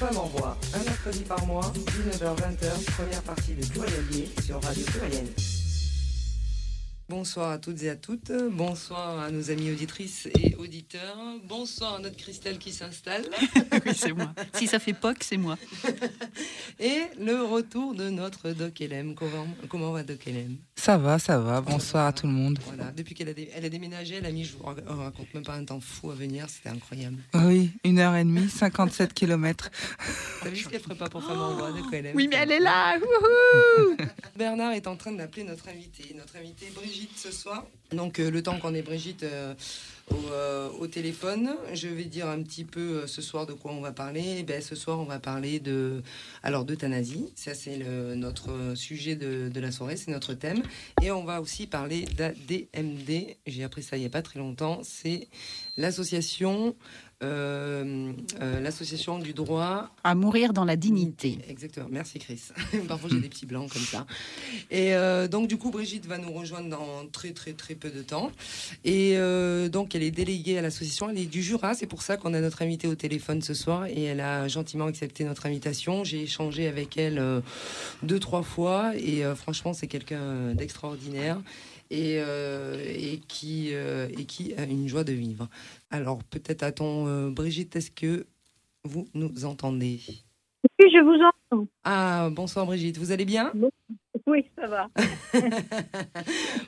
Femme 0.00 0.16
en 0.16 0.28
voix, 0.28 0.56
un 0.72 0.82
mercredi 0.82 1.24
par 1.24 1.46
mois, 1.46 1.70
19h-20h, 1.74 2.84
première 2.96 3.22
partie 3.22 3.52
de 3.52 3.66
Plurielier 3.66 4.30
sur 4.42 4.58
Radio 4.62 4.82
Pluriel. 4.86 5.26
Bonsoir 7.10 7.50
à 7.50 7.58
toutes 7.58 7.82
et 7.82 7.90
à 7.90 7.96
toutes. 7.96 8.32
Bonsoir 8.50 9.18
à 9.18 9.30
nos 9.30 9.50
amis 9.50 9.70
auditrices 9.70 10.26
et 10.38 10.54
auditeurs. 10.54 11.18
Bonsoir 11.44 11.96
à 11.96 11.98
notre 11.98 12.16
Christelle 12.16 12.56
qui 12.56 12.72
s'installe. 12.72 13.26
oui, 13.84 13.92
c'est 13.94 14.14
moi. 14.14 14.32
Si 14.54 14.68
ça 14.68 14.78
fait 14.78 14.94
POC, 14.94 15.22
c'est 15.22 15.36
moi. 15.36 15.58
et 16.80 17.02
le 17.18 17.42
retour 17.42 17.94
de 17.94 18.08
notre 18.08 18.52
Doc 18.52 18.80
Elem. 18.80 19.14
Comment, 19.14 19.48
comment 19.68 19.92
va 19.92 20.02
Doc 20.02 20.26
Elem 20.26 20.56
Ça 20.80 20.96
va, 20.96 21.18
ça 21.18 21.38
va. 21.38 21.60
Bonsoir 21.60 22.06
à 22.06 22.12
tout 22.14 22.26
le 22.26 22.32
monde. 22.32 22.58
Voilà. 22.64 22.90
Depuis 22.92 23.14
qu'elle 23.14 23.28
a, 23.28 23.32
elle 23.54 23.66
a 23.66 23.68
déménagé, 23.68 24.14
elle 24.14 24.24
a 24.24 24.30
mis, 24.30 24.44
je 24.44 24.56
vous 24.56 24.64
raconte 24.64 25.34
même 25.34 25.44
pas 25.44 25.52
un 25.52 25.64
temps 25.66 25.78
fou 25.78 26.10
à 26.10 26.14
venir. 26.14 26.46
C'était 26.48 26.70
incroyable. 26.70 27.18
Oui, 27.34 27.70
une 27.84 27.98
heure 27.98 28.16
et 28.16 28.24
demie, 28.24 28.48
57 28.48 29.12
kilomètres. 29.12 29.70
T'as 30.42 30.48
vu 30.48 30.56
ce 30.56 30.70
qu'elle 30.70 30.80
ferait 30.80 30.94
pas 30.94 31.10
pour 31.10 31.22
Femme 31.22 31.38
en 31.38 31.54
voix, 31.54 31.70
Doc 31.70 31.92
Elem 31.92 32.16
Oui, 32.16 32.28
mais 32.28 32.36
elle 32.36 32.52
est 32.52 32.60
là. 32.60 32.98
Bernard 34.38 34.72
est 34.72 34.86
en 34.86 34.96
train 34.96 35.12
d'appeler 35.12 35.44
notre 35.44 35.68
invité. 35.68 36.14
Notre 36.16 36.36
invité 36.38 36.72
Brigitte 36.74 37.18
ce 37.18 37.30
soir. 37.30 37.66
Donc 37.92 38.18
euh, 38.18 38.30
le 38.30 38.42
temps 38.42 38.58
qu'on 38.58 38.74
ait 38.74 38.80
Brigitte 38.80 39.24
euh, 39.24 39.52
euh, 40.32 40.68
au, 40.78 40.86
téléphone, 40.86 41.50
je 41.72 41.88
vais 41.88 42.04
dire 42.04 42.28
un 42.28 42.42
petit 42.42 42.64
peu 42.64 43.06
ce 43.06 43.22
soir 43.22 43.46
de 43.46 43.52
quoi 43.52 43.72
on 43.72 43.80
va 43.80 43.92
parler. 43.92 44.36
Eh 44.38 44.42
ben, 44.42 44.60
ce 44.60 44.74
soir, 44.74 44.98
on 44.98 45.04
va 45.04 45.18
parler 45.18 45.60
de 45.60 46.02
alors 46.42 46.64
d'euthanasie. 46.64 47.32
Ça, 47.34 47.54
c'est 47.54 47.78
notre 47.78 48.74
sujet 48.74 49.16
de, 49.16 49.48
de 49.48 49.60
la 49.60 49.72
soirée, 49.72 49.96
c'est 49.96 50.10
notre 50.10 50.34
thème. 50.34 50.62
Et 51.02 51.10
on 51.10 51.24
va 51.24 51.40
aussi 51.40 51.66
parler 51.66 52.04
d'ADMD. 52.16 53.36
J'ai 53.46 53.64
appris 53.64 53.82
ça 53.82 53.96
il 53.96 54.00
n'y 54.00 54.06
a 54.06 54.10
pas 54.10 54.22
très 54.22 54.38
longtemps. 54.38 54.80
C'est 54.82 55.28
l'association 55.76 56.74
euh, 57.22 58.12
euh, 58.40 58.60
l'association 58.60 59.18
du 59.18 59.34
droit 59.34 59.90
à 60.04 60.14
mourir 60.14 60.54
dans 60.54 60.64
la 60.64 60.76
dignité. 60.76 61.36
Exactement. 61.50 61.88
Merci 61.90 62.18
Chris. 62.18 62.40
Parfois 62.88 63.10
j'ai 63.12 63.20
des 63.20 63.28
petits 63.28 63.44
blancs 63.44 63.70
comme 63.70 63.82
ça. 63.82 64.06
Et 64.70 64.94
euh, 64.94 65.28
donc 65.28 65.46
du 65.46 65.58
coup 65.58 65.70
Brigitte 65.70 66.06
va 66.06 66.16
nous 66.16 66.32
rejoindre 66.32 66.70
dans 66.70 67.06
très 67.12 67.32
très 67.32 67.52
très 67.52 67.74
peu 67.74 67.90
de 67.90 68.00
temps. 68.00 68.32
Et 68.86 69.18
donc 69.68 69.94
elle 69.94 70.02
est 70.02 70.10
déléguée 70.10 70.56
à 70.56 70.62
l'association. 70.62 71.10
Elle 71.10 71.18
est 71.18 71.26
du 71.26 71.42
Jura. 71.42 71.74
C'est 71.74 71.86
pour 71.86 72.00
ça 72.00 72.16
qu'on 72.16 72.32
a 72.32 72.40
notre 72.40 72.62
invité 72.62 72.88
au 72.88 72.94
téléphone 72.94 73.42
ce 73.42 73.52
soir 73.52 73.84
et 73.84 74.04
elle 74.04 74.20
a 74.20 74.48
gentiment 74.48 74.86
accepté 74.86 75.24
notre 75.24 75.44
invitation. 75.44 76.04
J'ai 76.04 76.22
échangé 76.22 76.68
avec 76.68 76.96
elle 76.96 77.22
deux 78.02 78.18
trois 78.18 78.42
fois 78.42 78.96
et 78.96 79.24
franchement 79.36 79.74
c'est 79.74 79.88
quelqu'un 79.88 80.54
d'extraordinaire 80.54 81.38
et, 81.90 82.18
euh, 82.18 82.76
et, 82.86 83.18
qui, 83.28 83.70
euh, 83.72 84.08
et 84.16 84.24
qui 84.24 84.54
a 84.54 84.64
une 84.64 84.88
joie 84.88 85.04
de 85.04 85.12
vivre. 85.12 85.48
Alors 85.90 86.22
peut-être 86.24 86.62
à 86.62 86.72
ton 86.72 87.06
euh, 87.06 87.30
Brigitte, 87.30 87.76
est-ce 87.76 87.90
que 87.90 88.26
vous 88.84 89.06
nous 89.14 89.44
entendez? 89.44 90.00
Oui, 90.78 90.90
je 90.92 91.02
vous 91.02 91.56
entends. 91.56 91.66
Ah, 91.84 92.28
bonsoir 92.30 92.64
Brigitte, 92.66 92.98
vous 92.98 93.12
allez 93.12 93.24
bien? 93.24 93.52
Oui, 94.26 94.44
ça 94.56 94.66
va. 94.66 94.88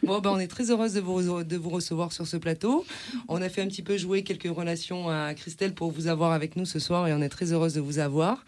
bon, 0.02 0.18
ben, 0.20 0.30
on 0.30 0.38
est 0.38 0.48
très 0.48 0.70
heureuse 0.70 0.94
de 0.94 1.00
vous, 1.00 1.44
de 1.44 1.56
vous 1.56 1.70
recevoir 1.70 2.12
sur 2.12 2.26
ce 2.26 2.36
plateau. 2.36 2.84
On 3.28 3.40
a 3.40 3.48
fait 3.48 3.62
un 3.62 3.68
petit 3.68 3.82
peu 3.82 3.96
jouer 3.96 4.24
quelques 4.24 4.54
relations 4.54 5.08
à 5.08 5.34
Christelle 5.34 5.74
pour 5.74 5.90
vous 5.90 6.08
avoir 6.08 6.32
avec 6.32 6.56
nous 6.56 6.64
ce 6.64 6.78
soir 6.78 7.06
et 7.06 7.12
on 7.12 7.20
est 7.20 7.28
très 7.28 7.52
heureuse 7.52 7.74
de 7.74 7.80
vous 7.80 7.98
avoir. 7.98 8.44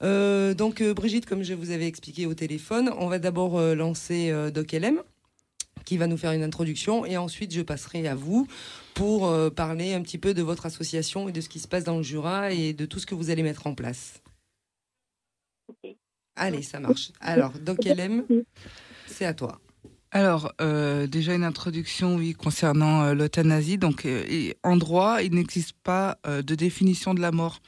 donc 0.00 0.82
Brigitte, 0.82 1.26
comme 1.26 1.44
je 1.44 1.54
vous 1.54 1.70
avais 1.70 1.86
expliqué 1.86 2.26
au 2.26 2.34
téléphone, 2.34 2.90
on 2.98 3.06
va 3.06 3.18
d'abord 3.18 3.60
lancer 3.60 4.32
Doc 4.52 4.72
LM 4.72 5.02
qui 5.84 5.96
va 5.96 6.06
nous 6.06 6.16
faire 6.16 6.32
une 6.32 6.42
introduction 6.42 7.04
et 7.04 7.16
ensuite 7.16 7.52
je 7.52 7.62
passerai 7.62 8.06
à 8.08 8.14
vous 8.14 8.46
pour 8.94 9.28
euh, 9.28 9.50
parler 9.50 9.94
un 9.94 10.02
petit 10.02 10.18
peu 10.18 10.34
de 10.34 10.42
votre 10.42 10.66
association 10.66 11.28
et 11.28 11.32
de 11.32 11.40
ce 11.40 11.48
qui 11.48 11.60
se 11.60 11.68
passe 11.68 11.84
dans 11.84 11.96
le 11.96 12.02
Jura 12.02 12.50
et 12.50 12.72
de 12.72 12.84
tout 12.84 12.98
ce 12.98 13.06
que 13.06 13.14
vous 13.14 13.30
allez 13.30 13.42
mettre 13.42 13.66
en 13.66 13.74
place. 13.74 14.20
Allez, 16.36 16.62
ça 16.62 16.80
marche. 16.80 17.12
Alors, 17.20 17.52
Doc 17.60 17.84
LM, 17.84 18.24
c'est 19.06 19.24
à 19.24 19.34
toi. 19.34 19.60
Alors, 20.10 20.52
euh, 20.60 21.06
déjà 21.06 21.34
une 21.34 21.44
introduction, 21.44 22.16
oui, 22.16 22.32
concernant 22.32 23.02
euh, 23.02 23.14
l'euthanasie. 23.14 23.76
Donc, 23.76 24.06
en 24.62 24.76
droit, 24.76 25.22
il 25.22 25.34
n'existe 25.34 25.74
pas 25.82 26.18
de 26.24 26.54
définition 26.54 27.14
de 27.14 27.20
la 27.20 27.32
mort, 27.32 27.60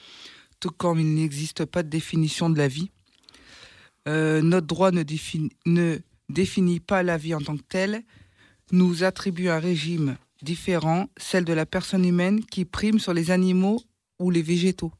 tout 0.60 0.70
comme 0.70 1.00
il 1.00 1.14
n'existe 1.14 1.64
pas 1.64 1.82
de 1.82 1.88
définition 1.88 2.48
de 2.48 2.58
la 2.58 2.68
vie. 2.68 2.90
notre 4.06 4.66
droit 4.66 4.90
ne, 4.90 5.04
ne 5.66 5.98
définit 6.30 6.80
pas 6.80 7.02
la 7.02 7.16
vie 7.16 7.34
en 7.34 7.40
tant 7.40 7.56
que 7.56 7.62
telle, 7.62 8.02
nous 8.72 9.04
attribue 9.04 9.48
un 9.48 9.58
régime 9.58 10.16
différent, 10.42 11.08
celle 11.16 11.44
de 11.44 11.52
la 11.52 11.66
personne 11.66 12.04
humaine 12.04 12.44
qui 12.44 12.64
prime 12.64 12.98
sur 12.98 13.12
les 13.12 13.30
animaux 13.30 13.82
ou 14.18 14.30
les 14.30 14.42
végétaux. 14.42 14.92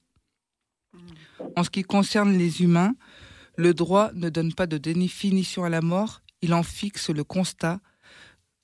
En 1.56 1.64
ce 1.64 1.70
qui 1.70 1.82
concerne 1.82 2.36
les 2.36 2.62
humains, 2.62 2.94
le 3.56 3.74
droit 3.74 4.10
ne 4.14 4.28
donne 4.28 4.52
pas 4.52 4.66
de 4.66 4.78
définition 4.78 5.64
à 5.64 5.68
la 5.68 5.80
mort, 5.80 6.22
il 6.42 6.54
en 6.54 6.62
fixe 6.62 7.10
le 7.10 7.24
constat. 7.24 7.80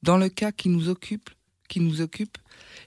Dans 0.02 0.18
le 0.18 0.28
cas 0.28 0.52
qui 0.52 0.68
nous 0.68 0.88
occupe, 0.88 1.30
qui 1.68 1.80
nous 1.80 2.00
occupe, 2.00 2.38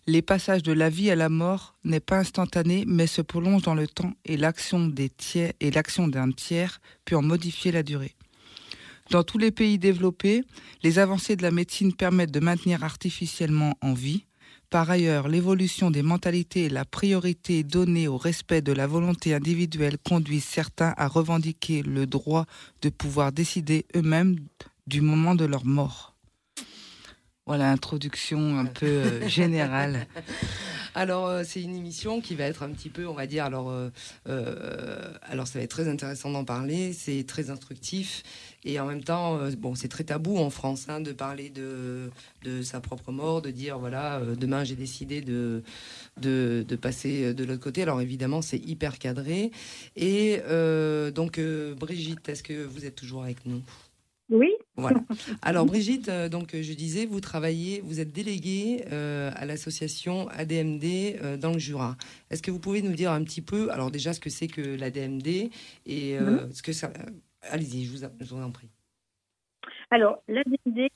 les 0.07 0.22
passages 0.22 0.63
de 0.63 0.72
la 0.72 0.89
vie 0.89 1.12
à 1.12 1.16
la 1.16 1.29
mort 1.29 1.78
n'est 1.84 2.00
pas 2.00 2.19
instantané, 2.19 2.85
mais 2.88 3.07
se 3.07 3.22
prolonge 3.22 3.63
dans 3.63 3.75
le 3.75 3.88
temps 3.88 4.13
et 4.25 4.38
l'action 4.38 4.88
des 4.88 5.09
tiers 5.09 5.53
et 5.59 5.72
l'action 5.72 6.07
d'un 6.07 6.31
tiers 6.31 6.79
peut 7.06 7.16
en 7.16 7.22
modifier 7.22 7.72
la 7.72 7.84
durée. 7.84 8.16
Dans 9.09 9.23
tous 9.23 9.39
les 9.39 9.49
pays 9.49 9.79
développés, 9.79 10.43
les 10.83 10.99
avancées 10.99 11.35
de 11.35 11.41
la 11.41 11.49
médecine 11.49 11.93
permettent 11.93 12.31
de 12.31 12.39
maintenir 12.39 12.83
artificiellement 12.83 13.75
en 13.81 13.93
vie. 13.93 14.25
Par 14.69 14.91
ailleurs, 14.91 15.27
l'évolution 15.27 15.89
des 15.89 16.03
mentalités 16.03 16.65
et 16.65 16.69
la 16.69 16.85
priorité 16.85 17.63
donnée 17.63 18.07
au 18.07 18.17
respect 18.17 18.61
de 18.61 18.71
la 18.71 18.85
volonté 18.85 19.33
individuelle 19.33 19.97
conduisent 19.97 20.43
certains 20.43 20.93
à 20.95 21.07
revendiquer 21.07 21.81
le 21.81 22.05
droit 22.05 22.45
de 22.83 22.89
pouvoir 22.89 23.31
décider 23.31 23.87
eux-mêmes 23.95 24.35
du 24.85 25.01
moment 25.01 25.33
de 25.33 25.45
leur 25.45 25.65
mort. 25.65 26.13
Voilà, 27.49 27.71
introduction 27.71 28.59
un 28.59 28.65
peu 28.65 28.85
euh, 28.85 29.27
générale. 29.27 30.05
Alors, 30.93 31.27
euh, 31.27 31.41
c'est 31.43 31.63
une 31.63 31.75
émission 31.75 32.21
qui 32.21 32.35
va 32.35 32.43
être 32.43 32.61
un 32.61 32.69
petit 32.69 32.89
peu, 32.89 33.07
on 33.07 33.13
va 33.13 33.25
dire, 33.25 33.45
alors, 33.45 33.71
euh, 34.27 35.13
alors 35.23 35.47
ça 35.47 35.57
va 35.57 35.63
être 35.63 35.71
très 35.71 35.88
intéressant 35.88 36.29
d'en 36.29 36.45
parler, 36.45 36.93
c'est 36.93 37.25
très 37.25 37.49
instructif. 37.49 38.23
Et 38.65 38.79
en 38.79 38.85
même 38.85 39.03
temps, 39.03 39.38
euh, 39.38 39.49
bon, 39.57 39.73
c'est 39.73 39.88
très 39.88 40.03
tabou 40.03 40.38
en 40.38 40.51
France 40.51 40.88
hein, 40.89 40.99
de 40.99 41.11
parler 41.11 41.49
de, 41.49 42.11
de 42.43 42.61
sa 42.61 42.81
propre 42.81 43.11
mort, 43.11 43.41
de 43.41 43.49
dire 43.51 43.79
voilà, 43.79 44.19
euh, 44.19 44.35
demain 44.35 44.63
j'ai 44.63 44.75
décidé 44.75 45.21
de, 45.21 45.63
de, 46.17 46.63
de, 46.67 46.75
passer 46.75 47.33
de 47.33 47.43
l'autre 47.45 47.63
côté. 47.63 47.81
Alors 47.81 47.99
évidemment, 47.99 48.43
c'est 48.43 48.59
hyper 48.59 48.99
cadré. 48.99 49.49
Et 49.95 50.39
euh, 50.47 51.09
donc, 51.09 51.39
Brigitte, 51.39 52.29
est-ce 52.29 52.43
que 52.43 52.63
vous 52.63 52.85
êtes 52.85 52.95
toujours 52.95 53.23
avec 53.23 53.45
nous? 53.45 53.63
Oui. 54.29 54.51
Voilà. 54.79 55.01
Alors 55.41 55.66
Brigitte, 55.66 56.09
donc 56.09 56.56
je 56.56 56.73
disais, 56.73 57.06
vous 57.06 57.19
travaillez, 57.22 57.81
vous 57.81 58.00
êtes 58.00 58.12
déléguée 58.12 58.85
à 58.91 59.45
l'association 59.45 60.28
ADMD 60.29 61.38
dans 61.40 61.53
le 61.53 61.59
Jura. 61.59 61.95
Est-ce 62.29 62.41
que 62.41 62.51
vous 62.51 62.59
pouvez 62.59 62.81
nous 62.81 62.94
dire 62.94 63.12
un 63.12 63.23
petit 63.23 63.41
peu, 63.41 63.72
alors 63.72 63.91
déjà 63.91 64.13
ce 64.13 64.19
que 64.19 64.29
c'est 64.29 64.47
que 64.47 64.62
l'ADMD 64.62 65.50
et 65.85 66.18
ce 66.51 66.62
que 66.62 66.73
ça, 66.73 66.91
Allez-y, 67.44 67.85
je 67.85 67.91
vous, 67.91 68.41
en 68.41 68.51
prie. 68.51 68.69
Alors, 69.91 70.22
l'ADD, 70.28 70.89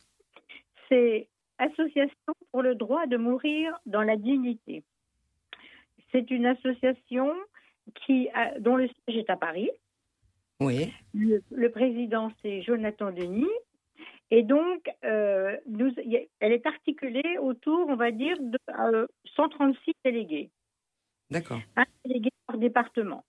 c'est 0.90 1.28
Association 1.60 2.34
pour 2.52 2.62
le 2.62 2.76
droit 2.76 3.06
de 3.08 3.16
mourir 3.16 3.80
dans 3.86 4.02
la 4.02 4.18
dignité. 4.18 4.84
C'est 6.12 6.30
une 6.32 6.46
association 6.46 7.32
qui 8.06 8.28
dont 8.60 8.76
le 8.76 8.88
siège 8.88 9.18
est 9.18 9.30
à 9.30 9.38
Paris. 9.38 9.70
Oui. 10.60 10.92
Le, 11.14 11.68
président, 11.70 12.32
c'est 12.42 12.62
Jonathan 12.64 13.12
Denis. 13.12 13.46
Et 14.36 14.42
donc, 14.42 14.90
euh, 15.06 15.56
nous, 15.68 15.94
elle 16.40 16.52
est 16.52 16.66
articulée 16.66 17.38
autour, 17.40 17.88
on 17.88 17.96
va 17.96 18.10
dire, 18.10 18.36
de 18.40 19.08
136 19.36 19.92
euh, 19.92 19.94
délégués. 20.04 20.50
D'accord. 21.30 21.60
Un 21.76 21.86
délégué 22.04 22.32
par 22.48 22.58
département. 22.58 23.24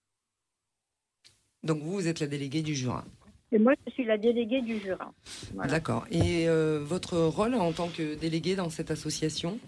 Donc 1.63 1.81
vous, 1.81 1.93
vous 1.93 2.09
êtes 2.09 2.21
la 2.21 2.27
déléguée 2.27 2.63
du 2.63 2.75
Jura. 2.75 3.05
Et 3.53 3.59
moi, 3.59 3.75
je 3.87 3.93
suis 3.93 4.07
la 4.07 4.17
déléguée 4.17 4.63
du 4.63 4.79
Jura. 4.79 5.13
D'accord. 5.69 6.07
Et 6.11 6.49
euh, 6.49 6.79
votre 6.83 7.19
rôle 7.19 7.55
en 7.55 7.73
tant 7.73 7.91
que 7.91 8.19
déléguée 8.19 8.57
dans 8.57 8.71
cette 8.71 8.91
association? 8.91 9.59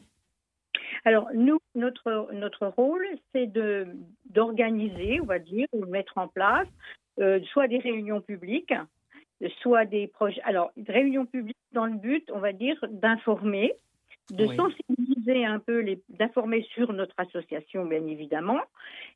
Alors, 1.05 1.28
nous, 1.34 1.58
notre, 1.75 2.32
notre 2.32 2.66
rôle, 2.66 3.06
c'est 3.34 3.52
d'organiser, 4.25 5.20
on 5.20 5.26
va 5.26 5.38
dire, 5.38 5.66
ou 5.75 5.84
de 5.84 5.90
mettre 5.90 6.16
en 6.16 6.28
place 6.28 6.69
soit 7.52 7.69
des 7.69 7.78
réunions 7.78 8.20
publiques, 8.22 8.75
soit 9.60 9.84
des 9.84 10.06
projets. 10.06 10.40
Alors, 10.42 10.72
réunions 10.88 11.26
publiques 11.26 11.56
dans 11.72 11.86
le 11.86 11.96
but, 11.96 12.30
on 12.32 12.40
va 12.40 12.52
dire, 12.52 12.76
d'informer 12.90 13.74
de 14.30 14.46
sensibiliser 14.56 15.44
un 15.44 15.58
peu, 15.58 15.84
d'informer 16.08 16.66
sur 16.74 16.92
notre 16.92 17.14
association, 17.18 17.86
bien 17.86 18.04
évidemment, 18.06 18.60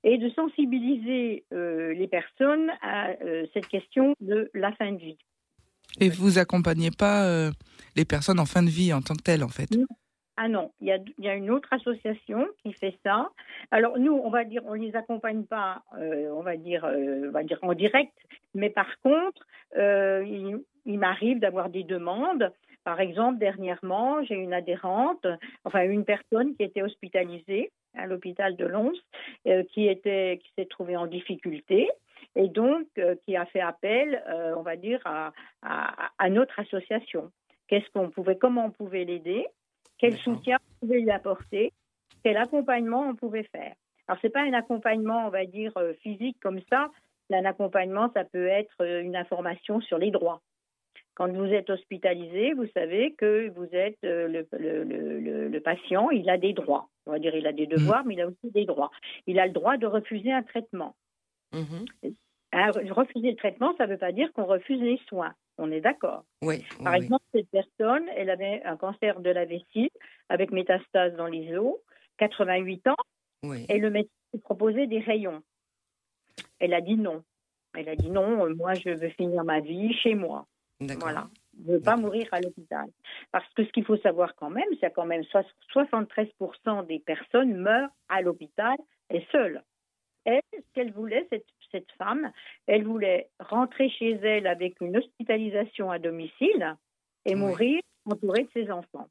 et 0.05 0.19
de 0.19 0.31
sensibiliser 0.31 1.45
euh, 1.53 1.93
les 1.95 2.07
personnes 2.07 2.71
à 2.83 3.11
euh, 3.23 3.47
cette 3.53 3.67
question 3.67 4.15
de 4.21 4.51
la 4.55 4.73
fin 4.73 4.93
de 4.93 4.99
vie. 4.99 5.19
Et 5.99 6.09
vous 6.09 6.39
accompagnez 6.39 6.91
pas 6.97 7.27
euh, 7.27 7.51
les 7.97 8.05
personnes 8.05 8.39
en 8.39 8.47
fin 8.47 8.63
de 8.63 8.71
vie 8.71 8.93
en 8.93 9.03
tant 9.03 9.15
que 9.15 9.23
telles, 9.23 9.43
en 9.43 9.49
fait? 9.49 9.69
Ah 10.43 10.49
non, 10.49 10.71
il 10.81 10.87
y, 11.19 11.29
a, 11.29 11.35
une 11.35 11.51
autre 11.51 11.71
association 11.71 12.49
qui 12.63 12.73
fait 12.73 12.97
ça. 13.05 13.29
Alors 13.71 13.99
nous, 13.99 14.15
on 14.15 14.31
va 14.31 14.45
dire, 14.45 14.63
on 14.65 14.73
les 14.73 14.97
accompagne 14.97 15.45
pas, 15.45 15.83
euh, 15.99 16.31
on 16.33 16.41
va 16.41 16.57
dire, 16.57 16.87
euh, 16.87 17.27
on 17.29 17.31
va 17.31 17.43
dire 17.43 17.59
en 17.61 17.75
direct, 17.75 18.15
mais 18.55 18.71
par 18.71 18.89
contre, 19.03 19.47
euh, 19.77 20.25
il, 20.87 20.99
m'arrive 20.99 21.41
d'avoir 21.41 21.69
des 21.69 21.85
demandes. 21.85 22.51
Par 22.85 23.01
exemple, 23.01 23.39
dernièrement, 23.39 24.25
j'ai 24.25 24.37
une 24.37 24.55
adhérente, 24.55 25.27
enfin 25.67 25.83
une 25.83 26.07
personne 26.07 26.57
qui 26.57 26.63
était 26.63 26.81
hospitalisée 26.81 27.71
à 27.95 28.07
l'hôpital 28.07 28.57
de 28.57 28.65
Lons, 28.65 28.99
qui 29.45 29.89
était, 29.89 30.41
qui 30.43 30.51
s'est 30.57 30.69
trouvée 30.71 30.97
en 30.97 31.07
difficulté 31.07 31.91
et 32.35 32.49
donc 32.49 32.87
qui 33.27 33.37
a 33.37 33.45
fait 33.45 33.61
appel, 33.61 34.25
on 34.57 34.63
va 34.63 34.77
dire, 34.77 35.01
à, 35.05 35.33
à, 35.61 36.11
à 36.17 36.31
notre 36.31 36.59
association. 36.59 37.31
Qu'est-ce 37.69 37.91
qu'on 37.91 38.09
pouvait, 38.09 38.39
comment 38.39 38.65
on 38.65 38.71
pouvait 38.71 39.05
l'aider, 39.05 39.47
quel 40.01 40.17
soutien 40.19 40.59
on 40.61 40.87
pouvait 40.87 41.01
lui 41.01 41.11
apporter, 41.11 41.73
quel 42.25 42.37
accompagnement 42.37 43.03
on 43.09 43.15
pouvait 43.15 43.45
faire? 43.45 43.75
Alors 44.09 44.19
c'est 44.23 44.31
pas 44.31 44.43
un 44.43 44.53
accompagnement, 44.55 45.27
on 45.27 45.31
va 45.31 45.45
dire, 45.47 45.73
euh, 45.77 45.93
physique 46.03 46.39
comme 46.41 46.61
ça. 46.71 46.91
Un 47.33 47.45
accompagnement, 47.45 48.11
ça 48.13 48.25
peut 48.25 48.49
être 48.49 48.75
euh, 48.81 49.03
une 49.03 49.15
information 49.15 49.81
sur 49.81 49.99
les 49.99 50.11
droits. 50.11 50.41
Quand 51.15 51.31
vous 51.31 51.45
êtes 51.47 51.71
hospitalisé, 51.71 52.55
vous 52.55 52.67
savez 52.75 53.13
que 53.15 53.51
vous 53.51 53.69
êtes 53.73 53.99
euh, 54.05 54.27
le, 54.27 54.49
le, 54.59 54.83
le, 54.85 55.21
le- 55.21 55.49
le 55.49 55.61
patient, 55.61 56.11
il 56.11 56.29
a 56.29 56.39
des 56.39 56.53
droits. 56.55 56.89
On 57.07 57.13
va 57.13 57.19
dire, 57.21 57.35
il 57.37 57.47
a 57.47 57.53
des 57.53 57.67
devoirs, 57.67 58.05
mais 58.05 58.15
il 58.15 58.21
a 58.21 58.27
aussi 58.27 58.51
des 58.51 58.65
droits. 58.65 58.91
Il 59.27 59.39
a 59.39 59.47
le 59.47 59.53
droit 59.53 59.77
de 59.77 59.87
refuser 59.87 60.33
un 60.33 60.43
traitement. 60.43 60.97
Mhm. 61.53 61.85
Alors, 62.53 62.77
refuser 62.97 63.31
le 63.31 63.37
traitement, 63.37 63.75
ça 63.77 63.87
ne 63.87 63.93
veut 63.93 63.99
pas 63.99 64.13
dire 64.13 64.33
qu'on 64.33 64.45
refuse 64.45 64.81
les 64.81 65.01
soins. 65.09 65.35
On 65.59 65.71
est 65.71 65.81
d'accord. 65.81 66.25
Oui, 66.43 66.65
Par 66.83 66.95
oui, 66.95 67.05
exemple, 67.05 67.25
cette 67.35 67.51
personne, 67.51 68.09
elle 68.17 68.31
avait 68.31 68.63
un 68.65 68.77
cancer 68.77 69.21
de 69.21 69.31
la 69.31 69.45
vessie 69.45 69.91
avec 70.29 70.53
métastase 70.53 71.15
dans 71.17 71.27
les 71.27 71.57
os, 71.57 71.77
88 72.19 72.89
ans, 72.89 72.97
et 73.69 73.79
le 73.79 73.91
médecin 73.91 74.11
lui 74.33 74.41
proposait 74.41 74.87
des 74.87 75.01
rayons. 75.01 75.43
Elle 76.59 76.75
a 76.75 76.81
dit 76.81 76.97
non. 76.97 77.23
Elle 77.75 77.89
a 77.89 77.97
dit 77.97 78.11
non, 78.11 78.55
moi 78.55 78.75
je 78.75 78.91
veux 78.91 79.09
finir 79.11 79.45
ma 79.45 79.61
vie 79.61 79.93
chez 79.95 80.15
moi. 80.15 80.47
Voilà. 80.81 81.29
Je 81.63 81.73
ne 81.73 81.77
veux 81.77 81.83
pas 81.83 81.97
mourir 81.97 82.27
à 82.33 82.41
l'hôpital. 82.41 82.87
Parce 83.33 83.47
que 83.55 83.65
ce 83.65 83.71
qu'il 83.71 83.85
faut 83.85 83.99
savoir 83.99 84.35
quand 84.35 84.51
même, 84.51 84.69
c'est 84.81 84.93
quand 84.93 85.05
même 85.05 85.25
so- 85.25 85.41
73% 85.75 86.87
des 86.87 87.01
personnes 87.01 87.55
meurent 87.55 87.91
à 88.09 88.23
l'hôpital 88.23 88.77
et 89.11 89.27
seules. 89.31 89.63
Elle, 90.25 90.41
ce 90.55 90.59
qu'elle 90.75 90.93
voulait, 90.93 91.27
cette, 91.31 91.45
cette 91.73 91.91
femme, 91.99 92.33
elle 92.67 92.85
voulait 92.85 93.29
rentrer 93.39 93.89
chez 93.91 94.13
elle 94.13 94.47
avec 94.47 94.81
une 94.81 94.97
hospitalisation 94.97 95.91
à 95.91 95.99
domicile 95.99 96.77
et 97.25 97.35
mourir 97.35 97.81
entourée 98.05 98.45
de 98.45 98.51
ses 98.55 98.71
enfants. 98.71 99.09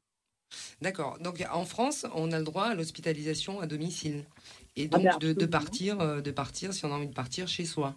D'accord. 0.82 1.18
Donc 1.20 1.42
en 1.52 1.64
France, 1.64 2.06
on 2.14 2.32
a 2.32 2.38
le 2.38 2.44
droit 2.44 2.64
à 2.64 2.74
l'hospitalisation 2.74 3.60
à 3.60 3.66
domicile. 3.66 4.24
Et 4.76 4.88
Ah 4.92 4.98
donc 4.98 5.20
ben, 5.20 5.34
de, 5.34 5.46
partir, 5.46 6.00
euh, 6.00 6.20
de 6.20 6.30
partir 6.30 6.72
si 6.72 6.84
on 6.84 6.88
a 6.90 6.96
envie 6.96 7.08
de 7.08 7.14
partir 7.14 7.46
chez 7.46 7.64
soi. 7.64 7.94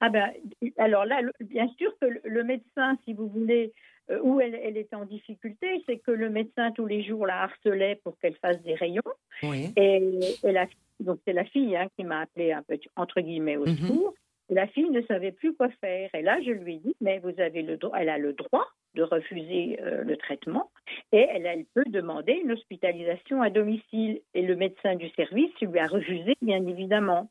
Ah 0.00 0.08
ben, 0.08 0.30
alors 0.78 1.04
là, 1.04 1.22
le- 1.22 1.32
bien 1.40 1.68
sûr 1.78 1.92
que 2.00 2.06
le, 2.06 2.20
le 2.24 2.44
médecin, 2.44 2.96
si 3.04 3.12
vous 3.14 3.28
voulez, 3.28 3.72
euh, 4.10 4.20
où 4.22 4.40
elle, 4.40 4.54
elle 4.56 4.76
était 4.76 4.96
en 4.96 5.04
difficulté, 5.04 5.82
c'est 5.86 5.98
que 5.98 6.10
le 6.10 6.28
médecin 6.28 6.72
tous 6.72 6.86
les 6.86 7.04
jours 7.04 7.26
la 7.26 7.42
harcelait 7.44 8.00
pour 8.02 8.18
qu'elle 8.18 8.36
fasse 8.36 8.60
des 8.62 8.74
rayons. 8.74 9.02
Oui. 9.42 9.72
Et, 9.76 10.18
et 10.44 10.52
la, 10.52 10.66
donc 11.02 11.18
c'est 11.26 11.32
la 11.32 11.44
fille 11.44 11.76
hein, 11.76 11.88
qui 11.96 12.04
m'a 12.04 12.20
appelé 12.20 12.52
un 12.52 12.62
peu 12.62 12.78
entre 12.96 13.20
guillemets 13.20 13.56
au 13.56 13.66
Mhm. 13.66 13.76
secours. 13.76 14.14
La 14.50 14.66
fille 14.66 14.90
ne 14.90 15.00
savait 15.02 15.32
plus 15.32 15.54
quoi 15.54 15.68
faire. 15.80 16.10
Et 16.14 16.20
là, 16.22 16.38
je 16.44 16.50
lui 16.50 16.74
ai 16.74 16.78
dit, 16.78 16.94
mais 17.00 17.20
vous 17.20 17.32
avez 17.40 17.62
le 17.62 17.76
droit, 17.78 17.96
elle 17.98 18.08
a 18.10 18.18
le 18.18 18.32
droit 18.34 18.66
de 18.94 19.02
refuser 19.02 19.78
euh, 19.80 20.02
le 20.04 20.16
traitement 20.18 20.70
et 21.12 21.26
elle, 21.30 21.46
elle 21.46 21.64
peut 21.74 21.84
demander 21.86 22.32
une 22.44 22.52
hospitalisation 22.52 23.40
à 23.40 23.48
domicile. 23.48 24.20
Et 24.34 24.42
le 24.42 24.54
médecin 24.56 24.94
du 24.96 25.08
service 25.10 25.52
lui 25.62 25.78
a 25.78 25.86
refusé, 25.86 26.34
bien 26.42 26.66
évidemment. 26.66 27.30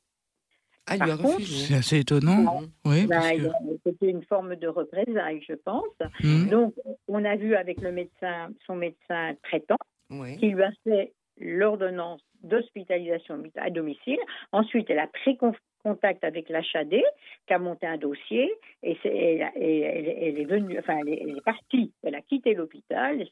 Ah, 0.87 0.95
il 0.95 0.97
Par 0.99 1.07
lui 1.07 1.13
a 1.13 1.17
contre, 1.17 1.35
refusé. 1.35 1.65
C'est 1.67 1.75
assez 1.75 1.99
étonnant. 1.99 2.61
Mhm. 2.61 2.67
Oui, 2.85 3.05
Ben, 3.05 3.21
que- 3.37 3.77
C'était 3.85 4.09
une 4.09 4.23
forme 4.23 4.55
de 4.55 4.67
représailles, 4.67 5.43
je 5.47 5.53
pense. 5.53 5.85
Hmm. 6.23 6.47
Donc, 6.49 6.73
on 7.07 7.23
a 7.23 7.35
vu 7.35 7.53
avec 7.55 7.81
le 7.81 7.91
médecin, 7.91 8.49
son 8.65 8.75
médecin 8.75 9.35
traitant, 9.43 9.77
Oui. 10.09 10.37
qui 10.37 10.47
lui 10.49 10.63
a 10.63 10.71
fait 10.83 11.13
l'ordonnance 11.37 12.21
d'hospitalisation 12.43 13.41
à 13.55 13.69
domicile. 13.69 14.19
Ensuite, 14.51 14.89
elle 14.89 14.99
a 14.99 15.07
pris 15.07 15.37
con- 15.37 15.53
contact 15.83 16.23
avec 16.23 16.49
l'HAD, 16.49 17.01
qui 17.47 17.53
a 17.53 17.59
monté 17.59 17.87
un 17.87 17.97
dossier, 17.97 18.53
et, 18.83 18.97
elle, 19.03 20.39
est 20.39 20.45
venue, 20.45 20.79
elle 20.87 21.09
est, 21.09 21.43
partie, 21.43 21.91
elle 22.03 22.15
a 22.15 22.21
quitté 22.21 22.53
l'hôpital, 22.53 23.25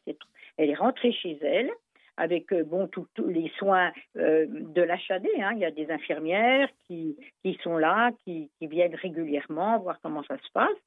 elle 0.58 0.70
est 0.70 0.76
rentrée 0.76 1.12
chez 1.12 1.38
elle 1.42 1.70
avec 2.20 2.52
euh, 2.54 2.64
bon 2.64 2.88
tous 2.88 3.08
les 3.28 3.52
soins 3.58 3.92
euh, 4.18 4.46
de 4.50 4.82
l'HAD. 4.82 5.26
Hein. 5.42 5.52
Il 5.54 5.60
y 5.60 5.66
a 5.66 5.72
des 5.72 5.90
infirmières 5.90 6.70
qui, 6.86 7.18
qui 7.44 7.58
sont 7.64 7.78
là, 7.78 8.12
qui, 8.24 8.52
qui 8.60 8.68
viennent 8.68 8.96
régulièrement 8.96 9.80
voir 9.80 9.98
comment 10.04 10.24
ça 10.24 10.38
se 10.38 10.52
passe. 10.54 10.78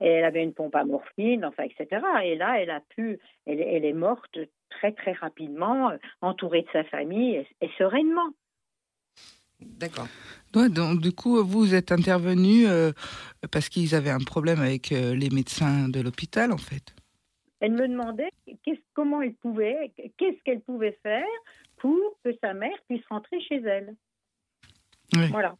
Et 0.00 0.06
elle 0.06 0.24
avait 0.24 0.42
une 0.42 0.54
pompe 0.54 0.76
à 0.76 0.84
morphine, 0.84 1.44
enfin, 1.44 1.64
etc. 1.64 2.02
Et 2.24 2.36
là, 2.36 2.60
elle 2.60 2.70
a 2.70 2.80
pu, 2.80 3.18
elle, 3.46 3.60
elle 3.60 3.84
est 3.84 3.92
morte 3.92 4.38
très 4.70 4.92
très 4.92 5.12
rapidement, 5.12 5.92
entourée 6.20 6.62
de 6.62 6.68
sa 6.72 6.84
famille 6.84 7.36
et, 7.36 7.46
et 7.60 7.70
sereinement. 7.78 8.30
D'accord. 9.60 10.06
Ouais, 10.54 10.68
donc, 10.68 11.00
du 11.00 11.12
coup, 11.12 11.44
vous 11.44 11.74
êtes 11.74 11.92
intervenu 11.92 12.66
euh, 12.66 12.92
parce 13.50 13.68
qu'ils 13.68 13.94
avaient 13.94 14.10
un 14.10 14.20
problème 14.20 14.60
avec 14.60 14.92
euh, 14.92 15.14
les 15.14 15.30
médecins 15.30 15.88
de 15.88 16.00
l'hôpital, 16.00 16.52
en 16.52 16.58
fait. 16.58 16.94
Elle 17.60 17.72
me 17.72 17.88
demandait 17.88 18.30
comment 18.94 19.22
elle 19.22 19.34
pouvait, 19.34 19.92
qu'est-ce 20.16 20.42
qu'elle 20.44 20.60
pouvait 20.60 20.98
faire 21.02 21.26
pour 21.76 22.18
que 22.24 22.30
sa 22.42 22.54
mère 22.54 22.76
puisse 22.88 23.06
rentrer 23.08 23.40
chez 23.40 23.56
elle. 23.56 23.94
Oui. 25.14 25.28
Voilà. 25.30 25.56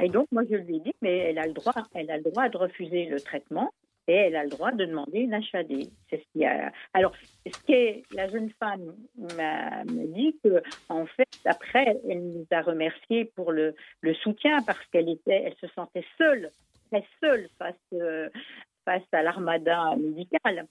Et 0.00 0.08
donc, 0.08 0.28
moi, 0.30 0.44
je 0.48 0.56
lui 0.56 0.76
ai 0.76 0.80
dit, 0.80 0.94
mais 1.02 1.18
elle 1.18 1.38
a 1.38 1.46
le 1.46 1.52
droit, 1.52 1.74
elle 1.94 2.10
a 2.10 2.16
le 2.16 2.22
droit 2.22 2.48
de 2.48 2.56
refuser 2.56 3.06
le 3.06 3.20
traitement 3.20 3.72
et 4.06 4.14
elle 4.14 4.36
a 4.36 4.44
le 4.44 4.48
droit 4.48 4.72
de 4.72 4.84
demander 4.84 5.20
une 5.20 5.34
HAD. 5.34 5.90
C'est 6.08 6.16
ce 6.16 6.24
qu'il 6.32 6.40
y 6.42 6.46
a. 6.46 6.72
Alors, 6.94 7.12
ce 7.46 7.62
qui 7.64 7.72
est, 7.72 8.02
la 8.12 8.28
jeune 8.28 8.50
femme 8.58 8.94
m'a 9.36 9.84
m'a 9.84 10.06
dit 10.06 10.36
que, 10.42 10.62
en 10.88 11.06
fait, 11.06 11.28
après, 11.44 12.00
elle 12.08 12.26
nous 12.26 12.46
a 12.50 12.62
remercié 12.62 13.26
pour 13.36 13.52
le, 13.52 13.74
le 14.00 14.14
soutien 14.14 14.62
parce 14.62 14.84
qu'elle 14.86 15.10
était, 15.10 15.42
elle 15.44 15.56
se 15.56 15.66
sentait 15.74 16.04
seule, 16.16 16.50
très 16.90 17.04
seule 17.20 17.48
face, 17.58 17.74
euh, 17.92 18.30
face 18.88 19.02
à 19.12 19.22
l'armada 19.22 19.94
médicale. 19.96 20.66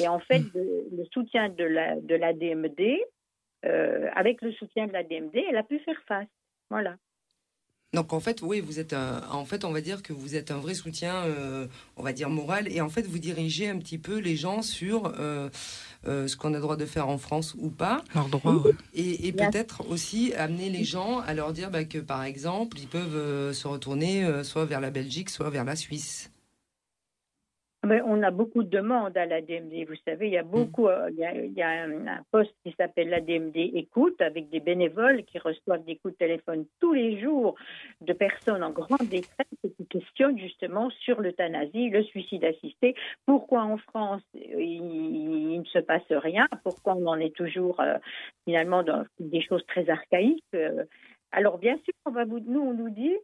Et 0.00 0.08
en 0.08 0.20
fait, 0.20 0.40
de- 0.54 0.86
le 0.96 1.04
soutien 1.12 1.50
de 1.50 1.64
la, 1.64 1.96
de 2.00 2.14
la 2.14 2.32
DMD, 2.32 2.98
euh, 3.66 4.08
avec 4.14 4.40
le 4.40 4.52
soutien 4.52 4.86
de 4.86 4.92
la 4.92 5.02
DMD, 5.02 5.36
elle 5.50 5.56
a 5.56 5.62
pu 5.62 5.78
faire 5.80 6.00
face. 6.06 6.26
Voilà. 6.70 6.96
Donc 7.94 8.12
en 8.12 8.20
fait, 8.20 8.40
oui, 8.42 8.60
vous 8.60 8.80
êtes 8.80 8.92
un- 8.92 9.22
en 9.30 9.44
fait, 9.46 9.64
on 9.64 9.72
va 9.72 9.80
dire 9.82 10.02
que 10.02 10.12
vous 10.14 10.34
êtes 10.36 10.50
un 10.50 10.58
vrai 10.58 10.74
soutien, 10.74 11.14
euh, 11.24 11.66
on 11.96 12.02
va 12.02 12.12
dire 12.12 12.28
moral, 12.30 12.70
et 12.70 12.80
en 12.82 12.88
fait, 12.90 13.02
vous 13.06 13.18
dirigez 13.18 13.68
un 13.68 13.78
petit 13.78 13.96
peu 13.98 14.18
les 14.18 14.36
gens 14.36 14.60
sur 14.62 15.12
euh, 15.18 15.48
euh, 16.06 16.26
ce 16.26 16.36
qu'on 16.36 16.52
a 16.52 16.56
le 16.56 16.62
droit 16.62 16.76
de 16.76 16.84
faire 16.86 17.08
en 17.08 17.16
France 17.18 17.54
ou 17.58 17.70
pas, 17.70 18.02
Leurs 18.14 18.28
droits, 18.28 18.56
ouais. 18.56 18.72
et, 18.94 19.32
peut-être 19.32 19.88
aussi 19.90 20.34
amener 20.34 20.68
les 20.70 20.84
gens 20.84 21.20
à 21.20 21.32
leur 21.34 21.52
dire 21.54 21.70
bah, 21.70 21.84
que 21.84 21.98
par 21.98 22.24
exemple, 22.24 22.78
ils 22.78 22.88
peuvent 22.88 23.16
euh, 23.16 23.52
se 23.54 23.66
retourner 23.68 24.24
euh, 24.24 24.42
soit 24.42 24.64
vers 24.66 24.80
la 24.82 24.90
Belgique, 24.90 25.30
soit 25.30 25.48
vers 25.50 25.64
la 25.64 25.76
Suisse. 25.76 26.30
Mais 27.86 28.00
on 28.04 28.22
a 28.22 28.30
beaucoup 28.32 28.64
de 28.64 28.68
demandes 28.68 29.16
à 29.16 29.24
la 29.24 29.40
DMD. 29.40 29.86
Vous 29.88 29.96
savez, 30.04 30.26
il 30.26 30.32
y 30.32 30.38
a 30.38 30.42
beaucoup, 30.42 30.88
euh, 30.88 31.08
il 31.10 31.18
y 31.18 31.24
a, 31.24 31.32
il 31.32 31.52
y 31.52 31.62
a 31.62 31.68
un, 31.68 32.06
un 32.08 32.22
poste 32.32 32.52
qui 32.64 32.74
s'appelle 32.78 33.08
la 33.08 33.20
DMD 33.20 33.56
Écoute 33.56 34.20
avec 34.20 34.50
des 34.50 34.58
bénévoles 34.58 35.24
qui 35.24 35.38
reçoivent 35.38 35.84
des 35.84 35.96
coups 35.96 36.14
de 36.14 36.18
téléphone 36.18 36.66
tous 36.80 36.92
les 36.92 37.20
jours 37.20 37.54
de 38.00 38.12
personnes 38.12 38.64
en 38.64 38.70
grande 38.70 39.08
détresse 39.08 39.46
et 39.62 39.70
qui 39.70 39.86
questionnent 39.86 40.38
justement 40.38 40.90
sur 40.90 41.20
l'euthanasie, 41.20 41.88
le 41.90 42.02
suicide 42.02 42.44
assisté. 42.44 42.96
Pourquoi 43.26 43.62
en 43.62 43.78
France 43.78 44.22
il, 44.34 44.60
il 44.60 45.60
ne 45.60 45.64
se 45.64 45.78
passe 45.78 46.10
rien? 46.10 46.48
Pourquoi 46.64 46.94
on 46.94 47.06
en 47.06 47.18
est 47.20 47.34
toujours 47.34 47.80
euh, 47.80 47.98
finalement 48.44 48.82
dans 48.82 49.04
des 49.20 49.40
choses 49.40 49.64
très 49.66 49.88
archaïques 49.88 50.42
euh? 50.54 50.84
Alors 51.30 51.58
bien 51.58 51.76
sûr, 51.76 51.94
on 52.06 52.10
va 52.10 52.24
vous, 52.24 52.40
nous 52.40 52.60
on 52.60 52.74
nous 52.74 52.90
dit, 52.90 53.16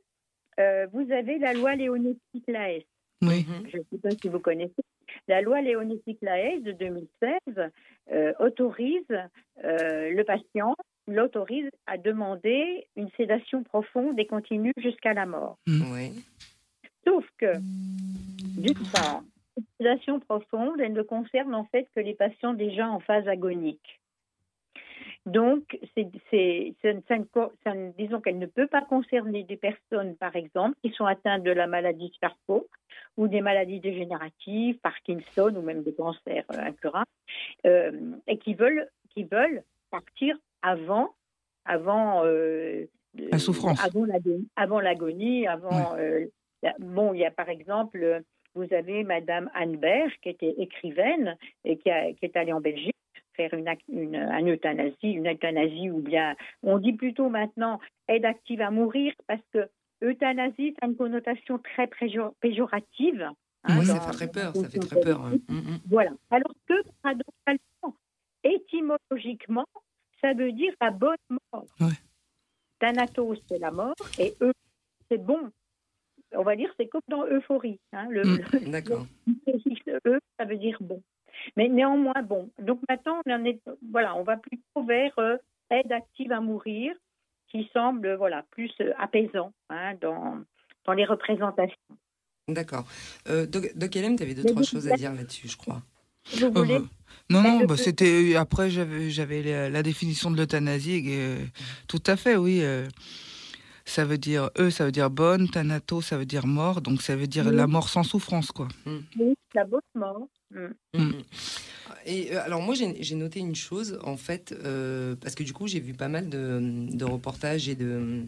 euh, 0.61 0.87
vous 0.93 1.11
avez 1.11 1.39
la 1.39 1.55
loi 1.55 1.75
Léonetti-Claes. 1.75 2.85
Oui. 3.23 3.47
Mhm. 3.49 3.69
Je 3.73 3.79
ne 3.79 3.83
sais 3.91 3.99
pas 3.99 4.11
si 4.11 4.29
vous 4.29 4.41
connaissez. 4.41 4.83
La 5.29 5.41
loi 5.41 5.61
Léonetti-Claes 5.61 6.61
de 6.63 6.73
2016 6.73 7.71
euh, 8.13 8.33
autorise 8.39 9.03
euh, 9.65 10.11
le 10.11 10.25
patient, 10.25 10.75
l'autorise 11.07 11.71
à 11.87 11.99
demander 11.99 12.87
une 12.97 13.09
sédation 13.17 13.63
profonde 13.63 14.19
et 14.19 14.27
continue 14.27 14.73
jusqu'à 14.77 15.15
la 15.15 15.27
mort. 15.27 15.59
Oui. 15.67 16.25
Sauf 17.07 17.25
que, 17.39 17.59
d'une 18.61 18.75
part, 18.93 19.23
cette 19.55 19.65
sédation 19.79 20.21
profonde, 20.21 20.81
elle 20.81 20.95
ne 20.95 21.03
concerne 21.03 21.55
en 21.55 21.65
fait 21.65 21.87
que 21.95 22.01
les 22.01 22.15
patients 22.15 22.55
déjà 22.55 22.89
en 22.89 23.01
phase 23.01 23.29
agonique. 23.29 24.01
Donc, 25.27 25.79
c'est, 25.95 26.07
c'est, 26.31 26.75
ça 26.83 26.93
ne- 26.93 27.01
ça 27.09 27.17
ne 27.19 27.25
co- 27.25 27.53
ça 27.65 27.73
ne- 27.75 27.93
disons 27.93 28.21
qu'elle 28.21 28.39
ne 28.39 28.47
peut 28.47 28.67
pas 28.67 28.83
concerner 28.83 29.43
des 29.45 29.57
personnes, 29.57 30.17
par 30.17 30.37
exemple, 30.37 30.77
qui 30.83 30.91
sont 30.91 31.07
atteintes 31.07 31.43
de 31.43 31.51
la 31.51 31.67
maladie 31.67 32.09
de 32.09 32.15
Charcot 32.21 32.69
ou 33.17 33.27
des 33.29 33.41
maladies 33.41 33.81
dégénératives, 33.81 34.79
Parkinson 34.81 35.55
ou 35.57 35.63
même 35.63 35.83
des 35.83 35.95
cancers 35.95 36.45
euh, 36.53 36.59
incurables, 36.59 37.07
euh, 37.65 37.93
et 38.27 38.37
qui 38.39 38.55
veulent, 38.55 38.89
qui 39.11 39.25
veulent 39.25 39.63
partir 39.91 40.37
avant, 40.61 41.15
avant 41.65 42.25
euh, 42.27 42.85
La 43.15 43.39
souffrance. 43.39 43.83
avant 43.83 44.05
l'agonie, 44.05 44.49
avant 44.57 44.81
l'agonie, 44.81 45.47
avant. 45.47 45.97
euh, 45.97 46.27
la- 46.63 46.75
bon, 46.81 47.15
il 47.15 47.21
y 47.21 47.25
a 47.25 47.31
par 47.31 47.49
exemple, 47.49 48.23
vous 48.55 48.73
avez 48.75 49.05
Madame 49.05 49.51
Anne 49.55 49.77
Berg, 49.77 50.13
qui 50.23 50.29
était 50.29 50.55
écrivaine 50.59 51.37
et 51.65 51.79
qui, 51.79 51.91
a- 51.91 52.13
qui 52.13 52.27
est 52.27 52.37
allée 52.37 52.53
en 52.53 52.61
Belgique 52.61 52.95
faire 53.37 53.53
une, 53.55 53.69
une, 53.89 54.15
une 54.17 54.51
euthanasie, 54.51 55.13
une 55.13 55.29
euthanasie 55.29 55.91
ou 55.91 55.99
bien, 56.01 56.35
on 56.63 56.79
dit 56.79 56.93
plutôt 56.93 57.29
maintenant 57.29 57.81
aide 58.09 58.25
active 58.25 58.61
à 58.61 58.71
mourir 58.71 59.13
parce 59.27 59.41
que 59.53 59.69
euthanasie, 60.03 60.73
ça 60.79 60.87
a 60.87 60.89
une 60.89 60.97
connotation 60.97 61.59
très 61.59 61.87
péjor- 61.87 62.35
péjorative. 62.41 63.23
hein, 63.65 63.79
Oui, 63.79 63.87
ça 63.87 64.01
fait 64.01 64.13
très 64.13 64.31
peur, 64.31 64.55
ça 64.55 64.69
fait 64.69 64.79
très 64.79 65.01
peur. 65.01 65.21
hein. 65.25 65.33
Mm, 65.49 65.55
mm. 65.57 65.79
Voilà. 65.91 66.11
Alors 66.31 66.55
que, 66.69 66.75
paradoxalement, 67.03 67.97
étymologiquement, 68.43 69.67
ça 70.21 70.33
veut 70.35 70.53
dire 70.53 70.73
la 70.81 70.91
bonne 70.91 71.17
mort. 71.53 71.67
Ouais. 71.81 71.93
Thanatos, 72.79 73.39
c'est 73.49 73.59
la 73.59 73.71
mort, 73.71 73.95
et 74.19 74.35
eux, 74.41 74.53
c'est 75.11 75.19
bon. 75.25 75.51
On 76.37 76.43
va 76.43 76.57
dire, 76.57 76.73
c'est 76.77 76.89
comme 76.89 77.01
dans 77.09 77.25
euphorie. 77.27 77.79
hein, 77.93 78.09
le, 78.11 78.23
Mm. 78.25 78.39
le- 78.53 78.71
D'accord. 78.71 79.07
eux, 80.07 80.19
ça 80.39 80.45
veut 80.45 80.57
dire 80.57 80.77
bon. 80.81 81.03
Mais 81.57 81.69
néanmoins, 81.69 82.23
bon. 82.23 82.51
Donc 82.59 82.81
maintenant, 82.89 83.21
on 83.27 83.31
en 83.33 83.45
est, 83.45 83.61
voilà, 83.91 84.15
on 84.17 84.23
va 84.23 84.37
plutôt 84.37 84.83
vers 84.87 85.13
euh, 85.19 85.37
aide 85.71 85.91
active 85.93 86.33
à 86.33 86.41
mourir, 86.41 86.95
qui 87.51 87.69
semble, 87.73 88.15
voilà, 88.17 88.45
plus 88.51 88.71
euh, 88.81 88.93
apaisant 88.99 89.53
hein, 89.71 89.95
dans, 90.01 90.39
dans 90.85 90.93
les 90.93 91.05
représentations. 91.05 91.77
D'accord. 92.49 92.85
Euh, 93.29 93.47
Doc, 93.47 93.71
Doc 93.77 93.95
Hélène, 93.97 94.17
tu 94.17 94.23
avais 94.23 94.35
deux, 94.35 94.43
Mais 94.45 94.51
trois 94.51 94.63
choses 94.63 94.89
à 94.89 94.97
dire 94.97 95.13
là-dessus, 95.15 95.49
je 95.49 95.57
crois. 95.57 95.81
Vous 96.37 96.47
Euh, 96.47 96.51
voulez 96.51 96.79
non, 97.31 97.43
non, 97.43 97.65
bah, 97.65 97.77
c'était 97.77 98.35
après 98.37 98.69
j'avais 98.71 99.09
j'avais 99.09 99.43
la, 99.43 99.71
la 99.71 99.83
définition 99.83 100.31
de 100.31 100.37
l'euthanasie. 100.37 101.03
euh, 101.07 101.39
tout 101.89 102.03
à 102.07 102.17
fait, 102.17 102.37
oui. 102.37 102.61
euh, 102.63 102.87
ça 103.87 104.05
veut 104.05 104.19
dire 104.19 104.51
eux, 104.59 104.71
ça 104.71 104.85
veut 104.85 104.93
dire 104.93 105.11
bonne. 105.11 105.49
Thanato, 105.49 106.03
ça 106.03 106.19
veut 106.19 106.27
dire 106.27 106.47
mort. 106.47 106.81
Donc 106.83 107.01
ça 107.03 107.17
veut 107.17 107.27
dire 107.27 107.47
Oui. 107.47 107.55
la 107.57 107.67
mort 107.67 107.89
sans 107.89 108.03
souffrance, 108.03 108.51
quoi. 108.53 108.69
oui, 108.87 109.35
la 109.55 109.65
bonne 109.65 109.81
mort 109.95 110.27
Mm. 110.55 110.99
Mm, 110.99 111.03
mm. 111.03 111.23
Et 112.07 112.33
euh, 112.33 112.43
alors 112.45 112.63
moi 112.63 112.75
j'ai 112.75 113.15
noté 113.15 113.41
une 113.41 113.55
chose 113.57 113.99
en 114.05 114.17
fait 114.17 114.55
euh, 114.65 115.17
parce 115.21 115.35
que 115.35 115.43
du 115.43 115.53
coup 115.53 115.67
j'ai 115.67 115.81
vu 115.81 115.93
pas 115.95 116.09
mal 116.09 116.29
de, 116.29 116.61
de 116.93 117.05
reportages 117.05 117.69
et 117.69 117.75
de 117.75 118.23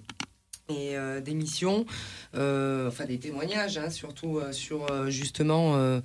et 0.68 0.96
euh, 0.96 1.20
d'émissions, 1.20 1.86
euh, 2.34 2.88
enfin 2.88 3.04
des 3.04 3.18
témoignages 3.20 3.78
hein, 3.78 3.88
surtout 3.88 4.38
euh, 4.38 4.50
sur 4.50 4.90
euh, 4.90 5.10
justement 5.10 5.76
euh, 5.76 6.00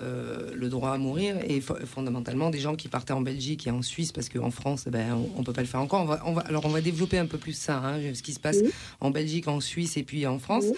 euh, 0.00 0.54
le 0.54 0.70
droit 0.70 0.92
à 0.92 0.96
mourir 0.96 1.36
et 1.44 1.60
fo- 1.60 1.84
fondamentalement 1.84 2.48
des 2.48 2.58
gens 2.58 2.76
qui 2.76 2.88
partaient 2.88 3.12
en 3.12 3.20
Belgique 3.20 3.66
et 3.66 3.70
en 3.70 3.82
Suisse 3.82 4.12
parce 4.12 4.30
qu'en 4.30 4.50
France 4.50 4.84
eh 4.86 4.90
ben, 4.90 5.12
on, 5.12 5.40
on 5.40 5.44
peut 5.44 5.52
pas 5.52 5.60
le 5.60 5.66
faire 5.66 5.82
encore. 5.82 6.00
On 6.00 6.06
va, 6.06 6.22
on 6.24 6.32
va, 6.32 6.40
alors 6.42 6.64
on 6.64 6.70
va 6.70 6.80
développer 6.80 7.18
un 7.18 7.26
peu 7.26 7.36
plus 7.36 7.52
ça, 7.52 7.76
hein, 7.76 8.00
ce 8.14 8.22
qui 8.22 8.32
se 8.32 8.40
passe 8.40 8.60
Oui. 8.62 8.70
en 9.00 9.10
Belgique, 9.10 9.48
en 9.48 9.60
Suisse 9.60 9.98
et 9.98 10.02
puis 10.02 10.26
en 10.26 10.38
France. 10.38 10.64
Oui. 10.66 10.76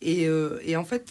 Et, 0.00 0.26
euh, 0.26 0.58
et 0.64 0.74
en 0.74 0.84
fait 0.84 1.06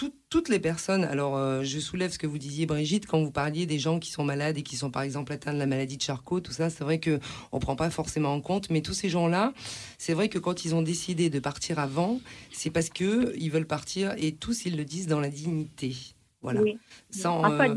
tout- 0.00 0.14
toutes 0.30 0.48
les 0.48 0.60
personnes, 0.60 1.04
alors 1.04 1.36
euh, 1.36 1.62
je 1.62 1.78
soulève 1.78 2.10
ce 2.10 2.18
que 2.18 2.26
vous 2.26 2.38
disiez 2.38 2.64
Brigitte, 2.64 3.06
quand 3.06 3.22
vous 3.22 3.30
parliez 3.32 3.66
des 3.66 3.78
gens 3.78 3.98
qui 3.98 4.10
sont 4.10 4.24
malades 4.24 4.56
et 4.56 4.62
qui 4.62 4.76
sont 4.76 4.90
par 4.90 5.02
exemple 5.02 5.30
atteints 5.30 5.52
de 5.52 5.58
la 5.58 5.66
maladie 5.66 5.98
de 5.98 6.02
Charcot, 6.02 6.40
tout 6.40 6.52
ça, 6.52 6.70
c'est 6.70 6.84
vrai 6.84 7.00
que 7.00 7.18
on 7.52 7.58
prend 7.58 7.76
pas 7.76 7.90
forcément 7.90 8.32
en 8.32 8.40
compte, 8.40 8.70
mais 8.70 8.80
tous 8.80 8.94
ces 8.94 9.10
gens-là, 9.10 9.52
c'est 9.98 10.14
vrai 10.14 10.30
que 10.30 10.38
quand 10.38 10.64
ils 10.64 10.74
ont 10.74 10.80
décidé 10.80 11.28
de 11.28 11.38
partir 11.38 11.78
avant, 11.78 12.18
c'est 12.50 12.70
parce 12.70 12.88
que 12.88 13.36
ils 13.36 13.50
veulent 13.50 13.66
partir 13.66 14.14
et 14.16 14.32
tous 14.34 14.64
ils 14.64 14.76
le 14.76 14.86
disent 14.86 15.06
dans 15.06 15.20
la 15.20 15.28
dignité, 15.28 15.92
voilà, 16.40 16.62
Oui. 16.62 16.78
sans, 17.10 17.44
euh, 17.44 17.74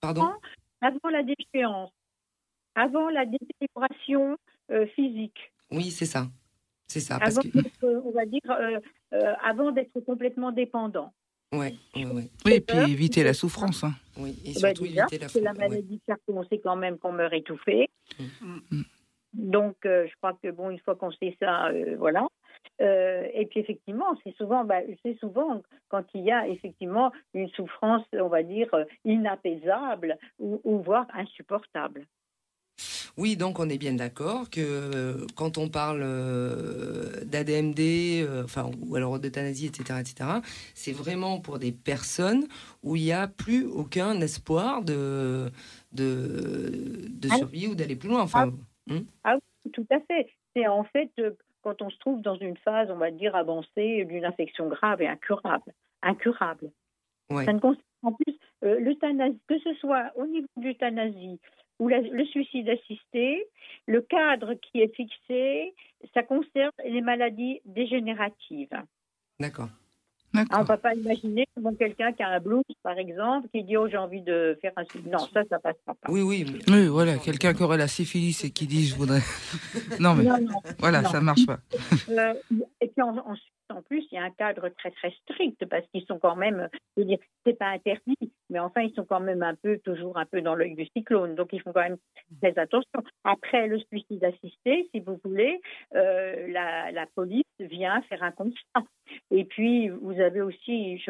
pardon, 0.00 0.28
avant 0.80 1.08
la 1.10 1.22
déchéance, 1.24 1.90
avant 2.76 3.08
la 3.08 3.24
détérioration 3.26 4.36
euh, 4.70 4.86
physique, 4.94 5.52
oui 5.72 5.90
c'est 5.90 6.06
ça, 6.06 6.28
c'est 6.86 7.00
ça, 7.00 7.18
parce 7.18 7.36
avant 7.38 7.42
que 7.42 8.00
on 8.04 8.12
va 8.12 8.26
dire, 8.26 8.40
avant 9.42 9.72
d'être 9.72 9.98
complètement 10.06 10.52
dépendant. 10.52 11.12
Ouais, 11.52 11.74
ouais, 11.96 12.04
ouais, 12.04 12.30
Oui, 12.44 12.52
et 12.54 12.60
peur, 12.60 12.84
puis 12.84 12.92
éviter 12.92 13.22
la 13.22 13.34
souffrance. 13.34 13.84
hein. 13.84 13.92
oui, 14.16 14.36
et 14.44 14.52
Bah, 14.60 14.74
surtout 14.74 14.84
déjà, 14.84 15.02
éviter 15.02 15.18
la 15.18 15.28
c'est 15.28 15.40
la 15.40 15.52
maladie 15.52 15.96
de 15.96 16.02
Charcot, 16.06 16.34
on 16.36 16.44
sait 16.44 16.58
quand 16.58 16.76
même 16.76 16.98
qu'on 16.98 17.12
meurt 17.12 17.32
étouffé. 17.32 17.88
Mm. 18.40 18.82
Donc, 19.34 19.84
euh, 19.84 20.06
je 20.06 20.12
crois 20.18 20.38
que 20.42 20.50
bon, 20.50 20.70
une 20.70 20.78
fois 20.78 20.94
qu'on 20.94 21.10
sait 21.10 21.36
ça, 21.40 21.66
euh, 21.68 21.96
voilà. 21.98 22.26
Euh, 22.80 23.26
et 23.34 23.46
puis 23.46 23.60
effectivement, 23.60 24.16
c'est 24.24 24.34
souvent, 24.36 24.64
bah, 24.64 24.80
c'est 25.04 25.18
souvent 25.18 25.62
quand 25.88 26.04
il 26.14 26.22
y 26.22 26.30
a 26.30 26.46
effectivement 26.48 27.12
une 27.32 27.48
souffrance, 27.50 28.04
on 28.12 28.28
va 28.28 28.42
dire 28.42 28.68
inapaisable 29.04 30.16
ou, 30.38 30.60
ou 30.64 30.78
voire 30.82 31.06
insupportable. 31.14 32.06
Oui, 33.16 33.36
donc 33.36 33.60
on 33.60 33.68
est 33.68 33.78
bien 33.78 33.92
d'accord 33.92 34.50
que 34.50 34.60
euh, 34.60 35.26
quand 35.36 35.56
on 35.56 35.68
parle 35.68 36.00
euh, 36.02 37.24
d'ADMD, 37.24 37.78
euh, 37.80 38.42
enfin, 38.44 38.70
ou 38.80 38.96
alors 38.96 39.20
d'euthanasie, 39.20 39.66
etc., 39.66 40.00
etc., 40.00 40.30
c'est 40.74 40.92
vraiment 40.92 41.40
pour 41.40 41.58
des 41.60 41.70
personnes 41.70 42.46
où 42.82 42.96
il 42.96 43.04
n'y 43.04 43.12
a 43.12 43.28
plus 43.28 43.66
aucun 43.66 44.20
espoir 44.20 44.82
de, 44.82 45.50
de, 45.92 47.08
de 47.08 47.28
Ah. 47.30 47.36
survie 47.36 47.68
ou 47.68 47.76
d'aller 47.76 47.94
plus 47.94 48.08
loin. 48.08 48.22
Enfin, 48.22 48.52
Tout 49.72 49.86
à 49.90 50.00
fait. 50.00 50.28
C'est 50.56 50.66
en 50.66 50.84
fait 50.84 51.10
quand 51.62 51.80
on 51.82 51.90
se 51.90 51.98
trouve 51.98 52.20
dans 52.20 52.36
une 52.36 52.56
phase, 52.58 52.90
on 52.90 52.96
va 52.96 53.10
dire 53.10 53.34
avancée 53.34 54.04
d'une 54.04 54.24
infection 54.24 54.68
grave 54.68 55.00
et 55.00 55.08
incurable, 55.08 55.72
incurable. 56.02 56.70
ouais. 57.30 57.44
Ça 57.44 57.52
ne 57.52 57.60
concerne 57.60 57.82
en 58.02 58.12
plus 58.12 58.36
l'euthanasie, 58.60 59.40
que 59.48 59.58
ce 59.60 59.72
soit 59.74 60.10
au 60.16 60.26
niveau 60.26 60.46
de 60.56 60.64
l'euthanasie 60.64 61.40
ou 61.80 61.88
la- 61.88 62.00
le 62.00 62.24
suicide 62.26 62.68
assisté, 62.68 63.44
le 63.86 64.00
cadre 64.02 64.54
qui 64.54 64.80
est 64.80 64.94
fixé, 64.94 65.74
ça 66.14 66.22
concerne 66.22 66.70
les 66.84 67.00
maladies 67.00 67.60
dégénératives. 67.64 68.68
D'accord. 69.40 69.68
Ah, 70.36 70.42
on 70.58 70.60
ne 70.62 70.64
va 70.64 70.76
pas 70.78 70.94
imaginer 70.96 71.46
bon, 71.56 71.76
quelqu'un 71.76 72.12
qui 72.12 72.24
a 72.24 72.28
un 72.28 72.40
blues, 72.40 72.64
par 72.82 72.98
exemple, 72.98 73.46
qui 73.52 73.62
dit 73.62 73.76
oh 73.76 73.86
j'ai 73.88 73.96
envie 73.96 74.20
de 74.20 74.58
faire 74.60 74.72
un 74.74 74.84
suicide. 74.84 75.12
Non, 75.12 75.20
ça, 75.32 75.42
ça 75.48 75.60
passera 75.60 75.94
pas. 75.94 76.08
Oui, 76.10 76.22
oui. 76.22 76.44
mais- 76.68 76.74
Oui, 76.74 76.86
voilà, 76.88 77.18
quelqu'un 77.18 77.54
qui 77.54 77.62
aurait 77.62 77.78
la 77.78 77.86
syphilis 77.86 78.44
et 78.44 78.50
qui 78.50 78.66
dit 78.66 78.84
je 78.88 78.96
voudrais. 78.96 79.20
non, 80.00 80.14
mais 80.14 80.24
Non, 80.24 80.40
non. 80.40 80.58
voilà, 80.80 81.02
non. 81.02 81.08
ça 81.10 81.20
marche 81.20 81.46
pas. 81.46 81.60
Euh, 82.08 82.34
et 82.80 82.88
puis 82.88 83.00
en, 83.02 83.16
ensuite, 83.18 83.52
en 83.70 83.82
plus, 83.82 84.06
il 84.10 84.16
y 84.16 84.18
a 84.18 84.24
un 84.24 84.30
cadre 84.30 84.68
très 84.68 84.90
très 84.90 85.10
strict 85.10 85.64
parce 85.66 85.86
qu'ils 85.88 86.04
sont 86.06 86.18
quand 86.18 86.36
même, 86.36 86.68
je 86.96 87.02
veux 87.02 87.08
dire, 87.08 87.18
c'est 87.44 87.58
pas 87.58 87.68
interdit, 87.68 88.32
mais 88.50 88.58
enfin 88.58 88.82
ils 88.82 88.94
sont 88.94 89.04
quand 89.04 89.20
même 89.20 89.42
un 89.42 89.54
peu 89.54 89.78
toujours 89.78 90.18
un 90.18 90.26
peu 90.26 90.42
dans 90.42 90.54
l'œil 90.54 90.74
du 90.74 90.86
cyclone, 90.96 91.34
donc 91.34 91.52
ils 91.52 91.60
font 91.60 91.72
quand 91.72 91.82
même 91.82 91.98
très 92.42 92.58
attention. 92.58 93.02
Après 93.24 93.66
le 93.66 93.78
suicide 93.78 94.24
assisté, 94.24 94.88
si 94.94 95.00
vous 95.00 95.18
voulez, 95.24 95.60
euh, 95.94 96.46
la, 96.48 97.06
police 97.14 97.44
vient 97.60 98.02
faire 98.02 98.22
un 98.22 98.32
constat. 98.32 98.82
Et 99.30 99.44
puis 99.44 99.88
vous 99.88 100.18
avez 100.20 100.40
aussi, 100.40 101.02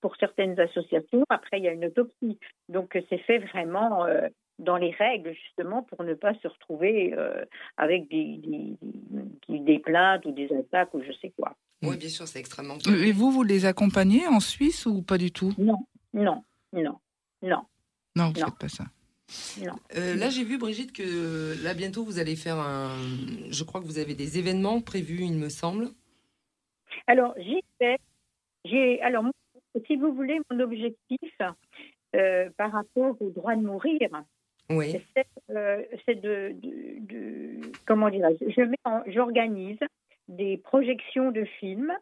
pour 0.00 0.16
certaines 0.16 0.58
associations, 0.60 1.24
après 1.28 1.58
il 1.58 1.64
y 1.64 1.68
a 1.68 1.72
une 1.72 1.86
autopsie, 1.86 2.38
donc 2.68 2.98
c'est 3.08 3.18
fait 3.18 3.38
vraiment. 3.38 4.06
euh, 4.06 4.28
dans 4.58 4.76
les 4.76 4.90
règles, 4.90 5.32
justement, 5.34 5.82
pour 5.82 6.02
ne 6.02 6.14
pas 6.14 6.34
se 6.34 6.48
retrouver 6.48 7.14
euh, 7.16 7.44
avec 7.76 8.08
des, 8.08 8.40
des, 9.48 9.78
plaintes 9.78 10.24
ou 10.26 10.32
des 10.32 10.52
attaques 10.52 10.92
ou 10.94 11.02
je 11.02 11.12
sais 11.20 11.32
quoi. 11.36 11.56
Oui, 11.82 11.96
bien 11.96 12.08
sûr, 12.08 12.26
c'est 12.26 12.40
extrêmement. 12.40 12.76
Et 12.88 13.12
vous, 13.12 13.30
vous 13.30 13.44
les 13.44 13.66
accompagnez 13.66 14.26
en 14.26 14.40
Suisse 14.40 14.84
ou 14.86 15.02
pas 15.02 15.16
du 15.16 15.30
tout? 15.30 15.52
Non, 15.58 15.78
non, 16.12 16.44
non, 16.72 16.98
non, 17.42 17.64
Non, 18.16 18.32
vous 18.32 18.40
Non. 18.40 18.46
faites 18.46 18.58
pas 18.58 18.68
ça. 18.68 18.84
non. 19.64 19.74
Euh, 19.96 20.16
là, 20.16 20.28
j'ai 20.28 20.42
vu, 20.42 20.58
Brigitte, 20.58 20.92
que 20.92 21.62
là, 21.62 21.74
bientôt, 21.74 22.02
vous 22.02 22.18
allez 22.18 22.34
faire 22.34 22.58
un. 22.58 22.96
Je 23.50 23.62
crois 23.62 23.80
que 23.80 23.86
vous 23.86 23.98
avez 23.98 24.14
des 24.14 24.38
événements 24.38 24.80
prévus, 24.80 25.22
il 25.22 25.34
me 25.34 25.48
semble. 25.48 25.90
Alors, 27.06 27.34
j'y 27.38 27.60
vais. 27.78 27.98
J'ai, 28.64 29.00
alors, 29.02 29.24
si 29.86 29.96
vous 29.96 30.12
voulez, 30.12 30.40
mon 30.50 30.58
objectif 30.60 31.20
euh, 32.16 32.50
par 32.56 32.72
rapport 32.72 33.20
au 33.22 33.30
droit 33.30 33.54
de 33.54 33.62
mourir, 33.62 34.08
C'est, 34.70 35.26
euh, 35.50 35.82
de, 36.08 37.60
comment 37.86 38.10
dirais-je, 38.10 38.44
j'organise 39.06 39.78
des 40.28 40.58
projections 40.58 41.30
de 41.30 41.44
films 41.58 41.92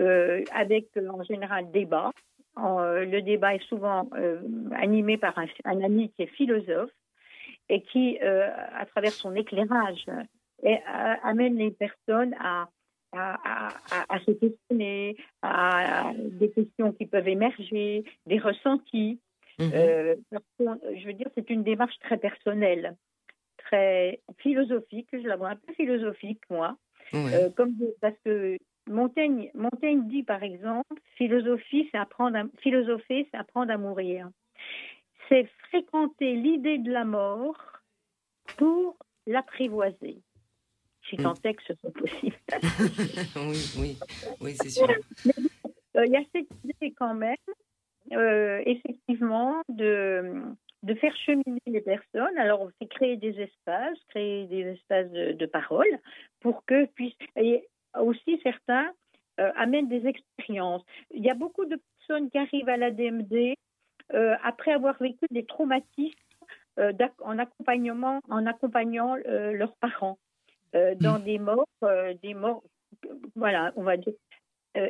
euh, 0.00 0.42
avec 0.52 0.88
euh, 0.96 1.08
en 1.08 1.22
général 1.22 1.70
débat. 1.70 2.10
En, 2.56 2.80
le 2.82 3.20
débat 3.20 3.54
est 3.54 3.64
souvent 3.68 4.10
animé 4.72 5.16
par 5.16 5.38
un, 5.38 5.80
ami 5.80 6.10
qui 6.10 6.22
est 6.22 6.34
philosophe 6.34 6.90
et 7.68 7.82
qui, 7.82 8.18
à 8.18 8.84
travers 8.86 9.12
son 9.12 9.36
éclairage, 9.36 10.04
amène 11.22 11.56
les 11.56 11.70
personnes 11.70 12.34
à, 12.40 12.68
se 14.26 14.32
questionner, 14.32 15.16
à 15.42 16.10
des 16.16 16.50
questions 16.50 16.92
qui 16.92 17.06
peuvent 17.06 17.28
émerger, 17.28 18.02
des 18.26 18.40
ressentis. 18.40 19.20
Mhm. 19.58 19.72
Euh, 19.74 20.14
qu'on- 20.58 20.78
je 20.96 21.06
veux 21.06 21.12
dire, 21.14 21.28
c'est 21.34 21.50
une 21.50 21.62
démarche 21.64 21.98
très 22.00 22.16
personnelle, 22.18 22.96
très 23.58 24.20
philosophique, 24.38 25.08
je 25.12 25.26
la 25.26 25.36
vois 25.36 25.50
un 25.50 25.56
peu 25.56 25.72
philosophique, 25.74 26.42
moi. 26.50 26.76
Euh, 27.14 27.50
comme 27.50 27.74
de- 27.76 27.94
parce 28.00 28.16
que 28.24 28.56
Montaigne, 28.86 29.50
Montaigne 29.54 30.06
dit 30.08 30.22
par 30.22 30.42
exemple, 30.42 31.00
philosophie, 31.16 31.88
c'est 31.90 31.98
apprendre 31.98 32.36
à, 32.38 32.44
philosopher, 32.60 33.26
c'est 33.30 33.36
apprendre 33.38 33.72
à 33.72 33.78
mourir. 33.78 34.30
C'est 35.28 35.46
fréquenter 35.68 36.34
l'idée 36.36 36.78
de 36.78 36.90
la 36.92 37.04
mort 37.04 37.56
pour 38.56 38.96
l'apprivoiser. 39.26 40.18
Si 41.08 41.16
Mm. 41.16 41.22
tant 41.22 41.34
est 41.44 41.54
que 41.54 41.62
ce 41.64 41.74
soit 41.76 41.92
possible. 41.92 42.36
oui, 43.36 43.60
oui, 43.78 43.98
oui, 44.40 44.54
c'est 44.54 44.70
sûr. 44.70 44.88
Euh, 44.88 46.06
Il 46.06 46.12
y 46.12 46.16
a 46.16 46.22
cette 46.32 46.48
idée 46.64 46.92
quand 46.92 47.14
même, 47.14 47.36
euh, 48.12 48.62
effectivement, 48.66 49.62
de, 49.68 50.42
de 50.82 50.94
faire 50.94 51.16
cheminer 51.16 51.60
les 51.66 51.80
personnes. 51.80 52.36
Alors, 52.38 52.68
c'est 52.80 52.88
créer 52.88 53.16
des 53.16 53.40
espaces, 53.40 53.98
créer 54.08 54.46
des 54.46 54.62
espaces 54.72 55.10
de, 55.10 55.32
de 55.32 55.46
parole 55.46 55.98
pour 56.40 56.64
que 56.64 56.86
puissent. 56.86 57.14
Et 57.36 57.66
aussi, 57.98 58.40
certains 58.42 58.90
euh, 59.40 59.50
amènent 59.56 59.88
des 59.88 60.06
expériences. 60.06 60.82
Il 61.12 61.24
y 61.24 61.30
a 61.30 61.34
beaucoup 61.34 61.64
de 61.64 61.80
personnes 61.98 62.30
qui 62.30 62.38
arrivent 62.38 62.68
à 62.68 62.76
la 62.76 62.90
DMD 62.90 63.54
euh, 64.14 64.34
après 64.42 64.72
avoir 64.72 64.96
vécu 64.98 65.26
des 65.30 65.44
traumatismes 65.44 66.18
euh, 66.78 66.92
en 67.22 67.38
accompagnement, 67.38 68.20
en 68.30 68.46
accompagnant 68.46 69.16
leurs 69.16 69.76
parents 69.76 70.18
euh, 70.74 70.94
dans 70.94 71.18
des 71.18 71.38
morts, 71.38 71.66
des 72.22 72.34
morts. 72.34 72.62
Voilà, 73.34 73.72
on 73.76 73.82
va 73.82 73.96
dire. 73.96 74.14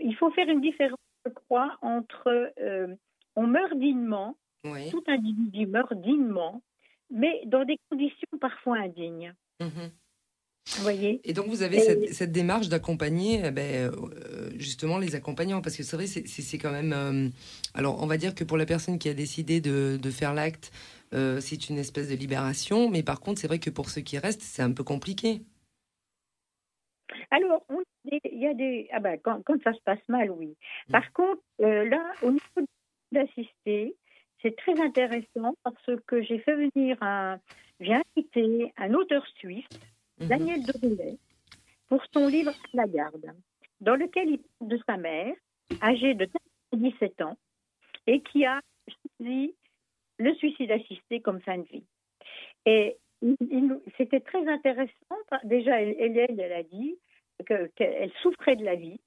Il 0.02 0.14
faut 0.16 0.30
faire 0.32 0.48
une 0.48 0.60
différence, 0.60 0.98
je 1.24 1.30
crois, 1.30 1.78
entre 1.80 2.52
euh, 2.60 2.94
on 3.40 3.46
meurt 3.46 3.74
dignement, 3.78 4.36
Oui. 4.64 4.90
tout 4.90 5.04
individu 5.06 5.66
meurt 5.66 5.92
dignement, 5.94 6.62
mais 7.10 7.34
dans 7.46 7.64
des 7.64 7.78
conditions 7.88 8.36
parfois 8.40 8.76
indignes. 8.78 9.32
Mhm. 9.60 9.90
Vous 10.76 10.82
voyez? 10.82 11.20
Et 11.24 11.32
donc 11.32 11.46
vous 11.46 11.62
avez 11.62 11.78
Et- 11.78 11.80
cette, 11.80 12.12
cette 12.12 12.32
démarche 12.32 12.68
d'accompagner 12.68 13.40
eh 13.42 13.50
ben, 13.50 13.90
euh, 13.90 14.50
justement 14.56 14.98
les 14.98 15.14
accompagnants 15.14 15.62
parce 15.62 15.76
que 15.76 15.82
c'est 15.82 15.96
vrai 15.96 16.06
c'est 16.06 16.58
quand 16.58 16.72
même 16.72 16.92
euh, 16.92 17.28
alors 17.72 18.02
on 18.02 18.06
va 18.06 18.18
dire 18.18 18.34
que 18.34 18.44
pour 18.44 18.58
la 18.58 18.66
personne 18.66 18.98
qui 18.98 19.08
a 19.08 19.14
décidé 19.14 19.62
de, 19.62 19.98
de 20.06 20.10
faire 20.10 20.34
l'acte 20.34 20.70
euh, 21.14 21.40
c'est 21.40 21.70
une 21.70 21.78
espèce 21.78 22.10
de 22.10 22.16
libération 22.16 22.90
mais 22.90 23.02
par 23.02 23.18
contre 23.20 23.40
c'est 23.40 23.46
vrai 23.46 23.60
que 23.60 23.70
pour 23.70 23.88
ceux 23.88 24.02
qui 24.02 24.18
restent 24.18 24.42
c'est 24.42 24.60
un 24.60 24.72
peu 24.72 24.84
compliqué. 24.84 25.40
Alors, 27.30 27.64
il 28.04 28.38
y 28.38 28.46
a 28.46 28.54
des. 28.54 28.88
Ah 28.92 29.00
ben, 29.00 29.18
quand, 29.22 29.42
quand 29.44 29.60
ça 29.62 29.72
se 29.72 29.80
passe 29.84 30.06
mal, 30.08 30.30
oui. 30.30 30.54
Par 30.90 31.10
contre, 31.12 31.40
là, 31.58 32.12
au 32.22 32.30
niveau 32.30 32.66
d'assister, 33.12 33.94
c'est 34.42 34.56
très 34.56 34.80
intéressant 34.80 35.54
parce 35.64 35.90
que 36.06 36.22
j'ai 36.22 36.38
fait 36.38 36.54
venir 36.54 36.96
un. 37.02 37.38
J'ai 37.80 37.94
invité 37.94 38.72
un 38.76 38.94
auteur 38.94 39.24
suisse, 39.36 39.66
Mhm. 40.20 40.26
Daniel 40.28 40.62
Deroulet, 40.64 41.16
pour 41.88 42.02
son 42.12 42.26
livre 42.26 42.52
La 42.74 42.86
garde, 42.88 43.32
dans 43.80 43.94
lequel 43.94 44.30
il 44.30 44.38
parle 44.38 44.70
de 44.70 44.80
sa 44.86 44.96
mère, 44.96 45.34
âgée 45.80 46.14
de 46.14 46.28
17 46.72 47.20
ans, 47.22 47.36
et 48.06 48.20
qui 48.20 48.44
a 48.44 48.60
choisi 49.18 49.54
le 50.18 50.34
suicide 50.34 50.72
assisté 50.72 51.20
comme 51.20 51.40
fin 51.40 51.58
de 51.58 51.68
vie. 51.68 51.84
Et 52.66 52.96
c'était 53.96 54.20
très 54.20 54.46
intéressant. 54.48 55.16
Déjà, 55.44 55.80
elle, 55.80 55.96
elle, 56.18 56.52
a 56.52 56.62
dit 56.64 56.98
que- 57.46 57.66
qu'elle 57.76 58.10
souffrait 58.22 58.56
de 58.56 58.64
la 58.64 58.74
vie 58.74 59.00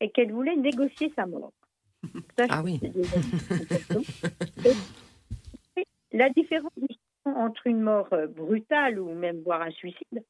et 0.00 0.10
qu'elle 0.10 0.32
voulait 0.32 0.56
négocier 0.56 1.12
sa 1.16 1.24
mort. 1.26 1.52
Ça, 2.38 2.46
Ah 2.48 2.62
oui. 2.64 2.80
Et 5.76 5.84
la 6.12 6.28
différence 6.30 6.72
entre 7.24 7.66
une 7.66 7.80
mort 7.80 8.08
euh, 8.12 8.26
brutale 8.26 8.98
ou 8.98 9.14
même 9.14 9.40
voire 9.42 9.62
un 9.62 9.70
suicide, 9.70 10.24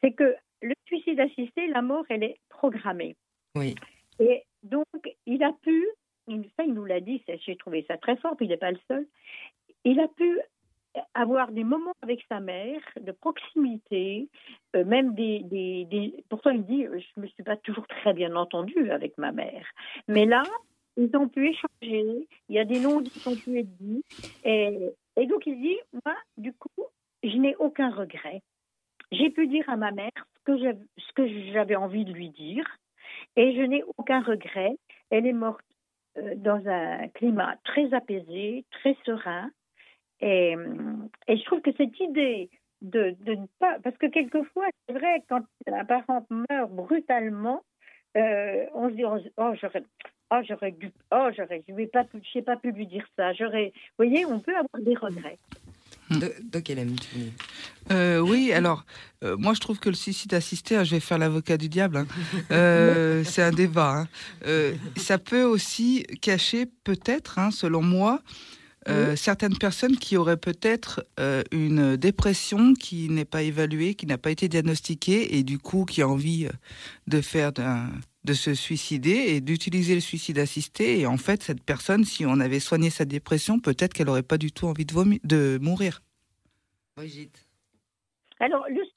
c'est 0.00 0.12
que 0.12 0.34
le 0.62 0.74
suicide 0.86 1.20
assisté, 1.20 1.66
la 1.68 1.82
mort, 1.82 2.04
elle 2.08 2.22
est 2.22 2.38
programmée. 2.48 3.16
Oui. 3.56 3.74
Et 4.20 4.42
donc, 4.62 4.86
il 5.26 5.42
a 5.42 5.52
pu, 5.62 5.86
ça 6.56 6.64
il 6.64 6.74
nous 6.74 6.84
l'a 6.84 7.00
dit, 7.00 7.22
j'ai 7.44 7.56
trouvé 7.56 7.84
ça 7.88 7.96
très 7.98 8.16
fort, 8.16 8.36
puis 8.36 8.46
il 8.46 8.50
n'est 8.50 8.56
pas 8.56 8.70
le 8.72 8.78
seul, 8.88 9.06
il 9.84 10.00
a 10.00 10.08
pu 10.08 10.38
avoir 11.14 11.52
des 11.52 11.62
moments 11.64 11.92
avec 12.02 12.24
sa 12.28 12.40
mère 12.40 12.80
de 13.00 13.12
proximité, 13.12 14.28
euh, 14.74 14.84
même 14.84 15.14
des, 15.14 15.40
des, 15.44 15.84
des- 15.84 16.24
Pourtant, 16.28 16.50
il 16.50 16.64
dit, 16.64 16.84
je 16.84 17.06
ne 17.16 17.22
me 17.22 17.26
suis 17.28 17.42
pas 17.44 17.56
toujours 17.56 17.86
très 17.86 18.12
bien 18.14 18.34
entendue 18.34 18.90
avec 18.90 19.16
ma 19.18 19.30
mère. 19.30 19.64
Mais 20.08 20.24
là, 20.24 20.42
ils 20.98 21.16
ont 21.16 21.28
pu 21.28 21.48
échanger, 21.48 22.26
il 22.48 22.54
y 22.54 22.58
a 22.58 22.64
des 22.64 22.80
noms 22.80 23.02
qui 23.02 23.28
ont 23.28 23.36
pu 23.36 23.60
être 23.60 23.76
dits. 23.78 24.04
Et, 24.44 24.92
donc, 25.16 25.46
il 25.46 25.60
dit, 25.60 25.78
moi, 26.04 26.14
du 26.36 26.52
coup, 26.52 26.84
je 27.22 27.36
n'ai 27.36 27.54
aucun 27.56 27.90
regret. 27.90 28.42
J'ai 29.12 29.30
pu 29.30 29.46
dire 29.46 29.68
à 29.70 29.76
ma 29.76 29.92
mère 29.92 30.10
ce 30.46 31.12
que 31.14 31.52
j'avais 31.52 31.76
envie 31.76 32.04
de 32.04 32.12
lui 32.12 32.30
dire. 32.30 32.64
Et 33.36 33.54
je 33.54 33.62
n'ai 33.62 33.84
aucun 33.96 34.20
regret. 34.20 34.76
Elle 35.10 35.26
est 35.26 35.32
morte 35.32 35.64
euh, 36.18 36.34
dans 36.34 36.66
un 36.66 37.08
climat 37.08 37.56
très 37.64 37.94
apaisé, 37.94 38.64
très 38.72 38.96
serein. 39.04 39.50
Et, 40.20 40.56
je 41.28 41.44
trouve 41.44 41.60
que 41.60 41.72
cette 41.76 41.98
idée 42.00 42.50
de, 42.82 43.14
ne 43.24 43.46
pas. 43.60 43.78
Parce 43.84 43.96
que 43.98 44.06
quelquefois, 44.06 44.66
c'est 44.86 44.94
vrai, 44.94 45.22
quand 45.28 45.42
un 45.68 45.84
parent 45.84 46.26
meurt 46.50 46.72
brutalement, 46.72 47.62
euh, 48.16 48.66
on 48.74 48.88
se 48.88 48.94
dit 48.94 49.04
oh, 49.04 49.18
oh, 49.36 49.54
Oh, 50.30 50.40
j'aurais 50.46 50.72
dû. 50.72 50.90
Oh, 51.12 51.28
j'aurais. 51.36 51.62
Je 51.68 51.72
n'ai 51.74 51.86
pas, 51.86 52.04
pu- 52.04 52.18
j'ai 52.32 52.42
pas 52.42 52.56
pu 52.56 52.70
lui 52.72 52.86
dire 52.86 53.04
ça. 53.16 53.32
J'aurais. 53.32 53.72
Vous 53.98 54.04
voyez, 54.04 54.26
on 54.26 54.40
peut 54.40 54.54
avoir 54.54 54.82
des 54.84 54.94
regrets. 54.94 55.38
De, 56.10 56.32
tu 56.60 56.72
Euh, 57.92 58.18
oui, 58.18 58.50
alors, 58.52 58.86
euh, 59.22 59.36
moi 59.36 59.52
je 59.52 59.60
trouve 59.60 59.78
que 59.78 59.90
le 59.90 59.94
suicide 59.94 60.32
assisté, 60.32 60.74
hein, 60.76 60.82
je 60.84 60.92
vais 60.92 61.00
faire 61.00 61.18
l'avocat 61.18 61.58
du 61.58 61.68
diable, 61.68 61.98
hein, 61.98 62.06
euh, 62.50 63.22
c'est 63.24 63.42
un 63.42 63.50
débat. 63.50 64.06
hein. 64.46 64.72
Ça 64.96 65.18
peut 65.18 65.42
aussi 65.42 66.04
cacher, 66.22 66.64
peut-être, 66.84 67.38
selon 67.50 67.82
moi, 67.82 68.22
certaines 69.16 69.58
personnes 69.58 69.98
qui 69.98 70.16
auraient 70.16 70.38
peut-être 70.38 71.04
une 71.52 71.96
dépression 71.96 72.72
qui 72.72 73.10
n'est 73.10 73.26
pas 73.26 73.42
évaluée, 73.42 73.94
qui 73.94 74.06
n'a 74.06 74.16
pas 74.16 74.30
été 74.30 74.48
diagnostiquée, 74.48 75.36
et 75.36 75.42
du 75.42 75.58
coup 75.58 75.84
qui 75.84 76.00
a 76.00 76.08
envie 76.08 76.48
de 77.06 77.20
faire 77.20 77.52
d'un- 77.52 77.90
de 78.28 78.34
se 78.34 78.54
suicider 78.54 79.16
et 79.28 79.40
d'utiliser 79.40 79.94
le 79.94 80.00
suicide 80.00 80.38
assisté. 80.38 81.00
Et 81.00 81.06
en 81.06 81.16
fait, 81.16 81.42
cette 81.42 81.64
personne, 81.64 82.04
si 82.04 82.26
on 82.26 82.40
avait 82.40 82.60
soigné 82.60 82.90
sa 82.90 83.06
dépression, 83.06 83.58
peut-être 83.58 83.94
qu'elle 83.94 84.06
n'aurait 84.06 84.22
pas 84.22 84.36
du 84.36 84.52
tout 84.52 84.66
envie 84.66 84.84
de, 84.84 84.92
vomir, 84.92 85.18
de 85.24 85.58
mourir. 85.62 86.00
Brigitte. 86.96 87.46
Alors, 88.38 88.66
le 88.68 88.84
suicide 88.84 88.92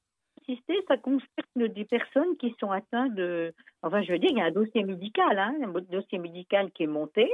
assisté, 0.50 0.74
ça 0.90 0.98
concerne 0.98 1.74
des 1.74 1.86
personnes 1.86 2.36
qui 2.38 2.54
sont 2.60 2.72
atteintes 2.72 3.16
de. 3.16 3.54
Enfin, 3.84 4.04
je 4.04 4.12
veux 4.12 4.20
dire, 4.20 4.32
il 4.32 4.38
y 4.38 4.42
a 4.42 4.46
un 4.46 4.52
dossier 4.52 4.84
médical, 4.84 5.40
hein, 5.40 5.56
un 5.64 5.82
dossier 5.90 6.18
médical 6.18 6.70
qui 6.72 6.84
est 6.84 6.88
monté, 6.88 7.32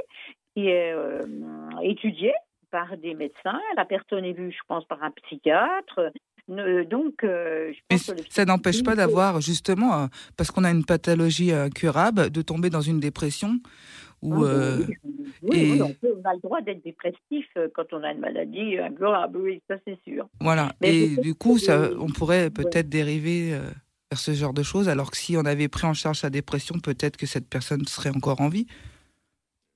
qui 0.54 0.68
est 0.68 0.92
euh, 0.92 1.26
étudié 1.82 2.32
par 2.70 2.96
des 2.96 3.14
médecins. 3.14 3.60
La 3.76 3.84
personne 3.84 4.24
est 4.24 4.34
vue, 4.34 4.52
je 4.52 4.62
pense, 4.68 4.84
par 4.84 5.02
un 5.02 5.10
psychiatre. 5.10 6.12
Donc, 6.48 7.24
euh, 7.24 7.72
je 7.72 7.78
Mais 7.90 7.96
pense 7.96 8.06
que 8.06 8.12
le 8.12 8.22
ça 8.30 8.44
n'empêche 8.44 8.82
pas 8.82 8.94
d'avoir, 8.96 9.40
justement, 9.40 10.02
euh, 10.02 10.06
parce 10.36 10.50
qu'on 10.50 10.64
a 10.64 10.70
une 10.70 10.84
pathologie 10.84 11.52
incurable, 11.52 12.30
de 12.30 12.42
tomber 12.42 12.70
dans 12.70 12.80
une 12.80 13.00
dépression 13.00 13.60
ou. 14.22 14.34
Ah, 14.34 14.42
euh, 14.42 14.86
oui, 14.88 14.94
oui, 15.42 15.50
et- 15.52 15.70
oui, 15.72 15.82
on, 15.82 15.92
peut- 15.94 16.14
on 16.24 16.28
a 16.28 16.34
le 16.34 16.40
droit 16.40 16.60
d'être 16.62 16.82
dépressif 16.82 17.46
euh, 17.56 17.68
quand 17.74 17.92
on 17.92 18.02
a 18.02 18.12
une 18.12 18.20
maladie 18.20 18.78
incurable, 18.78 19.38
oui, 19.38 19.60
ça 19.68 19.76
c'est 19.86 19.98
sûr. 20.04 20.26
Voilà. 20.40 20.72
Mais 20.80 20.88
Et 20.94 21.16
du 21.18 21.34
coup, 21.34 21.54
que- 21.56 21.60
ça, 21.60 21.90
on 21.98 22.08
pourrait 22.08 22.50
peut-être 22.50 22.88
dériver 22.88 23.52
euh, 23.54 23.60
vers 24.10 24.18
ce 24.18 24.32
genre 24.32 24.54
de 24.54 24.62
choses, 24.62 24.88
alors 24.88 25.10
que 25.10 25.16
si 25.18 25.36
on 25.36 25.44
avait 25.44 25.68
pris 25.68 25.86
en 25.86 25.94
charge 25.94 26.18
sa 26.20 26.30
dépression, 26.30 26.78
peut-être 26.78 27.16
que 27.18 27.26
cette 27.26 27.48
personne 27.48 27.86
serait 27.86 28.10
encore 28.10 28.40
en 28.40 28.48
vie. 28.48 28.66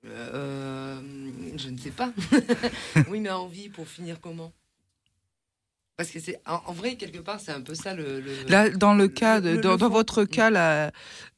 Euh, 0.05 1.01
je 1.57 1.69
ne 1.69 1.77
sais 1.77 1.91
pas. 1.91 2.13
oui, 3.09 3.21
mais 3.21 3.31
envie 3.31 3.69
pour 3.69 3.87
finir 3.87 4.21
comment? 4.21 4.53
Parce 5.97 6.11
que 6.11 6.19
c'est 6.21 6.41
en, 6.47 6.55
en 6.67 6.73
vrai 6.73 6.95
quelque 6.97 7.19
part 7.19 7.39
c'est 7.41 7.53
un 7.53 7.61
peu 7.61 7.75
ça 7.75 7.95
le. 7.95 8.21
le- 8.21 8.49
Là, 8.51 8.71
dans 8.71 8.95
le 8.95 9.09
cas, 9.09 9.41
de, 9.41 9.51
le- 9.51 9.61
dans, 9.61 9.73
le 9.73 9.79
dans 9.79 9.89
votre 9.91 10.25
cas, 10.25 10.51
la, 10.51 10.91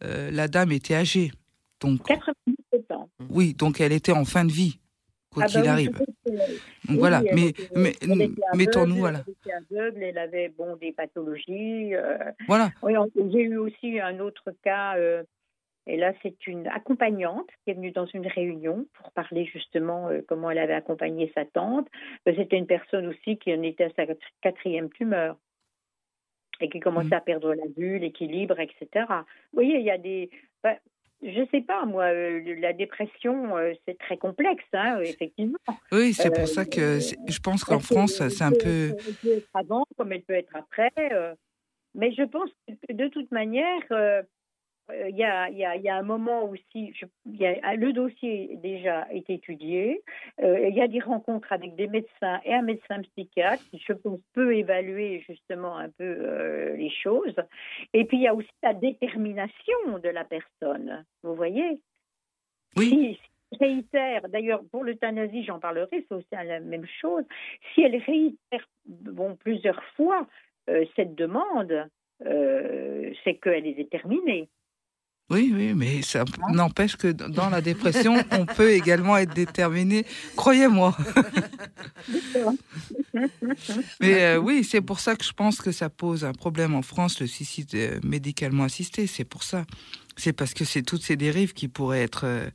euh, 0.05 0.31
la 0.31 0.49
dame 0.49 0.73
était 0.73 0.95
âgée. 0.95 1.33
Donc, 1.81 2.03
97 2.07 2.91
ans. 2.93 3.11
oui, 3.31 3.53
donc 3.55 3.81
elle 3.81 3.93
était 3.93 4.13
en 4.13 4.25
fin 4.25 4.45
de 4.45 4.53
vie, 4.53 4.79
quoi 5.31 5.43
Ah 5.43 5.47
qu'il 5.47 5.57
bah 5.57 5.63
oui, 5.65 5.69
arrive. 5.69 5.91
Donc 5.93 6.07
oui, 6.89 6.97
voilà, 6.99 7.23
mais, 7.33 7.49
était- 7.49 7.69
mais 7.75 7.95
elle 8.01 8.23
était 8.23 8.43
mettons-nous, 8.55 8.97
voilà. 8.97 9.25
Elle 9.27 9.33
était 9.33 9.75
aveugle, 9.75 10.03
elle 10.03 10.19
avait 10.19 10.49
bon, 10.57 10.77
des 10.77 10.93
pathologies. 10.93 11.95
euh, 11.95 12.17
Voilà. 12.47 12.71
Oui, 12.83 12.93
j'ai 13.33 13.43
eu 13.43 13.57
aussi 13.59 13.99
un 14.01 14.19
autre 14.21 14.53
cas, 14.63 14.97
euh, 14.97 15.25
et 15.87 15.97
là 15.97 16.13
c'est 16.23 16.47
une 16.47 16.67
accompagnante 16.69 17.49
qui 17.65 17.71
est 17.71 17.75
venue 17.75 17.91
dans 17.93 18.07
une 18.07 18.27
réunion 18.27 18.87
pour 18.95 19.11
parler 19.13 19.45
justement 19.47 20.09
euh, 20.09 20.21
comment 20.27 20.51
elle 20.51 20.59
avait 20.59 20.75
accompagné 20.75 21.31
sa 21.35 21.45
tante. 21.45 21.89
Euh, 22.29 22.33
C'était 22.37 22.57
une 22.59 22.67
personne 22.67 23.07
aussi 23.09 23.37
qui 23.39 23.53
en 23.55 23.63
était 23.63 23.85
à 23.85 23.91
sa 23.97 24.05
quat- 24.07 24.19
quatrième 24.41 24.91
tumeur 24.91 25.37
et 26.61 26.69
qui 26.69 26.81
commençait 26.81 27.09
Mhm. 27.09 27.13
à 27.15 27.21
perdre 27.21 27.55
la 27.55 27.65
vue, 27.77 27.99
l'équilibre, 27.99 28.59
etc. 28.61 28.87
Vous 29.09 29.55
voyez, 29.55 29.79
il 29.79 29.85
y 29.85 29.91
a 29.91 29.99
des... 29.99 30.31
ben, 30.63 30.77
je 31.23 31.43
sais 31.51 31.63
pas, 31.63 31.85
moi, 31.87 32.05
euh, 32.13 32.55
la 32.61 32.73
dépression, 32.75 33.57
euh, 33.57 33.73
c'est 33.87 33.97
très 33.99 34.19
complexe, 34.19 34.65
hein, 34.75 35.01
effectivement. 35.01 35.59
Oui, 35.91 36.13
c'est 36.13 36.29
pour 36.35 36.47
ça 36.47 36.65
que 36.67 36.99
je 37.01 37.39
pense 37.41 37.65
qu'en 37.65 37.79
France, 37.81 38.23
c'est 38.29 38.45
un 38.45 38.51
peu. 38.53 38.95
Elle 38.99 39.15
peut 39.23 39.37
être 39.39 39.49
avant, 39.55 39.85
comme 39.97 40.13
elle 40.13 40.23
peut 40.23 40.35
être 40.35 40.55
après. 40.55 40.93
mais 41.95 42.13
je 42.13 42.23
pense 42.25 42.51
que 42.89 42.93
de 42.93 43.09
toute 43.09 43.31
manière, 43.33 43.81
il 44.93 45.17
y, 45.17 45.25
a, 45.25 45.49
il 45.49 45.57
y 45.57 45.65
a- 45.65 45.77
il 45.77 45.83
y 45.83 45.89
a 45.89 45.97
un 45.97 46.03
moment 46.03 46.45
aussi, 46.45 46.93
je- 46.95 47.07
il 47.27 47.37
y 47.37 47.47
a- 47.47 47.75
le 47.75 47.93
dossier 47.93 48.57
déjà 48.57 49.07
est 49.11 49.29
étudié. 49.31 50.03
euh, 50.43 50.69
il 50.69 50.75
y 50.75 50.81
a 50.83 50.89
des 50.89 51.01
rencontres 51.01 51.53
avec 51.53 51.75
des 51.77 51.87
médecins 51.87 52.41
et 52.45 52.53
un 52.53 52.63
médecin 52.63 53.01
psychiatre 53.03 53.63
qui, 53.71 53.79
je 53.79 53.93
pense, 53.93 54.21
peut 54.33 54.55
évaluer 54.57 55.21
justement 55.27 55.77
un 55.77 55.89
peu 55.91 56.05
euh, 56.05 56.77
les 56.77 56.91
choses. 56.91 57.37
Et 57.93 58.05
puis, 58.05 58.19
il 58.19 58.23
y 58.25 58.29
a 58.29 58.35
aussi 58.35 58.49
la 58.63 58.75
détermination 58.75 59.99
de 60.03 60.09
la 60.09 60.25
personne. 60.25 61.05
Vous 61.23 61.35
voyez 61.35 61.81
Oui. 62.77 63.19
si, 63.53 63.59
réitère, 63.61 64.29
d'ailleurs 64.29 64.63
pour 64.71 64.83
l'euthanasie, 64.85 65.45
j'en 65.45 65.61
parlerai, 65.61 66.05
c'est 66.09 66.15
aussi 66.15 66.27
la 66.33 66.61
même 66.61 66.87
chose. 67.01 67.25
Si 67.73 67.83
elle 67.83 67.97
réitère 67.97 68.67
bon, 68.87 69.37
plusieurs 69.37 69.83
fois 69.97 70.27
euh, 70.69 70.85
cette 70.97 71.15
demande, 71.15 71.89
euh, 72.25 73.13
c'est 73.23 73.35
qu'elle 73.37 73.67
est 73.67 73.75
déterminée. 73.75 74.49
Oui, 75.31 75.51
oui, 75.55 75.73
mais 75.75 76.03
ça 76.03 76.25
n'empêche 76.53 76.97
que 76.97 77.09
dans 77.09 77.49
la 77.49 77.61
dépression, 77.63 78.15
on 78.39 78.45
peut 78.45 78.71
également 78.73 79.17
être 79.17 79.33
déterminé, 79.35 80.05
croyez-moi. 80.37 80.95
Mais 84.01 84.23
euh, 84.25 84.39
oui, 84.39 84.65
c'est 84.65 84.81
pour 84.81 85.01
ça 85.01 85.17
que 85.17 85.25
je 85.25 85.33
pense 85.33 85.61
que 85.61 85.73
ça 85.73 85.89
pose 85.89 86.25
un 86.25 86.33
problème 86.33 86.75
en 86.75 86.83
France, 86.83 87.21
le 87.21 87.27
suicide 87.27 87.71
euh, 87.75 87.99
médicalement 88.05 88.65
assisté. 88.65 89.07
C'est 89.07 89.25
pour 89.25 89.43
ça. 89.43 89.65
C'est 90.17 90.33
parce 90.33 90.55
que 90.55 90.65
c'est 90.65 90.83
toutes 90.83 91.03
ces 91.03 91.17
dérives 91.17 91.53
qui 91.55 91.69
pourraient 91.69 92.03
être 92.03 92.25
euh, 92.27 92.51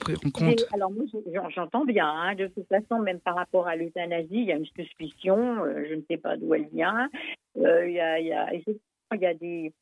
prises 0.00 0.18
en 0.24 0.30
compte. 0.30 0.66
Alors 0.72 0.90
moi, 0.90 1.04
je- 1.12 1.32
j'en- 1.32 1.50
j'entends 1.50 1.84
bien. 1.84 2.06
hein. 2.06 2.34
de 2.34 2.46
toute 2.48 2.68
façon, 2.68 3.00
même 3.02 3.20
par 3.20 3.36
rapport 3.36 3.66
à 3.66 3.76
l'euthanasie, 3.76 4.28
il 4.32 4.44
y 4.44 4.52
a 4.52 4.56
une 4.56 4.66
suspicion. 4.66 5.64
euh, 5.64 5.84
je 5.88 5.94
ne 5.94 6.02
sais 6.10 6.16
pas 6.18 6.36
d'où 6.36 6.54
elle 6.54 6.68
vient. 6.72 7.08
Il 7.56 7.62
y, 7.62 8.00
a, 8.00 8.18
il 8.20 8.26
y, 8.26 8.32
a, 8.32 8.48
il 8.54 9.20
y 9.20 9.26
a 9.26 9.34
des 9.34 9.72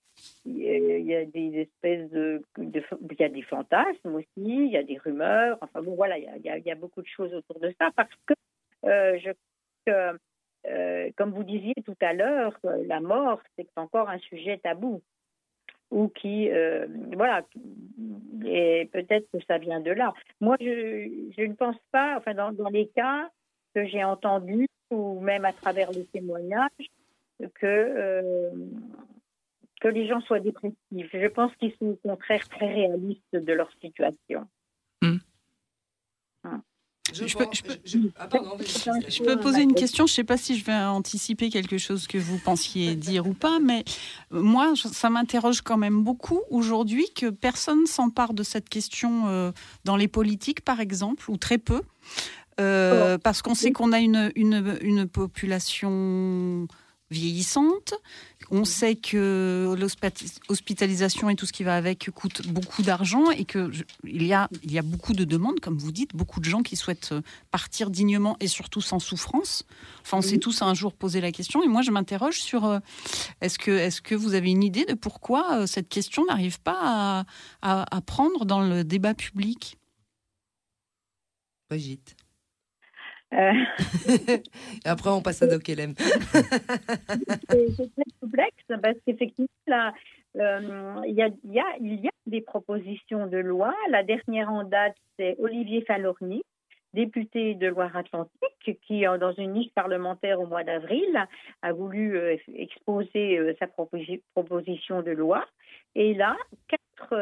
il 0.45 1.07
y 1.07 1.15
a- 1.15 1.25
des 1.25 1.61
espèces 1.61 2.11
de, 2.11 2.43
il 2.59 3.17
y 3.19 3.25
a 3.25 3.29
des 3.29 3.43
fantasmes 3.43 4.15
aussi, 4.15 4.27
il 4.37 4.71
y 4.71 4.77
a 4.77 4.83
des 4.83 4.99
rumeurs. 4.99 5.59
Enfin 5.61 5.83
bon, 5.83 5.95
voilà, 5.95 6.19
il 6.19 6.25
y 6.43 6.71
a, 6.71 6.75
beaucoup 6.75 7.03
de 7.03 7.07
choses 7.07 7.33
autour 7.35 7.61
de 7.61 7.73
ça 7.79 7.91
parce 7.97 8.11
que 8.27 8.35
euh, 8.85 9.19
je 9.19 9.31
que, 9.87 10.19
euh, 10.67 11.11
comme 11.17 11.31
vous 11.31 11.45
disiez 11.45 11.75
tout 11.85 11.97
à 12.01 12.13
l'heure, 12.13 12.57
euh, 12.65 12.85
la 12.87 13.01
mort, 13.01 13.41
c'est 13.57 13.69
encore 13.77 14.09
un 14.09 14.19
sujet 14.19 14.59
tabou 14.59 15.03
ou 15.91 16.09
qui, 16.09 16.51
euh, 16.51 16.87
voilà, 17.15 17.45
et 18.47 18.89
peut-être 18.93 19.31
que 19.31 19.45
ça 19.47 19.59
vient 19.59 19.81
de 19.81 19.91
là. 19.91 20.15
Moi, 20.41 20.57
je, 20.59 21.43
ne 21.45 21.55
pense 21.55 21.77
pas, 21.91 22.17
enfin, 22.17 22.33
dans, 22.33 22.51
dans 22.53 22.71
les 22.71 22.89
cas 22.89 23.29
que 23.75 23.85
j'ai 23.87 24.03
entendus, 24.03 24.69
ou 24.91 25.21
même 25.21 25.45
à 25.45 25.53
travers 25.53 25.91
les 25.93 26.07
témoignages, 26.07 26.91
que, 27.55 28.51
que 29.83 29.89
les 29.89 30.07
gens 30.07 30.21
soient 30.23 30.41
dépressifs. 30.41 30.77
Je 30.93 31.27
pense 31.29 31.51
qu'ils 31.59 31.73
sont 31.79 31.87
au 31.87 31.97
contraire 32.09 32.49
très 32.49 32.73
réalistes 32.73 33.23
de 33.35 33.53
leur 33.53 33.69
situation. 33.81 34.47
Je, 37.13 37.27
Je 37.27 37.37
peux- 37.37 37.45
pense- 37.45 37.59
je 37.59 37.63
peux- 37.65 37.79
je- 37.85 37.99
ah, 38.17 38.27
pardon, 38.29 38.57
vas-y, 38.57 39.11
Je 39.11 39.23
peux 39.23 39.39
poser 39.39 39.61
une 39.63 39.75
question. 39.75 40.07
Je 40.07 40.13
ne 40.13 40.15
sais 40.15 40.25
pas 40.25 40.37
si 40.39 40.57
je 40.57 40.65
vais 40.65 40.73
anticiper 40.73 41.51
quelque 41.51 41.77
chose 41.77 42.07
que 42.07 42.17
vous 42.17 42.39
pensiez 42.39 42.95
dire 42.95 43.27
ou 43.27 43.35
pas, 43.35 43.59
mais 43.59 43.85
moi, 44.31 44.73
je- 44.75 44.89
ça 44.89 45.11
m'interroge 45.11 45.61
quand 45.63 45.77
même 45.77 46.03
beaucoup 46.05 46.41
aujourd'hui 46.49 47.07
que 47.15 47.29
personne 47.29 47.85
s'empare 47.87 48.33
de 48.33 48.43
cette 48.45 48.69
question 48.71 49.27
euh, 49.29 49.51
dans 49.85 49.97
les 49.97 50.09
politiques, 50.09 50.63
par 50.63 50.81
exemple, 50.81 51.29
ou 51.31 51.37
très 51.37 51.59
peu. 51.59 51.83
Euh, 52.61 53.19
parce 53.19 53.43
qu'on 53.43 53.55
sait 53.55 53.73
qu'on 53.73 53.93
a 53.93 53.99
une, 53.99 54.31
une, 54.37 54.79
une 54.81 55.07
population 55.09 56.67
vieillissante. 57.13 57.95
On 58.51 58.65
sait 58.65 58.97
que 58.97 59.75
l'hospitalisation 60.49 61.31
et 61.31 61.37
tout 61.37 61.47
ce 61.47 61.53
qui 61.53 61.63
va 61.63 61.77
avec 61.77 62.11
coûte 62.11 62.47
beaucoup 62.49 62.83
d'argent 62.83 63.31
et 63.31 63.45
que 63.45 63.71
je- 63.73 63.85
il 64.05 64.25
y 64.27 64.33
a 64.33 64.49
il 64.63 64.73
y 64.73 64.79
a 64.79 64.83
beaucoup 64.83 65.13
de 65.13 65.25
demandes, 65.25 65.61
comme 65.61 65.79
vous 65.79 65.93
dites, 65.93 66.15
beaucoup 66.15 66.41
de 66.41 66.45
gens 66.45 66.63
qui 66.63 66.77
souhaitent 66.77 67.13
euh, 67.13 67.23
partir 67.51 67.89
dignement 67.91 68.37
et 68.41 68.49
surtout 68.49 68.81
sans 68.81 68.99
souffrance. 68.99 69.65
Enfin, 70.03 70.19
on 70.19 70.23
s'est 70.23 70.39
tous 70.39 70.61
un 70.63 70.75
jour 70.75 70.93
posé 70.93 71.21
la 71.21 71.33
question 71.33 71.63
et 71.63 71.69
moi 71.69 71.83
je 71.83 71.91
m'interroge 71.93 72.41
sur 72.41 72.65
euh, 72.65 72.79
est-ce 73.41 73.59
que 73.59 73.71
est-ce 73.71 74.03
que 74.03 74.15
vous 74.15 74.35
avez 74.35 74.51
une 74.51 74.65
idée 74.65 74.85
de 74.85 74.95
pourquoi 74.95 75.61
euh, 75.61 75.67
cette 75.67 75.89
question 75.89 76.25
n'arrive 76.27 76.61
pas 76.61 76.81
à, 76.83 77.25
à, 77.63 77.97
à 77.97 78.01
prendre 78.01 78.45
dans 78.45 78.61
le 78.61 78.83
débat 78.85 79.15
public? 79.15 79.79
Brigitte. 81.71 82.17
Euh, 83.33 83.53
Et 84.09 84.43
après, 84.89 85.11
on 85.11 85.23
passe 85.23 85.43
à 85.43 85.47
Doc 85.47 85.67
LM. 85.69 85.95
c'est 85.97 87.77
très 87.77 88.05
complexe 88.21 88.65
parce 88.83 88.97
qu'effectivement, 89.07 89.49
là, 89.67 89.95
euh, 90.37 91.01
il 91.07 91.15
y, 91.15 91.23
a, 91.23 91.29
il 91.45 91.53
y, 91.53 91.61
a, 91.61 91.65
il 91.81 92.01
y 92.01 92.09
a 92.09 92.13
des 92.27 92.41
propositions 92.41 93.27
de 93.27 93.39
loi. 93.39 93.75
La 93.91 94.03
dernière 94.03 94.51
en 94.51 94.65
date, 94.65 94.97
c'est 95.19 95.37
Olivier 95.39 95.83
Falorni, 95.83 96.43
député 96.95 97.55
de 97.55 97.69
Loire-Atlantique, 97.69 98.79
qui, 98.87 99.07
euh, 99.07 99.19
dans 99.19 99.33
une 99.33 99.53
niche 99.53 99.73
parlementaire 99.75 100.41
au 100.41 100.47
mois 100.47 100.65
d'avril, 100.65 101.19
a 101.63 101.73
voulu 101.73 102.17
euh, 102.17 102.37
exposer 102.55 103.39
euh, 103.39 103.55
sa 103.59 103.67
proposi- 103.67 104.21
proposition 104.35 105.03
de 105.03 105.11
loi. 105.11 105.47
Et 105.95 106.15
là, 106.15 106.37
quatre, 106.69 107.15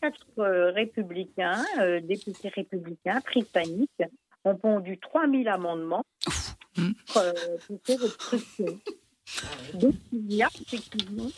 quatre 0.00 0.70
républicains, 0.72 1.62
députés 2.02 2.48
républicains, 2.48 3.20
britanniques, 3.24 4.02
ont 4.44 4.56
pondu 4.56 4.98
3000 4.98 5.48
amendements 5.48 6.04
pour, 6.74 7.18
euh, 7.18 7.32
pour 7.66 7.80
faire 7.84 8.02
obstruction. 8.02 8.78
Donc, 9.74 9.94
il 10.12 10.32
y 10.34 10.42
a 10.42 10.48
effectivement, 10.60 11.30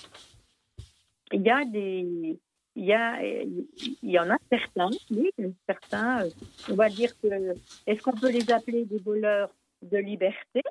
il 1.33 1.43
y 1.43 1.51
a 1.51 1.65
des, 1.65 2.39
il 2.77 2.85
y 2.85 2.93
a, 2.93 3.23
il 3.23 3.67
y 4.03 4.19
en 4.19 4.31
a 4.31 4.37
certains, 4.51 4.91
oui, 5.11 5.31
certains, 5.69 6.25
euh, 6.25 6.31
on 6.71 6.75
va 6.75 6.89
dire 6.89 7.13
que, 7.21 7.55
est-ce 7.87 8.03
qu'on 8.03 8.13
peut 8.13 8.31
les 8.31 8.51
appeler 8.51 8.85
des 8.85 8.99
voleurs 8.99 9.51
de 9.83 9.99
liberté? 9.99 10.63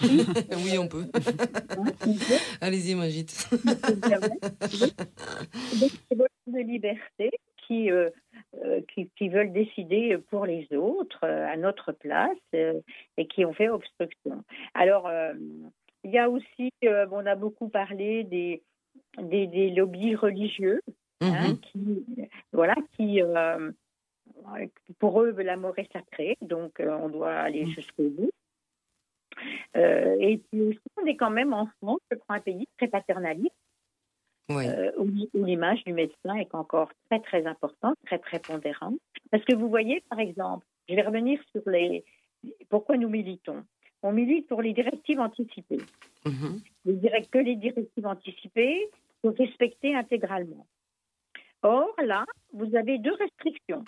Oui, 0.02 0.78
on 0.78 0.88
peut. 0.88 1.06
hein, 1.14 1.84
Allez-y, 2.60 2.94
voleurs 2.94 3.10
de 6.46 6.60
liberté 6.60 7.30
qui, 7.66 7.90
euh, 7.90 8.04
euh, 8.06 8.10
qui, 8.88 9.10
qui 9.16 9.28
veulent 9.28 9.52
décider 9.52 10.16
pour 10.30 10.46
les 10.46 10.66
autres 10.72 11.24
euh, 11.24 11.46
à 11.46 11.56
notre 11.56 11.92
place 11.92 12.38
euh, 12.54 12.80
et 13.16 13.26
qui 13.26 13.44
ont 13.44 13.52
fait 13.52 13.68
obstruction. 13.68 14.42
Alors, 14.74 15.06
euh, 15.06 15.34
il 16.04 16.10
y 16.10 16.18
a 16.18 16.30
aussi, 16.30 16.70
euh, 16.84 17.06
on 17.10 17.26
a 17.26 17.34
beaucoup 17.34 17.68
parlé 17.68 18.24
des, 18.24 18.62
des, 19.18 19.46
des 19.46 19.70
lobbies 19.70 20.14
religieux 20.14 20.80
hein, 21.20 21.48
Mhm. 21.50 21.58
qui, 21.60 22.04
voilà, 22.52 22.74
qui, 22.96 23.22
euh, 23.22 23.72
pour 24.98 25.22
eux, 25.22 25.32
la 25.32 25.56
mort 25.56 25.78
est 25.78 25.92
sacrée, 25.92 26.36
donc 26.40 26.78
euh, 26.80 26.96
on 27.02 27.08
doit 27.08 27.34
aller 27.34 27.66
jusqu'au 27.66 28.08
bout. 28.10 28.30
Euh, 29.76 30.16
et 30.20 30.38
puis 30.38 30.62
aussi, 30.62 30.80
on 31.00 31.06
est 31.06 31.16
quand 31.16 31.30
même 31.30 31.52
en 31.52 31.66
France, 31.78 32.00
je 32.10 32.16
crois, 32.16 32.36
un 32.36 32.40
pays 32.40 32.66
très 32.78 32.88
paternaliste, 32.88 33.54
Oui. 34.48 34.68
euh, 34.68 34.92
où, 34.96 35.10
où 35.34 35.44
l'image 35.44 35.82
du 35.84 35.92
médecin 35.92 36.36
est 36.36 36.54
encore 36.54 36.90
très, 37.10 37.20
très 37.20 37.46
importante, 37.46 37.96
très 38.06 38.18
prépondérante. 38.18 38.98
Parce 39.30 39.44
que 39.44 39.54
vous 39.54 39.68
voyez, 39.68 40.02
par 40.08 40.20
exemple, 40.20 40.66
je 40.88 40.94
vais 40.94 41.02
revenir 41.02 41.40
sur 41.50 41.68
les... 41.68 42.04
Pourquoi 42.68 42.96
nous 42.96 43.08
militons 43.08 43.64
On 44.02 44.12
milite 44.12 44.46
pour 44.46 44.62
les 44.62 44.72
directives 44.72 45.18
anticipées. 45.18 45.82
Mhm. 46.24 46.60
Dirais 46.84 47.22
que 47.30 47.38
les 47.38 47.56
directives 47.56 48.06
anticipées 48.06 48.88
sont 49.24 49.32
respectées 49.32 49.94
intégralement. 49.96 50.66
Or, 51.62 51.92
là, 52.04 52.24
vous 52.52 52.76
avez 52.76 52.98
deux 52.98 53.14
restrictions. 53.14 53.84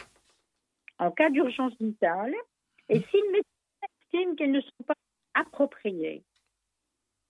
En 0.99 1.13
cas 1.13 1.31
d'urgence 1.31 1.75
vitale, 1.81 2.35
et 2.89 2.99
si 2.99 3.17
le 3.17 3.31
médecin 3.31 3.87
estime 4.01 4.35
qu'elles 4.35 4.51
ne 4.51 4.61
sont 4.61 4.85
pas 4.85 4.95
appropriées, 5.35 6.25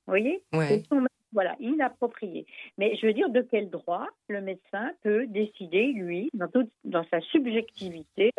vous 0.07 0.13
voyez? 0.13 0.43
Ouais. 0.55 0.73
Elles 0.73 0.87
sont, 0.87 1.05
Voilà, 1.33 1.57
inappropriées. 1.61 2.47
Mais 2.79 2.97
je 2.97 3.07
veux 3.07 3.13
dire, 3.13 3.29
de 3.29 3.43
quel 3.43 3.69
droit 3.69 4.07
le 4.29 4.41
médecin 4.41 4.93
peut 5.03 5.27
décider, 5.27 5.93
lui, 5.93 6.31
dans, 6.33 6.49
toute- 6.49 6.73
dans 6.85 7.05
sa 7.11 7.21
subjectivité, 7.21 8.33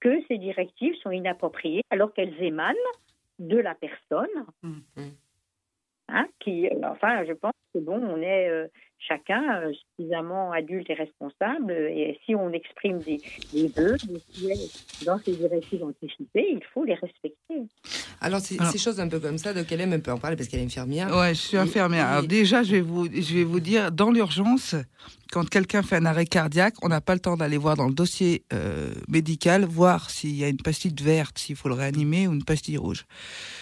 que 0.00 0.22
ces 0.26 0.38
directives 0.38 0.94
sont 1.02 1.10
inappropriées 1.10 1.82
alors 1.90 2.14
qu'elles 2.14 2.42
émanent 2.42 2.74
de 3.38 3.58
la 3.58 3.74
personne 3.74 4.28
Mhm. 4.62 4.82
hein, 6.08 6.26
qui, 6.40 6.66
euh, 6.68 6.80
enfin, 6.84 7.24
je 7.24 7.32
pense 7.34 7.52
que 7.74 7.78
bon, 7.78 8.02
on 8.02 8.20
est 8.22 8.48
euh, 8.48 8.66
chacun 8.98 9.62
euh, 9.62 9.72
suffisamment 9.72 10.50
adulte 10.50 10.90
et 10.90 10.94
responsable, 10.94 11.72
et 11.72 12.18
si 12.24 12.34
on 12.34 12.50
exprime 12.52 13.00
des, 13.00 13.20
des 13.52 13.68
vœux, 13.68 13.96
des 14.08 14.18
souhaits 14.18 15.04
dans 15.06 15.18
ces 15.18 15.36
directives 15.36 15.84
anticipées, 15.84 16.50
il 16.52 16.64
faut 16.64 16.84
les 16.84 16.94
respecter. 16.94 17.62
Alors, 18.20 18.40
c'est 18.40 18.58
Alors- 18.60 18.70
ces 18.72 18.78
choses 18.78 19.00
un 19.00 19.08
peu 19.08 19.18
comme 19.18 19.38
ça, 19.38 19.54
donc 19.54 19.70
elle 19.72 19.80
aime 19.80 19.92
un 19.94 20.00
peu 20.00 20.12
en 20.12 20.18
parler 20.18 20.36
parce 20.36 20.48
qu'elle 20.48 20.60
est 20.60 20.64
infirmière. 20.64 21.14
Ouais, 21.16 21.30
je 21.34 21.40
suis 21.40 21.56
infirmière. 21.56 22.06
Et- 22.06 22.10
Alors 22.10 22.26
déjà, 22.26 22.62
je 22.62 22.72
vais 22.72 22.80
vous, 22.80 23.06
je 23.06 23.34
vais 23.34 23.44
vous 23.44 23.60
dire, 23.60 23.90
dans 23.90 24.10
l'urgence, 24.10 24.74
quand 25.32 25.48
quelqu'un 25.48 25.82
fait 25.82 25.96
un 25.96 26.04
arrêt 26.06 26.26
cardiaque, 26.26 26.74
on 26.82 26.88
n'a 26.88 27.00
pas 27.00 27.14
le 27.14 27.20
temps 27.20 27.36
d'aller 27.36 27.56
voir 27.56 27.76
dans 27.76 27.86
le 27.88 27.94
dossier 27.94 28.44
euh, 28.52 28.92
médical, 29.08 29.64
voir 29.64 30.10
s'il 30.10 30.36
y 30.36 30.44
a 30.44 30.48
une 30.48 30.58
pastille 30.58 30.94
verte, 31.00 31.38
s'il 31.38 31.56
faut 31.56 31.68
le 31.68 31.74
réanimer 31.74 32.28
ou 32.28 32.32
une 32.32 32.44
pastille 32.44 32.76
rouge. 32.76 33.04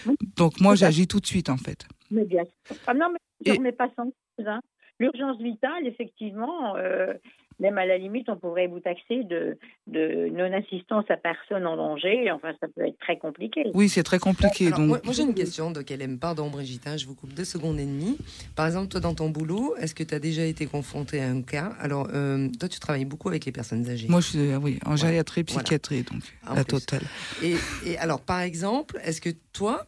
Oui. 0.07 0.17
Donc 0.37 0.61
moi, 0.61 0.75
j'agis 0.75 1.07
tout 1.07 1.21
de 1.21 1.27
suite, 1.27 1.51
en 1.51 1.57
fait. 1.57 1.87
Mais 2.11 2.25
bien 2.25 2.43
sûr. 2.67 2.77
Ah 2.87 2.95
non, 2.95 3.11
mais 3.13 3.19
je 3.47 3.53
Et- 3.53 3.59
en 3.59 3.63
cause, 4.05 4.47
hein. 4.47 4.61
L'urgence 5.01 5.41
vitale, 5.41 5.87
effectivement, 5.87 6.75
euh, 6.77 7.15
même 7.61 7.79
à 7.79 7.87
la 7.87 7.99
limite, 7.99 8.29
on 8.29 8.37
pourrait 8.37 8.67
vous 8.67 8.81
taxer 8.81 9.25
de, 9.25 9.59
de 9.87 10.29
non-assistance 10.31 11.05
à 11.09 11.17
personne 11.17 11.67
en 11.67 11.77
danger. 11.77 12.31
Enfin, 12.31 12.53
ça 12.61 12.67
peut 12.75 12.87
être 12.87 12.99
très 12.99 13.19
compliqué. 13.19 13.65
Oui, 13.75 13.89
c'est 13.89 14.03
très 14.03 14.19
compliqué. 14.19 14.67
Alors, 14.69 14.79
donc, 14.79 14.89
moi, 14.89 15.01
moi, 15.05 15.13
j'ai 15.13 15.23
une 15.23 15.35
question, 15.35 15.73
elle 15.91 16.03
aime. 16.03 16.19
Pardon, 16.19 16.49
Brigitte, 16.51 16.87
hein, 16.87 16.97
je 16.97 17.07
vous 17.07 17.15
coupe 17.15 17.33
deux 17.33 17.45
secondes 17.45 17.79
et 17.79 17.85
demie. 17.87 18.17
Par 18.57 18.67
exemple, 18.67 18.89
toi, 18.89 19.01
dans 19.01 19.15
ton 19.15 19.31
boulot, 19.31 19.75
est-ce 19.77 19.95
que 19.95 20.03
tu 20.05 20.15
as 20.15 20.19
déjà 20.21 20.45
été 20.45 20.67
confronté 20.67 21.21
à 21.21 21.29
un 21.29 21.43
cas? 21.43 21.73
Alors, 21.81 22.09
euh, 22.15 22.49
toi, 22.59 22.69
tu 22.69 22.79
travailles 22.81 23.05
beaucoup 23.05 23.29
avec 23.29 23.45
les 23.45 23.53
personnes 23.53 23.89
âgées. 23.89 24.09
moi, 24.09 24.21
je 24.21 24.27
suis, 24.29 24.39
euh, 24.39 24.59
oui, 24.59 24.79
en 24.85 24.93
Ouais. 24.93 24.97
gériatrie, 24.97 25.43
Voilà. 25.47 25.63
psychiatrie, 25.63 26.03
donc 26.03 26.23
En 26.47 26.55
la 26.55 26.65
plus. 26.65 26.81
totale. 26.81 27.03
Et, 27.43 27.55
et 27.87 27.99
alors, 27.99 28.21
par 28.21 28.41
exemple, 28.41 28.99
est-ce 29.05 29.21
que 29.21 29.31
toi, 29.53 29.87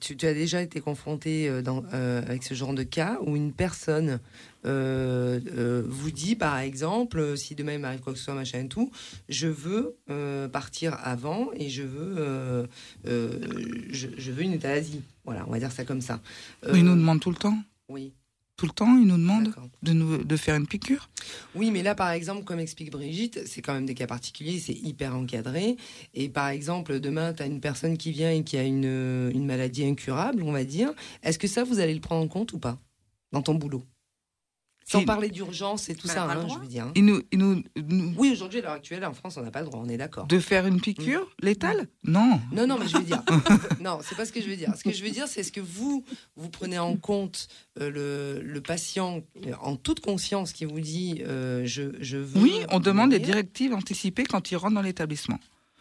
tu, 0.00 0.16
tu 0.16 0.26
as 0.26 0.34
déjà 0.34 0.60
été 0.62 0.80
confronté 0.80 1.48
euh, 1.48 1.62
dans, 1.62 1.84
euh, 1.94 2.22
avec 2.22 2.42
ce 2.42 2.54
genre 2.54 2.74
de 2.74 2.82
cas 2.82 3.18
où 3.24 3.36
une 3.36 3.52
personne 3.52 4.20
euh, 4.66 5.40
euh, 5.56 5.82
vous 5.86 6.10
dit, 6.10 6.36
par 6.36 6.58
exemple, 6.58 7.18
euh, 7.18 7.36
si 7.36 7.54
demain 7.54 7.74
il 7.74 7.78
m'arrive 7.78 8.00
quoi 8.00 8.12
que 8.12 8.18
ce 8.18 8.24
soit, 8.26 8.34
machin 8.34 8.60
et 8.64 8.68
tout, 8.68 8.90
je 9.28 9.46
veux 9.48 9.96
euh, 10.10 10.48
partir 10.48 10.98
avant 11.02 11.50
et 11.54 11.68
je 11.70 11.82
veux, 11.82 12.14
euh, 12.18 12.66
euh, 13.06 13.38
je, 13.90 14.08
je 14.16 14.30
veux 14.32 14.42
une 14.42 14.54
euthanasie. 14.56 15.02
Voilà, 15.24 15.44
on 15.46 15.50
va 15.52 15.58
dire 15.58 15.72
ça 15.72 15.84
comme 15.84 16.00
ça. 16.00 16.20
Euh, 16.66 16.72
Ils 16.74 16.84
nous 16.84 16.94
demandent 16.96 17.20
tout 17.20 17.30
le 17.30 17.36
temps. 17.36 17.58
Oui, 17.88 18.12
Tout 18.60 18.66
le 18.66 18.72
temps, 18.72 18.98
ils 18.98 19.06
nous 19.06 19.16
demandent 19.16 19.54
de, 19.82 19.94
nous, 19.94 20.22
de 20.22 20.36
faire 20.36 20.54
une 20.54 20.66
piqûre. 20.66 21.08
Oui, 21.54 21.70
mais 21.70 21.82
là, 21.82 21.94
par 21.94 22.10
exemple, 22.10 22.44
comme 22.44 22.60
explique 22.60 22.90
Brigitte, 22.90 23.46
c'est 23.46 23.62
quand 23.62 23.72
même 23.72 23.86
des 23.86 23.94
cas 23.94 24.06
particuliers, 24.06 24.58
c'est 24.58 24.74
hyper 24.74 25.16
encadré. 25.16 25.78
Et 26.12 26.28
par 26.28 26.48
exemple, 26.48 27.00
demain, 27.00 27.32
tu 27.32 27.42
as 27.42 27.46
une 27.46 27.62
personne 27.62 27.96
qui 27.96 28.12
vient 28.12 28.30
et 28.30 28.44
qui 28.44 28.58
a 28.58 28.62
une, 28.62 29.30
une 29.32 29.46
maladie 29.46 29.86
incurable, 29.86 30.42
on 30.42 30.52
va 30.52 30.64
dire. 30.64 30.92
Est-ce 31.22 31.38
que 31.38 31.48
ça, 31.48 31.64
vous 31.64 31.78
allez 31.78 31.94
le 31.94 32.02
prendre 32.02 32.22
en 32.22 32.28
compte 32.28 32.52
ou 32.52 32.58
pas 32.58 32.76
dans 33.32 33.40
ton 33.40 33.54
boulot? 33.54 33.82
Sans 34.86 35.04
parler 35.04 35.28
d'urgence 35.30 35.88
et 35.88 35.94
tout 35.94 36.08
ça, 36.08 36.24
hein, 36.24 36.46
je 36.48 36.58
veux 36.58 36.66
dire. 36.66 36.84
hein. 36.86 36.92
Nous, 36.96 37.22
ils 37.30 37.38
nous, 37.38 37.62
nous- 37.76 38.12
Oui, 38.16 38.30
aujourd'hui, 38.32 38.58
à 38.58 38.62
l'heure 38.62 38.72
actuelle, 38.72 39.04
en 39.04 39.12
France, 39.12 39.36
on 39.36 39.42
n'a 39.42 39.52
pas 39.52 39.60
le 39.60 39.66
droit, 39.66 39.80
on 39.84 39.88
est 39.88 39.96
d'accord. 39.96 40.26
de 40.26 40.38
faire 40.40 40.66
une 40.66 40.80
piqûre 40.80 41.28
létale? 41.40 41.86
Non. 42.02 42.40
Non, 42.52 42.66
non, 42.66 42.76
mais 42.78 42.88
je 42.88 42.96
veux 42.96 43.04
dire. 43.04 43.22
non, 43.80 44.00
c'est 44.02 44.16
pas 44.16 44.24
ce 44.26 44.32
que 44.32 44.40
je 44.40 44.48
veux 44.48 44.56
dire. 44.56 44.74
Ce 44.76 44.82
que 44.82 44.90
je 44.92 45.04
veux 45.04 45.10
dire, 45.10 45.28
c'est 45.28 45.44
ce 45.44 45.52
que 45.52 45.60
vous, 45.60 46.04
vous 46.36 46.48
prenez 46.50 46.78
en 46.80 46.96
compte 46.96 47.46
euh, 47.80 47.90
le, 47.90 48.42
le 48.42 48.60
patient 48.60 49.22
euh, 49.46 49.52
en 49.62 49.76
toute 49.76 50.00
conscience 50.00 50.52
qui 50.52 50.64
vous 50.64 50.80
dit 50.80 51.22
euh, 51.24 51.62
je, 51.66 51.92
je 52.00 52.16
veux. 52.16 52.40
Oui, 52.40 52.52
on 52.70 52.80
demande 52.80 53.10
des 53.10 53.20
directives 53.20 53.72
anticipées 53.74 54.24
quand 54.24 54.50
ils 54.50 54.56
rentrent 54.56 54.74
dans 54.74 54.82
l'établissement. 54.82 55.38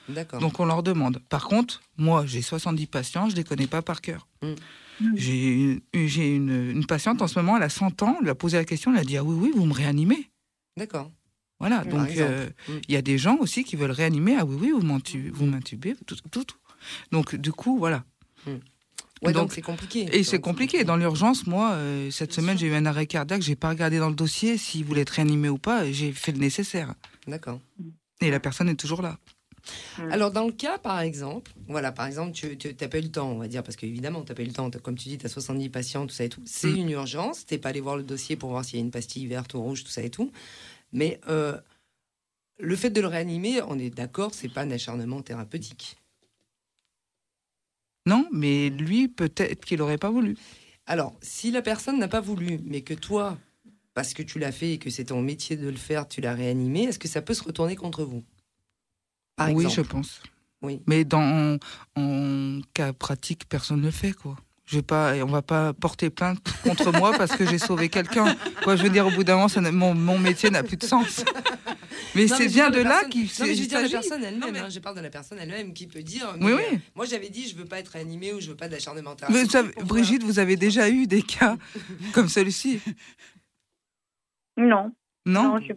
D'accord. 0.08 0.40
Donc 0.40 0.60
on 0.60 0.66
leur 0.66 0.84
demande. 0.84 1.20
Par 1.30 1.48
contre, 1.48 1.82
moi, 1.98 2.26
j'ai 2.28 2.42
70 2.42 2.86
patients, 2.88 3.28
je 3.28 3.34
ne 3.34 3.38
les 3.38 3.44
connais 3.44 3.68
pas 3.68 3.82
par 3.82 4.02
cœur. 4.02 4.28
Mm. 5.02 5.12
J'ai 5.16 5.54
une, 5.64 5.82
une, 5.94 6.72
une 6.72 6.86
patiente 6.86 7.22
en 7.22 7.28
ce 7.28 7.40
moment, 7.40 7.58
elle 7.58 7.64
a 7.64 7.70
100 7.70 8.02
ans, 8.04 8.18
lui 8.22 8.30
a 8.30 8.36
posé 8.36 8.58
la 8.58 8.66
question, 8.66 8.92
elle 8.94 9.00
a 9.00 9.04
dit 9.04 9.18
Ah 9.18 9.24
oui, 9.24 9.36
oui, 9.40 9.52
vous 9.56 9.66
me 9.66 9.74
réanimez. 9.74 10.30
D'accord. 10.78 11.12
Voilà, 11.60 11.84
donc 11.84 12.10
euh, 12.18 12.50
il 12.70 12.74
Mm. 12.76 12.80
y 12.90 12.96
a 12.96 13.02
des 13.02 13.18
gens 13.18 13.38
aussi 13.38 13.64
qui 13.64 13.76
veulent 13.76 13.92
réanimer. 13.92 14.36
Ah 14.40 14.46
oui, 14.46 14.56
oui, 14.60 14.72
vous 14.72 14.82
m'intu- 14.86 15.30
vous 15.34 15.46
m'intubez, 15.46 15.96
tout, 16.06 16.16
tout, 16.32 16.44
tout. 16.46 16.58
Donc 17.12 17.36
du 17.36 17.52
coup, 17.52 17.78
voilà. 17.78 18.04
Ouais, 19.22 19.34
donc 19.34 19.52
c'est 19.52 19.62
compliqué. 19.62 20.08
Et 20.18 20.24
c'est 20.24 20.40
compliqué. 20.40 20.86
Dans 20.86 20.96
l'urgence, 20.96 21.46
moi, 21.46 21.72
euh, 21.74 22.10
cette 22.10 22.30
Bien 22.30 22.36
semaine, 22.38 22.58
j'ai 22.58 22.68
eu 22.68 22.74
un 22.74 22.86
arrêt 22.86 23.06
cardiaque, 23.06 23.42
j'ai 23.42 23.58
pas 23.58 23.68
regardé 23.68 24.00
dans 24.00 24.08
le 24.08 24.16
dossier 24.16 24.58
s'il 24.58 24.86
voulait 24.86 25.02
être 25.02 25.10
réanimé 25.10 25.50
ou 25.50 25.58
pas, 25.58 25.92
j'ai 25.92 26.14
fait 26.14 26.32
le 26.32 26.38
nécessaire. 26.40 26.94
D'accord. 27.28 27.60
Et 28.22 28.32
la 28.32 28.40
personne 28.40 28.70
est 28.70 28.76
toujours 28.76 29.02
là. 29.02 29.18
Alors, 30.12 30.32
dans 30.32 30.46
le 30.46 30.52
cas, 30.52 30.78
par 30.78 31.00
exemple, 31.02 31.52
voilà, 31.68 31.92
par 31.92 32.06
exemple, 32.06 32.32
tu 32.34 32.58
n'as 32.82 32.88
pas 32.88 32.98
eu 33.00 33.02
le 33.02 33.12
temps, 33.12 33.30
on 33.32 33.38
va 33.38 33.48
dire, 33.48 33.64
parce 33.64 33.76
qu'évidemment, 33.76 34.24
tu 34.24 34.32
n'as 34.32 34.36
pas 34.36 34.42
eu 34.44 34.46
le 34.48 34.54
temps. 34.54 34.70
T'as- 34.70 34.80
Comme 34.80 34.96
tu 34.98 35.10
dis, 35.10 35.18
tu 35.18 35.26
as 35.26 35.30
70 35.30 35.70
patients, 35.70 36.08
tout 36.08 36.14
ça 36.16 36.24
et 36.24 36.30
tout. 36.30 36.42
C'est 36.46 36.72
Mm. 36.72 36.76
une 36.78 36.90
urgence. 36.92 37.46
Tu 37.46 37.58
pas 37.60 37.70
allé 37.70 37.82
voir 37.82 37.98
le 37.98 38.04
dossier 38.04 38.36
pour 38.36 38.50
voir 38.50 38.64
s'il 38.66 38.76
y 38.80 38.82
a 38.82 38.86
une 38.86 38.92
pastille 38.92 39.28
verte 39.28 39.54
ou 39.54 39.62
rouge, 39.62 39.84
tout 39.84 39.92
ça 39.92 40.02
et 40.04 40.10
tout. 40.10 40.32
Mais 40.92 41.20
euh, 41.28 41.58
le 42.58 42.76
fait 42.76 42.90
de 42.90 43.02
le 43.02 43.08
réanimer, 43.08 43.62
on 43.62 43.78
est 43.80 43.90
d'accord, 43.90 44.34
c'est 44.34 44.50
pas 44.50 44.62
un 44.62 44.72
acharnement 44.72 45.22
thérapeutique. 45.22 45.96
Non, 48.06 48.28
mais 48.32 48.70
lui, 48.70 49.08
peut-être 49.08 49.66
qu'il 49.66 49.82
aurait 49.82 49.98
pas 49.98 50.10
voulu. 50.10 50.36
Alors, 50.86 51.16
si 51.22 51.52
la 51.52 51.62
personne 51.62 52.00
n'a 52.00 52.08
pas 52.08 52.22
voulu, 52.22 52.60
mais 52.64 52.82
que 52.82 52.94
toi, 52.96 53.38
parce 53.94 54.14
que 54.14 54.24
tu 54.24 54.40
l'as 54.40 54.52
fait 54.52 54.74
et 54.74 54.78
que 54.80 54.90
c'est 54.90 55.06
ton 55.06 55.22
métier 55.22 55.58
de 55.58 55.68
le 55.70 55.78
faire, 55.78 56.08
tu 56.08 56.20
l'as 56.22 56.34
réanimé, 56.34 56.84
est-ce 56.86 56.98
que 57.00 57.08
ça 57.08 57.22
peut 57.22 57.34
se 57.36 57.44
retourner 57.44 57.76
contre 57.76 58.04
vous? 58.04 58.24
Par 59.40 59.54
oui, 59.54 59.66
exemple. 59.66 59.88
je 59.88 59.92
pense. 59.92 60.22
Oui. 60.62 60.82
Mais 60.88 61.06
dans 61.06 61.58
en 61.96 62.60
cas 62.74 62.94
pratique, 62.94 63.48
personne 63.48 63.80
ne 63.80 63.86
le 63.86 63.92
fait, 63.92 64.12
quoi. 64.14 64.36
Je 64.66 64.76
vais 64.76 64.84
pas, 64.84 65.16
et 65.16 65.24
on 65.24 65.28
va 65.28 65.42
pas 65.42 65.74
porter 65.74 66.12
plainte 66.12 66.38
contre 66.64 66.92
moi 66.92 67.12
parce 67.18 67.36
que 67.36 67.44
j'ai 67.44 67.58
sauvé 67.58 67.90
quelqu'un. 67.90 68.36
Quoi, 68.64 68.76
je 68.76 68.84
veux 68.84 68.90
dire, 68.92 69.08
au 69.08 69.10
bout 69.10 69.24
d'un 69.24 69.34
moment, 69.36 69.48
ça 69.48 69.62
mon, 69.62 69.96
mon 69.96 70.20
métier 70.20 70.52
n'a 70.52 70.62
plus 70.62 70.78
de 70.78 70.84
sens. 70.86 71.26
Mais 72.14 72.28
c'est 72.28 72.48
bien 72.48 72.70
de 72.70 72.80
là 72.80 73.04
qu'il 73.06 73.24
mais 73.40 73.56
je 73.56 73.62
veux 73.62 73.68
dire 73.68 73.80
la 73.82 73.88
s'agit. 73.88 73.94
personne 73.94 74.24
elle-même. 74.24 74.56
Hein, 74.56 74.70
je 74.70 74.80
parle 74.80 74.98
de 74.98 75.02
la 75.02 75.10
personne 75.10 75.40
elle-même 75.40 75.74
qui 75.74 75.88
peut 75.88 76.04
dire. 76.04 76.36
Oui, 76.40 76.52
mais, 76.52 76.54
oui. 76.54 76.62
euh, 76.74 76.78
Moi, 76.96 77.06
j'avais 77.06 77.30
dit, 77.30 77.48
je 77.50 77.56
veux 77.56 77.66
pas 77.66 77.80
être 77.80 77.96
animé 77.96 78.32
ou 78.34 78.40
je 78.40 78.50
veux 78.50 78.56
pas 78.56 78.68
d'acharnement 78.68 79.16
Brigitte, 79.86 80.24
vous 80.24 80.38
avez 80.38 80.56
déjà 80.56 80.88
eu 80.90 81.08
des 81.08 81.24
cas 81.24 81.58
comme 82.14 82.30
celui-ci? 82.30 82.80
Non, 84.58 84.92
Non, 85.30 85.44
non, 85.44 85.58
j'ai 85.60 85.74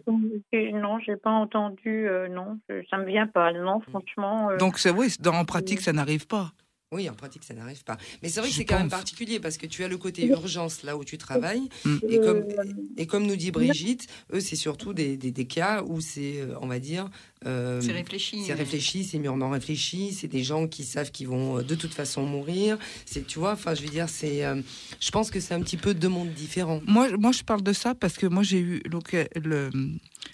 pas, 1.15 1.31
non, 1.31 1.41
entendu. 1.41 2.07
euh, 2.07 2.27
non, 2.27 2.59
ça 2.89 2.97
me 2.97 3.05
vient 3.05 3.27
pas. 3.27 3.51
Non, 3.53 3.79
franchement. 3.81 4.49
euh, 4.51 4.57
Donc, 4.57 4.79
c'est 4.79 4.89
oui, 4.91 5.13
dans, 5.19 5.33
en 5.33 5.45
pratique, 5.45 5.81
ça 5.81 5.93
n'arrive 5.93 6.27
pas. 6.27 6.51
Oui, 6.91 7.09
en 7.09 7.13
pratique, 7.13 7.43
ça 7.43 7.55
n'arrive 7.55 7.83
pas. 7.83 7.97
Mais 8.21 8.29
c'est 8.29 8.39
vrai 8.39 8.49
que 8.49 8.55
c'est 8.55 8.65
quand 8.65 8.77
même 8.77 8.87
particulier 8.89 9.39
parce 9.39 9.57
que 9.57 9.65
tu 9.65 9.83
as 9.83 9.87
le 9.87 9.97
côté 9.97 10.27
urgence 10.27 10.83
là 10.83 10.95
où 10.95 11.03
tu 11.03 11.17
travailles. 11.17 11.67
Mm. 11.85 11.97
Et 12.07 12.19
comme, 12.19 12.37
euh, 12.37 12.63
et 12.97 13.07
comme 13.07 13.25
nous 13.25 13.35
dit 13.35 13.49
Brigitte, 13.49 14.05
eux, 14.31 14.39
c'est 14.39 14.55
surtout 14.55 14.93
des, 14.93 15.17
des, 15.17 15.31
des 15.31 15.45
cas 15.45 15.81
où 15.81 16.01
c'est, 16.01 16.41
on 16.61 16.67
va 16.67 16.77
dire. 16.77 17.09
Euh, 17.45 17.81
C'est 17.81 17.91
réfléchi. 17.91 18.43
C'est 18.45 18.53
réfléchi, 18.53 19.03
c'est 19.03 19.19
mûrement 19.19 19.49
réfléchi, 19.49 20.13
c'est 20.13 20.27
des 20.27 20.43
gens 20.43 20.67
qui 20.67 20.83
savent 20.83 21.11
qu'ils 21.11 21.27
vont 21.27 21.59
euh, 21.59 21.61
de 21.61 21.75
toute 21.75 21.93
façon 21.93 22.23
mourir. 22.23 22.77
C'est, 23.05 23.25
tu 23.25 23.39
vois, 23.39 23.53
enfin, 23.53 23.73
je 23.73 23.81
veux 23.81 23.89
dire, 23.89 24.09
c'est, 24.09 24.45
euh, 24.45 24.61
je 24.99 25.11
pense 25.11 25.31
que 25.31 25.39
c'est 25.39 25.53
un 25.53 25.61
petit 25.61 25.77
peu 25.77 25.93
deux 25.93 26.09
mondes 26.09 26.33
différents. 26.33 26.81
Moi, 26.87 27.09
moi, 27.17 27.31
je 27.31 27.43
parle 27.43 27.63
de 27.63 27.73
ça 27.73 27.95
parce 27.95 28.17
que 28.17 28.25
moi, 28.25 28.43
j'ai 28.43 28.59
eu 28.59 28.81
le, 28.85 29.71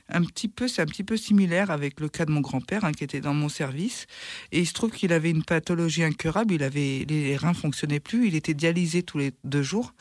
un 0.09 0.23
petit 0.23 0.47
peu, 0.47 0.67
c'est 0.67 0.81
un 0.81 0.85
petit 0.85 1.03
peu 1.03 1.17
similaire 1.17 1.71
avec 1.71 1.99
le 1.99 2.09
cas 2.09 2.25
de 2.25 2.31
mon 2.31 2.41
grand-père 2.41 2.85
hein, 2.85 2.91
qui 2.91 3.03
était 3.03 3.21
dans 3.21 3.33
mon 3.33 3.49
service. 3.49 4.05
Et 4.51 4.59
il 4.59 4.67
se 4.67 4.73
trouve 4.73 4.91
qu'il 4.91 5.13
avait 5.13 5.31
une 5.31 5.43
pathologie 5.43 6.03
incurable. 6.03 6.53
Il 6.53 6.63
avait 6.63 7.05
les 7.07 7.37
reins 7.37 7.53
fonctionnaient 7.53 7.99
plus. 7.99 8.27
Il 8.27 8.35
était 8.35 8.53
dialysé 8.53 9.03
tous 9.03 9.17
les 9.17 9.31
deux 9.43 9.63
jours. 9.63 9.93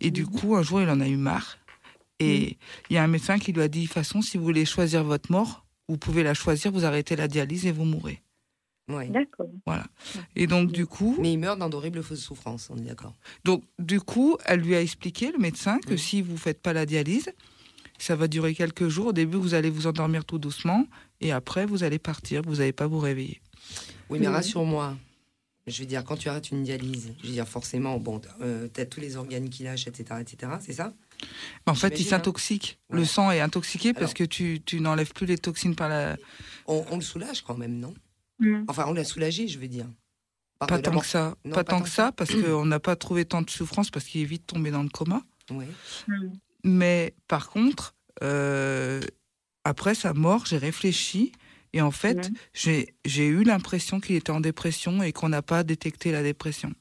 Et 0.00 0.10
du 0.10 0.26
coup, 0.26 0.56
un 0.56 0.62
jour, 0.62 0.80
il 0.80 0.88
en 0.88 1.00
a 1.00 1.08
eu 1.08 1.16
marre. 1.16 1.58
Et 2.18 2.56
il 2.88 2.94
y 2.94 2.98
a 2.98 3.02
un 3.02 3.08
médecin 3.08 3.38
qui 3.38 3.52
lui 3.52 3.62
a 3.62 3.68
dit 3.68 3.82
de 3.82 3.84
toute 3.86 3.94
façon, 3.94 4.22
si 4.22 4.38
vous 4.38 4.44
voulez 4.44 4.64
choisir 4.64 5.04
votre 5.04 5.30
mort, 5.30 5.65
vous 5.88 5.98
pouvez 5.98 6.22
la 6.22 6.34
choisir. 6.34 6.72
Vous 6.72 6.84
arrêtez 6.84 7.16
la 7.16 7.28
dialyse 7.28 7.66
et 7.66 7.72
vous 7.72 7.84
mourrez. 7.84 8.22
Ouais. 8.88 9.08
D'accord. 9.08 9.48
Et 10.36 10.46
donc, 10.46 10.70
du 10.70 10.86
coup, 10.86 11.16
Mais 11.20 11.32
ils 11.32 11.38
meurent 11.38 11.56
dans 11.56 11.68
d'horribles 11.68 12.02
fausses 12.02 12.20
souffrances, 12.20 12.70
on 12.70 12.76
est 12.76 12.82
d'accord. 12.82 13.14
Donc, 13.44 13.64
du 13.78 14.00
coup, 14.00 14.36
elle 14.44 14.60
lui 14.60 14.76
a 14.76 14.80
expliqué, 14.80 15.32
le 15.32 15.38
médecin, 15.38 15.78
que 15.80 15.96
si 15.96 16.22
vous 16.22 16.36
faites 16.36 16.60
pas 16.62 16.72
la 16.72 16.86
dialyse, 16.86 17.32
ça 17.98 18.14
va 18.14 18.28
durer 18.28 18.54
quelques 18.54 18.88
jours. 18.88 19.08
Au 19.08 19.12
début, 19.12 19.38
vous 19.38 19.54
allez 19.54 19.70
vous 19.70 19.88
endormir 19.88 20.24
tout 20.24 20.38
doucement, 20.38 20.86
et 21.20 21.32
après, 21.32 21.66
vous 21.66 21.82
allez 21.82 21.98
partir. 21.98 22.42
Vous 22.42 22.56
n'allez 22.56 22.72
pas 22.72 22.86
vous 22.86 23.00
réveiller. 23.00 23.40
Oui, 24.08 24.20
mais 24.20 24.28
rassure-moi. 24.28 24.96
Je 25.66 25.80
veux 25.80 25.86
dire, 25.86 26.04
quand 26.04 26.16
tu 26.16 26.28
arrêtes 26.28 26.52
une 26.52 26.62
dialyse, 26.62 27.12
je 27.22 27.26
veux 27.26 27.32
dire, 27.32 27.48
forcément, 27.48 27.98
bon, 27.98 28.20
euh, 28.40 28.68
tu 28.72 28.80
as 28.80 28.86
tous 28.86 29.00
les 29.00 29.16
organes 29.16 29.48
qui 29.48 29.64
lâchent, 29.64 29.88
etc., 29.88 30.20
etc., 30.20 30.52
c'est 30.60 30.74
ça? 30.74 30.94
En 31.66 31.74
fait, 31.74 32.00
il 32.00 32.06
hein. 32.06 32.10
s'intoxique. 32.10 32.78
Ouais. 32.90 32.98
Le 32.98 33.04
sang 33.04 33.30
est 33.30 33.40
intoxiqué 33.40 33.92
parce 33.92 34.14
que 34.14 34.24
tu, 34.24 34.60
tu 34.64 34.80
n'enlèves 34.80 35.12
plus 35.12 35.26
les 35.26 35.38
toxines 35.38 35.74
par 35.74 35.88
la. 35.88 36.16
on, 36.66 36.84
on 36.90 36.96
le 36.96 37.02
soulage 37.02 37.42
quand 37.42 37.56
même, 37.56 37.78
non? 37.78 37.94
Enfin, 38.68 38.84
on 38.86 38.92
l'a 38.92 39.04
soulagé, 39.04 39.48
je 39.48 39.58
veux 39.58 39.68
dire. 39.68 39.86
Par 40.58 40.68
Pas 40.68 40.78
tant 40.78 40.98
que 40.98 41.06
ça. 41.06 41.36
Non, 41.44 41.54
pas 41.54 41.64
tant 41.64 41.82
que 41.82 41.88
ça, 41.88 42.12
parce 42.12 42.34
qu'on 42.34 42.64
n'a 42.64 42.80
pas 42.80 42.96
trouvé 42.96 43.24
tant 43.24 43.42
de 43.42 43.50
souffrance 43.50 43.90
parce 43.90 44.06
qu'il 44.06 44.22
est 44.22 44.26
vite 44.26 44.46
tombé 44.46 44.70
dans 44.70 44.82
le 44.82 44.88
coma. 44.88 45.22
Ouais. 45.50 45.68
Mm. 46.08 46.30
Mais 46.64 47.14
par 47.28 47.50
contre, 47.50 47.94
euh, 48.22 49.00
après 49.64 49.94
sa 49.94 50.14
mort, 50.14 50.46
j'ai 50.46 50.58
réfléchi. 50.58 51.32
Et 51.72 51.82
en 51.82 51.90
fait, 51.90 52.30
j'ai 52.54 52.94
j'ai 53.04 53.26
eu 53.26 53.42
l'impression 53.42 54.00
qu'il 54.00 54.16
était 54.16 54.30
en 54.30 54.40
dépression 54.40 55.02
et 55.02 55.12
qu'on 55.12 55.28
n'a 55.28 55.42
pas 55.42 55.62
détecté 55.62 56.10
la 56.10 56.22
dépression. 56.22 56.72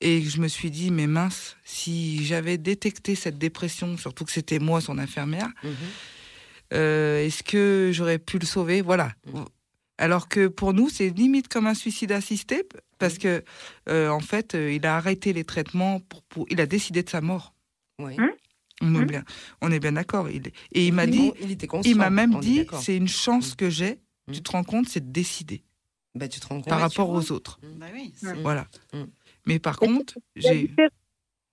Et 0.00 0.20
je 0.22 0.40
me 0.40 0.48
suis 0.48 0.70
dit, 0.70 0.90
mais 0.90 1.06
mince, 1.06 1.56
si 1.64 2.24
j'avais 2.24 2.58
détecté 2.58 3.14
cette 3.14 3.38
dépression, 3.38 3.96
surtout 3.96 4.24
que 4.24 4.30
c'était 4.32 4.58
moi 4.58 4.80
son 4.80 4.98
infirmière, 4.98 5.48
Mhm. 5.64 5.74
euh, 6.74 7.24
est-ce 7.24 7.42
que 7.42 7.90
j'aurais 7.94 8.18
pu 8.18 8.38
le 8.38 8.46
sauver? 8.46 8.82
Voilà. 8.82 9.12
Alors 9.98 10.28
que 10.28 10.48
pour 10.48 10.74
nous, 10.74 10.90
c'est 10.90 11.08
limite 11.08 11.48
comme 11.48 11.66
un 11.66 11.74
suicide 11.74 12.12
assisté 12.12 12.68
parce 12.98 13.16
que 13.16 13.42
euh, 13.88 14.10
en 14.10 14.20
fait, 14.20 14.54
euh, 14.54 14.70
il 14.72 14.84
a 14.84 14.96
arrêté 14.96 15.32
les 15.32 15.44
traitements 15.44 16.00
pour, 16.00 16.22
pour, 16.24 16.46
il 16.50 16.60
a 16.60 16.66
décidé 16.66 17.02
de 17.02 17.08
sa 17.08 17.22
mort. 17.22 17.54
Oui. 17.98 18.14
Hein? 18.18 18.30
On 18.82 18.94
est 18.94 18.98
Hein? 18.98 19.04
bien, 19.06 19.24
on 19.62 19.72
est 19.72 19.80
bien 19.80 19.92
d'accord. 19.92 20.28
Il- 20.28 20.48
Et 20.72 20.86
il 20.86 20.92
m'a 20.92 21.06
dit, 21.06 21.32
il 21.40 21.52
était 21.52 21.66
conscient. 21.66 21.90
il 21.90 21.96
m'a 21.96 22.10
même 22.10 22.38
dit, 22.40 22.66
c'est 22.82 22.94
une 22.94 23.08
chance 23.08 23.54
que 23.54 23.70
j'ai. 23.70 24.00
Mm. 24.28 24.32
Tu 24.32 24.42
te 24.42 24.50
rends 24.50 24.64
compte, 24.64 24.86
c'est 24.90 25.00
de 25.06 25.10
décider 25.10 25.62
Bah, 26.14 26.28
tu 26.28 26.38
te 26.40 26.46
rends 26.46 26.56
compte. 26.56 26.68
par 26.68 26.80
rapport 26.80 27.08
aux 27.08 27.32
autres. 27.32 27.58
Bah 27.62 27.86
oui, 27.94 28.12
Mm. 28.20 28.42
Voilà. 28.42 28.66
Mm. 29.46 29.52
Mais 29.52 29.58
par 29.58 29.76
contre, 29.78 30.18
j'ai, 30.34 30.70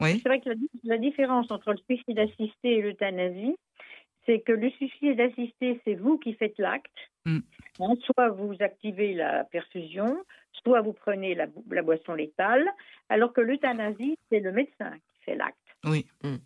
oui, 0.01 0.19
C'est 0.21 0.27
vrai 0.27 0.41
que 0.41 0.49
la, 0.49 0.55
la 0.83 0.97
différence 0.97 1.49
entre 1.51 1.71
le 1.71 1.77
suicide 1.89 2.19
assisté 2.19 2.77
et 2.77 2.81
l'euthanasie, 2.81 3.55
c'est 4.25 4.39
que 4.39 4.51
le 4.51 4.69
suicide 4.71 5.19
assisté, 5.19 5.79
c'est 5.85 5.95
vous 5.95 6.17
qui 6.17 6.33
faites 6.33 6.57
l'acte. 6.57 6.91
Mm. 7.25 7.39
Hein, 7.79 7.93
soit 8.05 8.29
vous 8.29 8.55
activez 8.59 9.13
la 9.13 9.43
perfusion, 9.45 10.17
soit 10.63 10.81
vous 10.81 10.93
prenez 10.93 11.35
la, 11.35 11.47
bo- 11.47 11.63
la 11.71 11.81
boisson 11.81 12.13
létale, 12.13 12.67
alors 13.09 13.31
que 13.33 13.41
l'euthanasie, 13.41 14.17
c'est 14.29 14.39
le 14.39 14.51
médecin 14.51 14.91
qui 14.91 15.23
fait 15.25 15.35
l'acte. 15.35 15.57
oui, 15.85 16.05
On 16.23 16.37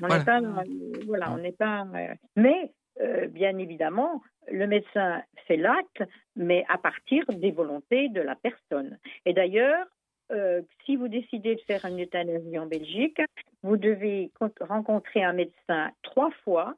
Voilà. 0.00 0.18
n'est 0.18 0.24
pas, 0.24 0.40
euh, 0.40 1.02
voilà, 1.06 1.32
on 1.32 1.38
n'est 1.38 1.52
pas. 1.52 1.86
euh, 1.94 2.14
mais 2.36 2.72
euh, 3.00 3.26
bien 3.28 3.58
évidemment, 3.58 4.22
le 4.50 4.66
médecin 4.66 5.22
fait 5.46 5.56
l'acte, 5.56 6.02
mais 6.36 6.64
à 6.68 6.78
partir 6.78 7.24
des 7.28 7.50
volontés 7.50 8.08
de 8.08 8.20
la 8.20 8.34
personne. 8.36 8.98
Et 9.26 9.32
d'ailleurs, 9.32 9.86
euh, 10.30 10.62
si 10.84 10.96
vous 10.96 11.08
décidez 11.08 11.54
de 11.54 11.60
faire 11.62 11.84
une 11.84 12.02
euthanasie 12.02 12.58
en 12.58 12.66
Belgique, 12.66 13.20
vous 13.62 13.76
devez 13.76 14.30
con- 14.38 14.52
rencontrer 14.60 15.22
un 15.22 15.32
médecin 15.32 15.90
trois 16.02 16.30
fois 16.44 16.74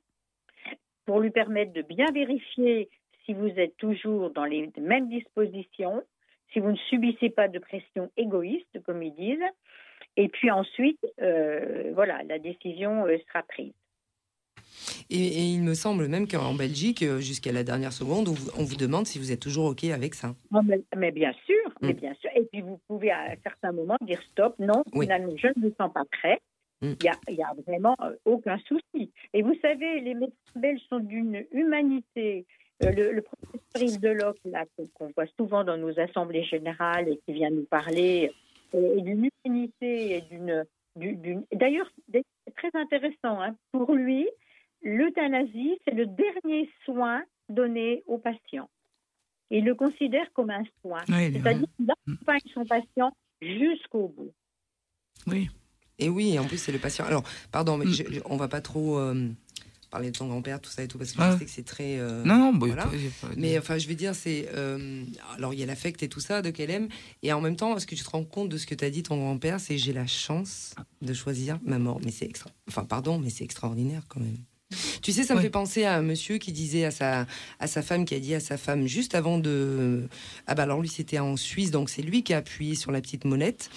pour 1.05 1.21
lui 1.21 1.31
permettre 1.31 1.73
de 1.73 1.83
bien 1.83 2.07
vérifier 2.13 2.89
si 3.25 3.35
vous 3.35 3.49
êtes 3.49 3.77
toujours 3.77 4.31
dans 4.31 4.45
les 4.45 4.71
mêmes 4.79 5.09
dispositions, 5.09 6.03
si 6.53 6.61
vous 6.61 6.71
ne 6.71 6.77
subissez 6.77 7.31
pas 7.31 7.49
de 7.49 7.59
pression 7.59 8.11
égoïste, 8.17 8.83
comme 8.85 9.03
ils 9.03 9.15
disent. 9.15 9.51
Et 10.17 10.29
puis 10.29 10.51
ensuite, 10.51 11.05
euh, 11.21 11.93
voilà, 11.95 12.23
la 12.25 12.39
décision 12.39 13.07
euh, 13.07 13.19
sera 13.29 13.43
prise. 13.43 13.75
Et, 15.11 15.17
et 15.19 15.43
il 15.55 15.63
me 15.63 15.75
semble 15.75 16.09
même 16.09 16.27
qu'en 16.29 16.55
Belgique, 16.55 17.03
euh, 17.03 17.21
jusqu'à 17.21 17.53
la 17.53 17.63
dernière 17.65 17.93
seconde, 17.93 18.29
on 18.29 18.33
vous, 18.33 18.51
on 18.59 18.65
vous 18.65 18.77
demande 18.77 19.07
si 19.07 19.19
vous 19.19 19.33
êtes 19.33 19.41
toujours 19.41 19.67
OK 19.67 19.85
avec 19.85 20.15
ça. 20.15 20.35
Mais, 20.65 20.81
mais 20.97 21.11
bien 21.13 21.33
sûr, 21.47 21.55
mais 21.83 21.93
Mm. 21.93 21.97
bien 21.97 22.15
sûr. 22.21 22.31
Et 22.35 22.45
puis 22.53 22.63
vous 22.63 22.79
pouvez 22.89 23.11
à 23.11 23.33
un 23.33 23.37
certain 23.43 23.73
moment 23.73 23.97
dire 24.03 24.21
stop, 24.33 24.55
non, 24.59 24.83
Oui. 24.95 25.07
finalement, 25.07 25.33
je 25.37 25.49
ne 25.57 25.67
me 25.67 25.75
sens 25.79 25.93
pas 25.93 26.05
prêt. 26.11 26.39
Mm. 26.83 26.93
Il 27.29 27.35
n'y 27.37 27.43
a, 27.43 27.55
vraiment 27.67 27.97
euh, 28.03 28.15
aucun 28.25 28.59
souci. 28.67 29.11
Et 29.33 29.43
vous 29.43 29.55
savez, 29.63 30.01
les 30.01 30.15
médecins 30.15 30.35
belges 30.57 30.83
sont 30.91 31.01
d'une 31.01 31.45
humanité. 31.53 32.47
Euh, 32.85 32.91
le, 32.93 33.13
le 33.13 33.23
professeur 33.23 33.83
Yves 33.83 34.01
Deloc, 34.01 34.37
là, 34.45 34.65
qu'on 34.95 35.11
voit 35.17 35.25
souvent 35.39 35.65
dans 35.65 35.79
nos 35.79 35.99
assemblées 35.99 36.45
générales 36.45 37.09
et 37.09 37.19
qui 37.25 37.33
vient 37.33 37.49
nous 37.51 37.65
parler, 37.65 38.31
euh, 38.75 38.97
et 38.99 39.01
d'une 39.03 39.29
humanité 39.47 40.17
et 40.17 40.21
d'une. 40.31 40.65
du- 40.97 41.15
d'une- 41.17 41.45
D'ailleurs, 41.53 41.91
c'est 42.13 42.25
très 42.57 42.71
intéressant. 42.75 43.41
hein. 43.41 43.55
Pour 43.73 43.95
lui, 43.95 44.29
l'euthanasie, 44.83 45.79
c'est 45.85 45.95
le 45.95 46.07
dernier 46.07 46.71
soin 46.85 47.23
donné 47.49 48.03
au 48.07 48.19
patient. 48.19 48.69
Il 49.51 49.65
le 49.65 49.75
considère 49.75 50.27
comme 50.33 50.51
un 50.51 50.65
soin. 50.83 51.03
oui. 51.09 51.33
C'est-à-dire 51.33 51.69
qu'il 51.77 51.91
accompagne 51.91 52.41
son 52.53 52.65
patient 52.65 53.13
jusqu'au 53.41 54.09
bout. 54.09 54.33
oui. 55.27 55.49
Et 55.99 56.11
oui, 56.11 56.35
et 56.35 56.39
en 56.39 56.45
plus, 56.45 56.59
c'est 56.59 56.73
le 56.73 56.79
patient. 56.79 57.07
Alors, 57.07 57.23
pardon, 57.51 57.79
mais 57.79 57.87
Mm. 57.87 57.91
je- 57.95 58.13
je- 58.13 58.21
on 58.27 58.37
va 58.37 58.49
pas 58.49 58.61
trop 58.61 58.99
euh, 58.99 59.31
parler 59.91 60.11
de 60.11 60.19
ton 60.19 60.27
grand-père, 60.27 60.61
tout 60.61 60.69
ça 60.69 60.83
et 60.83 60.89
tout, 60.89 60.99
parce 60.99 61.13
que 61.13 61.23
Ah. 61.23 61.33
je 61.33 61.39
sais 61.39 61.45
que 61.47 61.51
c'est 61.51 61.63
très. 61.65 61.99
euh, 61.99 62.23
Non, 62.23 62.37
non, 62.37 62.53
bah, 62.53 62.67
voilà. 62.67 62.83
pas- 62.85 63.29
Mais 63.39 63.57
enfin, 63.59 63.79
je 63.79 63.89
veux 63.89 63.95
dire, 63.95 64.15
c'est. 64.15 64.47
euh, 64.55 65.05
alors, 65.39 65.55
il 65.55 65.61
y 65.61 65.63
a 65.63 65.67
l'affect 65.67 66.03
et 66.03 66.09
tout 66.11 66.21
ça 66.21 66.43
de 66.43 66.51
qu'elle 66.51 66.71
aime. 66.71 66.89
Et 67.23 67.33
en 67.33 67.41
même 67.41 67.57
temps, 67.57 67.75
est-ce 67.79 67.87
que 67.87 67.95
tu 67.95 68.05
te 68.05 68.11
rends 68.11 68.25
compte 68.25 68.51
de 68.51 68.59
ce 68.59 68.67
que 68.67 68.75
tu 68.75 68.85
as 68.85 68.91
dit, 68.91 69.03
ton 69.05 69.17
grand-père 69.17 69.59
C'est 69.59 69.79
j'ai 69.79 69.95
la 69.95 70.07
chance 70.07 70.75
de 71.01 71.15
choisir 71.15 71.59
ma 71.65 71.79
mort. 71.79 71.99
Mais 72.05 72.11
c'est 72.11 72.27
extra. 72.27 72.51
Enfin, 72.69 72.85
pardon, 72.85 73.19
mais 73.19 73.31
c'est 73.31 73.45
extraordinaire 73.45 74.03
quand 74.09 74.21
même. 74.21 74.37
Tu 75.03 75.13
sais, 75.13 75.23
ça 75.23 75.35
me 75.37 75.41
fait 75.41 75.51
penser 75.51 75.85
à 75.85 75.95
un 75.97 76.03
monsieur 76.03 76.39
qui 76.39 76.51
disait 76.51 76.85
à 76.85 76.91
sa, 76.91 77.27
à 77.61 77.67
sa 77.69 77.83
femme, 77.83 78.05
qui 78.05 78.15
a 78.15 78.19
dit 78.19 78.35
à 78.35 78.41
sa 78.41 78.57
femme 78.57 78.87
juste 78.87 79.15
avant 79.15 79.39
de. 79.39 80.09
Ah 80.49 80.55
bah 80.57 80.65
alors 80.65 80.81
lui, 80.81 80.89
c'était 80.89 81.21
en 81.21 81.37
Suisse, 81.37 81.71
donc 81.71 81.89
c'est 81.89 82.03
lui 82.03 82.25
qui 82.25 82.35
a 82.35 82.39
appuyé 82.39 82.75
sur 82.75 82.91
la 82.91 83.01
petite 83.01 83.25
monette. 83.25 83.71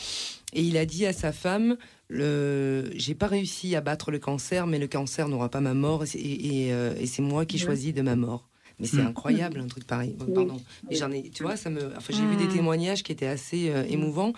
Et 0.53 0.63
il 0.63 0.77
a 0.77 0.85
dit 0.87 1.05
à 1.05 1.13
sa 1.13 1.31
femme 1.31 1.77
le... 2.07 2.89
J'ai 2.95 3.13
pas 3.13 3.27
réussi 3.27 3.75
à 3.75 3.81
battre 3.81 4.09
le 4.09 4.17
cancer, 4.17 4.65
mais 4.65 4.79
le 4.79 4.87
cancer 4.87 5.27
n'aura 5.27 5.49
pas 5.49 5.61
ma 5.61 5.75
mort. 5.75 6.03
Et, 6.03 6.07
c'est- 6.07 6.17
et, 6.17 6.65
et, 6.67 6.73
euh, 6.73 6.95
et 6.99 7.05
c'est 7.05 7.21
moi 7.21 7.45
qui 7.45 7.59
choisis 7.59 7.93
de 7.93 8.01
ma 8.01 8.15
mort. 8.15 8.49
Mais 8.79 8.87
c'est 8.87 8.97
Mm. 9.03 9.07
incroyable, 9.07 9.59
un 9.59 9.67
truc 9.67 9.85
pareil. 9.85 10.15
Pardon. 10.17 10.59
Mais 10.89 10.95
j'en 10.95 11.11
ai, 11.11 11.29
tu 11.29 11.43
vois, 11.43 11.55
ça 11.55 11.69
me. 11.69 11.95
Enfin, 11.97 12.13
j'ai 12.17 12.25
vu 12.25 12.35
des 12.35 12.45
Mm. 12.45 12.53
témoignages 12.55 13.03
qui 13.03 13.11
étaient 13.11 13.27
assez 13.27 13.69
euh, 13.69 13.83
émouvants. 13.87 14.33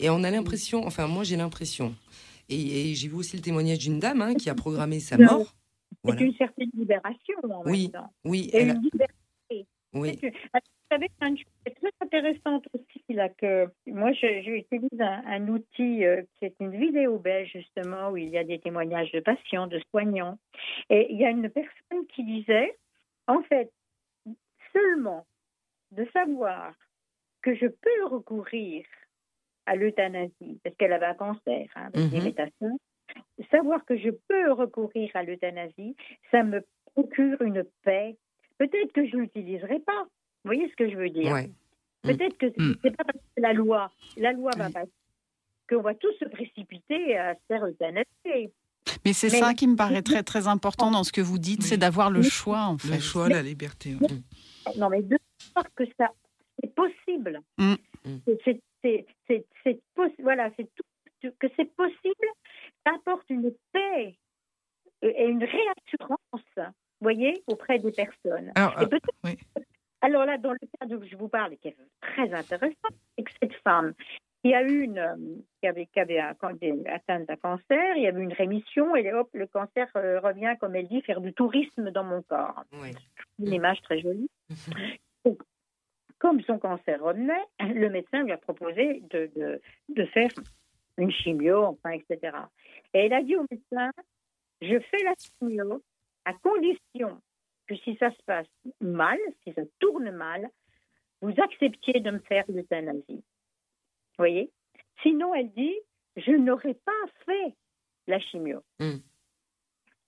Et 0.00 0.10
on 0.10 0.24
a 0.24 0.30
l'impression, 0.32 0.84
enfin, 0.84 1.06
moi, 1.06 1.22
j'ai 1.22 1.36
l'impression. 1.36 1.94
Et, 2.48 2.90
et 2.90 2.94
j'ai 2.96 3.06
vu 3.06 3.14
aussi 3.14 3.36
le 3.36 3.42
témoignage 3.42 3.78
d'une 3.78 4.00
dame 4.00 4.20
hein, 4.20 4.34
qui 4.34 4.50
a 4.50 4.54
programmé 4.56 4.98
sa 4.98 5.16
Non. 5.16 5.46
C'est 6.04 6.20
une 6.20 6.34
certaine 6.34 6.70
libération 6.74 7.34
en 7.44 7.62
Oui. 7.64 7.82
même 7.84 7.92
temps. 7.92 8.12
Oui, 8.24 8.50
Et 8.52 8.58
a- 8.58 8.62
une 8.74 8.82
liberté. 8.82 9.66
oui. 9.94 10.18
Une- 10.22 10.30
Vous 10.30 10.96
savez, 10.98 11.10
c'est 11.20 11.28
une 11.28 11.38
chose 11.38 11.74
très 11.80 11.90
intéressante 12.02 12.66
aussi, 12.74 13.02
là, 13.14 13.28
que 13.30 13.66
moi, 13.86 14.12
je- 14.12 14.42
j'utilise 14.42 15.00
un, 15.00 15.22
un 15.26 15.48
outil 15.48 16.04
euh, 16.04 16.22
qui 16.34 16.44
est 16.46 16.54
une 16.60 16.76
vidéo 16.76 17.18
belge, 17.18 17.50
justement, 17.52 18.10
où 18.10 18.16
il 18.18 18.28
y 18.28 18.36
a 18.36 18.44
des 18.44 18.58
témoignages 18.58 19.10
de 19.12 19.20
patients, 19.20 19.68
de 19.68 19.80
soignants. 19.90 20.38
Et 20.90 21.06
il 21.12 21.18
y 21.18 21.24
a 21.24 21.30
une 21.30 21.48
personne 21.48 22.06
qui 22.08 22.24
disait, 22.24 22.76
en 23.26 23.42
fait, 23.44 23.70
seulement 24.72 25.26
de 25.92 26.06
savoir 26.12 26.74
que 27.42 27.54
je 27.54 27.66
peux 27.66 28.04
recourir 28.06 28.84
à 29.66 29.76
l'euthanasie, 29.76 30.60
parce 30.64 30.74
qu'elle 30.76 30.92
avait 30.92 31.06
un 31.06 31.14
cancer, 31.14 31.68
hein, 31.76 31.90
avec 31.94 32.10
des 32.10 32.18
Mhm. 32.18 32.24
métastases, 32.24 32.78
savoir 33.50 33.84
que 33.84 33.96
je 33.96 34.10
peux 34.28 34.52
recourir 34.52 35.10
à 35.14 35.22
l'euthanasie, 35.22 35.96
ça 36.30 36.42
me 36.42 36.62
procure 36.94 37.40
une 37.42 37.64
paix. 37.84 38.16
Peut-être 38.58 38.92
que 38.92 39.06
je 39.06 39.16
ne 39.16 39.22
l'utiliserai 39.22 39.80
pas. 39.80 40.02
Vous 40.44 40.48
voyez 40.48 40.68
ce 40.70 40.76
que 40.76 40.88
je 40.90 40.96
veux 40.96 41.10
dire? 41.10 41.32
Ouais. 41.32 41.50
Peut-être 42.02 42.36
que 42.36 42.46
Mm. 42.46 42.76
c'est 42.82 42.96
pas 42.96 43.04
parce 43.04 43.18
que 43.36 43.40
la 43.40 43.52
loi, 43.52 43.90
la 44.16 44.32
loi 44.32 44.50
va 44.56 44.70
passer 44.70 44.90
qu'on 45.70 45.80
va 45.82 45.94
tous 45.94 46.12
se 46.18 46.24
précipiter 46.26 47.16
à 47.16 47.34
se 47.34 47.40
faire 47.48 47.64
euthanasier. 47.64 48.52
Mais 49.04 49.12
c'est 49.12 49.30
ça 49.30 49.54
qui 49.54 49.66
me 49.68 49.76
paraît 49.76 50.02
très 50.02 50.22
très 50.24 50.48
important 50.48 50.90
dans 50.90 51.04
ce 51.04 51.12
que 51.12 51.20
vous 51.20 51.38
dites, 51.38 51.60
Oui. 51.62 51.66
c'est 51.68 51.76
d'avoir 51.76 52.10
le 52.10 52.22
choix 52.22 52.62
en 52.64 52.76
fait. 52.78 52.94
Le 52.96 53.00
choix, 53.00 53.28
la 53.28 53.42
liberté. 53.42 53.94
ouais. 54.00 54.74
Non, 54.76 54.88
mais 54.90 55.02
de 55.02 55.16
savoir 55.54 55.72
que 55.74 55.84
ça, 55.98 56.10
c'est 56.60 56.74
possible. 56.74 57.40
Mm. 57.58 57.72
Mm. 58.04 58.16
C'est- 58.26 58.38
c'est- 58.44 58.60
c'est- 58.82 59.06
c'est- 59.28 59.46
c'est 59.62 59.80
possi- 59.96 60.20
voilà, 60.22 60.50
c'est 60.56 60.68
et 65.22 65.28
une 65.28 65.44
réassurance, 65.44 66.18
vous 66.56 66.64
voyez, 67.00 67.42
auprès 67.46 67.78
des 67.78 67.92
personnes. 67.92 68.52
Alors, 68.54 68.80
Et 68.80 68.84
euh, 68.84 68.98
oui. 69.24 69.36
Alors 70.00 70.24
là, 70.24 70.36
dans 70.38 70.52
le 70.52 70.58
cas 70.58 70.86
dont 70.86 71.00
je 71.04 71.16
vous 71.16 71.28
parle, 71.28 71.56
qui 71.58 71.68
est 71.68 71.76
très 72.00 72.32
intéressant, 72.34 72.88
c'est 73.16 73.24
que 73.24 73.30
cette 73.40 73.54
femme 73.62 73.94
qui 74.44 74.52
a 74.54 74.62
eu 74.64 74.82
une, 74.82 74.98
euh, 74.98 75.14
qui 75.60 75.68
avait, 75.68 75.86
qui 75.86 76.00
avait 76.00 76.18
un, 76.18 76.34
can- 76.34 76.54
des- 76.54 76.82
atteint 76.86 77.20
d'un 77.20 77.36
cancer, 77.36 77.96
il 77.96 78.02
y 78.02 78.08
avait 78.08 78.20
une 78.22 78.32
rémission, 78.32 78.96
et 78.96 79.12
hop, 79.12 79.28
le 79.34 79.46
cancer 79.46 79.86
euh, 79.94 80.18
revient, 80.18 80.56
comme 80.58 80.74
elle 80.74 80.88
dit, 80.88 81.00
faire 81.02 81.20
du 81.20 81.32
tourisme 81.32 81.92
dans 81.92 82.02
mon 82.02 82.22
corps. 82.22 82.64
Ouais. 82.72 82.90
Une 83.38 83.52
image 83.52 83.80
très 83.82 84.00
jolie. 84.00 84.28
Donc, 85.24 85.40
comme 86.18 86.40
son 86.42 86.58
cancer 86.58 87.00
revenait, 87.00 87.44
le 87.60 87.88
médecin 87.88 88.24
lui 88.24 88.32
a 88.32 88.36
proposé 88.38 89.02
de, 89.10 89.30
de, 89.36 89.60
de 89.88 90.04
faire 90.06 90.30
une 90.98 91.12
chimio, 91.12 91.62
enfin, 91.64 91.90
etc. 91.90 92.36
Et 92.94 93.06
elle 93.06 93.12
a 93.12 93.22
dit 93.22 93.36
au 93.36 93.46
médecin, 93.50 93.90
je 94.62 94.78
fais 94.90 95.02
la 95.04 95.12
chimio 95.18 95.82
à 96.24 96.32
condition 96.34 97.20
que 97.66 97.76
si 97.76 97.96
ça 97.96 98.10
se 98.10 98.22
passe 98.24 98.46
mal, 98.80 99.18
si 99.46 99.52
ça 99.52 99.62
tourne 99.80 100.10
mal, 100.12 100.48
vous 101.20 101.34
acceptiez 101.42 102.00
de 102.00 102.10
me 102.10 102.18
faire 102.20 102.44
l'euthanasie. 102.48 103.04
Vous 103.08 104.18
voyez? 104.18 104.50
Sinon, 105.02 105.34
elle 105.34 105.52
dit, 105.52 105.74
je 106.16 106.32
n'aurais 106.32 106.74
pas 106.74 106.92
fait 107.26 107.54
la 108.06 108.18
chimio. 108.20 108.62
Mm. 108.80 108.98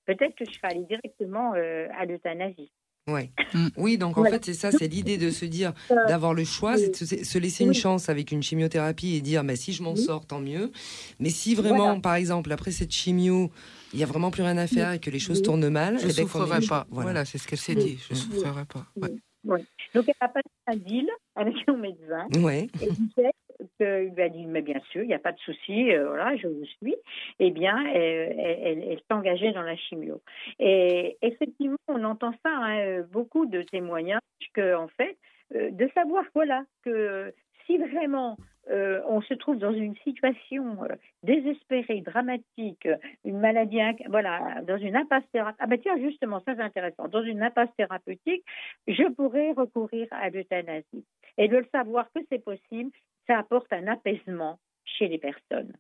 Peut-être 0.07 0.35
que 0.37 0.45
je 0.45 0.53
serais 0.53 0.69
allée 0.69 0.85
directement 0.85 1.55
euh, 1.55 1.89
à 1.97 2.05
l'euthanasie. 2.05 2.71
Ouais. 3.09 3.31
Mm. 3.55 3.69
Oui, 3.77 3.99
donc 3.99 4.19
en 4.19 4.23
Voilà. 4.23 4.35
fait, 4.41 4.47
c'est 4.47 4.55
ça, 4.55 4.73
c'est 4.73 4.89
l'idée 4.89 5.17
de 5.17 5.31
se 5.31 5.45
dire, 5.45 5.75
Euh, 5.93 5.95
d'avoir 6.09 6.35
le 6.35 6.43
choix, 6.43 6.77
c'est 6.77 6.89
de 6.91 6.97
se, 6.97 7.23
se 7.23 7.39
laisser 7.39 7.63
une 7.63 7.73
chance 7.73 8.09
avec 8.09 8.33
une 8.33 8.43
chimiothérapie 8.43 9.15
et 9.15 9.21
dire, 9.21 9.45
bah, 9.45 9.55
si 9.55 9.73
je 9.73 9.81
m'en 9.85 9.93
Oui. 9.93 9.99
sors, 10.01 10.27
tant 10.27 10.41
mieux. 10.41 10.73
Mais 11.21 11.29
si 11.29 11.55
vraiment, 11.55 11.85
Voilà. 11.85 12.01
par 12.01 12.15
exemple, 12.17 12.51
après 12.51 12.73
cette 12.73 12.91
chimio, 12.91 13.53
il 13.95 14.01
y 14.01 14.03
a 14.03 14.07
vraiment 14.07 14.31
plus 14.31 14.43
rien 14.43 14.59
à 14.59 14.67
faire 14.67 14.93
et 14.93 14.99
que 14.99 15.09
les 15.11 15.19
choses 15.19 15.39
Oui. 15.39 15.45
tournent 15.45 15.69
mal, 15.71 15.99
Je 15.99 16.05
eh 16.05 16.09
ben, 16.09 16.15
qu'on 16.15 16.21
ait 16.21 16.23
souffrerai 16.27 16.61
pas. 16.69 16.87
Voilà, 16.91 17.25
c'est 17.25 17.39
ce 17.39 17.47
qu'elle 17.49 17.59
s'est 17.59 17.77
Oui. 17.77 17.85
dit. 17.85 17.99
Je 17.99 18.13
Oui. 18.15 18.17
souffrerai 18.19 18.65
pas. 18.67 18.85
Ouais. 19.01 19.65
Donc, 19.95 20.05
elle 20.09 20.15
a 20.21 20.29
passé 20.29 20.49
un 20.67 20.77
deal 20.77 21.09
avec 21.37 21.55
son 21.69 21.77
médecin. 21.77 22.27
Ouais. 22.43 22.67
Et 22.83 22.91
disait 22.91 23.33
qu'il 23.79 24.13
lui 24.15 24.23
a 24.23 24.29
dit, 24.29 24.47
mais 24.47 24.63
bien 24.63 24.81
sûr, 24.91 25.03
il 25.03 25.07
n'y 25.09 25.15
a 25.15 25.19
pas 25.19 25.33
de 25.33 25.39
souci, 25.39 25.93
euh, 25.93 26.09
voilà, 26.09 26.37
je 26.37 26.49
vous 26.49 26.65
suis. 26.81 26.97
Eh 27.39 27.51
bien, 27.51 27.77
elle, 27.95 28.35
elle- 28.39 28.59
elle- 28.65 28.83
elle 28.91 29.01
s'engageait 29.11 29.53
dans 29.53 29.63
la 29.63 29.77
chimio. 29.77 30.23
Et 30.59 31.17
effectivement, 31.23 31.77
on 31.89 32.03
entend 32.05 32.33
ça, 32.45 32.51
hein, 32.53 33.03
beaucoup 33.13 33.47
de 33.47 33.63
témoignages 33.63 34.21
que, 34.55 34.75
en 34.75 34.89
fait, 34.89 35.17
de 35.55 35.89
savoir 35.95 36.25
voilà 36.35 36.65
que 36.85 37.33
si 37.67 37.77
vraiment 37.79 38.37
on 38.69 39.21
se 39.23 39.35
trouve 39.35 39.59
dans 39.59 39.73
une 39.73 39.97
situation 39.99 40.79
désespérée, 41.23 42.01
dramatique, 42.01 42.89
une 43.25 43.39
maladie, 43.39 43.79
voilà, 44.09 44.63
dans 44.63 44.79
une 44.79 44.97
impasse 44.97 45.25
thérapeutique, 45.33 45.61
ah 45.63 45.67
ben 45.67 45.79
tiens, 45.81 45.99
justement, 45.99 46.41
ça 46.41 46.55
c'est 46.55 46.63
intéressant, 46.63 47.09
dans 47.09 47.23
une 47.23 47.43
impasse 47.43 47.75
thérapeutique, 47.77 48.45
je 48.87 49.09
pourrais 49.13 49.53
recourir 49.53 50.07
à 50.11 50.31
l'euthanasie. 50.31 51.05
Et 51.37 51.49
de 51.49 51.57
le 51.57 51.67
savoir 51.73 52.07
que 52.15 52.21
c'est 52.31 52.43
possible, 52.45 52.91
ça 53.27 53.39
apporte 53.39 53.73
un 53.73 53.87
apaisement 53.87 54.59
chez 54.85 55.09
les 55.09 55.19
personnes. 55.19 55.73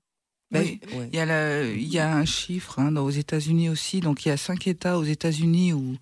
Oui, 0.54 0.80
il, 1.12 1.16
y 1.16 1.20
a 1.20 1.64
il 1.64 1.92
y 1.92 1.98
a 1.98 2.14
un 2.14 2.24
chiffre 2.24 2.78
hein, 2.78 2.94
aux 2.96 3.10
États-Unis 3.10 3.68
aussi. 3.68 4.00
Donc 4.00 4.24
il 4.24 4.28
y 4.28 4.32
a 4.32 4.36
cinq 4.36 4.66
États 4.66 4.98
aux 4.98 5.04
États-Unis 5.04 5.72
où 5.72 5.96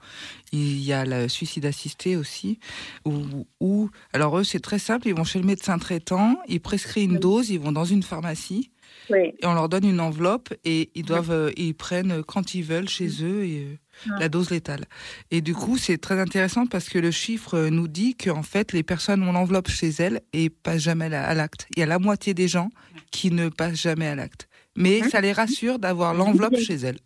il 0.52 0.82
y 0.82 0.92
a 0.92 1.04
le 1.04 1.28
suicide 1.28 1.66
assisté 1.66 2.16
aussi. 2.16 2.58
Où, 3.04 3.90
alors 4.12 4.38
eux, 4.38 4.44
c'est 4.44 4.60
très 4.60 4.78
simple. 4.78 5.08
Ils 5.08 5.14
vont 5.14 5.24
chez 5.24 5.38
le 5.38 5.46
médecin 5.46 5.78
traitant, 5.78 6.38
ils 6.48 6.60
prescrivent 6.60 7.10
une 7.10 7.18
dose, 7.18 7.50
ils 7.50 7.60
vont 7.60 7.72
dans 7.72 7.84
une 7.84 8.02
pharmacie. 8.02 8.70
Et 9.10 9.34
on 9.44 9.54
leur 9.54 9.68
donne 9.68 9.84
une 9.84 10.00
enveloppe 10.00 10.54
et 10.64 10.90
ils 10.94 11.04
doivent, 11.04 11.32
euh, 11.32 11.50
ils 11.56 11.74
prennent 11.74 12.22
quand 12.22 12.54
ils 12.54 12.62
veulent 12.62 12.88
chez 12.88 13.08
eux 13.22 13.44
et, 13.44 13.78
euh, 14.06 14.18
la 14.18 14.28
dose 14.28 14.50
létale. 14.50 14.84
Et 15.30 15.40
du 15.40 15.54
coup, 15.54 15.76
c'est 15.76 15.98
très 15.98 16.18
intéressant 16.18 16.66
parce 16.66 16.88
que 16.88 16.98
le 16.98 17.10
chiffre 17.10 17.68
nous 17.68 17.88
dit 17.88 18.14
qu'en 18.14 18.42
fait, 18.42 18.72
les 18.72 18.82
personnes 18.82 19.22
ont 19.22 19.32
l'enveloppe 19.32 19.68
chez 19.68 19.90
elles 19.98 20.20
et 20.32 20.50
passent 20.50 20.82
jamais 20.82 21.14
à 21.14 21.34
l'acte. 21.34 21.66
Il 21.76 21.80
y 21.80 21.82
a 21.82 21.86
la 21.86 21.98
moitié 21.98 22.34
des 22.34 22.48
gens 22.48 22.70
qui 23.10 23.30
ne 23.30 23.48
passent 23.48 23.80
jamais 23.80 24.06
à 24.06 24.14
l'acte. 24.14 24.48
Mais 24.76 25.02
hein 25.02 25.08
ça 25.08 25.20
les 25.20 25.32
rassure 25.32 25.78
d'avoir 25.78 26.14
l'enveloppe 26.14 26.56
chez 26.56 26.74
elles. 26.74 26.98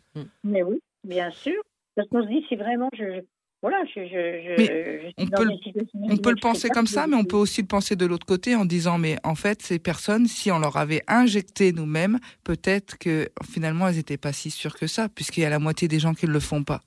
Mais 0.44 0.62
oui, 0.62 0.80
bien 1.04 1.30
sûr. 1.30 1.60
Parce 1.96 2.08
qu'on 2.08 2.22
se 2.22 2.28
dit, 2.28 2.44
si 2.48 2.56
vraiment 2.56 2.90
je, 2.92 3.22
voilà, 3.68 3.84
je, 3.96 4.00
je, 4.06 5.12
on 5.18 5.26
peut, 5.26 5.48
on 5.94 6.16
peut 6.18 6.30
le 6.30 6.40
penser 6.40 6.68
comme 6.68 6.86
ça, 6.86 7.08
mais 7.08 7.16
on 7.16 7.24
peut 7.24 7.36
aussi 7.36 7.62
le 7.62 7.66
penser 7.66 7.96
de 7.96 8.06
l'autre 8.06 8.24
côté 8.24 8.54
en 8.54 8.64
disant, 8.64 8.96
mais 8.96 9.16
en 9.24 9.34
fait, 9.34 9.60
ces 9.60 9.80
personnes, 9.80 10.28
si 10.28 10.52
on 10.52 10.60
leur 10.60 10.76
avait 10.76 11.02
injecté 11.08 11.72
nous-mêmes, 11.72 12.20
peut-être 12.44 12.96
que 12.96 13.28
finalement, 13.44 13.88
elles 13.88 13.96
n'étaient 13.96 14.18
pas 14.18 14.32
si 14.32 14.52
sûres 14.52 14.76
que 14.76 14.86
ça, 14.86 15.08
puisqu'il 15.08 15.40
y 15.40 15.44
a 15.44 15.50
la 15.50 15.58
moitié 15.58 15.88
des 15.88 15.98
gens 15.98 16.14
qui 16.14 16.26
ne 16.26 16.30
le 16.30 16.38
font 16.38 16.62
pas. 16.62 16.80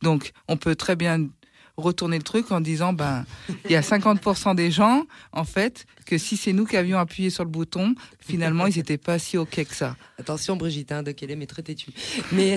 Donc, 0.00 0.30
on 0.48 0.56
peut 0.56 0.76
très 0.76 0.96
bien 0.96 1.28
retourner 1.76 2.18
le 2.18 2.22
truc 2.22 2.50
en 2.52 2.60
disant 2.60 2.92
ben 2.92 3.24
il 3.64 3.70
y 3.70 3.76
a 3.76 3.80
50% 3.80 4.54
des 4.54 4.70
gens 4.70 5.04
en 5.32 5.44
fait 5.44 5.86
que 6.06 6.18
si 6.18 6.36
c'est 6.36 6.52
nous 6.52 6.66
qui 6.66 6.76
avions 6.76 6.98
appuyé 6.98 7.30
sur 7.30 7.44
le 7.44 7.50
bouton, 7.50 7.94
finalement 8.20 8.66
ils 8.66 8.76
n'étaient 8.76 8.98
pas 8.98 9.18
si 9.18 9.38
ok 9.38 9.64
que 9.64 9.74
ça. 9.74 9.96
Attention 10.18 10.56
Brigitte, 10.56 10.92
hein, 10.92 11.02
de 11.02 11.12
quelle 11.12 11.30
est 11.30 11.46
très 11.46 11.62
têtu. 11.62 11.90
Mais 12.32 12.56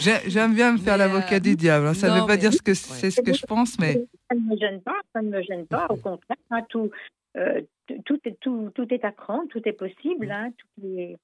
j'aime 0.26 0.54
bien 0.54 0.72
me 0.72 0.78
faire 0.78 0.96
l'avocat 0.96 1.40
du 1.40 1.56
diable. 1.56 1.86
Hein. 1.86 1.94
Ça 1.94 2.14
ne 2.14 2.20
veut 2.20 2.26
pas 2.26 2.36
dire 2.36 2.52
ce 2.52 2.62
que 2.62 2.74
c'est 2.74 3.10
ce 3.10 3.20
que 3.20 3.32
je 3.32 3.46
pense, 3.46 3.78
mais 3.78 4.04
ça 4.28 4.36
ne 4.36 4.40
me 4.40 4.56
gêne 4.56 4.80
pas. 4.80 4.96
Ça 5.12 5.22
ne 5.22 5.30
me 5.30 5.42
gêne 5.42 5.66
pas. 5.66 5.86
Au 5.88 5.96
contraire, 5.96 6.36
hein, 6.50 6.62
tout, 6.68 6.90
euh, 7.36 7.60
tout, 8.04 8.18
est, 8.24 8.38
tout, 8.40 8.70
tout 8.74 8.92
est 8.92 9.04
à 9.04 9.12
prendre, 9.12 9.48
tout 9.48 9.62
est 9.64 9.72
possible. 9.72 10.30
Hein, 10.30 10.50
tout 10.56 10.86
est 10.86 11.16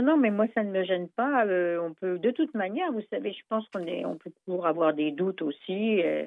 non, 0.00 0.16
mais 0.16 0.30
moi, 0.30 0.46
ça 0.54 0.62
ne 0.62 0.70
me 0.70 0.84
gêne 0.84 1.08
pas. 1.08 1.44
Euh, 1.46 1.78
on 1.80 1.92
peut, 1.92 2.18
de 2.18 2.30
toute 2.30 2.54
manière, 2.54 2.90
vous 2.92 3.02
savez, 3.10 3.32
je 3.32 3.42
pense 3.48 3.66
qu'on 3.68 3.86
est, 3.86 4.04
on 4.06 4.16
peut 4.16 4.32
toujours 4.46 4.66
avoir 4.66 4.94
des 4.94 5.10
doutes 5.10 5.42
aussi. 5.42 6.02
Euh, 6.02 6.24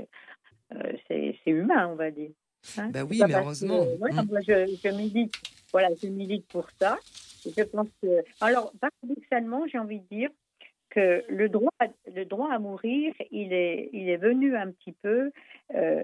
c'est, 1.07 1.35
humain, 1.47 1.87
on 1.87 1.95
va 1.95 2.11
dire. 2.11 2.31
Hein. 2.77 2.89
bah 2.89 3.03
oui, 3.03 3.21
mais 3.27 3.33
heureusement. 3.33 3.85
Mmh. 3.85 4.25
moi, 4.29 4.41
je, 4.41 4.77
je, 4.83 4.89
milite, 4.89 5.33
voilà, 5.71 5.89
je 6.01 6.07
milite 6.07 6.47
pour 6.47 6.67
ça. 6.79 6.97
Je 7.45 7.63
pense 7.63 7.87
que, 8.01 8.23
alors, 8.41 8.71
paradoxalement, 8.79 9.65
j'ai 9.67 9.79
envie 9.79 9.99
de 9.99 10.07
dire 10.07 10.29
que 10.89 11.23
le 11.27 11.49
droit, 11.49 11.71
le 12.07 12.25
droit 12.25 12.51
à 12.51 12.59
mourir, 12.59 13.13
il 13.31 13.53
est, 13.53 13.89
il 13.93 14.09
est 14.09 14.17
venu 14.17 14.55
un 14.55 14.71
petit 14.71 14.93
peu 14.93 15.31
euh, 15.75 16.03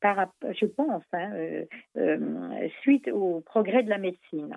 par, 0.00 0.32
je 0.42 0.66
pense, 0.66 1.02
hein, 1.12 1.30
euh, 1.34 1.64
euh, 1.96 2.68
suite 2.80 3.08
au 3.08 3.40
progrès 3.40 3.82
de 3.82 3.90
la 3.90 3.98
médecine. 3.98 4.56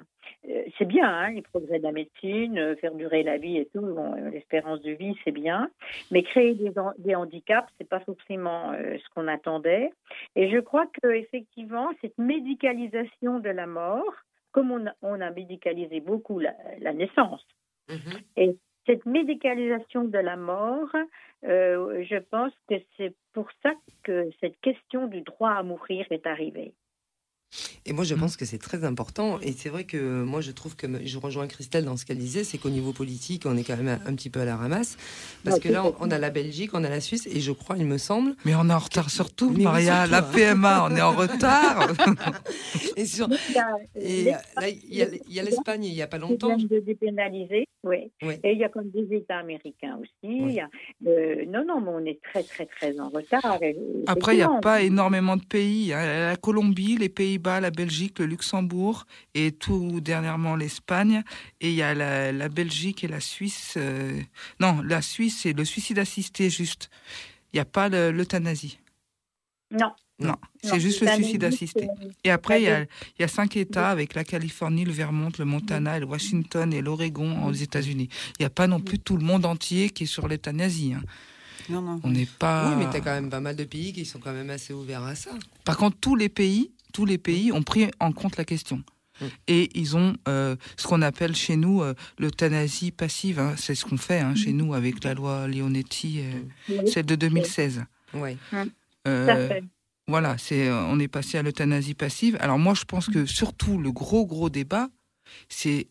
Euh, 0.50 0.64
c'est 0.78 0.86
bien, 0.86 1.08
hein, 1.08 1.32
les 1.32 1.42
progrès 1.42 1.80
de 1.80 1.84
la 1.84 1.92
médecine, 1.92 2.76
faire 2.78 2.94
durer 2.96 3.24
la 3.24 3.38
vie 3.38 3.58
et 3.58 3.68
tout, 3.74 3.86
l'espérance 4.32 4.82
de 4.82 4.92
vie, 4.92 5.16
c'est 5.24 5.32
bien, 5.32 5.70
mais 6.12 6.24
créer 6.24 6.56
des, 6.56 6.72
des 6.98 7.16
handicaps, 7.16 7.72
c'est 7.78 7.88
pas 7.88 8.00
forcément 8.00 8.74
ce 8.74 9.10
qu'on 9.14 9.28
attendait. 9.28 9.92
Et 10.36 10.50
je 10.50 10.60
crois 10.60 10.88
que 11.02 11.10
effectivement, 11.10 11.90
cette 12.02 12.18
médicalisation 12.18 13.40
de 13.40 13.50
la 13.50 13.68
mort, 13.68 14.14
comme 14.52 14.72
on 14.72 14.86
a, 14.88 14.94
on 15.02 15.20
a 15.20 15.32
médicalisé 15.32 16.00
beaucoup 16.00 16.40
la, 16.40 16.54
naissance, 16.94 17.46
mm-hmm. 17.90 18.22
et 18.38 18.58
cette 18.86 19.06
médicalisation 19.06 20.04
de 20.04 20.18
la 20.18 20.36
mort, 20.36 20.90
euh, 21.46 22.04
je 22.04 22.18
pense 22.18 22.54
que 22.70 22.76
c'est 22.98 23.14
pour 23.34 23.48
ça 23.62 23.74
que 24.04 24.30
cette 24.42 24.60
question 24.62 25.08
du 25.08 25.22
droit 25.22 25.52
à 25.52 25.64
mourir 25.64 26.06
est 26.10 26.28
arrivée. 26.28 26.74
Et 27.86 27.94
moi, 27.94 28.04
je 28.04 28.16
mm. 28.16 28.20
pense 28.20 28.38
que 28.38 28.46
c'est 28.46 28.58
très 28.58 28.84
important. 28.84 29.40
Et 29.42 29.52
c'est 29.52 29.70
vrai 29.70 29.84
que 29.84 30.24
moi, 30.24 30.42
je 30.42 30.52
trouve 30.52 30.76
que 30.76 30.88
je 31.06 31.18
rejoins 31.18 31.48
Christelle 31.48 31.86
dans 31.86 31.98
ce 31.98 32.06
qu'elle 32.06 32.18
disait, 32.18 32.44
c'est 32.44 32.58
qu'au 32.58 32.70
niveau 32.70 32.94
politique, 32.94 33.44
on 33.46 33.58
est 33.58 33.64
quand 33.64 33.78
même 33.78 34.00
un, 34.06 34.16
petit 34.16 34.30
peu 34.30 34.42
à 34.42 34.46
la 34.46 34.56
ramasse. 34.56 34.98
Parce 35.44 35.60
que 35.60 35.70
là, 35.70 35.84
on, 36.00 36.12
a 36.12 36.18
la 36.18 36.30
Belgique, 36.30 36.72
on 36.74 36.84
a 36.84 36.90
la 36.90 37.02
Suisse, 37.02 37.28
et 37.28 37.40
je 37.40 37.52
crois, 37.52 37.78
il 37.78 37.86
me 37.86 37.98
semble. 37.98 38.36
Mais 38.46 38.56
on 38.56 38.70
est 38.70 38.74
en 38.74 38.80
retard 38.80 39.10
surtout, 39.10 39.50
Maria. 39.52 40.08
la 40.08 40.22
PMA, 40.22 40.88
on 40.90 40.96
est 40.96 41.02
en 41.02 41.12
retard. 41.12 41.94
et 42.96 43.06
sur... 43.06 43.28
et 43.96 44.24
là, 44.26 44.70
il 44.70 45.20
y 45.30 45.40
a 45.40 45.44
l'Espagne, 45.44 45.84
il 45.86 45.94
n'y 45.94 46.02
a 46.02 46.08
pas 46.08 46.18
longtemps. 46.18 46.56
de 46.58 46.80
dépénaliser, 46.80 47.68
oui. 47.84 48.12
Et 48.22 48.54
il 48.54 48.58
y 48.58 48.64
a 48.64 48.70
comme 48.70 48.90
des 48.90 49.14
États 49.16 49.40
américains 49.40 50.00
aussi. 50.02 50.60
Euh, 51.06 51.46
non, 51.48 51.66
non, 51.66 51.82
mais 51.82 51.90
on 51.90 52.06
est 52.06 52.20
très, 52.22 52.44
très, 52.44 52.66
très 52.66 53.00
en 53.00 53.10
retard. 53.10 53.60
Après, 54.08 54.34
il 54.36 54.38
n'y 54.38 54.44
a 54.44 54.60
pas 54.62 54.82
énormément 54.82 55.36
de 55.36 55.44
pays. 55.44 55.94
Hein. 55.94 56.30
La 56.30 56.36
Colombie, 56.38 56.98
les 56.98 57.10
pays 57.10 57.40
la 57.44 57.72
Belgique, 57.74 58.20
le 58.20 58.26
Luxembourg 58.26 59.06
et 59.34 59.52
tout 59.52 60.00
dernièrement 60.00 60.56
l'Espagne. 60.56 61.24
Et 61.60 61.70
il 61.70 61.76
y 61.76 61.82
a 61.82 61.94
la, 61.94 62.50
Belgique 62.50 63.04
et 63.04 63.08
la 63.08 63.20
Suisse. 63.20 63.74
Euh, 63.78 64.20
non, 64.60 64.82
la 64.82 65.02
Suisse, 65.02 65.42
c'est 65.42 65.54
le 65.54 65.66
suicide 65.66 66.00
assisté 66.00 66.50
juste. 66.50 66.90
Il 67.52 67.58
n'y 67.58 67.60
a 67.60 67.66
pas 67.66 67.90
l'euthanasie. 67.90 68.80
Non. 69.72 69.92
Non, 70.20 70.36
c'est 70.64 70.80
juste 70.80 71.02
le 71.02 71.08
suicide 71.08 71.44
assisté. 71.44 71.88
Et 72.24 72.30
après, 72.30 72.62
il 72.62 72.66
y, 72.66 72.70
a, 72.70 72.82
il 72.82 73.22
y, 73.22 73.24
a, 73.24 73.28
cinq 73.28 73.58
États 73.58 73.90
avec 73.90 74.14
la 74.14 74.24
Californie, 74.24 74.86
le 74.86 74.92
Vermont, 74.92 75.32
le 75.38 75.44
Montana, 75.44 76.00
le 76.00 76.06
Washington 76.06 76.72
et 76.72 76.82
l'Oregon 76.82 77.46
aux 77.46 77.52
États-Unis. 77.52 78.10
Il 78.38 78.42
n'y 78.42 78.46
a 78.46 78.52
pas 78.52 78.68
non 78.68 78.80
plus 78.80 79.00
tout 79.00 79.18
le 79.18 79.26
monde 79.26 79.46
entier 79.46 79.90
qui 79.90 80.04
est 80.04 80.08
sur 80.08 80.28
l'euthanasie. 80.28 80.94
Hein. 80.94 81.02
Non, 81.70 81.82
non. 81.82 82.00
On 82.04 82.10
n'est 82.10 82.28
pas. 82.28 82.70
Oui, 82.70 82.76
mais 82.78 82.92
tu 82.92 82.98
as 82.98 83.00
quand 83.00 83.14
même 83.14 83.30
pas 83.30 83.40
mal 83.40 83.56
de 83.56 83.64
pays 83.64 83.92
qui 83.94 84.06
sont 84.06 84.20
quand 84.20 84.34
même 84.34 84.50
assez 84.50 84.74
ouverts 84.74 85.04
à 85.04 85.16
ça. 85.16 85.32
Par 85.64 85.78
contre, 85.78 85.98
tous 86.00 86.16
les 86.16 86.30
pays 86.30 86.72
tous 86.94 87.06
les 87.06 87.18
pays 87.18 87.52
ont 87.52 87.64
pris 87.64 87.91
en 88.00 88.14
compte 88.14 88.38
la 88.38 88.46
question. 88.46 88.82
Mm. 89.20 89.26
Et 89.48 89.70
ils 89.78 89.98
ont 89.98 90.16
euh, 90.28 90.56
ce 90.78 90.88
qu'on 90.88 91.02
appelle 91.02 91.36
chez 91.36 91.58
nous 91.58 91.82
euh, 91.82 91.94
l'euthanasie 92.18 92.91
passive. 92.91 93.39
Hein. 93.39 93.56
c'est 93.58 93.76
ce 93.76 93.86
qu'on 93.86 93.98
fait 93.98 94.20
hein, 94.20 94.36
chez 94.36 94.54
nous 94.54 94.74
avec 94.74 95.04
la 95.04 95.14
loi 95.14 95.48
Leonetti, 95.48 96.22
euh, 96.70 96.86
celle 96.88 97.06
de 97.06 97.16
2016. 97.16 97.84
Oui. 98.14 98.38
voilà, 100.08 100.38
c'est 100.38 100.72
on 100.72 101.00
est 101.00 101.08
passé 101.08 101.38
à 101.38 101.44
l'euthanasie 101.44 101.94
passive. 101.94 102.38
Alors 102.39 102.60
moi, 102.60 102.74
je 102.74 102.86
pense 102.86 103.08
que 103.08 103.26
surtout 103.26 103.78
le 103.78 103.91
gros 103.91 104.26
gros 104.26 104.50
débat, 104.50 104.89
c'est 105.50 105.88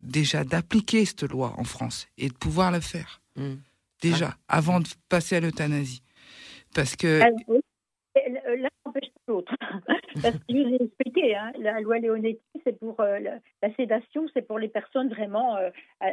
déjà 0.00 0.44
d'appliquer 0.44 1.04
cette 1.04 1.24
loi 1.24 1.54
en 1.56 1.64
France 1.64 2.08
et 2.18 2.28
de 2.28 2.34
pouvoir 2.34 2.70
la 2.70 2.80
faire. 2.80 3.20
Mm. 3.36 3.54
Déjà, 4.00 4.36
avant 4.46 4.80
de 4.80 4.88
passer 5.08 5.36
à 5.36 5.40
l'euthanasie. 5.40 6.02
Parce 6.74 6.94
que. 6.94 7.18
Là, 7.18 8.68
l'autre. 9.26 9.54
Parce 10.22 10.36
que 10.36 10.42
je 10.48 10.54
vous 10.54 10.74
ai 10.74 10.82
expliqué, 10.82 11.36
hein, 11.36 11.52
la 11.58 11.80
loi 11.80 11.98
Leonetti, 11.98 12.40
c'est 12.64 12.78
pour 12.78 13.00
euh, 13.00 13.18
la, 13.18 13.74
sédation, 13.74 14.26
c'est 14.34 14.46
pour 14.46 14.58
les 14.58 14.68
personnes 14.68 15.08
vraiment 15.08 15.56
euh, 15.56 15.70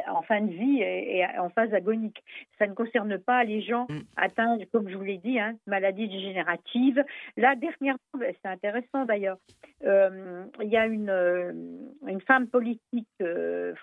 en 0.08 0.22
fin 0.22 0.40
de 0.40 0.52
vie 0.52 0.82
et, 0.82 1.24
en 1.38 1.48
phase 1.50 1.72
agonique. 1.72 2.22
Ça 2.58 2.66
ne 2.66 2.74
concerne 2.74 3.18
pas 3.18 3.44
les 3.44 3.62
gens 3.62 3.86
mm. 3.88 4.00
atteints, 4.16 4.58
comme 4.72 4.88
je 4.88 4.96
vous 4.96 5.04
l'ai 5.04 5.18
dit, 5.18 5.38
hein, 5.38 5.56
maladies 5.66 6.08
dégénératives. 6.08 7.02
Là, 7.36 7.54
dernièrement, 7.56 7.98
ben, 8.18 8.34
c'est 8.42 8.48
intéressant 8.48 9.04
d'ailleurs, 9.04 9.38
euh, 9.84 10.44
il 10.62 10.68
y 10.68 10.76
a 10.76 10.86
une, 10.86 11.90
une 12.06 12.20
femme 12.20 12.48
politique 12.48 13.08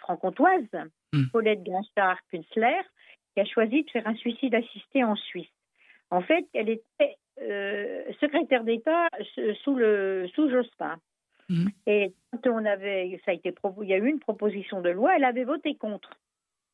franc-comtoise, 0.01 0.68
mm. 1.14 1.26
Paulette 1.32 1.64
Guinchard-Künzler, 1.64 2.82
qui 3.34 3.41
a 3.41 3.45
choisi 3.45 3.84
de 3.84 3.89
faire 3.89 4.07
un 4.07 4.16
suicide 4.16 4.55
assisté 4.55 5.03
en 5.03 5.16
Suisse. 5.16 5.47
En 6.09 6.22
fait, 6.22 6.45
elle 6.53 6.70
était 6.70 7.18
secrétaire 8.20 8.64
d'État 8.64 9.08
sous 9.64 9.76
le 9.76 10.28
sous 10.34 10.50
Jospin. 10.50 10.98
Mhm. 11.50 11.70
Et 11.88 12.14
quand 12.32 12.52
on 12.52 12.66
avait, 12.66 13.20
ça 13.26 13.32
a 13.32 13.34
été, 13.34 13.54
il 13.82 13.88
y 13.88 13.94
a 13.94 13.98
eu 13.98 14.08
une 14.08 14.20
proposition 14.20 14.82
de 14.82 14.90
loi, 14.90 15.16
elle 15.16 15.26
avait 15.26 15.44
voté 15.44 15.76
contre. 15.76 16.10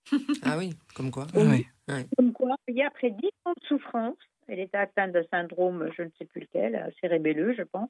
ah 0.44 0.58
oui, 0.58 0.74
comme 0.96 1.12
quoi. 1.12 1.28
Comme 2.18 2.34
quoi, 2.34 2.56
il 2.68 2.82
après 2.82 3.12
dix 3.12 3.32
ans 3.46 3.54
de 3.60 3.66
souffrance, 3.68 4.18
elle 4.48 4.60
était 4.60 4.78
atteinte 4.78 5.12
de 5.12 5.26
syndrome, 5.32 5.90
je 5.96 6.04
ne 6.04 6.10
sais 6.18 6.26
plus 6.26 6.42
lequel, 6.42 6.92
cérébelleux, 7.02 7.54
je 7.56 7.64
pense. 7.64 7.90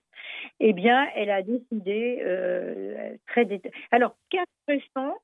Eh 0.59 0.73
bien, 0.73 1.07
elle 1.15 1.29
a 1.29 1.41
décidé 1.41 2.19
euh, 2.21 3.15
très 3.27 3.47
Alors, 3.91 4.15
ce 4.23 4.29
qui 4.29 4.37
est 4.37 4.73
intéressant, 4.75 5.17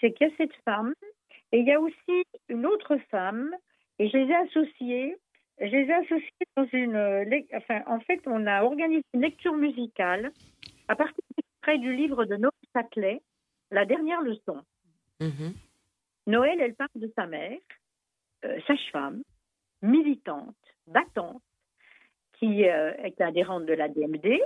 c'est 0.00 0.12
qu'il 0.12 0.28
y 0.28 0.30
a 0.30 0.34
cette 0.36 0.54
femme, 0.64 0.94
et 1.52 1.58
il 1.58 1.66
y 1.66 1.72
a 1.72 1.80
aussi 1.80 2.24
une 2.48 2.66
autre 2.66 2.96
femme, 3.10 3.50
et 3.98 4.08
je 4.08 4.16
les 4.16 4.30
ai 4.30 4.34
associées 4.34 5.16
je 5.60 5.64
les 5.66 5.84
ai 5.88 5.92
associés 5.92 6.46
dans 6.56 6.66
une. 6.72 6.94
euh, 6.96 7.24
Enfin, 7.54 7.82
en 7.86 8.00
fait, 8.00 8.20
on 8.26 8.46
a 8.46 8.62
organisé 8.62 9.02
une 9.14 9.20
lecture 9.22 9.54
musicale 9.54 10.32
à 10.88 10.96
partir 10.96 11.14
près 11.62 11.78
du 11.78 11.94
livre 11.94 12.24
de 12.24 12.36
Noël 12.36 12.52
Châtelet, 12.74 13.20
La 13.70 13.84
dernière 13.84 14.20
leçon. 14.22 14.62
Mhm. 15.20 15.54
Noël, 16.28 16.60
elle 16.60 16.74
parle 16.74 16.90
de 16.96 17.10
sa 17.16 17.26
mère, 17.26 17.58
euh, 18.44 18.60
sage-femme, 18.66 19.22
militante, 19.82 20.54
battante, 20.86 21.42
qui 22.38 22.68
euh, 22.68 22.92
est 23.02 23.20
adhérente 23.20 23.66
de 23.66 23.72
la 23.72 23.88
DMD, 23.88 24.40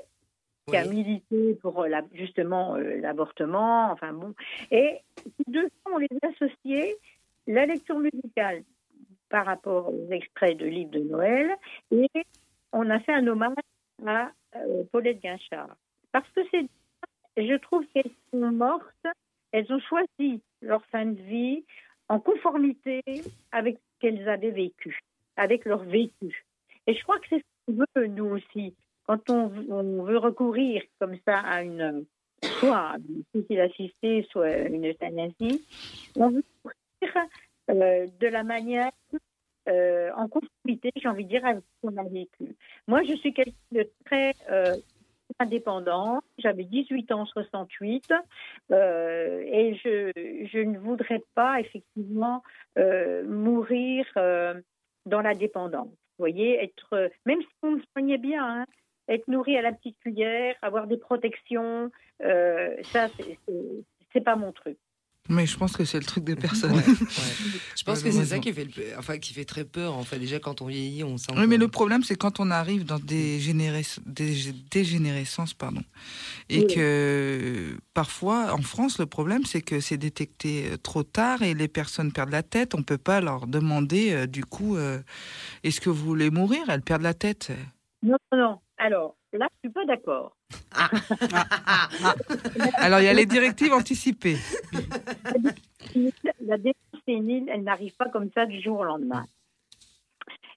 qui 0.69 0.77
a 0.77 0.85
milité 0.85 1.55
pour 1.57 1.83
euh, 1.83 1.89
la- 1.89 2.05
justement 2.13 2.77
euh, 2.77 2.97
l'avortement, 3.01 3.91
enfin 3.91 4.13
bon. 4.13 4.35
Et 4.71 4.99
deux 5.49 5.69
on 5.93 5.99
les 5.99 6.09
a 6.23 6.29
associés, 6.29 6.97
la 7.47 7.67
lecture 7.67 7.99
musicale 7.99 8.63
par 9.31 9.47
rapport 9.47 9.89
aux 9.89 10.11
extraits 10.11 10.59
de 10.59 10.67
livres 10.67 10.91
de 10.91 11.01
Noël, 11.01 11.57
et 11.91 12.11
on 12.73 12.91
a 12.91 13.01
fait 13.01 13.15
un 13.15 13.27
hommage 13.27 13.55
à 14.07 14.31
euh, 14.57 14.85
Paulette 14.93 15.23
Guinchard. 15.23 15.77
Parce 16.13 16.29
que 16.31 16.41
c'est, 16.51 16.67
je 17.37 17.55
trouve 17.55 17.85
qu'elles 17.95 18.11
sont 18.33 18.51
mortes, 18.53 19.07
elles 19.53 19.73
ont 19.73 19.81
choisi 19.81 20.43
leur 20.61 20.85
fin 20.87 21.07
de 21.07 21.21
vie 21.23 21.65
en 22.09 22.21
conformité 22.21 23.01
avec 23.53 23.77
ce 23.77 24.01
qu'elles 24.01 24.29
avaient 24.29 24.51
vécu, 24.51 24.99
avec 25.37 25.65
leur 25.65 25.85
vécu. 25.85 26.45
Et 26.87 26.95
je 26.95 27.03
crois 27.05 27.19
que 27.21 27.27
c'est 27.31 27.39
ce 27.39 27.73
qu'on 27.73 27.85
veut, 27.95 28.07
nous 28.07 28.27
aussi, 28.27 28.75
quand 29.07 29.31
on, 29.31 29.49
veut 30.05 30.19
recourir 30.19 30.83
comme 30.99 31.17
ça 31.25 31.39
à 31.39 31.63
une, 31.63 32.05
soit 32.43 32.97
une 33.09 33.23
suicide 33.35 33.61
assistée, 33.61 34.27
soit 34.31 34.57
une 34.59 34.89
euthanasie, 34.89 35.65
on 36.17 36.31
veut 36.31 36.45
courir 36.63 37.17
euh, 37.17 37.21
de 37.75 38.27
la 38.27 38.43
manière 38.43 38.91
euh, 39.69 40.11
en 40.17 40.29
conformité, 40.29 40.91
j'ai 40.97 41.09
envie 41.09 41.25
de 41.25 41.31
dire, 41.31 41.45
avec 41.45 41.63
ce 41.63 41.89
qu'on 41.89 41.97
a 41.97 42.09
vécu. 42.09 42.57
Moi, 42.87 43.03
je 43.05 43.15
suis 43.15 43.33
quelqu'un 43.33 43.53
de 43.73 43.89
très 44.05 44.35
euh, 44.51 44.77
indépendant. 45.39 46.21
J'avais 46.39 46.65
18 46.65 47.13
ans 47.13 47.23
en 47.23 47.27
68 47.27 48.13
euh, 48.73 49.43
et 49.47 49.75
je, 49.77 50.13
je 50.53 50.59
ne 50.59 50.79
voudrais 50.79 51.23
pas 51.35 51.61
effectivement 51.61 52.43
euh, 52.79 53.25
mourir 53.25 54.07
euh, 54.17 54.61
dans 55.07 55.21
la 55.21 55.35
dépendance. 55.35 55.89
Vous 55.89 56.25
voyez, 56.27 56.63
être, 56.63 56.95
euh, 56.95 57.09
même 57.27 57.41
si 57.41 57.49
on 57.63 57.73
me 57.73 57.83
soignait 57.93 58.19
bien, 58.19 58.63
hein, 58.63 58.67
être 59.09 59.29
nourri 59.29 59.57
à 59.57 59.63
la 59.63 59.73
petite 59.73 59.99
cuillère, 60.01 60.55
avoir 60.63 60.87
des 60.87 60.99
protections, 60.99 61.91
euh, 62.23 62.77
ça, 62.85 63.09
c'est 64.13 64.21
pas 64.21 64.37
mon 64.37 64.53
truc. 64.53 64.79
Mais 65.31 65.47
je 65.47 65.57
pense 65.57 65.73
que 65.77 65.85
c'est 65.85 65.99
le 65.99 66.05
truc 66.05 66.25
de 66.25 66.35
personne. 66.35 66.73
Ouais, 66.73 66.79
ouais. 66.87 66.95
Je 67.77 67.85
pense 67.85 68.03
que 68.03 68.11
c'est 68.11 68.27
ça 68.27 68.39
qui 68.41 68.53
fait, 68.53 68.65
le 68.65 68.99
enfin, 68.99 69.17
qui 69.19 69.33
fait 69.33 69.45
très 69.45 69.65
peur. 69.65 69.95
En 69.97 70.03
fait, 70.05 70.19
déjà 70.19 70.39
quand 70.39 70.61
on 70.61 70.67
vieillit, 70.67 71.03
on 71.05 71.17
sent. 71.17 71.33
Oui, 71.37 71.47
mais 71.47 71.57
le 71.57 71.69
problème, 71.69 72.03
c'est 72.03 72.17
quand 72.17 72.41
on 72.41 72.51
arrive 72.51 72.85
dans 72.85 72.99
des, 72.99 73.39
générés- 73.41 73.99
des 74.05 74.53
dégénérescences, 74.71 75.55
pardon, 75.55 75.83
et 76.51 76.59
Oui. 76.59 76.67
que 76.67 77.77
parfois, 77.95 78.53
en 78.53 78.61
France, 78.63 78.99
le 78.99 79.07
problème, 79.07 79.45
c'est 79.47 79.63
que 79.63 79.81
c'est 79.81 79.97
détecté 79.97 80.67
euh, 80.73 80.77
trop 80.77 81.03
tard 81.05 81.43
et 81.43 81.55
les 81.55 81.69
personnes 81.69 82.13
perdent 82.13 82.33
la 82.33 82.43
tête. 82.43 82.75
On 82.75 82.83
peut 82.83 82.99
pas 82.99 83.21
leur 83.21 83.47
demander, 83.47 84.13
euh, 84.13 84.27
du 84.27 84.45
coup, 84.45 84.77
euh, 84.77 84.99
est-ce 85.65 85.81
que 85.81 85.89
vous 85.91 86.05
voulez 86.05 86.31
mourir? 86.31 86.63
Elles 86.69 86.83
perdent 86.83 87.03
la 87.03 87.15
tête. 87.15 87.53
Non, 88.03 88.17
non, 88.33 88.39
non. 88.39 88.59
Alors, 88.79 89.17
là, 89.39 89.49
je 89.63 89.69
suis 89.69 89.73
pas 89.73 89.85
d'accord. 89.85 90.37
Alors, 92.77 93.01
il 93.01 93.05
y 93.05 93.09
a 93.09 93.15
les 93.15 93.27
directives 93.27 93.73
anticipées. 93.73 94.37
La 96.41 96.59
démence 96.59 96.75
sénile, 97.07 97.49
elle 97.53 97.63
n'arrive 97.63 97.95
pas 97.97 98.09
comme 98.09 98.31
ça 98.35 98.47
du 98.47 98.61
jour 98.61 98.81
au 98.81 98.85
lendemain. 98.85 99.25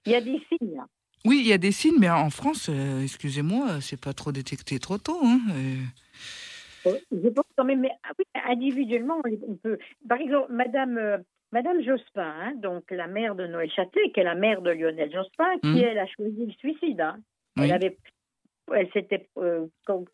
Il 0.06 0.12
y 0.12 0.14
a 0.14 0.20
des 0.20 0.40
signes. 0.48 0.80
Oui, 1.24 1.38
il 1.40 1.46
y 1.48 1.52
a 1.52 1.58
des 1.58 1.72
signes, 1.72 1.96
mais 1.98 2.10
en 2.10 2.30
France, 2.30 2.68
euh, 2.70 3.02
excusez-moi, 3.02 3.80
c'est 3.80 4.00
pas 4.00 4.12
trop 4.12 4.30
détecté 4.32 4.78
trop 4.78 4.98
tôt. 4.98 5.18
Hein, 5.24 5.40
euh. 5.50 6.90
Euh, 6.90 6.98
Je 7.10 7.28
pense 7.30 7.46
quand 7.56 7.64
même, 7.64 7.80
mais 7.80 7.90
ah 8.02 8.10
oui, 8.18 8.24
individuellement, 8.46 9.22
on 9.48 9.54
peut. 9.56 9.78
Par 10.06 10.20
exemple, 10.20 10.52
Madame, 10.52 10.98
euh, 10.98 11.16
Madame 11.52 11.80
Jospin, 11.82 12.22
hein, 12.40 12.52
donc 12.56 12.84
la 12.90 13.06
mère 13.06 13.34
de 13.36 13.46
Noël 13.46 13.70
Châtelet, 13.70 14.10
qui 14.12 14.20
est 14.20 14.24
la 14.24 14.34
mère 14.34 14.60
de 14.60 14.70
Lionel 14.70 15.10
Jospin, 15.10 15.58
qui 15.62 15.68
Mhm. 15.68 15.78
elle 15.78 15.98
a 15.98 16.06
choisi 16.06 16.44
le 16.44 16.52
suicide. 16.52 17.00
hein. 17.00 17.16
Oui. 17.56 17.64
Elle 17.64 17.72
avait, 17.72 17.96
elle 18.72 18.90
s'était, 18.92 19.28
euh, 19.38 19.66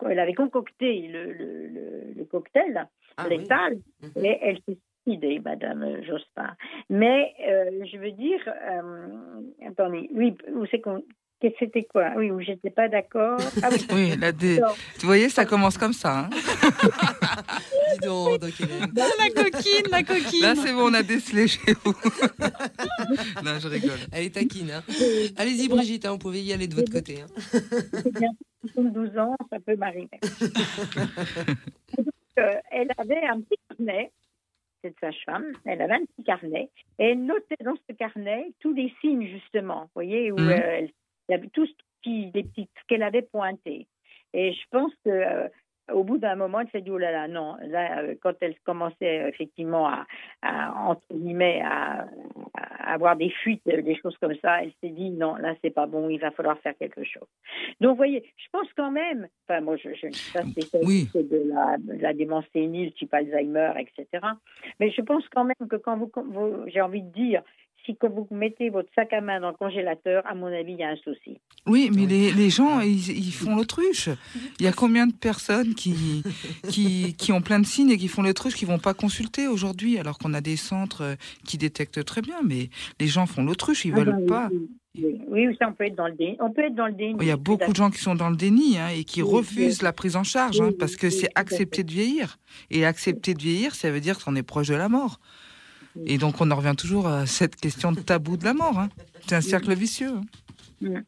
elle 0.09 0.19
avait 0.19 0.33
concocté 0.33 1.07
le, 1.07 1.31
le, 1.31 1.67
le- 1.67 2.13
le 2.15 2.25
cocktail 2.25 2.87
Ah 3.17 3.25
oui. 3.29 3.37
létal, 3.37 3.77
Mhm. 4.01 4.25
et 4.25 4.37
elle 4.41 4.57
s'est 4.67 4.77
suicidée, 5.05 5.39
Madame 5.39 6.03
Jospin. 6.03 6.55
Mais 6.89 7.33
euh, 7.47 7.85
je 7.85 7.97
veux 7.97 8.11
dire, 8.11 8.41
euh, 8.47 9.41
attendez, 9.67 10.09
oui, 10.13 10.35
où 10.53 10.65
c'est 10.67 10.79
qu'on, 10.81 11.03
que 11.49 11.55
c'était 11.59 11.83
quoi? 11.83 12.11
Oui, 12.17 12.31
où 12.31 12.39
j'étais 12.41 12.69
pas 12.69 12.87
d'accord. 12.87 13.37
Ah 13.63 13.69
oui. 13.71 13.85
Oui, 13.93 14.13
la 14.19 14.31
dé- 14.31 14.59
vous 14.99 15.05
voyez, 15.07 15.29
ça 15.29 15.45
commence 15.45 15.77
comme 15.77 15.93
ça. 15.93 16.19
hein. 16.19 16.29
Dis 18.01 18.07
donc, 18.07 18.59
Hélène. 18.59 18.93
la 18.95 19.43
coquine, 19.43 19.85
la 19.91 20.03
coquine. 20.03 20.41
Là, 20.41 20.55
c'est 20.55 20.71
bon, 20.73 20.89
on 20.89 20.93
a 20.93 21.03
décelé 21.03 21.47
chez 21.47 21.73
vous. 21.83 21.93
non, 23.43 23.59
je 23.59 23.67
rigole. 23.67 23.99
Elle 24.11 24.25
est 24.25 24.33
taquine. 24.35 24.71
Hein. 24.71 24.83
Allez-y, 25.37 25.67
Brigitte, 25.67 26.05
hein, 26.05 26.11
vous 26.11 26.17
pouvez 26.17 26.41
y 26.41 26.53
aller 26.53 26.67
de 26.67 26.75
votre 26.75 26.91
côté. 26.91 27.21
hein. 27.21 27.27
c'est 27.51 28.13
bien 28.17 28.29
72 28.73 29.17
ans, 29.17 29.35
ça 29.49 29.57
peut 29.59 29.75
m'arriver. 29.75 30.19
Donc, 31.97 32.07
euh, 32.39 32.51
elle 32.71 32.87
avait 32.97 33.25
un 33.27 33.41
petit 33.41 33.57
carnet, 33.69 34.11
cette 34.83 34.95
sage-femme, 34.99 35.45
elle 35.65 35.81
avait 35.81 35.93
un 35.95 36.05
petit 36.05 36.23
carnet, 36.25 36.69
et 36.99 37.03
elle 37.11 37.25
notait 37.25 37.57
dans 37.63 37.75
ce 37.87 37.93
carnet 37.95 38.51
tous 38.59 38.73
les 38.73 38.93
signes, 39.01 39.27
justement, 39.27 39.81
vous 39.83 39.89
voyez, 39.95 40.31
où 40.31 40.37
Mhm. 40.39 40.49
euh, 40.49 40.57
elle, 40.77 40.89
il 41.31 41.35
y 41.35 41.39
avait 41.39 41.47
tous 41.49 41.73
qui- 42.03 42.29
les 42.33 42.43
petites 42.43 42.69
ce 42.77 42.85
qu'elle 42.87 43.03
avait 43.03 43.21
pointé. 43.21 43.87
Et 44.33 44.51
je 44.51 44.61
pense 44.69 44.91
que 45.05 45.09
euh, 45.09 45.47
au 45.93 46.03
bout 46.03 46.17
d'un 46.17 46.35
moment, 46.35 46.59
elle 46.61 46.69
s'est 46.69 46.81
dit, 46.81 46.91
oh 46.91 46.97
là 46.97 47.11
là, 47.11 47.27
non, 47.27 47.57
là, 47.67 47.99
euh, 48.01 48.15
quand 48.21 48.33
elle 48.41 48.55
commençait 48.63 49.21
euh, 49.23 49.27
effectivement 49.27 49.87
à, 49.87 50.05
à, 50.41 50.73
entre 50.87 51.01
guillemets, 51.13 51.61
à, 51.65 52.07
à 52.53 52.93
avoir 52.93 53.15
des 53.17 53.29
fuites, 53.29 53.65
euh, 53.67 53.81
des 53.81 53.95
choses 53.95 54.17
comme 54.17 54.35
ça, 54.41 54.63
elle 54.63 54.71
s'est 54.81 54.89
dit, 54.89 55.09
non, 55.09 55.35
là, 55.35 55.53
c'est 55.61 55.69
pas 55.69 55.87
bon, 55.87 56.07
il 56.09 56.19
va 56.19 56.31
falloir 56.31 56.57
faire 56.59 56.75
quelque 56.77 57.03
chose. 57.03 57.27
Donc, 57.81 57.91
vous 57.91 57.95
voyez, 57.97 58.23
je 58.37 58.45
pense 58.53 58.67
quand 58.75 58.91
même, 58.91 59.27
enfin, 59.47 59.59
moi, 59.61 59.75
je, 59.77 59.93
je 59.95 60.07
ne 60.07 60.11
suis 60.13 60.31
pas 60.31 60.43
spécialiste 60.43 61.17
de, 61.17 61.43
la, 61.53 61.77
de 61.77 62.01
la 62.01 62.13
démence 62.13 62.45
sénile, 62.53 62.93
type 62.93 63.13
Alzheimer, 63.13 63.73
etc. 63.79 64.05
Mais 64.79 64.91
je 64.91 65.01
pense 65.01 65.27
quand 65.29 65.43
même 65.43 65.67
que 65.69 65.75
quand 65.77 65.97
vous, 65.97 66.11
vous- 66.15 66.63
j'ai 66.67 66.81
envie 66.81 67.01
de 67.03 67.11
dire, 67.11 67.43
si 67.85 67.95
quand 67.95 68.09
vous 68.09 68.27
mettez 68.31 68.69
votre 68.69 68.89
sac 68.95 69.11
à 69.13 69.21
main 69.21 69.39
dans 69.39 69.49
le 69.49 69.55
congélateur, 69.55 70.23
à 70.25 70.35
mon 70.35 70.47
avis, 70.47 70.73
il 70.73 70.79
y 70.79 70.83
a 70.83 70.89
un 70.89 70.95
souci. 70.97 71.37
Oui, 71.67 71.89
mais 71.93 72.05
les, 72.05 72.31
les 72.31 72.49
gens, 72.49 72.79
ils, 72.81 73.09
ils 73.09 73.31
font 73.33 73.55
l'autruche. 73.55 74.09
Il 74.59 74.65
y 74.65 74.67
a 74.67 74.71
combien 74.71 75.07
de 75.07 75.13
personnes 75.13 75.73
qui, 75.75 76.23
qui, 76.69 77.15
qui 77.15 77.31
ont 77.31 77.41
plein 77.41 77.59
de 77.59 77.65
signes 77.65 77.91
et 77.91 77.97
qui 77.97 78.07
font 78.07 78.21
l'autruche, 78.21 78.55
qui 78.55 78.65
vont 78.65 78.79
pas 78.79 78.93
consulter 78.93 79.47
aujourd'hui, 79.47 79.97
alors 79.97 80.17
qu'on 80.17 80.33
a 80.33 80.41
des 80.41 80.55
centres 80.57 81.01
euh, 81.03 81.15
qui 81.47 81.57
détectent 81.57 82.03
très 82.03 82.21
bien, 82.21 82.41
mais 82.43 82.69
les 82.99 83.07
gens 83.07 83.25
font 83.25 83.43
l'autruche, 83.43 83.85
ils 83.85 83.93
Ah 83.95 83.99
veulent 84.03 84.15
ben, 84.17 84.25
pas. 84.25 84.49
Oui, 84.93 85.21
oui, 85.29 85.55
ça, 85.57 85.69
on 85.69 85.73
peut 85.73 85.85
être 85.85 85.95
dans 85.95 86.07
le 86.07 86.13
déni. 86.15 86.35
On 86.41 86.51
peut 86.51 86.65
être 86.65 86.75
dans 86.75 86.87
le 86.87 86.93
déni. 86.93 87.15
Il 87.21 87.27
y 87.27 87.31
a 87.31 87.37
beaucoup 87.37 87.71
de 87.71 87.75
gens 87.77 87.89
qui 87.89 87.99
sont 87.99 88.13
dans 88.15 88.29
le 88.29 88.35
déni 88.35 88.77
hein, 88.77 88.89
et 88.89 89.05
qui 89.05 89.21
Oui, 89.21 89.37
refusent 89.37 89.77
oui. 89.79 89.83
la 89.85 89.93
prise 89.93 90.17
en 90.17 90.23
charge, 90.25 90.59
Oui, 90.59 90.65
hein, 90.65 90.69
oui, 90.71 90.77
parce 90.77 90.97
que 90.97 91.07
oui, 91.07 91.13
c'est 91.13 91.29
accepter 91.35 91.83
de 91.83 91.91
vieillir. 91.91 92.37
Et 92.71 92.85
accepter 92.85 93.33
de 93.33 93.41
vieillir, 93.41 93.73
ça 93.73 93.89
veut 93.89 94.01
dire 94.01 94.19
qu'on 94.19 94.35
est 94.35 94.43
proche 94.43 94.67
de 94.67 94.75
la 94.75 94.89
mort. 94.89 95.19
Et 96.05 96.17
donc 96.17 96.39
on 96.41 96.49
en 96.51 96.55
revient 96.55 96.75
toujours 96.77 97.07
à 97.07 97.25
cette 97.25 97.55
question 97.55 97.91
de 97.91 97.99
tabou 97.99 98.37
de 98.37 98.45
la 98.45 98.53
mort. 98.53 98.77
hein. 98.79 98.89
C'est 99.27 99.35
un 99.35 99.41
cercle 99.41 99.73
vicieux. 99.73 100.13
hein. 100.85 101.03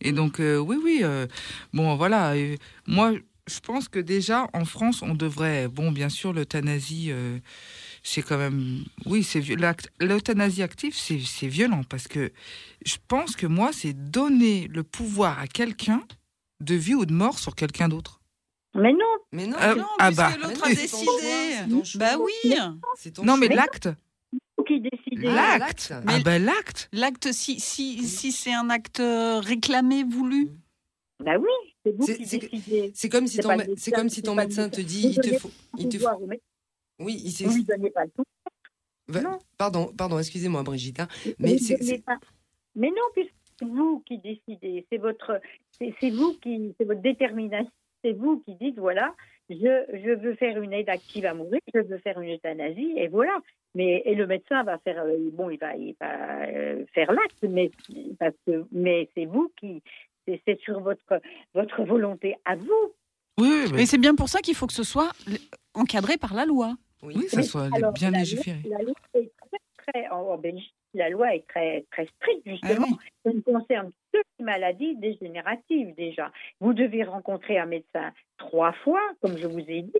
Et 0.00 0.12
donc 0.12 0.40
euh, 0.40 0.58
oui, 0.58 0.76
oui. 0.82 1.00
euh, 1.02 1.26
bon, 1.72 1.96
voilà. 1.96 2.32
euh, 2.34 2.56
moi, 2.86 3.12
je 3.46 3.60
pense 3.60 3.88
que 3.88 3.98
déjà 3.98 4.48
en 4.52 4.64
France, 4.64 5.02
on 5.02 5.14
devrait. 5.14 5.68
Bon, 5.68 5.90
bien 5.92 6.08
sûr, 6.08 6.32
l'euthanasie. 6.32 7.08
euh, 7.10 7.38
c'est 8.02 8.22
quand 8.22 8.38
même, 8.38 8.84
oui, 9.04 9.22
c'est 9.22 9.42
l'euthanasie 10.00 10.62
active, 10.62 10.94
c'est 10.96 11.46
violent 11.48 11.82
parce 11.84 12.08
que 12.08 12.32
je 12.86 12.96
pense 13.08 13.36
que 13.36 13.46
moi, 13.46 13.70
c'est 13.72 13.92
donner 13.92 14.68
le 14.68 14.82
pouvoir 14.82 15.38
à 15.38 15.46
quelqu'un 15.46 16.02
de 16.60 16.74
vie 16.74 16.94
ou 16.94 17.04
de 17.04 17.12
mort 17.12 17.38
sur 17.38 17.54
quelqu'un 17.54 17.88
d'autre. 17.88 18.20
Mais 18.74 18.92
non, 18.92 19.14
Mais 19.32 19.46
non, 19.46 19.56
Euh, 19.60 19.74
Non, 19.76 19.86
ah 19.98 20.10
bah. 20.10 20.30
l'autre 20.42 20.64
a 20.64 20.68
décidé. 20.68 21.04
choix. 21.84 22.00
Bah 22.00 22.16
oui. 22.18 22.54
Non, 23.22 23.36
mais 23.36 23.46
choix. 23.46 23.56
l'acte, 23.56 23.88
vous 24.58 24.64
qui 24.64 24.80
décidez. 24.80 25.28
Ah, 25.28 25.56
l'acte, 25.58 25.90
l'acte. 25.90 26.04
ah 26.08 26.18
ben 26.24 26.44
l'acte. 26.44 26.88
L'acte, 26.92 27.32
si, 27.32 27.60
si, 27.60 28.02
si 28.06 28.32
c'est 28.32 28.52
un 28.52 28.70
acte 28.70 29.00
réclamé, 29.00 30.02
voulu. 30.04 30.48
Bah 31.24 31.36
oui, 31.38 31.48
c'est 31.84 31.92
vous 31.96 32.06
qui 32.06 32.18
décidez. 32.18 32.92
C'est 32.94 33.08
comme 33.08 33.26
si 33.26 33.36
C'est 33.36 33.42
ton, 33.42 33.50
c'est 33.50 33.66
médecin, 33.68 33.90
comme 33.92 34.08
si 34.08 34.22
ton 34.22 34.34
médecin 34.34 34.68
te 34.68 34.80
dit, 34.80 35.08
il 35.10 35.20
te 35.20 35.38
faut, 35.38 35.50
il 35.78 35.88
te 35.88 35.98
faut. 35.98 36.08
pouvoir 36.10 36.18
Oui, 36.98 37.20
il 37.24 37.30
s'est- 37.30 37.44
Vous 37.44 37.54
lui 37.54 37.64
donnez 37.64 37.90
pas 37.90 38.04
le 38.04 38.10
non. 39.22 39.38
Pardon, 39.58 39.92
pardon, 39.96 40.18
excusez-moi, 40.20 40.62
Brigitte. 40.62 41.00
hein, 41.00 41.08
Mais 41.40 41.58
c'est-. 41.58 42.02
Mais 42.76 42.88
non, 42.88 43.02
puisque 43.12 43.32
c'est 43.58 43.66
vous 43.66 44.02
qui 44.06 44.18
décidez. 44.18 44.86
C'est 44.90 44.98
votre, 44.98 45.40
c'est 45.78 46.10
vous 46.10 46.34
qui, 46.42 46.74
c'est 46.78 46.84
votre 46.84 47.00
détermination. 47.02 47.70
C'est 48.02 48.12
vous 48.12 48.40
qui 48.40 48.54
dites 48.54 48.78
voilà, 48.78 49.14
je, 49.48 49.54
je 49.56 50.14
veux 50.18 50.34
faire 50.34 50.60
une 50.62 50.72
aide 50.72 50.88
active 50.88 51.26
à 51.26 51.34
mourir, 51.34 51.60
je 51.74 51.80
veux 51.80 51.98
faire 51.98 52.20
une 52.20 52.34
euthanasie, 52.34 52.94
et 52.96 53.08
voilà. 53.08 53.36
Mais 53.74 54.02
et 54.04 54.14
le 54.14 54.26
médecin 54.26 54.62
va 54.64 54.78
faire, 54.78 55.02
euh, 55.04 55.16
bon, 55.32 55.50
il 55.50 55.58
va, 55.58 55.76
il 55.76 55.94
va 56.00 56.46
euh, 56.48 56.84
faire 56.94 57.12
l'acte, 57.12 57.42
mais 57.42 57.70
parce 58.18 58.34
que, 58.46 58.64
mais 58.72 59.08
c'est 59.14 59.26
vous 59.26 59.52
qui, 59.58 59.82
c'est 60.26 60.60
sur 60.60 60.80
votre 60.80 61.20
votre 61.54 61.82
volonté 61.84 62.36
à 62.44 62.56
vous. 62.56 62.92
Oui, 63.38 63.48
oui, 63.48 63.64
Mais 63.70 63.76
mais, 63.78 63.86
c'est 63.86 63.98
bien 63.98 64.14
pour 64.14 64.28
ça 64.28 64.40
qu'il 64.40 64.54
faut 64.54 64.66
que 64.66 64.72
ce 64.72 64.82
soit 64.84 65.10
encadré 65.74 66.16
par 66.16 66.34
la 66.34 66.44
loi. 66.46 66.74
Oui. 67.02 67.14
oui, 67.16 67.28
ça 67.28 67.42
soit 67.42 67.68
alors, 67.74 67.92
bien 67.92 68.10
la 68.10 68.18
loi- 68.18 68.20
légiféré. 68.20 68.58
La 68.68 68.78
loi 68.82 68.92
est 69.14 69.30
très, 69.40 69.92
très 69.92 70.08
en, 70.10 70.20
en 70.22 70.38
Belgique, 70.38 70.74
la 70.94 71.08
loi 71.08 71.34
est 71.34 71.46
très 71.48 71.84
très 71.90 72.06
stricte 72.06 72.42
Ah 72.46 72.50
justement. 72.50 72.86
oui. 72.90 73.08
Ça 73.24 73.32
ne 73.32 73.40
concerne 73.40 73.90
que 74.12 74.18
les 74.38 74.44
maladies 74.44 74.96
dégénératives 74.96 75.94
déjà. 75.94 76.32
Vous 76.60 76.72
devez 76.74 77.04
rencontrer 77.04 77.58
un 77.58 77.66
médecin 77.66 78.12
trois 78.38 78.72
fois, 78.72 79.00
comme 79.20 79.36
je 79.36 79.46
vous 79.46 79.60
ai 79.60 79.82
dit. 79.82 79.92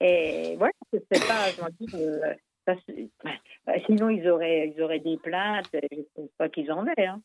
Et 0.00 0.56
voilà, 0.56 0.72
ce 0.92 0.96
n'est 0.96 1.26
pas, 1.26 1.50
je 1.50 1.96
euh, 1.96 2.34
ça, 2.66 2.72
euh, 2.88 3.72
sinon 3.86 4.08
ils 4.08 4.28
auraient, 4.28 4.72
ils 4.74 4.82
auraient 4.82 5.00
des 5.00 5.16
plaintes. 5.18 5.68
Je 5.72 5.96
ne 5.98 6.02
pense 6.14 6.30
pas 6.36 6.48
qu'ils 6.48 6.70
en 6.72 6.86
aient. 6.86 7.06
hein. 7.06 7.20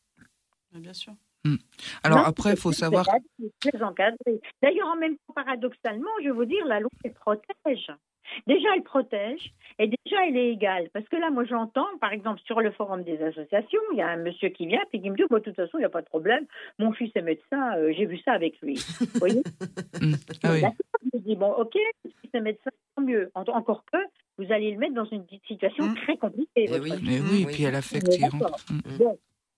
Bien 0.72 0.92
sûr. 0.94 1.12
Alors 2.04 2.18
Non, 2.18 2.24
après, 2.24 2.50
il 2.50 2.56
faut 2.58 2.70
savoir. 2.72 3.06
très- 3.06 3.18
c'est 3.60 3.70
très 3.70 3.82
encadré. 3.82 4.40
D'ailleurs, 4.62 4.88
en 4.88 4.96
même 4.96 5.16
temps, 5.16 5.32
paradoxalement, 5.34 6.10
je 6.22 6.28
veux 6.28 6.34
vous 6.34 6.44
dire, 6.44 6.64
la 6.66 6.80
loi 6.80 6.90
elle 7.02 7.14
protège. 7.14 7.90
Déjà, 8.46 8.68
elle 8.74 8.82
protège 8.82 9.52
et 9.78 9.86
déjà, 9.86 10.26
elle 10.26 10.36
est 10.36 10.52
égale. 10.52 10.88
Parce 10.92 11.06
que 11.08 11.16
là, 11.16 11.30
moi, 11.30 11.44
j'entends, 11.44 11.86
par 12.00 12.12
exemple, 12.12 12.40
sur 12.44 12.60
le 12.60 12.70
forum 12.72 13.02
des 13.02 13.22
associations, 13.22 13.80
il 13.92 13.98
y 13.98 14.02
a 14.02 14.08
un 14.08 14.16
monsieur 14.16 14.48
qui 14.50 14.66
vient 14.66 14.82
et 14.92 15.00
qui 15.00 15.10
me 15.10 15.16
dit, 15.16 15.22
Bon, 15.30 15.36
de 15.36 15.42
toute 15.42 15.56
façon, 15.56 15.78
il 15.78 15.80
n'y 15.80 15.84
a 15.86 15.90
pas 15.90 16.02
de 16.02 16.06
problème. 16.06 16.46
Mon 16.78 16.92
fils 16.92 17.10
est 17.14 17.22
médecin, 17.22 17.76
euh, 17.76 17.92
j'ai 17.96 18.06
vu 18.06 18.18
ça 18.18 18.32
avec 18.32 18.60
lui. 18.60 18.74
Vous 19.00 19.06
voyez 19.18 19.42
Hmm, 20.00 20.14
ah 20.44 20.52
oui. 20.52 20.62
Je 21.12 21.18
dis, 21.20 21.36
bon, 21.36 21.52
ok, 21.52 21.76
si 22.04 22.28
c'est 22.32 22.40
médecin, 22.40 22.70
tant 22.96 23.02
mieux. 23.02 23.30
En- 23.34 23.42
Encore 23.42 23.84
que 23.92 23.98
vous 24.38 24.52
allez 24.52 24.70
le 24.72 24.78
mettre 24.78 24.94
dans 24.94 25.04
une 25.06 25.24
situation 25.46 25.86
Mm. 25.86 25.94
très 25.96 26.16
compliquée. 26.16 26.48
Eh 26.56 26.68
votre 26.68 26.82
oui. 26.84 26.90
Mais 27.04 27.18
Mm, 27.20 27.24
oui, 27.30 27.44
oui. 27.46 27.52
puis 27.54 27.64
elle 27.64 27.74
affecte. 27.74 28.06
d'accord. 28.20 28.56
Mm. 28.70 29.04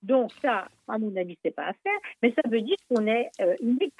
Donc 0.03 0.33
ça, 0.43 0.67
à 0.89 0.99
mon 0.99 1.15
avis, 1.17 1.39
c'est 1.45 1.55
pas 1.55 1.67
à 1.67 1.73
faire, 1.75 1.99
mais 2.23 2.33
ça 2.35 2.43
veut 2.49 2.61
dire 2.61 2.77
qu'on 2.89 3.07
est 3.07 3.31
euh, 3.41 3.55
unique. 3.61 3.95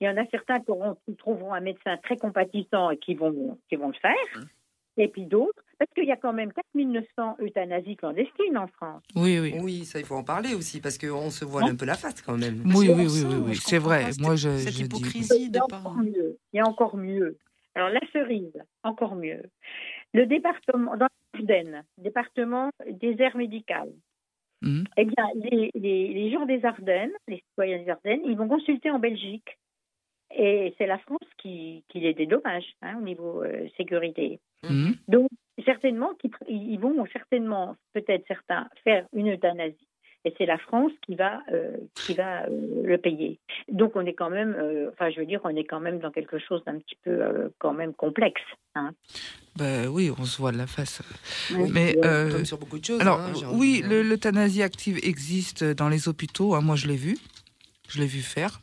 Il 0.00 0.04
y 0.06 0.08
en 0.08 0.16
a 0.16 0.24
certains 0.30 0.60
qui, 0.60 0.70
auront- 0.70 0.96
qui 1.04 1.14
trouveront 1.16 1.52
un 1.54 1.60
médecin 1.60 1.96
très 1.98 2.16
compatissant 2.16 2.90
et 2.90 2.98
qui 2.98 3.14
vont, 3.14 3.58
qui 3.68 3.76
vont 3.76 3.88
le 3.88 3.94
faire, 3.94 4.44
et 4.96 5.08
puis 5.08 5.26
d'autres, 5.26 5.62
parce 5.78 5.90
qu'il 5.94 6.04
y 6.06 6.12
a 6.12 6.16
quand 6.16 6.32
même 6.32 6.52
4900 6.52 7.36
euthanasies 7.40 7.96
clandestines 7.96 8.56
en 8.58 8.66
France. 8.68 9.02
Oui, 9.16 9.38
oui. 9.40 9.54
Oui, 9.60 9.84
ça, 9.84 9.98
il 10.00 10.04
faut 10.04 10.16
en 10.16 10.24
parler 10.24 10.54
aussi, 10.54 10.80
parce 10.80 10.98
qu'on 10.98 11.30
se 11.30 11.44
voile 11.44 11.70
un 11.70 11.76
peu 11.76 11.84
la 11.86 11.94
face 11.94 12.20
quand 12.22 12.36
même. 12.38 12.62
Oui, 12.66 12.88
oui, 12.88 13.06
oui, 13.08 13.34
oui, 13.46 13.56
c'est 13.56 13.78
vrai. 13.78 14.04
Moi, 14.20 14.36
je, 14.36 14.56
cette 14.58 14.72
je 14.72 14.78
dis. 14.78 14.84
hypocrisie. 14.84 15.32
Il 15.36 15.42
y 15.46 15.50
de 15.50 15.58
a 15.58 15.66
pas- 15.68 15.78
encore 15.78 15.96
mieux. 15.98 16.38
Il 16.52 16.56
y 16.56 16.60
a 16.60 16.64
encore 16.66 16.96
mieux. 16.96 17.36
Alors 17.74 17.90
la 17.90 18.00
cerise, 18.12 18.60
encore 18.82 19.14
mieux. 19.14 19.42
Le 20.14 20.26
département, 20.26 20.96
dans 20.96 21.06
l'Ardenne, 21.34 21.84
département 21.96 22.70
des 22.90 23.14
aires 23.20 23.36
médicales, 23.36 23.92
Mhm. 24.62 24.84
eh 24.96 25.04
bien, 25.04 25.24
les, 25.36 25.70
les, 25.76 26.08
les 26.12 26.32
gens 26.32 26.44
des 26.44 26.64
Ardennes, 26.64 27.12
les 27.28 27.40
citoyens 27.50 27.78
des 27.78 27.88
Ardennes, 27.90 28.22
ils 28.24 28.36
vont 28.36 28.48
consulter 28.48 28.90
en 28.90 28.98
Belgique. 28.98 29.56
Et 30.36 30.74
c'est 30.78 30.86
la 30.86 30.98
France 30.98 31.26
qui, 31.38 31.84
qui 31.88 32.00
les 32.00 32.14
dédommage 32.14 32.64
hein, 32.82 32.96
au 32.98 33.02
niveau 33.02 33.42
euh, 33.42 33.66
sécurité. 33.76 34.40
Mhm. 34.68 34.94
Donc, 35.08 35.28
certainement, 35.64 36.10
ils 36.48 36.78
vont 36.78 37.04
certainement, 37.12 37.76
peut-être 37.94 38.24
certains, 38.28 38.68
faire 38.84 39.06
une 39.14 39.32
euthanasie. 39.32 39.76
Et 40.24 40.34
c'est 40.36 40.46
la 40.46 40.58
France 40.58 40.90
qui 41.06 41.14
va, 41.14 41.40
euh, 41.52 41.76
qui 41.94 42.12
va 42.14 42.42
euh, 42.46 42.82
le 42.84 42.98
payer. 42.98 43.38
Donc, 43.68 43.92
on 43.94 44.04
est 44.04 44.14
quand 44.14 44.30
même, 44.30 44.54
euh, 44.58 44.90
enfin, 44.92 45.10
je 45.10 45.20
veux 45.20 45.26
dire, 45.26 45.40
on 45.44 45.56
est 45.56 45.64
quand 45.64 45.78
même 45.80 46.00
dans 46.00 46.10
quelque 46.10 46.38
chose 46.40 46.62
d'un 46.64 46.78
petit 46.78 46.96
peu, 47.04 47.22
euh, 47.22 47.48
quand 47.58 47.72
même, 47.72 47.94
complexe. 47.94 48.42
Hein. 48.74 48.90
Bah 49.56 49.88
oui, 49.88 50.10
on 50.18 50.24
se 50.24 50.38
voit 50.38 50.50
de 50.52 50.58
la 50.58 50.66
face. 50.66 51.02
Oui, 51.56 51.70
Mais 51.72 51.96
euh, 52.04 52.32
Comme 52.32 52.44
sur 52.44 52.58
beaucoup 52.58 52.78
de 52.80 52.84
choses. 52.84 53.00
alors, 53.00 53.20
hein, 53.20 53.32
oui, 53.52 53.82
l'euthanasie 53.88 54.62
active 54.62 54.98
existe 55.04 55.64
dans 55.64 55.88
les 55.88 56.08
hôpitaux. 56.08 56.54
hein, 56.54 56.60
moi, 56.62 56.74
je 56.76 56.88
l'ai 56.88 56.96
vu. 56.96 57.16
Je 57.88 58.00
l'ai 58.00 58.06
vu 58.06 58.20
faire. 58.20 58.60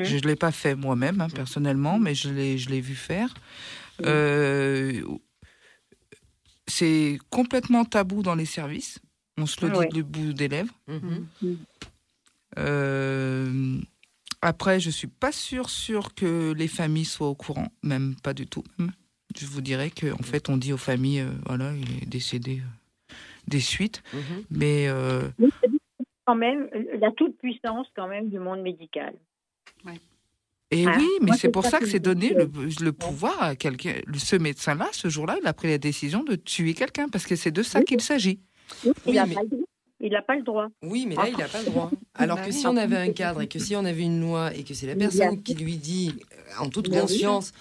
Mhm. 0.00 0.04
Je 0.06 0.16
ne 0.16 0.20
l'ai 0.22 0.36
pas 0.36 0.52
fait 0.52 0.74
moi-même, 0.74 1.20
hein, 1.20 1.28
personnellement, 1.34 1.98
mais 1.98 2.14
je 2.14 2.30
l'ai, 2.30 2.58
je 2.58 2.68
l'ai 2.70 2.80
vu 2.80 2.94
faire. 2.94 3.28
Mhm. 4.00 4.06
Euh, 4.06 5.02
c'est 6.66 7.18
complètement 7.30 7.84
tabou 7.84 8.22
dans 8.22 8.34
les 8.34 8.46
services. 8.46 8.98
On 9.36 9.46
se 9.46 9.64
le 9.64 9.72
dit 9.72 9.78
Ouais. 9.78 9.88
du 9.88 10.02
bout 10.02 10.32
des 10.32 10.48
lèvres. 10.48 10.74
Mhm. 10.88 11.26
Euh, 12.58 13.78
après, 14.42 14.80
je 14.80 14.90
suis 14.90 15.06
pas 15.06 15.32
sûre, 15.32 15.70
sûre 15.70 16.14
que 16.14 16.52
les 16.52 16.68
familles 16.68 17.04
soient 17.04 17.28
au 17.28 17.34
courant, 17.34 17.68
même 17.82 18.14
pas 18.22 18.34
du 18.34 18.46
tout. 18.46 18.64
même. 18.78 18.92
Je 19.38 19.46
vous 19.46 19.60
dirais 19.60 19.90
que 19.90 20.12
en 20.12 20.22
fait, 20.24 20.48
on 20.48 20.56
dit 20.56 20.72
aux 20.72 20.76
familles, 20.78 21.20
euh, 21.20 21.30
voilà, 21.46 21.72
il 21.74 22.02
est 22.02 22.06
décédé 22.06 22.62
des 23.46 23.60
suites, 23.60 24.02
mais 24.50 24.88
euh, 24.88 25.28
quand 26.26 26.34
même 26.34 26.68
la 27.00 27.10
toute 27.12 27.36
puissance 27.38 27.86
quand 27.94 28.08
même 28.08 28.28
du 28.28 28.38
monde 28.38 28.62
médical. 28.62 29.14
Et 30.72 30.84
Ah, 30.86 30.94
oui, 30.98 31.08
mais 31.22 31.32
c'est 31.36 31.48
pour 31.48 31.64
ça 31.64 31.70
ça 31.70 31.78
que 31.80 31.84
que 31.84 31.90
c'est 31.90 31.98
donné 31.98 32.30
le, 32.32 32.48
le 32.80 32.92
pouvoir 32.92 33.42
à 33.42 33.56
quelqu'un. 33.56 33.94
Ce 34.16 34.36
médecin-là, 34.36 34.88
ce 34.92 35.08
jour-là, 35.08 35.36
il 35.42 35.46
a 35.46 35.52
pris 35.52 35.68
la 35.68 35.78
décision 35.78 36.22
de 36.22 36.36
tuer 36.36 36.74
quelqu'un 36.74 37.08
parce 37.08 37.26
que 37.26 37.34
c'est 37.34 37.50
de 37.50 37.62
ça 37.64 37.80
Oui. 37.80 37.84
qu'il 37.86 38.00
s'agit. 38.00 38.38
Il 38.86 38.92
Oui, 39.06 39.14
n'a 39.14 39.26
mais- 39.26 39.34
pas, 39.34 39.42
le 39.42 39.48
droit. 39.48 39.66
Il 40.02 40.12
n'a 40.12 40.22
pas 40.22 40.36
le 40.36 40.42
droit. 40.42 40.68
Oui, 40.82 41.06
mais 41.08 41.16
là, 41.16 41.28
il 41.28 41.36
n'a 41.36 41.48
pas 41.48 41.58
le 41.60 41.66
droit. 41.66 41.90
Alors 42.14 42.36
Bah 42.36 42.44
que 42.44 42.50
oui. 42.50 42.56
si 42.56 42.66
on 42.68 42.76
avait 42.76 42.96
un 42.96 43.12
cadre 43.12 43.42
et 43.42 43.48
que 43.48 43.58
si 43.58 43.74
on 43.74 43.84
avait 43.84 44.02
une 44.04 44.20
loi 44.20 44.54
et 44.54 44.62
que 44.62 44.72
c'est 44.74 44.86
la 44.86 44.94
personne 44.94 45.42
qui 45.42 45.54
lui 45.54 45.76
dit, 45.76 46.14
euh, 46.32 46.62
en 46.64 46.68
toute 46.70 46.88
oui. 46.88 46.98
conscience, 47.00 47.52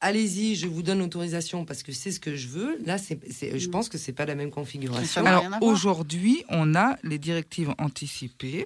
allez-y, 0.00 0.54
je 0.54 0.68
vous 0.68 0.82
donne 0.82 1.00
l'autorisation 1.00 1.64
parce 1.64 1.82
que 1.82 1.90
c'est 1.92 2.10
ce 2.12 2.20
que 2.20 2.34
je 2.36 2.46
veux, 2.48 2.78
là, 2.86 2.96
c'est, 2.96 3.18
je 3.58 3.68
pense 3.68 3.88
que 3.88 3.98
c'est 3.98 4.12
pas 4.12 4.24
la 4.24 4.36
même 4.36 4.50
configuration. 4.52 5.26
Alors 5.26 5.44
aujourd'hui, 5.62 6.44
on 6.48 6.74
a 6.76 6.96
les 7.02 7.18
directives 7.18 7.74
anticipées 7.78 8.64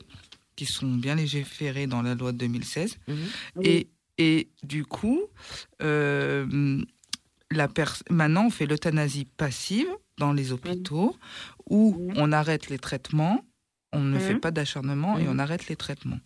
qui 0.57 0.67
sont 0.67 0.93
bien 0.95 1.15
légiférées 1.15 1.87
dans 1.87 2.03
la 2.03 2.15
loi 2.15 2.33
de 2.33 2.39
2016. 2.39 2.97
Mhm. 3.07 3.17
Et, 3.63 3.89
et 4.19 4.49
du 4.63 4.85
coup, 4.85 5.21
euh, 5.83 6.83
la 7.51 7.69
maintenant, 8.11 8.47
on 8.47 8.51
fait 8.51 8.67
l'euthanasie 8.67 9.27
passive 9.37 9.87
dans 10.19 10.33
les 10.33 10.53
hôpitaux 10.53 11.17
où 11.71 11.95
Mhm. 11.99 12.15
on 12.17 12.33
arrête 12.33 12.69
les 12.69 12.79
traitements, 12.79 13.45
on 13.93 14.01
ne 14.01 14.15
Mhm. 14.17 14.21
fait 14.21 14.35
pas 14.41 14.51
d'acharnement 14.51 15.19
et 15.19 15.25
Mhm. 15.25 15.31
on 15.37 15.39
arrête 15.39 15.69
les 15.69 15.77
traitements. 15.77 16.19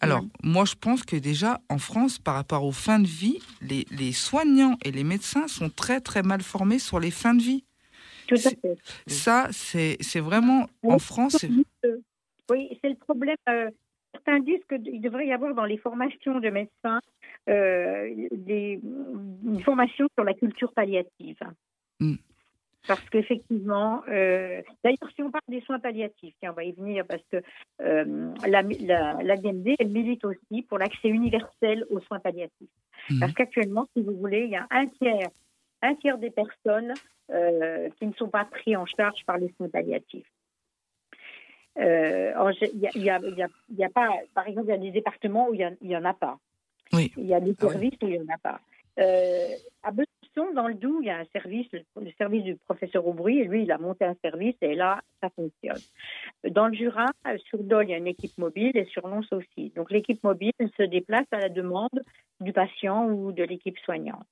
Alors, 0.00 0.24
moi, 0.42 0.64
je 0.64 0.74
pense 0.74 1.02
que 1.02 1.16
déjà, 1.16 1.60
en 1.68 1.78
France, 1.78 2.18
par 2.18 2.34
rapport 2.34 2.64
aux 2.64 2.72
fins 2.72 2.98
de 3.00 3.06
vie, 3.06 3.38
les, 3.60 3.86
les 3.90 4.12
soignants 4.12 4.76
et 4.84 4.90
les 4.92 5.04
médecins 5.04 5.46
sont 5.46 5.68
très, 5.68 6.00
très 6.00 6.22
mal 6.22 6.40
formés 6.42 6.78
sur 6.78 6.98
les 7.00 7.10
fins 7.10 7.34
de 7.34 7.42
vie. 7.42 7.64
Tout 8.28 8.36
à 8.36 8.40
fait. 8.50 8.78
Ça, 9.06 9.48
c'est 9.52 10.20
vraiment, 10.20 10.68
en. 10.82 10.98
France, 10.98 11.44
Oui, 12.50 12.78
c'est 12.82 12.88
le 12.90 12.96
problème. 12.96 13.36
euh, 13.48 13.70
certains 14.12 14.40
disent 14.40 14.64
qu'il 14.68 15.00
devrait 15.00 15.26
y 15.26 15.32
avoir 15.32 15.54
dans 15.54 15.64
les 15.66 15.76
formations 15.78 16.40
de 16.40 16.50
médecins 16.50 17.00
euh, 17.48 18.10
des- 18.32 18.80
une 18.82 19.60
formation 19.62 20.06
sur 20.14 20.24
la 20.24 20.34
culture 20.34 20.72
palliative. 20.72 21.38
Mm. 22.00 22.14
Parce 22.86 23.06
qu'effectivement, 23.10 24.02
euh, 24.08 24.62
d'ailleurs, 24.82 25.10
si 25.14 25.22
on 25.22 25.30
parle 25.30 25.42
des 25.48 25.60
soins 25.62 25.78
palliatifs, 25.78 26.34
tiens, 26.40 26.52
on 26.52 26.54
va 26.54 26.64
y 26.64 26.72
venir 26.72 27.04
parce 27.06 27.22
que 27.30 27.42
euh, 27.82 28.32
la, 28.46 28.62
la, 28.62 29.22
la 29.22 29.36
DMD, 29.36 29.74
elle 29.78 29.88
milite 29.90 30.24
aussi 30.24 30.62
pour 30.62 30.78
l'accès 30.78 31.08
universel 31.08 31.84
aux 31.90 32.00
soins 32.00 32.20
palliatifs. 32.20 32.70
Mhm. 33.10 33.20
Parce 33.20 33.32
qu'actuellement, 33.34 33.86
si 33.94 34.02
vous 34.02 34.16
voulez, 34.16 34.44
il 34.44 34.50
y 34.50 34.56
a 34.56 34.66
un 34.70 34.86
tiers, 34.86 35.28
un 35.82 35.94
tiers 35.96 36.16
des 36.18 36.30
personnes 36.30 36.94
euh, 37.30 37.90
qui 37.98 38.06
ne 38.06 38.12
sont 38.14 38.28
pas 38.30 38.46
pris 38.46 38.74
en 38.74 38.86
charge 38.86 39.22
par 39.26 39.36
les 39.36 39.52
soins 39.56 39.68
palliatifs. 39.68 40.30
Euh, 41.78 42.32
Il 42.62 42.80
y 42.80 42.86
a, 42.86 42.90
il 42.94 43.02
y 43.02 43.10
a- 43.10 43.20
il 43.22 43.36
y 43.36 43.42
a- 43.42 43.48
il 43.70 43.76
y 43.76 43.84
a 43.84 43.88
pas, 43.90 44.10
par 44.34 44.46
exemple, 44.48 44.66
il 44.68 44.70
y 44.70 44.74
a 44.74 44.78
des 44.78 44.90
départements 44.90 45.48
où 45.48 45.54
il 45.54 45.76
n'y 45.82 45.96
en 45.96 46.04
a 46.04 46.14
pas. 46.14 46.38
Oui. 46.92 47.12
Il 47.16 47.26
y 47.26 47.34
a 47.34 47.40
des 47.40 47.54
Ah 47.60 47.66
oui. 47.66 47.70
services 47.70 47.98
où 48.02 48.06
il 48.08 48.20
n'y 48.20 48.30
en 48.30 48.34
a 48.34 48.38
pas. 48.38 48.60
Euh, 48.98 49.48
à 49.84 49.92
Besançon, 49.92 50.52
dans 50.54 50.66
le 50.66 50.74
Doubs, 50.74 50.98
il 51.02 51.06
y 51.06 51.10
a 51.10 51.18
un 51.18 51.24
service, 51.26 51.68
le, 51.72 52.10
service 52.18 52.42
du 52.42 52.56
professeur 52.56 53.06
Aubry, 53.06 53.38
et 53.38 53.44
lui, 53.44 53.62
il 53.62 53.70
a 53.70 53.78
monté 53.78 54.04
un 54.04 54.16
service, 54.22 54.56
et 54.60 54.74
là, 54.74 55.00
ça 55.22 55.30
fonctionne. 55.30 55.78
Dans 56.50 56.66
le 56.66 56.74
Jura, 56.74 57.06
euh, 57.28 57.38
sur 57.38 57.62
Dole, 57.62 57.84
il 57.86 57.90
y 57.90 57.94
a 57.94 57.98
une 57.98 58.08
équipe 58.08 58.36
mobile, 58.38 58.76
et 58.76 58.86
sur 58.86 59.06
Lons 59.06 59.20
aussi. 59.30 59.70
Donc, 59.76 59.92
l'équipe 59.92 60.22
mobile 60.24 60.52
se 60.76 60.82
déplace 60.82 61.26
à 61.30 61.38
la 61.38 61.48
demande 61.48 62.02
du 62.40 62.52
patient 62.52 63.06
ou 63.06 63.30
de 63.30 63.44
l'équipe 63.44 63.78
soignante. 63.78 64.26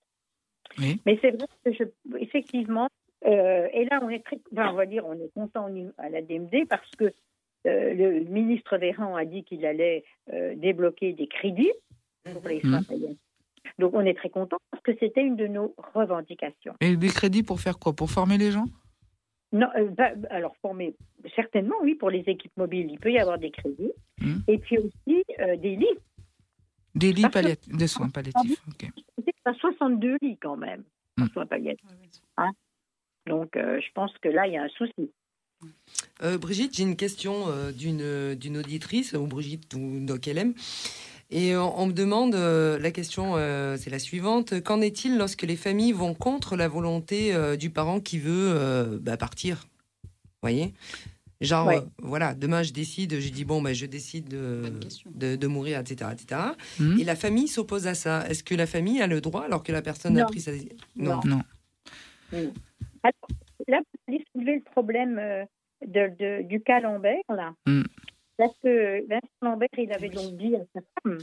Oui. 0.78 1.00
Mais 1.06 1.16
c'est 1.22 1.30
vrai 1.30 1.46
que, 1.64 1.72
je, 1.72 1.84
effectivement, 2.18 2.88
euh, 3.24 3.68
et 3.72 3.84
là, 3.84 4.00
on 4.02 4.10
est 4.10 4.24
très, 4.24 4.38
enfin, 4.52 4.70
on 4.72 4.74
va 4.74 4.86
dire, 4.86 5.06
on 5.06 5.14
est 5.14 5.32
content 5.32 5.68
à 5.98 6.08
la 6.08 6.22
DMD 6.22 6.66
parce 6.68 6.90
que 6.98 7.12
euh, 7.66 7.94
le 7.94 8.20
ministre 8.24 8.76
Véran 8.78 9.16
a 9.16 9.24
dit 9.24 9.44
qu'il 9.44 9.64
allait 9.66 10.04
euh, 10.32 10.54
débloquer 10.56 11.12
des 11.12 11.26
crédits 11.26 11.72
pour 12.32 12.46
les 12.48 12.60
soins 12.60 12.78
Mhm. 12.80 12.84
palliatifs. 12.86 13.18
Donc, 13.78 13.92
on 13.94 14.00
est 14.00 14.14
très 14.14 14.30
content 14.30 14.58
parce 14.70 14.82
que 14.82 14.92
c'était 15.00 15.22
une 15.22 15.36
de 15.36 15.46
nos 15.46 15.74
revendications. 15.94 16.74
Et 16.80 16.96
des 16.96 17.08
crédits 17.08 17.42
pour 17.42 17.60
faire 17.60 17.78
quoi? 17.78 17.92
Pour 17.94 18.10
former 18.10 18.38
les 18.38 18.50
gens? 18.52 18.66
Non, 19.52 19.68
euh, 19.76 19.88
bah, 19.90 20.10
alors 20.30 20.56
former, 20.62 20.94
certainement, 21.34 21.76
oui, 21.82 21.94
pour 21.94 22.10
les 22.10 22.20
équipes 22.26 22.56
mobiles, 22.56 22.90
il 22.90 22.98
peut 22.98 23.12
y 23.12 23.18
avoir 23.18 23.38
des 23.38 23.50
crédits. 23.50 23.92
Mhm. 24.20 24.42
Et 24.48 24.58
puis 24.58 24.78
aussi 24.78 25.24
euh, 25.40 25.56
des 25.56 25.76
lits. 25.76 25.98
Des 26.94 27.12
lits 27.12 27.28
palliatifs, 27.30 27.76
de 27.76 27.86
soins 27.86 28.08
palliatifs. 28.08 28.62
ok. 28.68 28.88
C'est 29.24 29.34
à 29.44 29.54
62 29.54 30.16
lits 30.22 30.38
quand 30.38 30.56
même, 30.56 30.84
en 31.20 31.24
Hmm. 31.24 31.28
soins 31.28 31.46
palliatifs. 31.46 31.86
Hein 32.38 32.52
Donc, 33.26 33.56
euh, 33.56 33.80
je 33.80 33.92
pense 33.92 34.16
que 34.18 34.28
là, 34.28 34.46
il 34.46 34.54
y 34.54 34.56
a 34.56 34.62
un 34.62 34.68
souci. 34.68 35.10
Euh, 36.22 36.38
Brigitte, 36.38 36.74
j'ai 36.76 36.82
une 36.82 36.96
question 36.96 37.44
euh, 37.48 37.72
d'une 37.72 38.34
d'une 38.34 38.56
auditrice, 38.58 39.12
ou 39.12 39.26
Brigitte 39.26 39.72
ou 39.74 39.98
Doc 40.00 40.26
LM. 40.26 40.54
Et 41.30 41.56
on, 41.56 41.80
on 41.80 41.86
me 41.86 41.92
demande, 41.92 42.34
euh, 42.36 42.78
la 42.78 42.90
question 42.90 43.32
euh, 43.36 43.76
c'est 43.78 43.90
la 43.90 43.98
suivante, 43.98 44.60
qu'en 44.62 44.80
est-il 44.80 45.18
lorsque 45.18 45.42
les 45.42 45.56
familles 45.56 45.92
vont 45.92 46.14
contre 46.14 46.56
la 46.56 46.68
volonté 46.68 47.34
euh, 47.34 47.56
du 47.56 47.68
parent 47.70 48.00
qui 48.00 48.18
veut 48.18 48.52
euh, 48.54 48.98
bah, 49.00 49.16
partir? 49.16 49.66
Vous 50.04 50.10
voyez? 50.42 50.72
Genre, 51.42 51.66
Ouais. 51.66 51.78
euh, 51.78 51.80
voilà, 51.98 52.34
demain 52.34 52.62
je 52.62 52.72
décide, 52.72 53.18
je 53.20 53.28
dis 53.28 53.44
bon, 53.44 53.60
bah, 53.60 53.74
je 53.74 53.84
décide 53.86 54.28
de, 54.28 54.72
de, 55.14 55.36
de 55.36 55.46
mourir, 55.46 55.80
etc. 55.80 56.10
etc. 56.12 56.40
Mhm. 56.80 56.98
Et 57.00 57.04
la 57.04 57.16
famille 57.16 57.48
s'oppose 57.48 57.86
à 57.88 57.94
ça. 57.94 58.26
Est-ce 58.30 58.42
que 58.42 58.54
la 58.54 58.66
famille 58.66 59.02
a 59.02 59.06
le 59.06 59.20
droit 59.20 59.42
alors 59.42 59.62
que 59.62 59.72
la 59.72 59.82
personne 59.82 60.16
a 60.16 60.22
Non. 60.22 60.26
pris 60.28 60.40
sa... 60.40 60.52
Non. 60.96 61.20
Non. 61.24 61.42
Alors, 62.32 63.28
là, 63.68 63.80
vous 63.80 64.00
allez 64.08 64.24
soulever 64.32 64.54
le 64.56 64.62
problème 64.72 65.18
euh, 65.18 65.44
de, 65.86 66.08
de- 66.18 66.42
du 66.42 66.60
cas 66.60 66.80
Lambert, 66.80 67.22
là. 67.28 67.54
Mm. 67.66 67.82
Parce 68.36 68.56
que 68.62 69.06
Vincent 69.08 69.26
Lambert, 69.42 69.68
il 69.78 69.92
avait 69.92 70.10
donc 70.10 70.36
dit 70.36 70.54
à 70.56 70.60
sa 70.74 70.80
femme 71.02 71.18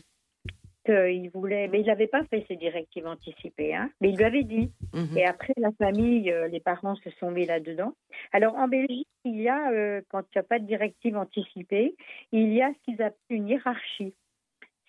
qu'il 0.86 1.30
voulait, 1.30 1.68
mais 1.70 1.80
il 1.82 1.86
n'avait 1.86 2.07
pas 2.07 2.24
fait 2.26 2.43
ses 2.47 2.55
directives 2.57 3.05
anticipées, 3.07 3.74
hein, 3.74 3.89
mais 4.01 4.09
il 4.09 4.18
lui 4.18 4.26
avait 4.26 4.43
dit. 4.43 4.70
Mhm. 4.93 5.18
Et 5.18 5.26
après, 5.26 5.53
la 5.57 5.72
famille, 5.74 6.30
euh, 6.30 6.47
les 6.49 6.59
parents 6.59 6.95
se 6.95 7.09
sont 7.11 7.32
mis 7.32 7.45
là-dedans. 7.45 7.93
Alors, 8.34 8.55
en 8.55 8.68
Belgique, 8.68 9.07
il 9.24 9.39
y 9.39 9.47
a, 9.47 9.72
euh, 9.72 10.01
quand 10.09 10.22
il 10.24 10.38
n'y 10.38 10.39
a 10.39 10.43
pas 10.43 10.59
de 10.59 10.66
directive 10.66 11.16
anticipée, 11.16 11.95
il 12.34 12.51
y 12.51 12.61
a 12.61 12.70
ce 12.74 12.80
qu'ils 12.84 13.01
appellent 13.01 13.16
une 13.30 13.47
hiérarchie. 13.47 14.14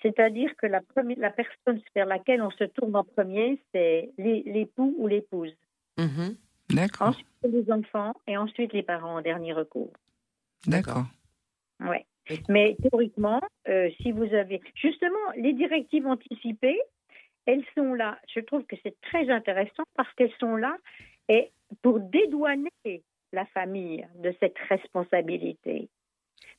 C'est-à-dire 0.02 0.54
que 0.56 0.66
la, 0.66 0.80
première, 0.80 1.18
la 1.18 1.30
personne 1.30 1.80
vers 1.94 2.06
laquelle 2.06 2.42
on 2.42 2.50
se 2.50 2.64
tourne 2.64 2.96
en 2.96 3.04
premier, 3.04 3.60
c'est 3.72 4.10
l'é- 4.18 4.42
l'époux 4.46 4.94
ou 4.98 5.06
l'épouse. 5.06 5.54
Mhm. 5.96 6.36
D'accord. 6.70 7.08
Ensuite, 7.08 7.26
les 7.42 7.70
enfants 7.70 8.14
et 8.26 8.36
ensuite 8.36 8.72
les 8.72 8.82
parents 8.82 9.16
en 9.16 9.22
dernier 9.22 9.52
recours. 9.52 9.92
D'accord. 10.66 11.04
Ouais. 11.80 12.06
Mais 12.48 12.76
théoriquement, 12.82 13.40
euh, 13.68 13.90
si 14.00 14.12
vous 14.12 14.32
avez. 14.34 14.60
Justement, 14.74 15.30
les 15.36 15.52
directives 15.52 16.06
anticipées, 16.06 16.80
elles 17.46 17.64
sont 17.74 17.92
là. 17.92 18.18
Je 18.34 18.40
trouve 18.40 18.64
que 18.64 18.76
c'est 18.82 18.98
très 19.02 19.28
intéressant 19.28 19.84
parce 19.94 20.12
qu'elles 20.14 20.32
sont 20.40 20.56
là 20.56 20.76
et 21.28 21.52
pour 21.82 22.00
dédouaner 22.00 22.70
la 23.32 23.44
famille 23.46 24.06
de 24.16 24.34
cette 24.40 24.56
responsabilité. 24.70 25.88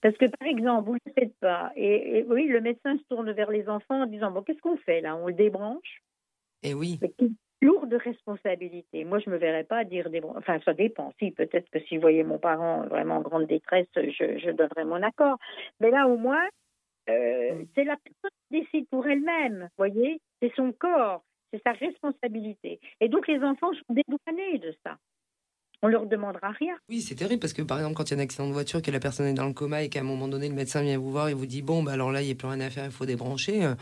Parce 0.01 0.15
que, 0.17 0.25
par 0.25 0.47
exemple, 0.47 0.85
vous 0.87 0.93
ne 0.95 0.99
le 1.05 1.13
faites 1.13 1.35
pas. 1.39 1.71
Et, 1.75 2.19
et 2.19 2.23
oui, 2.23 2.47
le 2.47 2.61
médecin 2.61 2.97
se 2.97 3.03
tourne 3.09 3.31
vers 3.31 3.49
les 3.49 3.67
enfants 3.67 4.03
en 4.03 4.05
disant 4.05 4.29
Bon, 4.29 4.43
qu'est-ce 4.43 4.61
qu'on 4.61 4.77
fait 4.77 5.01
là? 5.01 5.15
On 5.15 5.27
le 5.27 5.33
débranche? 5.33 6.03
Et 6.61 6.73
oui. 6.73 6.99
mais 7.01 7.09
qui 7.17 7.35
lourde 7.65 7.93
responsabilité. 7.93 9.03
Moi, 9.03 9.19
je 9.19 9.29
me 9.29 9.37
verrais 9.37 9.63
pas 9.63 9.83
dire 9.83 10.09
des... 10.09 10.21
Enfin, 10.23 10.59
ça 10.63 10.73
dépend. 10.73 11.11
Si, 11.19 11.31
peut-être 11.31 11.69
que 11.69 11.79
si 11.81 11.95
je 11.95 11.99
voyais 12.01 12.23
mon 12.23 12.37
parent 12.37 12.85
vraiment 12.87 13.17
en 13.17 13.21
grande 13.21 13.47
détresse, 13.47 13.87
je, 13.95 14.37
je 14.37 14.51
donnerais 14.51 14.85
mon 14.85 15.01
accord. 15.01 15.37
Mais 15.79 15.89
là, 15.89 16.07
au 16.07 16.17
moins, 16.17 16.45
euh, 17.09 17.63
c'est 17.75 17.83
la 17.83 17.97
personne 17.97 18.37
qui 18.49 18.61
décide 18.61 18.87
pour 18.89 19.05
elle-même, 19.07 19.63
vous 19.63 19.77
voyez 19.77 20.19
C'est 20.41 20.53
son 20.55 20.71
corps, 20.71 21.23
c'est 21.51 21.61
sa 21.63 21.73
responsabilité. 21.73 22.79
Et 23.01 23.09
donc, 23.09 23.27
les 23.27 23.39
enfants 23.39 23.73
sont 23.73 23.93
dédouanés 23.93 24.59
de 24.59 24.73
ça. 24.85 24.97
On 25.81 25.87
leur 25.87 26.05
demandera 26.07 26.49
rien. 26.51 26.75
Oui, 26.89 27.01
c'est 27.01 27.15
terrible 27.15 27.39
parce 27.39 27.53
que 27.53 27.61
par 27.61 27.77
exemple, 27.77 27.95
quand 27.95 28.09
il 28.09 28.15
y 28.15 28.17
a 28.17 28.19
un 28.19 28.23
accident 28.23 28.47
de 28.47 28.53
voiture, 28.53 28.81
que 28.81 28.89
la 28.91 28.99
personne 28.99 29.27
est 29.27 29.33
dans 29.33 29.45
le 29.45 29.53
coma 29.53 29.83
et 29.83 29.89
qu'à 29.89 29.99
un 29.99 30.03
moment 30.03 30.27
donné, 30.27 30.49
le 30.49 30.55
médecin 30.55 30.81
vient 30.81 30.97
vous 30.97 31.11
voir 31.11 31.29
et 31.29 31.33
vous 31.33 31.45
dit 31.45 31.61
Bon, 31.61 31.83
bah, 31.83 31.91
alors 31.91 32.11
là, 32.11 32.21
il 32.21 32.25
n'y 32.25 32.31
a 32.31 32.35
plus 32.35 32.47
rien 32.47 32.61
à 32.61 32.69
faire, 32.69 32.85
il 32.85 32.91
faut 32.91 33.05
débrancher. 33.05 33.65
euh, 33.65 33.75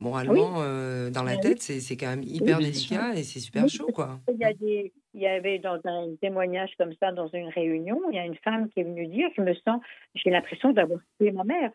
Moralement, 0.00 0.62
euh, 0.62 1.10
dans 1.10 1.22
la 1.22 1.34
Oui. 1.34 1.40
tête, 1.40 1.60
c'est 1.62 1.80
c'est 1.80 1.96
quand 1.96 2.08
même 2.08 2.22
hyper 2.22 2.58
bien 2.58 2.68
délicat 2.68 3.14
et 3.14 3.22
c'est 3.22 3.38
super 3.40 3.64
Oui, 3.64 3.68
chaud, 3.68 3.88
quoi. 3.94 4.18
Il 4.32 4.38
y, 4.38 4.44
a 4.44 4.54
des, 4.54 4.92
il 5.12 5.20
y 5.20 5.26
avait 5.26 5.58
dans 5.58 5.78
un 5.84 6.14
témoignage 6.22 6.70
comme 6.78 6.94
ça, 6.98 7.12
dans 7.12 7.28
une 7.28 7.48
réunion, 7.48 8.00
il 8.10 8.16
y 8.16 8.18
a 8.18 8.24
une 8.24 8.36
femme 8.36 8.70
qui 8.70 8.80
est 8.80 8.84
venue 8.84 9.06
dire 9.06 9.28
Je 9.36 9.42
me 9.42 9.52
sens, 9.54 9.82
j'ai 10.14 10.30
l'impression 10.30 10.72
d'avoir 10.72 11.00
tué 11.18 11.30
ma 11.32 11.44
mère. 11.44 11.70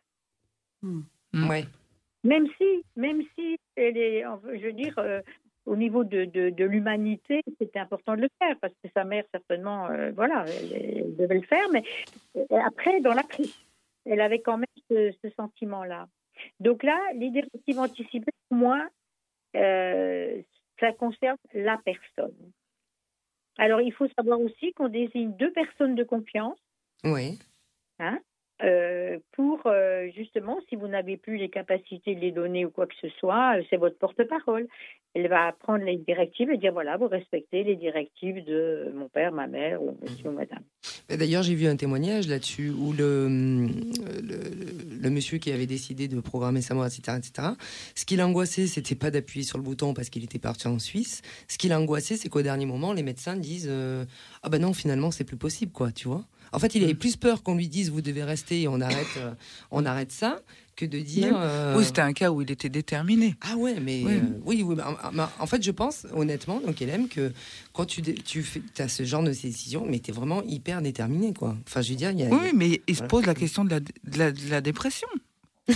Mm. 0.82 1.02
Ouais. 1.50 1.66
Même 2.24 2.48
si, 2.58 2.84
même 2.96 3.22
si 3.38 3.60
elle 3.76 3.98
est, 3.98 4.24
je 4.56 4.66
veux 4.66 4.74
dire, 4.74 4.98
euh, 4.98 5.22
au 5.68 5.76
niveau 5.76 6.04
de, 6.04 6.26
de, 6.26 6.50
de 6.50 6.66
l'humanité, 6.66 7.42
c'était 7.60 7.80
important 7.80 8.16
de 8.16 8.22
le 8.22 8.30
faire 8.40 8.56
parce 8.60 8.74
que 8.84 8.90
sa 8.96 9.04
mère 9.04 9.24
certainement, 9.32 9.88
euh, 9.92 10.12
voilà, 10.16 10.46
elle, 10.48 10.74
elle 10.74 11.16
devait 11.16 11.36
le 11.36 11.42
faire. 11.46 11.68
Mais 11.72 11.84
après, 12.66 13.02
dans 13.02 13.14
la 13.14 13.24
crise, 13.24 13.54
elle 14.06 14.22
avait 14.22 14.42
quand 14.42 14.58
même 14.58 14.66
ce, 14.90 15.12
ce 15.24 15.30
sentiment-là. 15.36 16.08
Donc 16.60 16.84
là, 16.84 17.00
les 17.16 17.30
directives 17.30 17.80
anticipées, 17.80 18.32
pour 18.50 18.58
moi, 18.58 18.88
euh, 19.56 20.42
ça 20.80 20.92
concerne 20.94 21.38
la 21.54 21.78
personne. 21.78 22.52
Alors, 23.58 23.82
il 23.82 23.94
faut 23.94 24.08
savoir 24.18 24.40
aussi 24.42 24.74
qu'on 24.74 24.90
désigne 24.90 25.36
deux 25.38 25.52
personnes 25.52 25.96
de 25.96 26.04
confiance 26.04 26.60
Ouais. 27.04 27.38
Euh, 28.64 29.18
pour 29.34 29.64
euh, 29.66 30.08
justement, 30.16 30.60
si 30.70 30.78
vous 30.78 30.88
n'avez 30.88 31.18
plus 31.18 31.38
les 31.38 31.50
capacités 31.50 32.16
de 32.16 32.22
les 32.22 32.32
donner 32.32 32.66
ou 32.66 32.70
quoi 32.70 32.88
que 32.88 32.96
ce 33.02 33.10
soit, 33.20 33.58
euh, 33.58 33.64
c'est 33.70 33.76
votre 33.76 33.98
porte-parole. 33.98 34.68
Elle 35.14 35.28
va 35.28 35.52
prendre 35.52 35.84
les 35.84 35.98
directives 35.98 36.50
et 36.50 36.58
dire 36.58 36.72
voilà, 36.72 36.96
vous 36.96 37.08
respectez 37.08 37.64
les 37.64 37.76
directives 37.76 38.44
de 38.46 38.92
mon 38.96 39.10
père, 39.10 39.34
ma 39.34 39.48
mère 39.48 39.82
ou 39.82 39.98
monsieur 40.02 40.30
ou 40.30 40.32
madame. 40.32 40.64
Et 41.10 41.18
D'ailleurs, 41.18 41.44
j'ai 41.44 41.56
vu 41.56 41.68
un 41.68 41.76
témoignage 41.76 42.28
là-dessus 42.28 42.70
où 42.70 42.94
le, 42.94 43.28
le, 43.28 45.02
le 45.02 45.10
monsieur 45.10 45.38
qui 45.38 45.52
avait 45.52 45.68
décidé 45.68 46.08
de 46.08 46.20
programmer 46.22 46.62
sa 46.62 46.76
mort, 46.76 46.86
etc., 46.86 47.18
etc., 47.18 47.50
ce 47.94 48.06
qui 48.06 48.16
l'angoissait, 48.16 48.68
c'était 48.68 48.96
pas 48.96 49.12
d'appuyer 49.12 49.46
sur 49.46 49.58
le 49.58 49.64
bouton 49.64 49.94
parce 49.94 50.10
qu'il 50.10 50.24
était 50.24 50.40
parti 50.40 50.68
en 50.68 50.80
Suisse. 50.80 51.22
Ce 51.48 51.58
qui 51.58 51.68
l'angoissait, 51.68 52.16
c'est 52.16 52.30
qu'au 52.30 52.42
dernier 52.42 52.66
moment, 52.66 52.94
les 52.94 53.04
médecins 53.04 53.36
disent 53.36 53.68
euh, 53.70 54.06
Ah 54.44 54.50
ben 54.50 54.62
non, 54.62 54.74
finalement, 54.74 55.12
c'est 55.12 55.26
plus 55.26 55.38
possible, 55.38 55.72
quoi, 55.72 55.92
tu 55.92 56.08
vois. 56.08 56.26
En 56.56 56.60
fait, 56.60 56.74
il 56.76 56.84
avait 56.84 56.94
plus 56.96 57.16
peur 57.18 57.44
qu'on 57.44 57.56
lui 57.56 57.68
dise 57.68 57.92
Vous 57.92 58.02
devez 58.02 58.24
rester 58.24 58.62
et 58.62 58.68
on 58.68 58.82
arrête, 58.82 59.08
euh, 59.18 59.34
on 59.72 59.86
arrête 59.86 60.12
ça 60.12 60.40
que 60.76 60.86
de 60.86 61.00
dire. 61.00 61.34
euh, 61.38 61.76
Oui, 61.78 61.86
c'était 61.86 62.02
un 62.02 62.12
cas 62.12 62.32
où 62.32 62.42
il 62.42 62.52
était 62.52 62.68
déterminé. 62.70 63.36
Ah 63.42 63.56
ouais, 63.56 63.80
mais 63.80 64.02
Oui. 64.06 64.12
euh, 64.16 64.20
oui, 64.46 64.64
oui. 64.64 64.76
bah, 64.76 65.00
en- 65.40 65.46
fait, 65.48 65.64
je 65.64 65.72
pense 65.72 66.06
honnêtement, 66.14 66.60
donc 66.60 66.82
Hélène, 66.82 67.08
que 67.08 67.32
quand 67.72 67.86
tu, 67.86 68.02
tu 68.02 68.44
fais, 68.44 68.62
as 68.80 68.90
ce 68.90 69.04
genre 69.06 69.24
de 69.24 69.30
décision, 69.30 69.86
mais 69.88 70.00
tu 70.00 70.12
es 70.12 70.14
vraiment 70.14 70.44
hyper 70.44 70.82
déterminé, 70.82 71.34
quoi. 71.34 71.56
Enfin, 71.66 71.82
je 71.82 71.92
veux 71.92 71.96
dire, 71.96 72.12
il 72.12 72.20
y 72.20 72.24
a. 72.24 72.28
Oui, 72.30 72.50
mais 72.54 72.82
il 72.88 72.96
se 72.96 73.04
pose 73.04 73.26
la 73.26 73.36
question 73.36 73.64
de 73.64 73.70
la, 73.70 73.80
de 73.80 73.90
la, 74.18 74.32
de 74.34 74.50
la 74.50 74.60
dépression. 74.62 75.08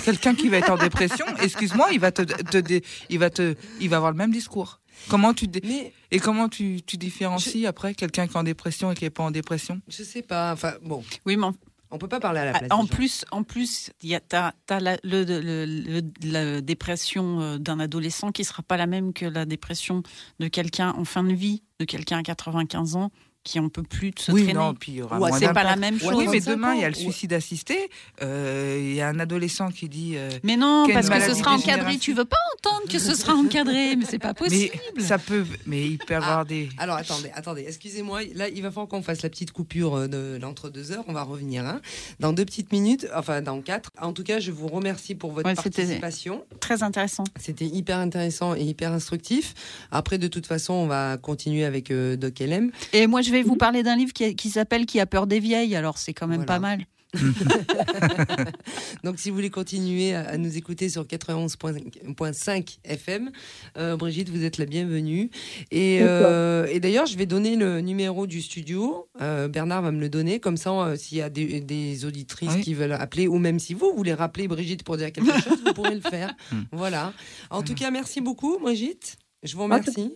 Quelqu'un 0.04 0.36
qui 0.36 0.50
va 0.50 0.58
être 0.58 0.70
en 0.72 0.78
dépression, 0.78 1.26
excuse-moi, 1.42 1.88
il 1.94 2.00
va 2.00 2.12
te, 2.12 2.22
te 2.22 2.58
dé- 2.58 2.84
il 3.10 3.18
va 3.20 3.30
te, 3.30 3.56
il 3.80 3.90
va 3.90 3.96
avoir 3.98 4.12
le 4.12 4.18
même 4.18 4.32
discours. 4.32 4.80
Comment 5.08 5.34
tu 5.34 5.48
dé- 5.48 5.62
Mais 5.64 5.94
et 6.12 6.20
comment 6.20 6.50
tu, 6.50 6.82
tu 6.86 6.98
différencies 6.98 7.66
après 7.66 7.94
quelqu'un 7.94 8.28
qui 8.28 8.34
est 8.34 8.38
en 8.38 8.44
dépression 8.44 8.92
et 8.92 8.96
qui 8.96 9.06
est 9.06 9.10
pas 9.10 9.24
en 9.24 9.32
dépression? 9.32 9.82
Je 9.88 10.04
sais 10.04 10.22
pas. 10.22 10.54
Enfin, 10.54 10.74
bon, 10.84 11.04
Oui, 11.26 11.38
mais 11.38 11.46
en, 11.46 11.54
on 11.92 11.98
peut 11.98 12.08
pas 12.08 12.20
parler 12.20 12.40
à 12.42 12.46
la 12.46 12.52
Ah, 12.56 12.60
place. 12.60 12.72
en 12.72 12.84
des 12.84 12.90
gens. 12.90 12.96
plus, 12.96 13.26
en 13.32 13.44
plus, 13.44 13.92
il 14.04 14.10
y 14.10 14.16
a 14.16 14.20
t'as, 14.20 14.52
t'as 14.68 14.80
la, 14.80 14.98
le, 15.04 15.24
le- 15.24 15.66
le- 15.66 16.02
la 16.32 16.62
dépression 16.62 17.42
euh, 17.42 17.58
d'un 17.58 17.80
adolescent 17.80 18.32
qui 18.32 18.44
sera 18.44 18.62
pas 18.62 18.78
la 18.78 18.86
même 18.88 19.14
que 19.14 19.26
la 19.26 19.46
dépression 19.46 20.04
de 20.40 20.48
quelqu'un 20.48 20.94
en 20.98 21.06
fin 21.06 21.24
de 21.24 21.34
vie, 21.34 21.64
de 21.80 21.86
quelqu'un 21.86 22.20
à 22.20 22.24
95 22.24 22.96
ans 22.96 23.12
qui 23.44 23.60
en 23.60 23.70
peut 23.70 23.84
plus 23.84 24.12
de 24.12 24.20
se 24.20 24.32
Oui, 24.32 24.44
traîner. 24.44 24.60
non, 24.60 24.74
puis 24.74 24.92
il 24.92 24.96
y 24.98 25.02
aura 25.02 25.18
Ouais, 25.20 25.30
moins 25.30 25.40
c'est 25.40 25.54
pas 25.54 25.64
la 25.64 25.76
même 25.78 25.98
chose. 26.00 26.10
Oui, 26.14 26.26
mais 26.30 26.40
35 26.42 26.52
demain, 26.52 26.74
il 26.76 26.82
y 26.82 26.84
a 26.84 26.90
le 26.90 26.94
suicide 26.94 27.34
assisté. 27.34 27.90
Euh, 28.22 28.78
Il 28.80 28.94
y 28.94 29.02
a 29.02 29.08
un 29.08 29.20
adolescent 29.20 29.70
qui 29.72 29.88
dit. 29.90 30.14
euh, 30.16 30.30
Mais 30.44 30.58
non, 30.58 30.88
parce 30.92 31.10
que 31.10 31.20
ce 31.22 31.34
sera 31.34 31.52
encadré. 31.56 31.98
Tu 31.98 32.14
veux 32.14 32.26
pas 32.26 32.38
entendre 32.58 32.88
que 32.92 33.00
ce 33.00 33.16
sera 33.16 33.34
encadré, 33.34 33.96
mais 33.96 34.06
c'est 34.08 34.20
pas 34.20 34.30
mais 34.30 34.34
possible. 34.34 34.74
ça 35.00 35.18
peut, 35.18 35.46
mais 35.66 35.86
il 35.88 35.98
peut 35.98 36.16
avoir 36.16 36.46
des. 36.46 36.70
Alors 36.78 36.98
attendez, 36.98 37.32
attendez, 37.34 37.66
excusez-moi. 37.68 38.22
Là, 38.36 38.50
il 38.50 38.62
va 38.62 38.70
falloir 38.72 38.88
qu'on 38.88 39.02
fasse 39.02 39.22
la 39.22 39.30
petite 39.30 39.52
coupure 39.52 39.96
euh, 39.96 40.08
de 40.08 40.38
l'entre 40.42 40.70
deux 40.70 40.92
heures. 40.92 41.06
On 41.08 41.14
va 41.14 41.24
revenir 41.24 41.66
hein, 41.66 41.82
dans 42.20 42.34
deux 42.34 42.46
petites 42.46 42.72
minutes, 42.72 43.08
enfin 43.16 43.42
dans 43.42 43.62
quatre. 43.62 43.90
En 44.02 44.14
tout 44.14 44.24
cas, 44.24 44.40
je 44.40 44.52
vous 44.52 44.68
remercie 44.68 45.16
pour 45.16 45.32
votre 45.32 45.48
Ouais, 45.48 45.56
c'était- 45.56 45.82
participation. 45.84 46.44
Très 46.60 46.84
intéressant. 46.84 47.24
C'était 47.40 47.66
hyper 47.66 47.98
intéressant 47.98 48.54
et 48.56 48.62
hyper 48.64 48.92
instructif. 48.92 49.54
Après, 49.92 50.18
de 50.18 50.28
toute 50.28 50.46
façon, 50.46 50.74
on 50.74 50.88
va 50.88 51.18
continuer 51.18 51.64
avec 51.64 51.90
euh, 51.90 52.16
Doc 52.18 52.40
LM. 52.40 52.72
Et 52.94 53.08
moi, 53.08 53.22
je 53.22 53.29
vais 53.32 53.44
vous 53.44 53.56
parler 53.56 53.84
d'un 53.84 53.96
livre 53.96 54.14
qui, 54.14 54.36
qui 54.36 54.50
s'appelle 54.50 54.86
Qui 54.86 55.00
a 55.00 55.06
peur 55.06 55.28
des 55.28 55.40
vieilles. 55.40 55.76
Alors, 55.76 55.98
c'est 55.98 56.14
quand 56.14 56.28
même 56.28 56.44
Voilà. 56.46 56.54
pas 56.54 56.60
mal. 56.60 56.86
Donc, 59.04 59.20
si 59.20 59.30
vous 59.30 59.36
voulez 59.36 59.50
continuer 59.50 60.14
à, 60.14 60.38
nous 60.38 60.58
écouter 60.58 60.90
sur 60.90 61.04
91.5 61.06 62.78
FM, 62.84 63.32
euh, 63.78 63.98
Brigitte, 63.98 64.30
vous 64.30 64.44
êtes 64.44 64.60
la 64.60 64.66
bienvenue. 64.66 65.32
Et, 65.72 66.00
euh, 66.02 66.68
et 66.70 66.80
d'ailleurs, 66.80 67.08
je 67.08 67.18
vais 67.18 67.26
donner 67.26 67.56
le 67.56 67.82
numéro 67.82 68.28
du 68.28 68.42
studio. 68.44 69.10
Euh, 69.22 69.48
Bernard 69.48 69.82
va 69.82 69.92
me 69.92 70.00
le 70.00 70.10
donner. 70.10 70.40
Comme 70.40 70.58
ça, 70.58 70.72
euh, 70.72 70.96
s'il 70.96 71.18
y 71.18 71.22
a 71.22 71.30
des, 71.30 71.62
des 71.62 72.06
auditrices 72.06 72.54
Oui. 72.56 72.62
qui 72.62 72.74
veulent 72.76 72.92
appeler, 72.94 73.28
ou 73.28 73.40
même 73.40 73.60
si 73.60 73.74
vous 73.74 73.92
voulez 73.96 74.14
rappeler 74.14 74.48
Brigitte 74.48 74.84
pour 74.84 74.98
dire 74.98 75.12
quelque 75.12 75.34
chose, 75.42 75.60
vous 75.66 75.74
pourrez 75.74 75.96
le 75.96 76.02
faire. 76.02 76.34
Hmm. 76.52 76.64
Voilà. 76.72 77.14
En 77.52 77.62
tout 77.62 77.76
cas, 77.76 77.92
merci 77.92 78.22
beaucoup, 78.22 78.58
Brigitte. 78.60 79.18
Je 79.44 79.56
vous 79.56 79.64
remercie. 79.64 80.16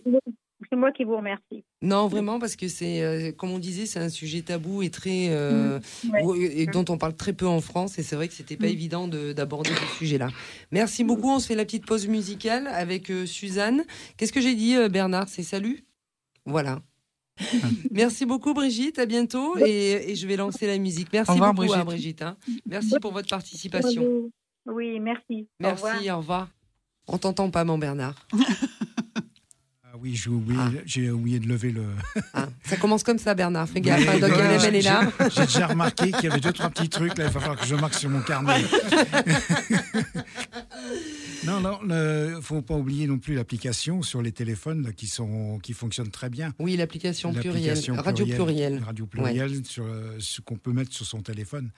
C'est 0.70 0.76
moi 0.76 0.92
qui 0.92 1.04
vous 1.04 1.16
remercie. 1.16 1.64
Non, 1.82 2.08
vraiment, 2.08 2.38
parce 2.38 2.56
que 2.56 2.68
c'est, 2.68 3.02
euh, 3.02 3.32
comme 3.32 3.50
on 3.50 3.58
disait, 3.58 3.86
c'est 3.86 3.98
un 4.00 4.08
sujet 4.08 4.42
tabou 4.42 4.82
et 4.82 4.90
très 4.90 5.28
euh, 5.30 5.78
Mmh. 6.04 6.10
Ouais. 6.10 6.22
où- 6.24 6.34
et 6.34 6.66
dont 6.66 6.84
on 6.88 6.98
parle 6.98 7.14
très 7.14 7.32
peu 7.32 7.46
en 7.46 7.60
France. 7.60 7.98
Et 7.98 8.02
c'est 8.02 8.16
vrai 8.16 8.28
que 8.28 8.34
c'était 8.34 8.56
pas 8.56 8.66
Mm. 8.66 8.70
évident 8.70 9.08
de- 9.08 9.32
d'aborder 9.32 9.70
ce 9.70 9.98
sujet-là. 9.98 10.28
Merci 10.72 11.04
beaucoup. 11.04 11.28
On 11.30 11.38
se 11.38 11.46
fait 11.46 11.54
la 11.54 11.64
petite 11.64 11.86
pause 11.86 12.06
musicale 12.08 12.66
avec 12.68 13.10
euh, 13.10 13.26
Suzanne. 13.26 13.84
Qu'est-ce 14.16 14.32
que 14.32 14.40
j'ai 14.40 14.54
dit, 14.54 14.76
euh, 14.76 14.88
Bernard? 14.88 15.28
C'est 15.28 15.42
salut? 15.42 15.84
Voilà. 16.46 16.80
Merci 17.90 18.26
beaucoup, 18.26 18.54
Brigitte. 18.54 18.98
À 18.98 19.06
bientôt. 19.06 19.56
Et, 19.58 20.10
et 20.10 20.14
je 20.14 20.26
vais 20.26 20.36
lancer 20.36 20.66
la 20.66 20.78
musique. 20.78 21.08
Merci 21.12 21.30
Au 21.30 21.34
revoir, 21.34 21.54
beaucoup, 21.54 21.72
hein, 21.74 21.84
Brigitte. 21.84 22.20
Brigitte. 22.20 22.22
hein. 22.22 22.36
Merci 22.66 22.94
pour 23.00 23.12
votre 23.12 23.28
participation. 23.28 24.30
Oui, 24.66 24.98
merci. 25.00 25.40
Au 25.42 25.46
Merci. 25.60 25.82
revoir. 25.84 26.14
Au 26.16 26.18
revoir. 26.20 26.48
On 27.08 27.18
t'entend 27.18 27.50
pas, 27.50 27.64
mon 27.64 27.76
Bernard. 27.76 28.14
Ah 29.94 29.98
oui, 30.02 30.16
j'ai 30.16 30.28
oublié, 30.28 30.58
Ah. 30.60 30.70
j'ai 30.84 31.08
oublié 31.12 31.38
de 31.38 31.46
lever 31.46 31.70
le. 31.70 31.84
Ah, 32.32 32.48
ça 32.64 32.76
commence 32.76 33.04
comme 33.04 33.18
ça, 33.18 33.32
Bernard. 33.34 33.68
Fais 33.68 33.80
gaffe. 33.80 34.00
hein, 34.08 34.18
Doc 34.18 34.32
voilà, 34.32 34.54
est 34.54 34.82
là. 34.82 35.08
j'ai- 35.32 35.42
déjà 35.46 35.68
remarqué 35.68 36.10
qu'il 36.10 36.24
y 36.24 36.26
avait 36.26 36.40
deux, 36.40 36.52
trois 36.52 36.68
petits 36.68 36.88
trucs. 36.88 37.16
Là, 37.16 37.26
il 37.26 37.30
va 37.30 37.40
falloir 37.40 37.56
que 37.60 37.64
je 37.64 37.76
marque 37.76 37.94
sur 37.94 38.10
mon 38.10 38.20
carnet. 38.20 38.60
non, 41.44 41.60
non, 41.60 41.78
il 41.82 41.86
ne 42.34 42.40
faut 42.40 42.60
pas 42.60 42.74
oublier 42.74 43.06
non 43.06 43.18
plus 43.18 43.34
l'application 43.34 44.02
sur 44.02 44.20
les 44.20 44.32
téléphones 44.32 44.82
là, 44.82 44.92
qui, 44.92 45.06
sont, 45.06 45.60
qui 45.62 45.74
fonctionnent 45.74 46.10
très 46.10 46.28
bien. 46.28 46.52
Oui, 46.58 46.76
l'application 46.76 47.32
plurielle. 47.32 47.78
Radio 47.96 48.26
plurielle. 48.26 48.82
Radio 48.84 49.06
pluriel, 49.06 49.64
sur 49.64 49.84
euh, 49.84 50.16
ce 50.18 50.40
qu'on 50.40 50.56
peut 50.56 50.72
mettre 50.72 50.92
sur 50.92 51.06
son 51.06 51.22
téléphone. 51.22 51.70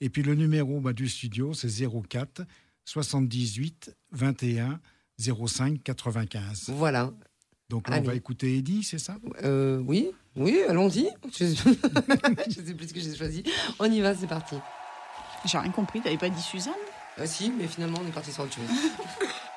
Et 0.00 0.08
puis 0.08 0.24
le 0.24 0.34
numéro 0.34 0.80
bah, 0.80 0.92
du 0.92 1.08
studio, 1.08 1.54
c'est 1.54 1.68
04 1.68 2.42
78 2.84 3.94
21 4.10 4.80
05 5.18 5.84
95. 5.84 6.70
Voilà. 6.74 7.12
Donc 7.70 7.88
là, 7.88 7.98
on 8.00 8.02
va 8.02 8.14
écouter 8.14 8.58
Eddie, 8.58 8.82
c'est 8.82 8.98
ça? 8.98 9.14
Euh, 9.44 9.80
oui, 9.86 10.10
oui, 10.34 10.60
allons-y. 10.68 11.08
Je 11.38 11.44
ne 11.44 12.66
sais 12.66 12.74
plus 12.74 12.88
ce 12.88 12.92
que 12.92 12.98
j'ai 12.98 13.14
choisi. 13.14 13.44
On 13.78 13.84
y 13.84 14.00
va, 14.00 14.12
c'est 14.12 14.26
parti. 14.26 14.56
J'ai 15.44 15.56
rien 15.56 15.70
compris, 15.70 16.00
t'avais 16.00 16.18
pas 16.18 16.28
dit 16.28 16.42
Suzanne? 16.42 16.72
Ah 17.16 17.26
si, 17.26 17.52
mais 17.56 17.68
finalement, 17.68 17.98
on 18.04 18.08
est 18.08 18.12
parti 18.12 18.32
sur 18.32 18.42
autre 18.42 18.54
chose. 18.54 18.64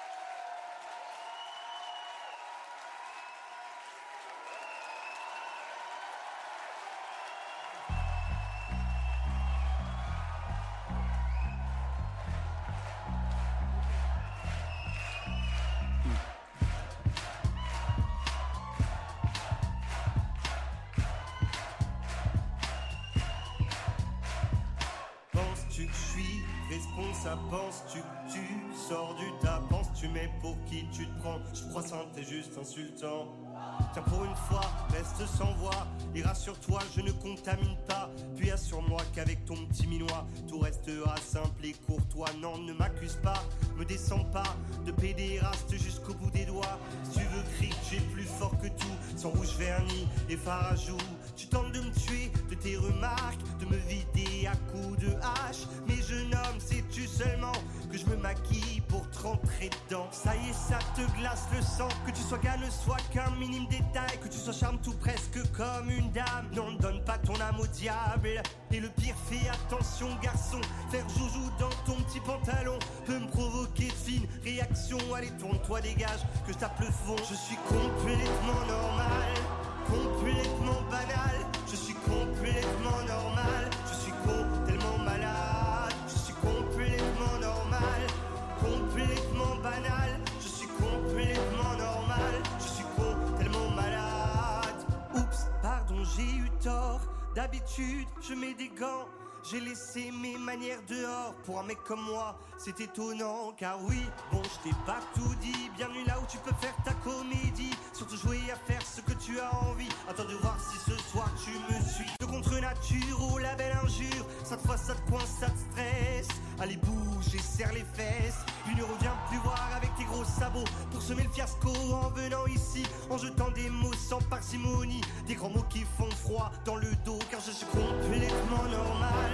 comme 101.85 102.01
moi, 102.01 102.37
c'est 102.57 102.79
étonnant 102.79 103.51
car 103.57 103.77
oui, 103.83 103.99
bon 104.31 104.41
je 104.43 104.69
t'ai 104.69 104.75
pas 104.85 104.99
tout 105.13 105.35
dit, 105.41 105.69
bienvenue 105.75 106.03
là 106.05 106.19
où 106.21 106.25
tu 106.29 106.37
peux 106.37 106.53
faire 106.61 106.75
ta 106.83 106.93
comédie, 106.93 107.75
surtout 107.93 108.17
jouer 108.17 108.39
à 108.51 108.55
faire 108.55 108.81
ce 108.81 109.01
que 109.01 109.13
tu 109.13 109.39
as 109.39 109.53
envie, 109.65 109.89
attends 110.09 110.25
de 110.25 110.35
voir 110.35 110.57
si 110.59 110.77
ce 110.89 110.97
soir 111.09 111.29
tu 111.43 111.51
me 111.51 111.79
suis. 111.81 112.09
De 112.19 112.25
contre 112.25 112.59
nature 112.59 113.31
ou 113.31 113.37
la 113.37 113.55
belle 113.55 113.77
injure, 113.83 114.25
cette 114.43 114.61
fois 114.65 114.77
ça 114.77 114.95
te 114.95 115.09
coince, 115.09 115.29
ça 115.39 115.47
te 115.47 115.59
stresse, 115.71 116.27
allez 116.59 116.77
bouge 116.77 117.33
et 117.33 117.39
serre 117.39 117.73
les 117.73 117.85
fesses, 117.93 118.45
puis 118.65 118.75
ne 118.75 118.83
reviens 118.83 119.15
plus 119.29 119.39
voir 119.39 119.69
avec 119.75 119.93
tes 119.95 120.05
gros 120.05 120.23
sabots. 120.23 120.63
Pour 120.91 121.01
semer 121.01 121.23
le 121.23 121.29
fiasco 121.29 121.69
en 121.69 122.09
venant 122.09 122.45
ici, 122.47 122.83
en 123.09 123.17
jetant 123.17 123.49
des 123.51 123.69
mots 123.69 123.93
sans 123.93 124.21
parcimonie, 124.29 125.01
des 125.27 125.35
grands 125.35 125.49
mots 125.49 125.65
qui 125.69 125.85
font 125.97 126.09
froid 126.11 126.51
dans 126.65 126.75
le 126.75 126.89
dos. 127.05 127.19
Car 127.29 127.41
je 127.41 127.51
suis 127.51 127.65
complètement 127.65 128.63
normal. 128.69 129.31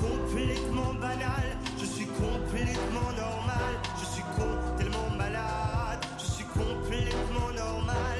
Complètement 0.00 0.94
banal. 0.94 1.56
Complètement 2.22 3.10
normal. 3.16 3.74
Je 4.00 4.06
suis 4.06 4.22
con, 4.36 4.76
tellement 4.78 5.10
malade. 5.16 6.04
Je 6.18 6.24
suis 6.24 6.44
complètement 6.44 7.50
normal. 7.56 8.18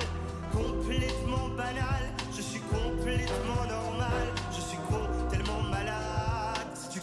Complètement 0.52 1.48
banal. 1.50 2.02
Je 2.36 2.42
suis 2.42 2.60
complètement 2.60 3.64
normal. 3.68 4.26
Je 4.50 4.60
suis 4.60 4.78
con, 4.88 5.28
tellement 5.30 5.62
malade. 5.70 6.02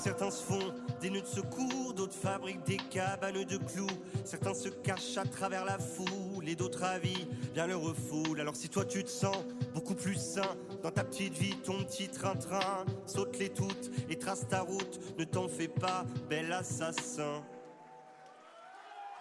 Certains 0.01 0.31
se 0.31 0.43
font 0.43 0.73
des 1.01 1.09
nœuds 1.09 1.21
de 1.21 1.27
secours, 1.27 1.93
d'autres 1.93 2.15
fabriquent 2.15 2.65
des 2.65 2.77
cabanes 2.77 3.43
de 3.43 3.57
clous. 3.57 3.87
Certains 4.23 4.53
se 4.53 4.69
cachent 4.69 5.17
à 5.17 5.25
travers 5.25 5.65
la 5.65 5.77
foule 5.77 6.47
et 6.47 6.55
d'autres 6.55 6.83
avis 6.83 7.27
bien 7.53 7.67
le 7.67 7.75
refoulent. 7.75 8.39
Alors 8.39 8.55
si 8.55 8.69
toi 8.69 8.85
tu 8.85 9.03
te 9.03 9.09
sens 9.09 9.35
beaucoup 9.80 9.95
plus 9.95 10.19
sain 10.19 10.57
dans 10.84 10.91
ta 10.91 11.05
petite 11.05 11.38
vie, 11.38 11.55
ton 11.61 11.86
petit 11.86 12.09
train-train, 12.09 12.84
saute-les 13.05 13.47
toutes 13.47 13.89
et 14.09 14.19
trace 14.19 14.45
ta 14.45 14.59
route. 14.59 14.99
Ne 15.17 15.23
t'en 15.23 15.47
fais 15.47 15.69
pas, 15.69 16.03
bel 16.30 16.51
assassin. 16.51 17.41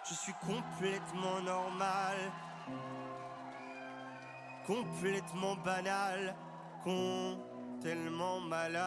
Je 0.09 0.13
suis 0.15 0.33
complètement 0.45 1.39
normal, 1.45 2.17
complètement 4.67 5.55
banal, 5.63 6.35
con, 6.83 7.37
tellement 7.81 8.41
malade. 8.41 8.79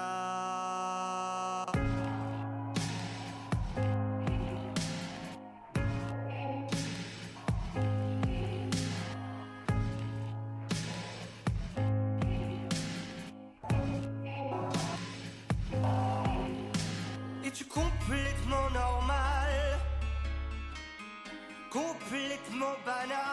Complètement 21.73 22.77
banal 22.85 23.33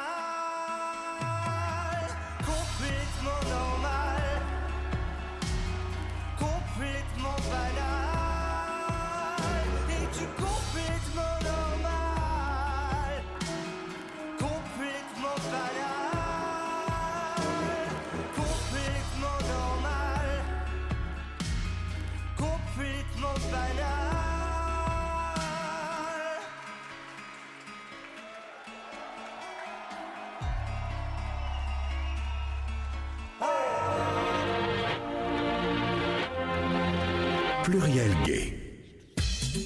pluriel 37.80 38.12
gay. 38.26 38.54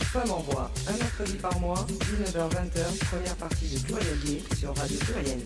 Femme 0.03 0.29
en 0.31 0.39
voix, 0.41 0.71
un 0.87 0.97
mercredi 0.97 1.33
par 1.37 1.59
mois, 1.59 1.85
19h-20h, 1.89 2.99
première 3.09 3.35
partie 3.37 3.67
de 3.73 3.79
Pluriel 3.79 4.19
Gay 4.23 4.41
sur 4.55 4.75
Radio 4.75 4.97
Pluriel. 4.99 5.39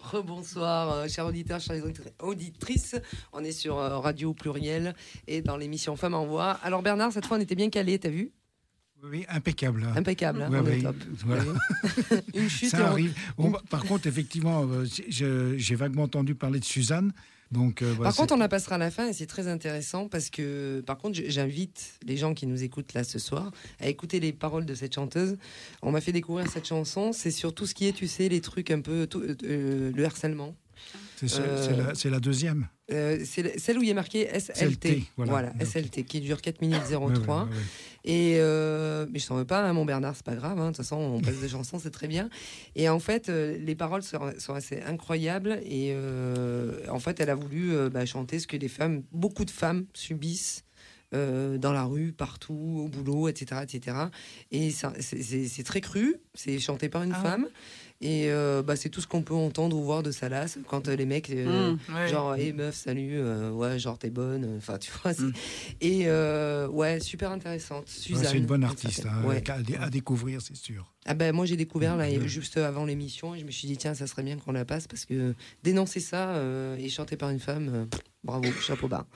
Rebonsoir, 0.00 0.92
euh, 0.92 1.08
chers 1.08 1.26
auditeurs, 1.26 1.60
chères 1.60 1.84
auditrices. 2.20 2.96
On 3.34 3.44
est 3.44 3.52
sur 3.52 3.78
euh, 3.78 3.98
Radio 3.98 4.32
Pluriel 4.32 4.94
et 5.26 5.42
dans 5.42 5.56
l'émission 5.58 5.96
Femme 5.96 6.14
en 6.14 6.24
voix. 6.24 6.52
Alors 6.62 6.82
Bernard, 6.82 7.12
cette 7.12 7.26
fois 7.26 7.36
on 7.36 7.40
était 7.40 7.54
bien 7.54 7.68
calé, 7.68 7.98
t'as 7.98 8.08
vu? 8.08 8.32
Oui, 9.02 9.26
impeccable. 9.28 9.86
Impeccable, 9.94 10.42
hein, 10.42 10.50
Ouais, 10.50 10.60
on 10.62 10.66
est 10.66 10.76
ouais, 10.76 10.82
top. 10.82 10.96
voilà. 11.26 11.42
Oui. 11.44 12.16
Une 12.34 12.48
chute 12.48 12.70
Ça 12.70 12.78
on- 12.84 12.86
arrive. 12.86 13.14
Bon, 13.36 13.52
par 13.68 13.84
contre, 13.84 14.06
effectivement, 14.06 14.64
euh, 14.66 14.86
j'ai 15.10 15.74
vaguement 15.74 16.04
entendu 16.04 16.34
parler 16.34 16.58
de 16.58 16.64
Suzanne. 16.64 17.12
Donc, 17.54 17.82
euh, 17.82 17.86
voilà, 17.94 18.10
Par 18.10 18.16
contre, 18.16 18.34
on 18.34 18.36
la 18.36 18.48
passera 18.48 18.74
à 18.74 18.78
la 18.78 18.90
fin 18.90 19.06
et 19.08 19.12
c'est 19.12 19.26
très 19.26 19.46
intéressant 19.46 20.08
parce 20.08 20.28
que, 20.28 20.82
par 20.84 20.98
contre, 20.98 21.20
j'invite 21.28 21.94
les 22.04 22.16
gens 22.16 22.34
qui 22.34 22.46
nous 22.46 22.64
écoutent 22.64 22.92
là 22.94 23.04
ce 23.04 23.18
soir 23.20 23.52
à 23.80 23.88
écouter 23.88 24.18
les 24.18 24.32
paroles 24.32 24.66
de 24.66 24.74
cette 24.74 24.94
chanteuse. 24.94 25.36
On 25.80 25.92
m'a 25.92 26.00
fait 26.00 26.10
découvrir 26.12 26.50
cette 26.50 26.66
chanson. 26.66 27.12
C'est 27.12 27.30
sur 27.30 27.54
tout 27.54 27.66
ce 27.66 27.74
qui 27.74 27.86
est, 27.86 27.92
tu 27.92 28.08
sais, 28.08 28.28
les 28.28 28.40
trucs 28.40 28.70
un 28.72 28.80
peu, 28.80 29.06
tout- 29.06 29.22
euh, 29.44 29.92
le 29.94 30.04
harcèlement. 30.04 30.54
c'est 31.16 31.28
ce- 31.28 31.40
euh, 31.40 31.92
c'est 31.94 32.10
la, 32.10 32.18
deuxième. 32.18 32.66
Euh, 32.92 33.20
c'est 33.24 33.42
le- 33.42 33.52
celle 33.56 33.78
où 33.78 33.82
il 33.84 33.88
est 33.88 33.94
marqué 33.94 34.26
SLT. 34.32 34.88
SLT, 34.88 35.04
voilà. 35.16 35.50
Ok. 35.50 35.62
SLT, 35.64 36.02
qui 36.02 36.20
dure 36.20 36.42
4 36.42 36.60
minutes 36.60 36.82
Ouais, 36.90 36.96
03. 36.96 37.44
ouais, 37.44 37.50
ouais, 37.50 37.56
ouais. 37.56 37.62
Et 38.06 38.36
euh, 38.38 39.06
mais 39.10 39.18
je 39.18 39.26
t'en 39.26 39.36
veux 39.36 39.46
pas, 39.46 39.62
hein, 39.62 39.72
mon 39.72 39.84
Bernard, 39.86 40.14
c'est 40.14 40.24
pas 40.24 40.34
grave. 40.34 40.58
hein. 40.58 40.64
De 40.64 40.68
toute 40.68 40.76
façon, 40.78 40.96
on 40.96 41.20
passe 41.20 41.36
des 41.40 41.48
chansons, 41.48 41.78
c'est 41.78 41.90
très 41.90 42.06
bien. 42.08 42.28
Et 42.76 42.88
en 42.90 42.98
fait, 42.98 43.28
euh, 43.30 43.56
les 43.58 43.74
paroles 43.74 44.02
sont, 44.02 44.20
sont 44.38 44.52
assez 44.54 44.80
incroyables. 44.82 45.58
Et 45.64 45.92
euh, 45.94 46.80
en 46.90 46.98
fait, 46.98 47.18
elle 47.20 47.30
a 47.30 47.34
voulu 47.34 47.72
euh, 47.74 47.88
bah, 47.88 48.04
chanter 48.04 48.38
ce 48.40 48.46
que 48.46 48.56
les 48.58 48.68
femmes, 48.68 49.02
beaucoup 49.12 49.44
de 49.46 49.50
femmes 49.50 49.86
subissent. 49.94 50.64
dans 51.12 51.72
la 51.72 51.84
rue, 51.84 52.10
partout, 52.12 52.82
au 52.84 52.88
boulot, 52.88 53.28
etc. 53.28 53.60
etc. 53.62 53.96
Et 54.50 54.70
c'est- 54.72 55.62
très 55.62 55.80
cru, 55.80 56.16
c'est 56.34 56.58
chanté 56.58 56.88
par 56.88 57.04
une 57.04 57.12
Ah 57.14 57.22
femme. 57.22 57.46
Et 58.00 58.26
euh, 58.28 58.60
bah, 58.62 58.76
c'est 58.76 58.90
tout 58.90 59.00
ce 59.00 59.06
qu'on 59.06 59.22
peut 59.22 59.34
entendre 59.34 59.76
ou 59.76 59.82
voir 59.82 60.02
de 60.02 60.10
Salas 60.10 60.58
quand 60.68 60.88
euh, 60.88 60.96
les 60.96 61.06
mecs 61.06 61.30
euh, 61.30 61.72
Mmh. 61.72 61.94
Ouais. 61.94 62.08
Genre, 62.08 62.34
hé 62.36 62.52
meuf, 62.52 62.74
salut, 62.74 63.12
euh, 63.18 63.50
ouais, 63.50 63.78
genre 63.78 63.96
t'es 63.98 64.10
bonne, 64.10 64.56
enfin 64.58 64.76
tu 64.78 64.90
vois. 65.02 65.14
c'est- 65.14 65.22
Mm. 65.22 65.32
Et 65.80 66.02
euh, 66.08 66.68
ouais, 66.68 67.00
super 67.00 67.30
intéressante. 67.30 67.84
Ouais, 67.86 67.92
Suzanne. 67.92 68.24
c'est 68.30 68.36
une 68.36 68.46
bonne 68.46 68.64
artiste 68.64 69.06
hein, 69.06 69.24
Ouais. 69.24 69.48
à, 69.48 69.62
dé- 69.62 69.76
à 69.76 69.88
découvrir, 69.90 70.42
c'est 70.42 70.56
sûr. 70.56 70.92
Ah 71.06 71.14
ben 71.14 71.32
moi 71.34 71.46
j'ai 71.46 71.56
découvert 71.56 71.96
là 71.96 72.08
Mm. 72.10 72.26
juste 72.26 72.56
avant 72.58 72.84
l'émission 72.84 73.34
et 73.34 73.38
je 73.38 73.44
me 73.44 73.50
suis 73.50 73.68
dit 73.68 73.76
tiens 73.76 73.94
ça 73.94 74.06
serait 74.06 74.22
bien 74.22 74.36
qu'on 74.36 74.52
la 74.52 74.64
passe 74.64 74.86
parce 74.86 75.04
que 75.06 75.34
dénoncer 75.62 76.00
ça 76.00 76.30
euh, 76.34 76.76
et 76.76 76.88
chanter 76.90 77.16
par 77.16 77.30
une 77.30 77.40
femme, 77.40 77.70
euh, 77.72 77.84
bravo, 78.24 78.50
chapeau 78.60 78.88
bas. 78.88 79.06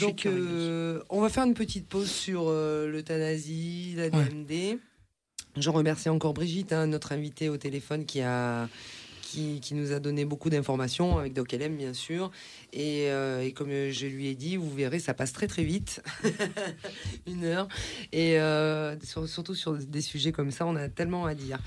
Donc 0.00 0.26
euh, 0.26 1.02
on 1.10 1.20
va 1.20 1.28
faire 1.28 1.44
une 1.44 1.54
petite 1.54 1.88
pause 1.88 2.10
sur 2.10 2.44
euh, 2.48 2.88
l'euthanasie, 2.90 3.94
la 3.96 4.10
DMD. 4.10 4.78
Je 5.56 5.70
remercie 5.70 6.08
encore 6.08 6.34
Brigitte, 6.34 6.72
hein, 6.72 6.86
notre 6.86 7.12
invitée 7.12 7.48
au 7.48 7.56
téléphone 7.56 8.04
qui 8.04 8.20
a 8.20 8.68
qui, 9.60 9.74
nous 9.74 9.92
a 9.92 10.00
donné 10.00 10.24
beaucoup 10.24 10.48
d'informations 10.48 11.18
avec 11.18 11.34
Doc 11.34 11.52
LM 11.52 11.76
bien 11.76 11.92
sûr. 11.92 12.30
Et, 12.72 13.10
euh, 13.10 13.42
et 13.42 13.52
comme 13.52 13.68
je 13.90 14.06
lui 14.06 14.28
ai 14.28 14.34
dit 14.34 14.56
vous 14.56 14.70
verrez 14.70 14.98
ça 14.98 15.12
passe 15.12 15.32
très 15.32 15.46
très 15.46 15.64
vite. 15.64 16.02
Une 17.26 17.44
heure. 17.44 17.68
Et 18.12 18.40
euh, 18.40 18.98
sur- 19.00 19.28
surtout 19.28 19.54
sur 19.54 19.74
des 19.74 20.00
sujets 20.00 20.32
comme 20.32 20.50
ça 20.50 20.64
on 20.66 20.76
a 20.76 20.88
tellement 20.88 21.26
à 21.26 21.34
dire. 21.34 21.58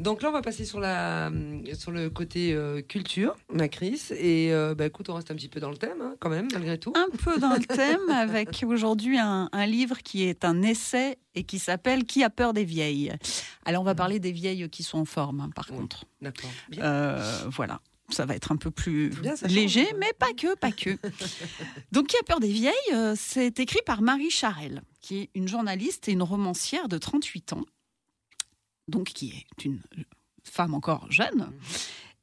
Donc 0.00 0.22
là 0.22 0.30
on 0.30 0.32
va 0.32 0.40
passer 0.40 0.64
sur 0.64 0.80
la 0.80 1.30
sur 1.74 1.90
le 1.90 2.08
côté 2.08 2.54
euh, 2.54 2.80
culture 2.80 3.36
ma 3.52 3.68
Chris. 3.68 4.00
Et 4.18 4.50
bah, 4.76 4.86
écoute 4.86 5.10
on 5.10 5.14
reste 5.14 5.30
un 5.30 5.34
petit 5.34 5.48
peu 5.48 5.60
dans 5.60 5.70
le 5.70 5.76
thème 5.76 6.00
hein, 6.00 6.14
quand 6.18 6.30
même 6.30 6.48
malgré 6.52 6.78
tout. 6.78 6.94
Un 6.96 7.14
peu 7.16 7.38
dans 7.38 7.54
le 7.54 7.64
thème 7.64 8.08
avec 8.10 8.64
aujourd'hui 8.66 9.18
un 9.18 9.48
livre 9.66 9.98
qui 9.98 10.24
est 10.24 10.44
un 10.46 10.62
essai 10.62 11.18
et 11.34 11.44
qui 11.44 11.58
s'appelle 11.58 12.04
Qui 12.04 12.22
a 12.24 12.30
peur 12.30 12.52
des 12.52 12.64
vieilles? 12.64 13.12
Alors 13.64 13.82
on 13.82 13.84
va 13.84 13.94
parler 13.94 14.18
des 14.20 14.32
vieilles 14.32 14.68
qui 14.70 14.82
sont 14.82 14.98
en 14.98 15.04
forme 15.04 15.40
hein, 15.40 15.50
par 15.54 15.66
Oui. 15.70 15.76
contre. 15.78 16.04
d'accord 16.20 16.50
Euh, 16.78 17.44
voilà. 17.50 17.80
Ça 18.10 18.26
va 18.26 18.34
être 18.36 18.52
un 18.52 18.56
peu 18.56 18.70
plus 18.70 19.08
Bien, 19.10 19.36
ça 19.36 19.46
change. 19.48 19.54
léger, 19.56 19.86
mais 19.98 20.12
pas 20.18 20.34
que, 20.34 20.54
pas 20.56 20.70
que. 20.72 20.98
Donc, 21.92 22.08
Qui 22.08 22.16
a 22.18 22.22
peur 22.24 22.40
des 22.40 22.52
vieilles 22.52 22.74
euh, 22.92 23.14
C'est 23.16 23.58
écrit 23.58 23.80
par 23.86 24.02
Marie 24.02 24.30
Charel, 24.30 24.82
qui 25.00 25.18
est 25.20 25.30
une 25.34 25.48
journaliste 25.48 26.08
et 26.08 26.12
une 26.12 26.22
romancière 26.22 26.88
de 26.88 26.98
38 26.98 27.54
ans, 27.54 27.64
donc 28.88 29.06
qui 29.06 29.30
est 29.30 29.64
une 29.64 29.80
femme 30.44 30.74
encore 30.74 31.10
jeune. 31.10 31.52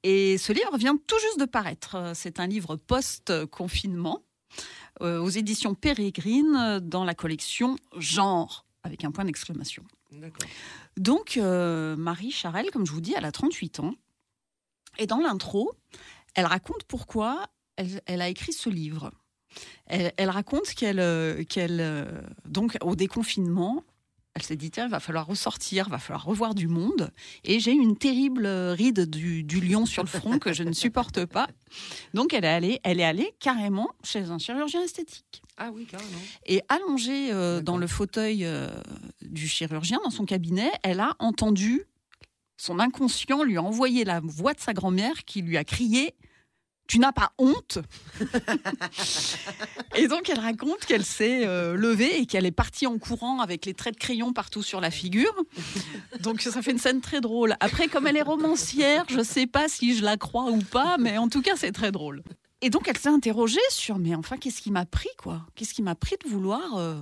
Et 0.04 0.38
ce 0.38 0.54
livre 0.54 0.78
vient 0.78 0.96
tout 0.96 1.18
juste 1.20 1.40
de 1.40 1.46
paraître. 1.46 2.12
C'est 2.14 2.40
un 2.40 2.46
livre 2.48 2.76
post-confinement 2.76 4.22
euh, 5.02 5.20
aux 5.20 5.30
éditions 5.30 5.74
Pérégrine 5.74 6.80
dans 6.84 7.04
la 7.04 7.16
collection 7.16 7.78
Genre, 7.98 8.66
avec 8.84 9.04
un 9.04 9.12
point 9.12 9.26
d'exclamation. 9.26 9.84
Donc, 10.98 11.38
euh, 11.38 11.96
Marie 11.96 12.32
Charel, 12.32 12.72
comme 12.72 12.86
je 12.86 12.92
vous 12.92 13.02
dis, 13.02 13.14
elle 13.16 13.26
a 13.26 13.32
38 13.32 13.80
ans. 13.82 13.96
Et 14.98 15.06
dans 15.06 15.20
l'intro, 15.20 15.74
elle 16.36 16.46
raconte 16.46 16.84
pourquoi 16.84 17.48
elle, 17.76 18.02
elle 18.06 18.22
a 18.22 18.30
écrit 18.30 18.54
ce 18.54 18.70
livre. 18.70 19.12
Elle, 19.86 20.14
elle 20.18 20.30
raconte 20.30 20.70
qu'elle, 20.74 21.00
euh, 21.00 21.44
qu'elle, 21.44 21.80
euh, 21.82 22.22
donc 22.46 22.78
au 22.82 22.96
déconfinement, 22.96 23.84
elle 24.40 24.46
s'est 24.46 24.56
dit 24.56 24.72
tiens, 24.72 24.86
il 24.86 24.92
va 24.92 25.02
falloir 25.02 25.28
ressortir, 25.28 25.86
il 25.88 25.92
va 25.92 26.00
falloir 26.00 26.24
revoir 26.24 26.56
du 26.56 26.68
monde. 26.68 27.12
Et 27.44 27.60
j'ai 27.60 27.74
une 27.74 27.98
terrible 27.98 28.46
euh, 28.46 28.74
ride 28.74 29.10
du, 29.10 29.44
du 29.44 29.60
lion 29.60 29.86
sur 29.86 30.02
le 30.02 30.08
front 30.08 30.40
que 30.40 30.54
je 30.54 30.64
ne 30.64 30.72
supporte 30.72 31.26
pas. 31.26 31.48
Donc 32.14 32.34
elle 32.34 32.46
est 32.46 32.48
allée, 32.48 32.80
elle 32.84 33.02
est 33.02 33.04
allée 33.06 33.34
carrément 33.40 33.90
chez 34.04 34.30
un 34.30 34.38
chirurgien 34.38 34.82
esthétique. 34.82 35.42
ah 35.58 35.72
oui 35.74 35.86
carrément 35.86 36.10
Et 36.46 36.62
allongée 36.70 37.34
euh, 37.34 37.62
dans 37.62 37.78
le 37.78 37.88
fauteuil 37.88 38.46
euh, 38.46 38.70
du 39.22 39.48
chirurgien, 39.48 40.00
dans 40.06 40.10
son 40.10 40.26
cabinet, 40.26 40.72
elle 40.84 41.02
a 41.02 41.16
entendu 41.20 41.84
son 42.56 42.80
inconscient 42.80 43.44
lui 43.44 43.58
a 43.58 43.64
envoyé 43.64 44.04
la 44.04 44.20
voix 44.22 44.54
de 44.54 44.60
sa 44.60 44.74
grand-mère 44.74 45.24
qui 45.26 45.42
lui 45.42 45.58
a 45.58 45.64
crié 45.64 46.14
Tu 46.90 46.98
n'as 46.98 47.12
pas 47.12 47.32
honte 47.38 47.78
Et 49.96 50.08
donc 50.08 50.28
elle 50.28 50.40
raconte 50.40 50.80
qu'elle 50.88 51.06
s'est 51.06 51.46
euh, 51.46 51.76
levée 51.76 52.20
et 52.20 52.26
qu'elle 52.26 52.48
est 52.48 52.52
partie 52.52 52.88
en 52.88 52.98
courant 52.98 53.42
avec 53.42 53.68
les 53.68 53.76
traits 53.76 53.94
de 53.94 54.00
crayon 54.00 54.34
partout 54.34 54.64
sur 54.64 54.82
la 54.82 54.90
figure. 54.90 55.36
Donc 56.22 56.42
ça 56.42 56.64
fait 56.64 56.72
une 56.72 56.80
scène 56.80 57.00
très 57.00 57.22
drôle. 57.22 57.56
Après, 57.60 57.90
comme 57.90 58.08
elle 58.08 58.18
est 58.18 58.24
romancière, 58.24 59.06
je 59.08 59.18
ne 59.18 59.24
sais 59.24 59.46
pas 59.46 59.68
si 59.70 59.96
je 59.96 60.04
la 60.04 60.18
crois 60.18 60.46
ou 60.50 60.58
pas, 60.58 60.98
mais 60.98 61.20
en 61.20 61.30
tout 61.30 61.44
cas 61.44 61.56
c'est 61.56 61.72
très 61.72 61.92
drôle. 61.92 62.24
Et 62.62 62.72
donc 62.72 62.88
elle 62.88 62.98
s'est 62.98 63.10
interrogée 63.10 63.60
sur 63.70 64.00
mais 64.00 64.16
enfin 64.16 64.38
qu'est-ce 64.38 64.60
qui 64.60 64.72
m'a 64.72 64.88
pris 64.88 65.10
quoi? 65.20 65.46
Qu'est-ce 65.54 65.76
qui 65.76 65.84
m'a 65.84 65.94
pris 65.94 66.16
de 66.24 66.28
vouloir 66.28 66.78
euh, 66.78 67.00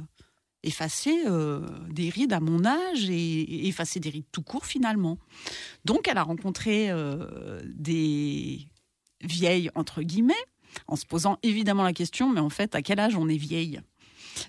effacer 0.63 1.17
euh, 1.27 1.65
des 1.89 2.09
rides 2.09 2.33
à 2.33 2.41
mon 2.41 2.65
âge 2.65 3.09
et, 3.09 3.69
effacer 3.69 4.01
des 4.01 4.09
rides 4.09 4.27
tout 4.33 4.43
court 4.43 4.65
finalement? 4.65 5.17
Donc 5.85 6.09
elle 6.09 6.17
a 6.17 6.23
rencontré 6.23 6.91
des 7.63 8.67
vieilles 9.21 9.69
entre 9.75 10.01
guillemets 10.01 10.33
en 10.87 10.95
se 10.95 11.05
posant 11.05 11.37
évidemment 11.43 11.83
la 11.83 11.93
question 11.93 12.29
mais 12.31 12.39
en 12.41 12.49
fait 12.49 12.75
à 12.75 12.81
quel 12.81 12.99
âge 12.99 13.15
on 13.15 13.27
est 13.29 13.37
vieille? 13.37 13.79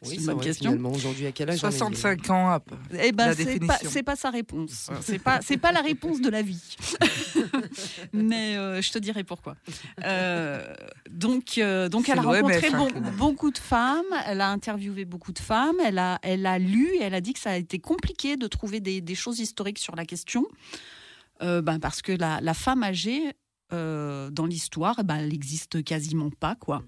C'est 0.02 0.08
oui 0.10 0.16
une 0.16 0.26
bonne 0.26 0.34
vrai, 0.36 0.44
question. 0.44 0.84
aujourd'hui 0.84 1.26
à 1.26 1.32
quel 1.32 1.48
âge 1.48 1.64
on 1.64 1.68
est 1.68 1.70
65 1.70 2.28
ans. 2.28 2.50
à 2.50 2.60
peu- 2.60 2.76
Eh 3.00 3.10
ben, 3.10 3.32
c'est 3.34 3.58
pas, 3.58 3.78
pas 4.04 4.16
sa 4.16 4.28
réponse. 4.28 4.90
C'est 5.00 5.18
pas, 5.18 5.40
c'est 5.40 5.56
pas 5.56 5.72
la 5.72 5.80
réponse 5.80 6.20
de 6.20 6.28
la 6.28 6.42
vie. 6.42 6.60
Mais 8.12 8.56
euh, 8.56 8.82
je 8.82 8.90
te 8.92 8.98
dirai 8.98 9.24
pourquoi. 9.24 9.56
Euh, 10.04 10.74
donc, 11.10 11.56
euh, 11.56 11.88
donc 11.88 12.04
C'est 12.06 12.12
elle 12.12 12.18
a 12.18 12.22
rencontré 12.22 12.66
hein, 12.68 12.88
bon- 12.94 13.10
beaucoup 13.16 13.50
de 13.50 13.58
femmes. 13.58 14.04
Elle 14.26 14.40
a 14.42 14.50
interviewé 14.50 15.04
beaucoup 15.06 15.32
de 15.32 15.38
femmes. 15.38 15.76
Elle 15.84 15.98
a, 15.98 16.18
elle 16.22 16.44
a 16.46 16.58
lu 16.58 16.90
et 16.98 17.02
elle 17.02 17.14
a 17.14 17.20
dit 17.22 17.32
que 17.32 17.40
ça 17.40 17.52
a 17.52 17.56
été 17.56 17.78
compliqué 17.78 18.36
de 18.36 18.46
trouver 18.46 18.80
des, 18.80 19.00
des 19.00 19.14
choses 19.14 19.38
historiques 19.40 19.78
sur 19.78 19.96
la 19.96 20.04
question, 20.04 20.44
Euh, 21.40 21.62
ben, 21.62 21.78
parce 21.78 22.02
que 22.02 22.12
la, 22.12 22.40
la 22.42 22.54
femme 22.54 22.82
âgée. 22.82 23.22
Euh, 23.72 24.30
dans 24.30 24.46
l'histoire, 24.46 25.02
ben, 25.04 25.16
elle 25.16 25.28
n'existe 25.28 25.82
quasiment 25.84 26.30
pas. 26.30 26.54
quoi. 26.54 26.82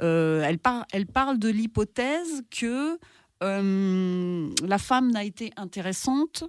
Euh, 0.00 0.42
elle, 0.44 0.58
par- 0.58 0.86
elle 0.92 1.06
parle 1.06 1.38
de 1.38 1.48
l'hypothèse 1.48 2.42
que 2.50 2.98
euh, 3.42 4.50
la 4.64 4.78
femme 4.78 5.10
n'a 5.10 5.24
été 5.24 5.52
intéressante 5.56 6.44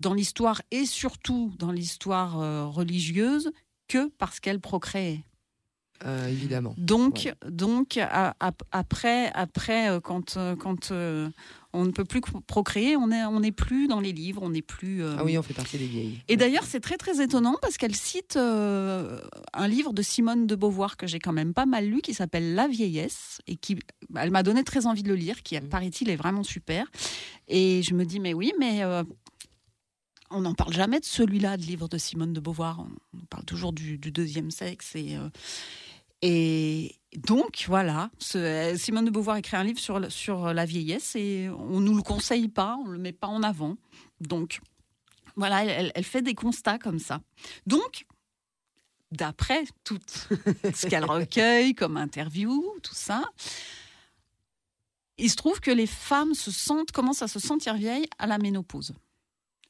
dans 0.00 0.12
l'histoire 0.14 0.60
et 0.70 0.84
surtout 0.86 1.52
dans 1.58 1.72
l'histoire 1.72 2.72
religieuse 2.72 3.50
que 3.88 4.08
parce 4.18 4.40
qu'elle 4.40 4.60
procréait. 4.60 5.24
Évidemment 6.28 6.74
Donc, 6.76 7.22
Ouais. 7.42 7.50
donc 7.50 7.98
après, 8.70 9.32
après 9.32 9.98
quand, 10.04 10.36
quand 10.58 10.92
on 11.76 11.84
ne 11.84 11.90
peut 11.90 12.04
plus 12.04 12.20
procréer, 12.46 12.96
on 12.96 13.08
n'est 13.08 13.24
on 13.24 13.40
n'est 13.40 13.52
plus 13.52 13.86
dans 13.88 14.00
les 14.00 14.12
livres, 14.12 14.42
on 14.42 14.50
n'est 14.50 14.62
plus. 14.62 15.02
euh, 15.02 15.16
ah 15.18 15.24
oui 15.24 15.36
on 15.38 15.42
fait 15.42 15.54
partie 15.54 15.78
des 15.78 15.86
vieilles 15.86 16.20
et 16.28 16.36
d'ailleurs, 16.36 16.64
c'est 16.64 16.80
très 16.80 16.96
très 16.96 17.22
étonnant 17.22 17.56
parce 17.60 17.76
qu'elle 17.76 17.94
cite 17.94 18.36
euh, 18.36 19.20
un 19.52 19.68
livre 19.68 19.92
de 19.92 20.02
Simone 20.02 20.46
de 20.46 20.54
Beauvoir 20.54 20.96
que 20.96 21.06
j'ai 21.06 21.18
quand 21.18 21.32
même 21.32 21.52
pas 21.54 21.66
mal 21.66 21.86
lu 21.86 22.00
qui 22.00 22.14
s'appelle 22.14 22.54
La 22.54 22.66
vieillesse 22.68 23.40
et 23.46 23.56
qui, 23.56 23.78
elle 24.16 24.30
m'a 24.30 24.42
donné 24.42 24.64
très 24.64 24.86
envie 24.86 25.02
de 25.02 25.08
le 25.08 25.14
lire, 25.16 25.42
qui 25.42 25.56
Mhm. 25.56 25.68
paraît-il 25.68 26.10
est 26.10 26.16
vraiment 26.16 26.42
super. 26.42 26.90
Et 27.48 27.82
je 27.82 27.94
me 27.94 28.04
dis 28.04 28.20
mais 28.20 28.34
oui, 28.34 28.52
mais 28.58 28.82
euh, 28.82 29.02
on 30.30 30.40
n'en 30.40 30.54
parle 30.54 30.72
jamais 30.72 31.00
de 31.00 31.04
celui-là, 31.04 31.56
de 31.56 31.62
livre 31.62 31.88
de 31.88 31.98
Simone 31.98 32.32
de 32.32 32.40
Beauvoir. 32.40 32.80
On, 32.80 33.18
parle 33.30 33.44
toujours 33.44 33.72
du, 33.72 33.98
du 33.98 34.10
deuxième 34.12 34.50
sexe 34.50 34.94
et 34.96 35.16
Et 36.22 36.96
donc, 37.16 37.64
voilà, 37.68 38.10
ce- 38.18 38.74
Simone 38.78 39.04
de 39.04 39.10
Beauvoir 39.10 39.36
écrit 39.36 39.56
un 39.56 39.64
livre 39.64 39.78
sur, 39.78 40.10
sur 40.10 40.52
la 40.54 40.64
vieillesse 40.64 41.14
et 41.16 41.48
on 41.50 41.80
ne 41.80 41.86
nous 41.86 41.96
le 41.96 42.02
conseille 42.02 42.48
pas, 42.48 42.76
on 42.82 42.86
ne 42.88 42.92
le 42.92 42.98
met 42.98 43.12
pas 43.12 43.26
en 43.28 43.42
avant. 43.42 43.76
Donc, 44.20 44.60
voilà, 45.36 45.64
elle, 45.64 45.92
elle 45.94 46.04
fait 46.04 46.22
des 46.22 46.34
constats 46.34 46.78
comme 46.78 46.98
ça. 46.98 47.20
Donc, 47.66 48.06
d'après 49.12 49.64
tout 49.84 49.98
ce 50.08 50.86
qu'elle 50.86 51.04
recueille 51.10 51.74
comme 51.74 51.96
interview, 51.96 52.64
tout 52.82 52.94
ça, 52.94 53.22
il 55.18 55.30
se 55.30 55.36
trouve 55.36 55.60
que 55.60 55.70
les 55.70 55.86
femmes 55.86 56.34
se 56.34 56.50
sentent, 56.50 56.92
commencent 56.92 57.22
à 57.22 57.28
se 57.28 57.38
sentir 57.38 57.74
vieilles 57.74 58.06
à 58.18 58.26
la 58.26 58.38
ménopause. 58.38 58.94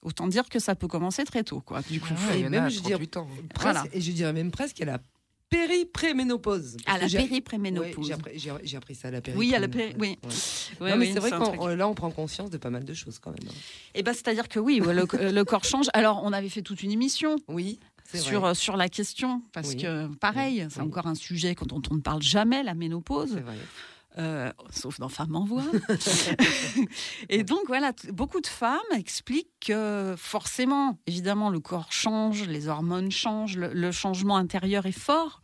Autant 0.03 0.28
dire 0.28 0.49
que 0.49 0.59
ça 0.61 0.74
peut 0.76 0.86
commencer 0.88 1.24
très 1.24 1.42
tôt, 1.42 1.61
quoi. 1.61 1.82
Du 1.82 2.01
coup, 2.01 2.09
Ah 2.12 2.30
ouais, 2.30 2.44
a 2.44 2.49
même, 2.49 2.68
je 2.70 2.80
dirais- 2.80 3.07
38 3.07 3.16
ans. 3.16 3.28
Presque- 3.55 3.61
Voilà. 3.62 3.84
Et 3.92 4.01
je 4.01 4.12
dirais 4.12 4.32
même 4.32 4.51
presque 4.53 4.80
à 4.80 4.84
la 4.84 4.99
péri-préménopause. 5.49 6.76
à 6.86 6.99
la 6.99 7.07
j'ai- 7.07 7.18
péri-préménopause. 7.18 8.07
j'ai 8.07 8.12
appris, 8.12 8.38
j'ai- 8.64 8.76
appris 8.76 8.94
ça 8.94 9.09
à 9.09 9.11
la 9.11 9.20
péri 9.20 9.36
Oui, 9.38 9.55
à 9.55 9.59
la 9.59 9.68
péri- 9.68 9.94
oui. 9.99 10.18
Ouais. 10.22 10.28
Ouais, 10.80 10.90
non, 10.90 10.97
mais 10.97 11.07
oui, 11.07 11.12
c'est 11.14 11.20
vrai 11.20 11.30
truc. 11.30 11.61
là, 11.76 11.88
on 11.88 11.94
prend 11.94 12.11
conscience 12.11 12.51
de 12.51 12.59
pas 12.59 12.70
mal 12.70 12.84
de 12.84 12.94
choses 12.94 13.18
quand 13.18 13.30
même. 13.30 13.49
hein. 13.49 13.55
Eh 13.94 14.03
ben, 14.03 14.12
c'est-à-dire 14.12 14.49
que 14.49 14.59
oui, 14.59 14.80
le, 14.84 15.30
le 15.30 15.44
corps 15.44 15.64
change. 15.64 15.86
Alors, 15.94 16.22
on 16.24 16.32
avait 16.32 16.49
fait 16.49 16.62
toute 16.62 16.82
une 16.82 16.90
émission 16.92 17.36
Oui, 17.49 17.78
sur, 18.14 18.40
vrai. 18.40 18.51
euh, 18.51 18.55
sur 18.55 18.76
la 18.76 18.88
question, 18.88 19.42
parce 19.53 19.70
Oui. 19.70 19.76
que 19.82 20.07
pareil, 20.16 20.62
Oui. 20.62 20.68
c'est 20.70 20.80
Oui. 20.80 20.86
encore 20.86 21.07
un 21.07 21.14
sujet 21.14 21.55
dont 21.66 21.82
on 21.90 21.94
ne 21.94 22.01
parle 22.01 22.22
jamais, 22.22 22.62
la 22.62 22.74
ménopause, 22.74 23.30
C'est 23.34 23.40
vrai. 23.40 23.55
Euh, 24.19 24.51
sauf 24.71 24.99
dans 24.99 25.09
Femmes 25.09 25.37
en 25.37 25.45
voix. 25.45 25.64
Et 27.29 27.45
donc 27.45 27.61
voilà, 27.67 27.93
beaucoup 28.12 28.41
de 28.41 28.47
femmes 28.47 28.81
expliquent 28.95 29.53
que 29.61 30.14
forcément, 30.17 30.99
évidemment, 31.07 31.51
le 31.51 31.61
corps 31.61 31.93
change, 31.93 32.45
les 32.49 32.69
hormones 32.69 33.11
changent, 33.11 33.57
le, 33.57 33.73
le 33.73 33.93
changement 33.93 34.37
intérieur 34.37 34.87
est 34.87 34.93
fort. 34.93 35.43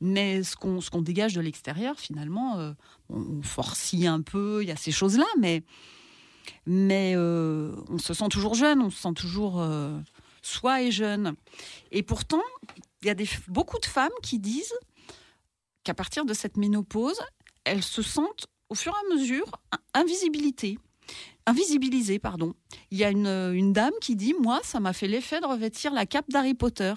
Mais 0.00 0.42
ce 0.42 0.56
qu'on 0.56 0.80
qu'on 0.80 1.02
dégage 1.02 1.34
de 1.34 1.40
l'extérieur, 1.40 1.98
finalement, 1.98 2.58
euh, 2.58 2.72
on, 3.08 3.20
on 3.38 3.42
forcit 3.42 4.06
un 4.06 4.20
peu, 4.20 4.62
il 4.62 4.68
y 4.68 4.72
a 4.72 4.76
ces 4.76 4.92
choses-là, 4.92 5.26
mais, 5.40 5.62
mais 6.66 7.14
euh, 7.16 7.74
on 7.88 7.98
se 7.98 8.14
sent 8.14 8.28
toujours 8.30 8.54
jeune, 8.54 8.80
on 8.80 8.90
se 8.90 9.00
sent 9.00 9.14
toujours 9.14 9.64
soi 10.42 10.82
et 10.82 10.90
jeune. 10.90 11.34
Et 11.90 12.02
pourtant, 12.02 12.42
il 13.02 13.08
y 13.08 13.10
a 13.10 13.14
des, 13.14 13.28
beaucoup 13.48 13.78
de 13.78 13.86
femmes 13.86 14.12
qui 14.22 14.38
disent 14.38 14.74
qu'à 15.84 15.94
partir 15.94 16.24
de 16.24 16.34
cette 16.34 16.56
ménopause, 16.56 17.20
elles 17.64 17.82
se 17.82 18.02
sentent 18.02 18.46
au 18.68 18.74
fur 18.74 18.92
et 18.94 19.12
à 19.12 19.14
mesure 19.16 19.50
in- 19.72 20.00
invisibilité. 20.00 20.78
Invisibilisées, 21.46 22.18
pardon. 22.18 22.54
Il 22.90 22.96
y 22.98 23.04
a 23.04 23.10
une, 23.10 23.26
une 23.26 23.72
dame 23.72 23.92
qui 24.00 24.16
dit 24.16 24.34
Moi, 24.40 24.60
ça 24.64 24.80
m'a 24.80 24.92
fait 24.94 25.08
l'effet 25.08 25.40
de 25.40 25.46
revêtir 25.46 25.92
la 25.92 26.06
cape 26.06 26.28
d'Harry 26.30 26.54
Potter. 26.54 26.94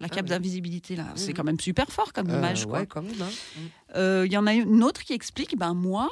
La 0.00 0.08
cape 0.08 0.24
oui. 0.24 0.30
d'invisibilité, 0.30 0.96
là. 0.96 1.12
C'est 1.16 1.28
Mhm. 1.28 1.34
quand 1.36 1.44
même 1.44 1.60
super 1.60 1.88
fort 1.90 2.12
comme 2.12 2.28
Euh, 2.30 2.38
image. 2.38 2.66
quoi. 2.66 2.80
ouais, 2.80 2.86
quand 2.86 3.02
même. 3.02 3.20
hein. 3.22 3.30
Euh, 3.96 4.24
Il 4.26 4.32
y 4.32 4.36
en 4.36 4.46
a 4.46 4.52
une 4.54 4.82
autre 4.84 5.02
qui 5.02 5.12
explique, 5.12 5.56
ben 5.56 5.74
moi, 5.74 6.08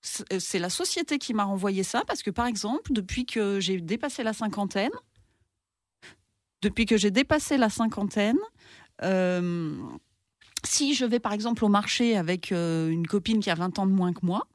c'est 0.00 0.40
c'est 0.40 0.58
la 0.58 0.70
société 0.70 1.18
qui 1.18 1.34
m'a 1.34 1.44
renvoyé 1.44 1.82
ça 1.82 2.02
parce 2.06 2.22
que 2.22 2.30
par 2.30 2.46
exemple, 2.46 2.92
depuis 2.92 3.26
que 3.26 3.60
j'ai 3.60 3.80
dépassé 3.80 4.22
la 4.22 4.32
cinquantaine, 4.32 4.92
depuis 6.62 6.86
que 6.86 6.96
j'ai 6.96 7.10
dépassé 7.10 7.56
la 7.56 7.68
cinquantaine, 7.70 8.38
euh, 9.02 9.76
si 10.64 10.94
je 10.94 11.04
vais 11.04 11.20
par 11.20 11.32
exemple 11.32 11.64
au 11.64 11.68
marché 11.68 12.16
avec 12.16 12.52
euh, 12.52 12.88
une 12.90 13.06
copine 13.06 13.40
qui 13.40 13.50
a 13.50 13.54
20 13.54 13.78
ans 13.78 13.86
de 13.86 13.92
moins 13.92 14.12
que 14.12 14.24
moi, 14.24 14.46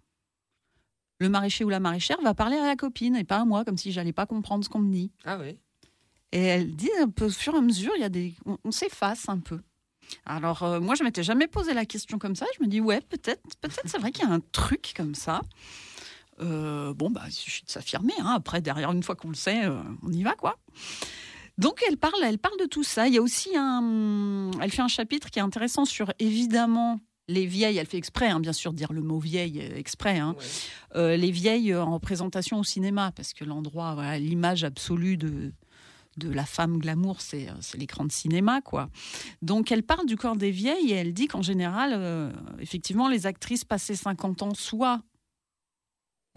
le 1.19 1.29
maraîcher 1.29 1.63
ou 1.63 1.69
la 1.69 1.79
maraîchère 1.79 2.19
va 2.21 2.33
parler 2.33 2.57
à 2.57 2.65
la 2.65 2.75
copine 2.75 3.15
et 3.15 3.23
pas 3.23 3.37
à 3.37 3.45
moi, 3.45 3.63
comme 3.63 3.77
si 3.77 3.91
j'allais 3.91 4.13
pas 4.13 4.25
comprendre 4.25 4.63
ce 4.65 4.69
qu'on 4.69 4.79
me 4.79 4.91
dit. 4.91 5.11
Ah 5.25 5.37
oui. 5.39 5.57
Et 6.31 6.41
elle 6.43 6.75
dit 6.75 6.89
un 6.99 7.07
peu 7.09 7.25
au 7.25 7.29
fur 7.29 7.53
et 7.53 7.57
à 7.57 7.61
mesure, 7.61 7.93
il 7.95 8.01
y 8.01 8.05
a 8.05 8.09
des, 8.09 8.33
on, 8.45 8.57
on 8.63 8.71
s'efface 8.71 9.29
un 9.29 9.39
peu. 9.39 9.59
Alors 10.25 10.63
euh, 10.63 10.79
moi, 10.81 10.95
je 10.95 11.03
m'étais 11.03 11.23
jamais 11.23 11.47
posé 11.47 11.73
la 11.73 11.85
question 11.85 12.17
comme 12.19 12.35
ça. 12.35 12.45
Je 12.57 12.63
me 12.63 12.67
dis 12.67 12.81
ouais, 12.81 13.01
peut-être, 13.01 13.41
peut-être, 13.61 13.81
c'est 13.85 13.97
vrai 13.99 14.11
qu'il 14.11 14.27
y 14.27 14.29
a 14.29 14.33
un 14.33 14.41
truc 14.51 14.93
comme 14.97 15.15
ça. 15.15 15.41
Euh, 16.41 16.93
bon 16.95 17.11
bah, 17.11 17.21
il 17.27 17.31
suffit 17.31 17.63
de 17.63 17.69
s'affirmer. 17.71 18.13
hein. 18.19 18.33
Après, 18.35 18.59
derrière, 18.59 18.91
une 18.91 19.03
fois 19.03 19.15
qu'on 19.15 19.29
le 19.29 19.35
sait, 19.35 19.61
on 20.01 20.11
y 20.11 20.23
va 20.23 20.33
quoi. 20.33 20.57
Donc 21.57 21.79
elle 21.87 21.97
parle, 21.97 22.15
elle 22.23 22.39
parle 22.39 22.59
de 22.59 22.65
tout 22.65 22.83
ça. 22.83 23.07
Il 23.07 23.13
y 23.13 23.17
a 23.17 23.21
aussi 23.21 23.49
un, 23.55 24.51
elle 24.61 24.71
fait 24.71 24.81
un 24.81 24.87
chapitre 24.87 25.29
qui 25.29 25.39
est 25.39 25.43
intéressant 25.43 25.85
sur 25.85 26.11
évidemment 26.19 26.99
les 27.27 27.45
vieilles. 27.45 27.77
Elle 27.77 27.85
fait 27.87 27.97
exprès, 27.97 28.27
hein, 28.29 28.39
bien 28.39 28.53
sûr, 28.53 28.73
dire 28.73 28.91
le 28.91 29.01
mot 29.01 29.19
vieille 29.19 29.59
euh, 29.61 29.77
exprès. 29.77 30.17
hein. 30.19 30.35
Ouais. 30.37 30.45
Euh, 30.95 31.15
les 31.15 31.31
vieilles 31.31 31.71
euh, 31.71 31.83
en 31.83 31.93
représentation 31.93 32.59
au 32.59 32.63
cinéma, 32.63 33.11
parce 33.15 33.33
que 33.33 33.43
l'endroit, 33.45 33.93
voilà, 33.93 34.17
l'image 34.19 34.63
absolue 34.63 35.15
de, 35.15 35.53
de 36.17 36.29
la 36.31 36.45
femme 36.45 36.79
glamour, 36.79 37.21
c'est 37.21 37.47
c'est 37.61 37.77
l'écran 37.77 38.03
de 38.05 38.11
cinéma, 38.11 38.61
quoi. 38.61 38.89
Donc 39.41 39.71
elle 39.71 39.83
parle 39.83 40.05
du 40.07 40.15
corps 40.17 40.35
des 40.35 40.51
vieilles 40.51 40.91
et 40.91 40.95
elle 40.95 41.13
dit 41.13 41.27
qu'en 41.27 41.41
général, 41.43 41.91
euh, 41.93 42.31
effectivement, 42.59 43.07
les 43.09 43.25
actrices 43.27 43.63
passées 43.63 43.95
50 43.95 44.41
ans, 44.41 44.53
soit 44.55 45.01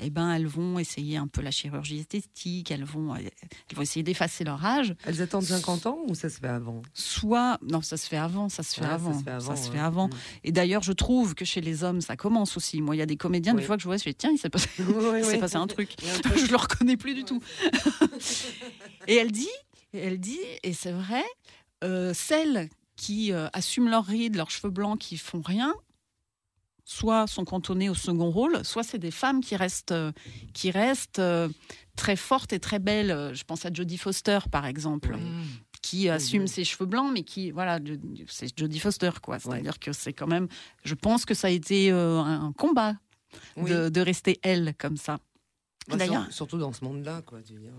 eh 0.03 0.11
ben, 0.11 0.31
elles 0.33 0.47
vont 0.47 0.79
essayer 0.79 1.17
un 1.17 1.27
peu 1.27 1.41
la 1.41 1.51
chirurgie 1.51 2.01
esthétique, 2.01 2.71
elles 2.71 2.85
vont, 2.85 3.15
elles 3.15 3.31
vont 3.75 3.83
essayer 3.83 4.03
d'effacer 4.03 4.45
leur 4.45 4.63
âge, 4.65 4.95
Elles 5.05 5.23
attendent 5.23 5.45
50 5.45 5.87
ans 5.87 5.99
ou 6.07 6.15
ça 6.15 6.29
se 6.29 6.39
fait 6.39 6.49
avant? 6.49 6.83
Soit... 6.93 7.59
Non, 7.63 7.81
ça 7.81 7.97
se 7.97 8.07
fait 8.07 8.19
avant, 8.19 8.49
ça 8.49 8.63
se 8.63 8.75
fait 8.75 8.87
Ah, 8.87 8.95
avant. 8.95 9.13
Ça 9.15 9.19
se 9.19 9.25
fait 9.25 9.31
avant. 9.31 9.57
Ça 9.57 9.63
se 9.63 9.69
ouais. 9.69 9.77
fait 9.77 9.83
avant. 9.83 10.09
Mm. 10.09 10.13
Et 10.45 10.53
d'ailleurs, 10.53 10.83
je 10.83 10.93
trouve 10.93 11.35
que 11.35 11.45
chez 11.45 11.61
les 11.63 11.83
hommes, 11.83 12.01
ça 12.03 12.17
commence 12.17 12.57
aussi. 12.57 12.83
Moi, 12.83 12.97
il 12.97 12.99
y 12.99 13.03
a 13.03 13.07
des 13.07 13.17
comédiens, 13.17 13.55
Oui. 13.55 13.61
des 13.61 13.67
fois 13.67 13.77
que 13.77 13.83
je 13.83 13.89
vois, 13.89 13.97
je 13.97 14.03
fais, 14.03 14.15
tiens, 14.15 14.31
il 14.31 14.39
s'est 14.39 14.51
passé, 14.51 14.69
un 15.55 15.67
truc. 15.67 15.91
Un 16.03 16.37
je 16.37 16.51
le 16.51 16.57
reconnais 16.57 16.97
plus 16.97 17.15
du 17.15 17.25
tout. 17.25 17.43
et 19.09 19.17
elle 19.17 19.33
dit, 19.33 19.49
et 19.95 19.99
elle 19.99 20.21
dit, 20.21 20.39
et 20.63 20.75
c'est 20.75 20.93
vrai, 20.93 21.25
euh, 21.85 22.13
celles 22.15 22.69
qui 22.97 23.33
euh, 23.33 23.49
assument 23.53 23.89
leurs 23.89 24.05
rides, 24.05 24.37
leurs 24.37 24.51
cheveux 24.51 24.71
blancs, 24.71 24.99
qui 24.99 25.17
font 25.17 25.43
rien, 25.43 25.75
soit 26.89 27.27
sont 27.27 27.45
cantonnées 27.45 27.91
au 27.91 27.95
second 27.95 28.31
rôle, 28.31 28.65
soit 28.65 28.85
c'est 28.85 28.99
des 28.99 29.11
femmes 29.11 29.41
qui 29.43 29.57
restent, 29.57 29.91
euh, 29.93 30.13
qui 30.55 30.71
restent 30.71 31.19
euh, 31.19 31.49
très 31.97 32.15
fortes 32.17 32.53
et 32.53 32.61
très 32.61 32.79
belles. 32.79 33.33
Je 33.35 33.43
pense 33.45 33.67
à 33.67 33.73
Jodie 33.73 33.99
Foster, 33.99 34.39
par 34.51 34.65
exemple. 34.67 35.15
Mmh. 35.17 35.43
qui 35.83 36.09
assume 36.09 36.47
ses 36.47 36.65
cheveux 36.65 36.87
blancs, 36.87 37.11
mais 37.13 37.23
qui, 37.23 37.51
voilà, 37.51 37.79
c'est 38.29 38.57
Jodie 38.59 38.79
Foster, 38.81 39.11
quoi. 39.23 39.39
C'est-à-dire 39.39 39.79
que 39.79 39.93
c'est 39.93 40.13
quand 40.13 40.27
même, 40.27 40.49
je 40.85 40.95
pense 40.95 41.25
que 41.25 41.35
ça 41.35 41.49
a 41.49 41.51
été 41.51 41.93
euh, 41.93 42.19
un 42.19 42.53
combat 42.53 42.95
Oui. 43.57 43.71
de, 43.71 43.89
de 43.89 44.01
rester 44.01 44.39
elle 44.43 44.75
comme 44.79 44.97
ça. 44.97 45.19
Bah, 45.89 45.97
D'ailleurs- 45.97 46.25
sur- 46.25 46.33
surtout 46.35 46.59
dans 46.59 46.73
ce 46.73 46.85
monde-là, 46.85 47.23
quoi. 47.23 47.41
Tu 47.43 47.53
veux 47.55 47.61
dire. 47.61 47.73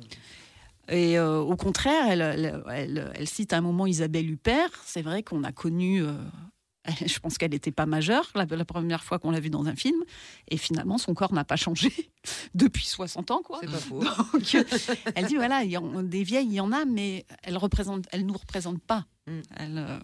Et 0.90 1.18
euh, 1.18 1.40
au 1.40 1.56
contraire, 1.58 2.06
elle, 2.10 2.22
elle, 2.22 2.64
elle- 2.72 3.12
elle 3.16 3.28
cite 3.28 3.52
à 3.52 3.58
un 3.58 3.62
moment 3.62 3.86
Isabelle 3.88 4.30
Huppert. 4.30 4.70
C'est 4.86 5.02
vrai 5.02 5.22
qu'on 5.24 5.44
a 5.44 5.52
connu. 5.52 6.02
euh, 6.04 6.14
je 7.06 7.20
pense 7.20 7.38
qu'elle 7.38 7.52
n'était 7.52 7.72
pas 7.72 7.86
majeure 7.86 8.30
la, 8.36 8.46
la 8.46 8.66
première 8.66 9.04
fois 9.04 9.20
qu'on 9.20 9.32
l'a 9.32 9.40
vue 9.40 9.50
dans 9.50 9.66
un 9.68 9.76
film. 9.76 10.04
Et 10.50 10.58
finalement, 10.58 10.98
son 10.98 11.14
corps 11.14 11.34
n'a 11.34 11.44
pas 11.44 11.56
changé 11.56 11.92
depuis 12.56 12.86
60 12.86 13.32
ans. 13.32 13.42
Quoi. 13.44 13.60
C'est 13.62 13.72
pas 13.72 13.78
faux. 13.78 14.00
Donc, 14.34 14.58
elle 15.16 15.26
dit 15.26 15.36
voilà, 15.36 15.64
il 15.64 15.72
y 15.72 15.78
en- 15.78 16.04
des 16.04 16.24
vieilles, 16.24 16.48
il 16.48 16.54
y 16.54 16.62
en 16.62 16.72
a, 16.72 16.86
mais 16.86 17.26
elles 17.44 17.58
représentent, 17.58 18.06
elles 18.12 18.26
nous 18.26 18.34
représentent 18.38 18.84
pas. 18.84 19.06
Mm. 19.28 19.40
Elles, 19.58 19.78
euh, 19.78 20.00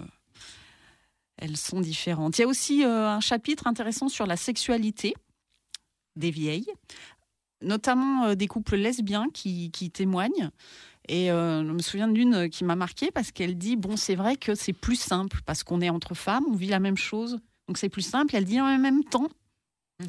elles 1.37 1.57
sont 1.57 1.81
différentes. 1.81 2.37
Il 2.37 2.41
y 2.41 2.43
a 2.43 2.47
aussi 2.47 2.83
euh, 2.83 3.09
un 3.09 3.19
chapitre 3.19 3.67
intéressant 3.67 4.09
sur 4.09 4.25
la 4.25 4.37
sexualité 4.37 5.13
des 6.15 6.31
vieilles, 6.31 6.69
notamment 7.61 8.25
euh, 8.25 8.35
des 8.35 8.47
couples 8.47 8.75
lesbiens 8.75 9.27
qui, 9.33 9.71
qui 9.71 9.89
témoignent. 9.89 10.51
Et 11.09 11.31
euh, 11.31 11.65
je 11.65 11.71
me 11.71 11.79
souviens 11.81 12.07
d'une 12.07 12.49
qui 12.49 12.63
m'a 12.63 12.75
marquée 12.75 13.11
parce 13.11 13.31
qu'elle 13.31 13.57
dit 13.57 13.75
bon, 13.75 13.97
c'est 13.97 14.15
vrai 14.15 14.37
que 14.37 14.55
c'est 14.55 14.73
plus 14.73 14.95
simple 14.99 15.41
parce 15.45 15.63
qu'on 15.63 15.81
est 15.81 15.89
entre 15.89 16.13
femmes, 16.15 16.45
on 16.49 16.55
vit 16.55 16.67
la 16.67 16.79
même 16.79 16.97
chose, 16.97 17.39
donc 17.67 17.77
c'est 17.77 17.89
plus 17.89 18.01
simple. 18.01 18.35
Elle 18.35 18.45
dit 18.45 18.61
en 18.61 18.77
même 18.77 19.03
temps, 19.03 19.27
Mhm. 20.01 20.07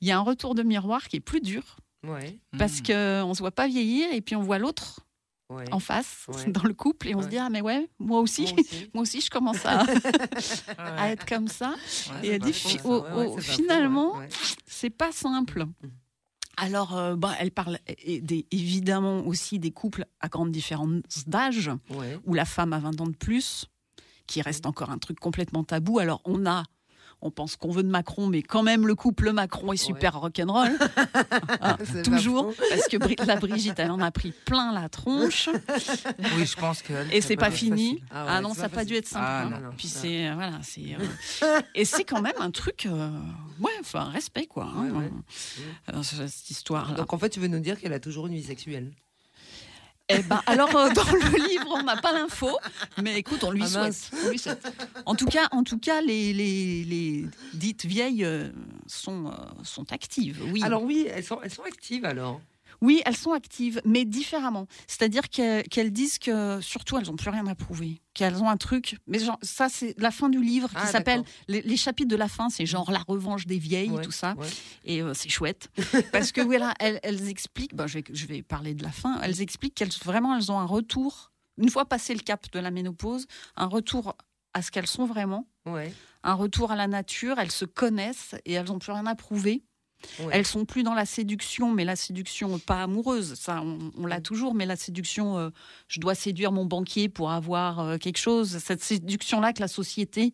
il 0.00 0.08
y 0.08 0.10
a 0.10 0.18
un 0.18 0.22
retour 0.22 0.54
de 0.54 0.62
miroir 0.62 1.08
qui 1.08 1.16
est 1.16 1.20
plus 1.20 1.40
dur 1.40 1.76
Ouais, 2.06 2.38
parce 2.58 2.80
Mmh. 2.80 2.84
qu'on 2.86 3.28
ne 3.28 3.34
se 3.34 3.38
voit 3.38 3.50
pas 3.52 3.66
vieillir 3.66 4.12
et 4.12 4.20
puis 4.20 4.34
on 4.36 4.42
voit 4.42 4.58
l'autre 4.58 5.00
ouais. 5.50 5.64
en 5.72 5.78
face 5.78 6.26
Ouais. 6.28 6.34
dans 6.52 6.64
le 6.64 6.74
couple 6.74 7.08
et 7.08 7.14
on 7.14 7.22
se 7.22 7.28
dit 7.28 7.38
ah 7.38 7.48
mais 7.50 7.60
ouais 7.62 7.88
moi 7.98 8.20
aussi 8.20 8.42
Moi 8.42 8.52
aussi. 8.58 8.90
moi 8.94 9.02
aussi 9.02 9.20
je 9.22 9.30
commence 9.30 9.64
à, 9.66 11.10
être 11.10 11.24
comme 11.26 11.48
ça 11.48 11.74
Ouais, 12.20 12.26
et 12.26 12.30
elle 12.32 12.42
dit 12.42 12.52
fi- 12.52 12.76
ça. 12.78 12.82
pas 12.82 12.82
faux, 13.14 13.38
finalement 13.38 14.14
c'est 14.66 14.90
pas 14.90 15.12
simple 15.12 15.64
alors 16.56 16.96
euh, 16.96 17.16
bah, 17.16 17.34
elle 17.38 17.50
parle 17.50 17.78
des- 18.06 18.46
évidemment 18.50 19.20
aussi 19.26 19.58
des 19.58 19.70
couples 19.70 20.06
à 20.20 20.28
grande 20.28 20.50
différence 20.52 21.02
d'âge 21.26 21.70
Ouais. 21.90 22.18
où 22.24 22.34
la 22.34 22.44
femme 22.44 22.72
a 22.72 22.78
20 22.78 23.00
ans 23.00 23.06
de 23.06 23.16
plus 23.16 23.66
qui 24.26 24.40
reste 24.42 24.64
encore 24.66 24.90
un 24.90 24.98
truc 24.98 25.18
complètement 25.20 25.64
tabou 25.64 25.98
alors 25.98 26.20
on 26.24 26.46
a 26.46 26.64
on 27.24 27.30
pense 27.30 27.56
qu'on 27.56 27.70
veut 27.70 27.82
de 27.82 27.88
Macron, 27.88 28.26
mais 28.26 28.42
quand 28.42 28.62
même 28.62 28.86
le 28.86 28.94
couple 28.94 29.32
Macron 29.32 29.72
est 29.72 29.76
super 29.78 30.20
rock'n'roll. 30.20 30.70
Ah, 31.60 31.76
toujours, 32.04 32.52
parce 32.70 32.88
que 32.88 32.96
Bri- 32.98 33.16
la 33.26 33.36
Brigitte, 33.36 33.78
elle 33.78 33.90
en 33.90 34.00
a 34.00 34.10
pris 34.10 34.32
plein 34.44 34.72
la 34.72 34.88
tronche. 34.88 35.48
Oui, 36.36 36.46
je 36.46 36.56
pense 36.56 36.82
que. 36.82 36.92
Et 37.12 37.20
c'est 37.20 37.36
pas 37.36 37.50
fini. 37.50 38.02
Ah 38.10 38.26
Ah, 38.28 38.40
non, 38.40 38.52
ça 38.54 38.62
n'a 38.62 38.68
pas 38.68 38.76
pas 38.76 38.84
dû 38.84 38.94
être 38.94 39.06
simple. 39.08 39.24
Ah, 39.26 39.42
hein. 39.44 39.50
non, 39.50 39.60
non. 39.68 39.70
Puis 39.76 39.88
c'est 39.88 40.28
euh, 40.28 40.34
voilà, 40.34 40.58
c'est 40.62 40.96
euh, 41.42 41.60
et 41.74 41.84
c'est 41.84 42.04
quand 42.04 42.20
même 42.20 42.34
un 42.38 42.50
truc, 42.50 42.86
euh, 42.86 43.10
ouais, 43.60 43.72
enfin 43.80 44.04
respect 44.04 44.46
quoi. 44.46 44.64
hein, 44.76 44.90
Ouais, 44.90 44.90
ouais. 44.98 45.10
euh, 45.94 46.02
cette 46.02 46.50
histoire. 46.50 46.94
Donc 46.94 47.12
en 47.12 47.18
fait, 47.18 47.30
tu 47.30 47.40
veux 47.40 47.48
nous 47.48 47.60
dire 47.60 47.78
qu'elle 47.80 47.92
a 47.94 48.00
toujours 48.00 48.26
une 48.26 48.34
vie 48.34 48.42
sexuelle? 48.42 48.92
Eh 50.10 50.22
ben, 50.22 50.42
alors 50.46 50.74
euh, 50.76 50.90
dans 50.92 51.04
le 51.12 51.48
livre, 51.48 51.66
on 51.78 51.82
n'a 51.82 51.96
pas 51.96 52.12
l'info, 52.12 52.58
mais 53.02 53.18
écoute, 53.18 53.42
on 53.42 53.50
lui, 53.50 53.62
Ah, 53.64 53.68
souhaite, 53.68 53.84
mince. 53.84 54.10
on 54.26 54.28
lui 54.30 54.38
souhaite. 54.38 54.62
En 55.06 55.14
tout 55.14 55.24
cas, 55.26 55.48
en 55.50 55.62
tout 55.64 55.78
cas, 55.78 56.02
les, 56.02 56.34
les, 56.34 56.84
les 56.84 57.26
dites 57.54 57.86
vieilles 57.86 58.24
euh, 58.24 58.50
sont, 58.86 59.28
euh, 59.28 59.32
sont 59.62 59.90
actives. 59.92 60.42
Oui. 60.52 60.62
Alors 60.62 60.82
oui, 60.82 61.06
elles 61.10 61.24
sont, 61.24 61.38
elles 61.42 61.50
sont 61.54 61.62
actives 61.62 62.04
alors. 62.04 62.40
Oui, 62.80 63.02
elles 63.04 63.16
sont 63.16 63.32
actives, 63.32 63.80
mais 63.84 64.04
différemment. 64.04 64.66
C'est-à-dire 64.86 65.28
qu'elles 65.30 65.92
disent 65.92 66.18
que 66.18 66.60
surtout 66.60 66.98
elles 66.98 67.06
n'ont 67.06 67.16
plus 67.16 67.30
rien 67.30 67.46
à 67.46 67.54
prouver, 67.54 68.00
qu'elles 68.14 68.42
ont 68.42 68.48
un 68.48 68.56
truc. 68.56 68.98
Mais 69.06 69.18
genre, 69.18 69.38
ça, 69.42 69.68
c'est 69.68 69.94
la 70.00 70.10
fin 70.10 70.28
du 70.28 70.42
livre 70.42 70.68
qui 70.68 70.76
Ah, 70.78 70.86
s'appelle 70.86 71.22
les, 71.48 71.62
les 71.62 71.76
chapitres 71.76 72.08
de 72.10 72.16
la 72.16 72.28
fin, 72.28 72.48
c'est 72.50 72.66
genre 72.66 72.90
la 72.90 73.00
revanche 73.06 73.46
des 73.46 73.58
vieilles, 73.58 73.90
Ouais, 73.90 74.02
tout 74.02 74.10
ça. 74.12 74.34
ouais. 74.38 74.48
Et 74.84 75.02
euh, 75.02 75.14
c'est 75.14 75.28
chouette. 75.28 75.68
Parce 76.12 76.32
que 76.32 76.40
voilà, 76.40 76.74
elles, 76.80 77.00
elles 77.02 77.28
expliquent, 77.28 77.74
ben, 77.74 77.86
je, 77.86 77.98
vais, 77.98 78.04
je 78.12 78.26
vais 78.26 78.42
parler 78.42 78.74
de 78.74 78.82
la 78.82 78.92
fin, 78.92 79.20
elles 79.22 79.40
expliquent 79.40 79.74
qu'elles 79.74 79.92
vraiment 80.04 80.36
elles 80.36 80.50
ont 80.52 80.58
un 80.58 80.66
retour, 80.66 81.32
une 81.58 81.70
fois 81.70 81.84
passé 81.84 82.14
le 82.14 82.20
cap 82.20 82.50
de 82.52 82.58
la 82.58 82.70
ménopause, 82.70 83.26
un 83.56 83.66
retour 83.66 84.16
à 84.54 84.62
ce 84.62 84.70
qu'elles 84.70 84.86
sont 84.86 85.06
vraiment, 85.06 85.46
Ouais. 85.66 85.92
un 86.22 86.34
retour 86.34 86.70
à 86.72 86.76
la 86.76 86.86
nature, 86.86 87.38
elles 87.38 87.50
se 87.50 87.64
connaissent 87.64 88.34
et 88.44 88.52
elles 88.52 88.66
n'ont 88.66 88.78
plus 88.78 88.92
rien 88.92 89.06
à 89.06 89.14
prouver. 89.14 89.64
Ouais. 90.20 90.28
Elles 90.32 90.46
sont 90.46 90.64
plus 90.64 90.82
dans 90.82 90.94
la 90.94 91.06
séduction, 91.06 91.72
mais 91.72 91.84
la 91.84 91.96
séduction 91.96 92.58
pas 92.58 92.82
amoureuse, 92.82 93.34
ça 93.34 93.62
on, 93.62 93.90
on 93.96 94.06
l'a 94.06 94.20
toujours, 94.20 94.54
mais 94.54 94.66
la 94.66 94.76
séduction, 94.76 95.38
euh, 95.38 95.50
je 95.88 96.00
dois 96.00 96.14
séduire 96.14 96.52
mon 96.52 96.64
banquier 96.64 97.08
pour 97.08 97.30
avoir 97.30 97.80
euh, 97.80 97.98
quelque 97.98 98.18
chose, 98.18 98.58
cette 98.58 98.82
séduction-là 98.82 99.52
que 99.52 99.60
la 99.60 99.68
société, 99.68 100.32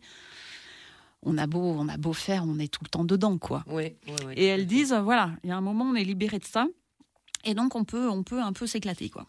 on 1.23 1.37
a 1.37 1.47
beau, 1.47 1.75
on 1.77 1.87
a 1.87 1.97
beau 1.97 2.13
faire, 2.13 2.43
on 2.47 2.59
est 2.59 2.71
tout 2.71 2.83
le 2.83 2.89
temps 2.89 3.05
dedans, 3.05 3.37
quoi. 3.37 3.63
Ouais, 3.67 3.97
ouais, 4.07 4.25
ouais. 4.25 4.33
Et 4.35 4.45
elles 4.45 4.65
disent, 4.65 4.93
voilà, 4.93 5.31
il 5.43 5.49
y 5.49 5.53
a 5.53 5.57
un 5.57 5.61
moment, 5.61 5.85
on 5.85 5.95
est 5.95 6.03
libéré 6.03 6.39
de 6.39 6.45
ça, 6.45 6.67
et 7.43 7.53
donc 7.53 7.75
on 7.75 7.83
peut, 7.83 8.09
on 8.09 8.23
peut 8.23 8.41
un 8.41 8.53
peu 8.53 8.67
s'éclater, 8.67 9.09
quoi. 9.09 9.27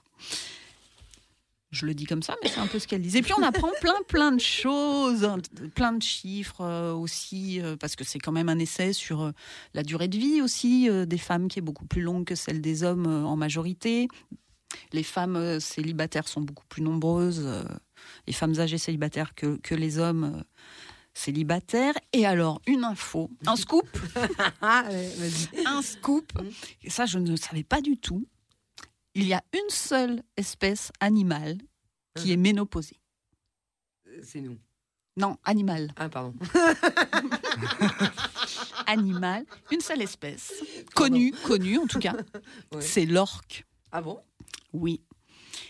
Je 1.73 1.87
le 1.87 1.95
dis 1.95 2.05
comme 2.05 2.23
ça, 2.23 2.37
mais 2.43 2.51
c'est 2.51 2.61
un 2.61 2.67
peu 2.67 2.79
ce 2.79 2.87
qu'elles 2.87 3.01
disent. 3.01 3.17
Et 3.17 3.23
puis 3.23 3.33
on 3.33 3.43
apprend 3.43 3.71
plein, 3.81 3.97
plein 4.07 4.31
de 4.31 4.41
choses, 4.41 5.25
hein, 5.25 5.39
plein 5.75 5.95
de 5.95 6.03
chiffres 6.03 6.61
euh, 6.61 6.93
aussi, 6.93 7.61
euh, 7.63 7.77
parce 7.77 7.97
que 7.97 8.05
c'est 8.05 8.19
quand 8.19 8.31
même 8.31 8.51
un 8.51 8.59
essai 8.59 8.93
sur 8.93 9.23
euh, 9.23 9.33
la 9.73 9.83
durée 9.83 10.09
de 10.09 10.19
vie 10.19 10.43
aussi 10.43 10.91
des 11.07 11.19
femmes 11.19 11.49
qui 11.49 11.59
est 11.59 11.63
beaucoup 11.63 11.87
plus 11.87 12.03
longue 12.03 12.27
que 12.27 12.35
celle 12.35 12.61
des 12.61 12.83
hommes 12.83 13.07
en 13.07 13.37
majorité. 13.37 14.09
Les 14.93 15.03
femmes 15.03 15.61
célibataires 15.61 16.29
sont 16.29 16.43
beaucoup 16.43 16.67
plus 16.67 16.83
nombreuses, 16.83 17.47
les 18.27 18.33
femmes 18.33 18.59
âgées 18.59 18.79
célibataires 18.79 19.35
que, 19.35 19.57
que 19.57 19.75
les 19.75 19.99
hommes 19.99 20.45
célibataires. 21.15 21.95
Et 22.13 22.27
alors, 22.27 22.61
une 22.67 22.85
info, 22.85 23.31
un 23.47 23.57
scoop 23.57 23.89
un 24.63 25.83
scoop. 25.83 26.33
Et 26.83 26.91
ça, 26.91 27.07
je 27.07 27.19
ne 27.19 27.37
savais 27.37 27.65
pas 27.65 27.81
du 27.81 27.97
tout. 27.97 28.27
Il 29.15 29.27
y 29.27 29.35
a 29.35 29.43
une 29.53 29.71
seule 29.71 30.23
espèce 30.37 30.91
animale 31.01 31.59
qui 32.15 32.33
est 32.33 32.37
ménopausée. 32.37 33.01
C'est 34.23 34.41
nous. 34.41 34.59
Non, 35.17 35.37
animal. 35.45 35.93
Ah, 35.97 36.09
pardon. 36.09 36.35
Animal, 38.87 39.45
une 39.71 39.81
seule 39.81 40.03
espèce. 40.03 40.53
Connue, 40.95 41.33
connue 41.33 41.79
en 41.79 41.87
tout 41.87 41.99
cas. 41.99 42.17
Ouais. 42.75 42.81
C'est 42.81 43.05
l'orque. 43.05 43.67
Ah 43.91 44.01
bon? 44.01 44.19
Oui. 44.73 45.03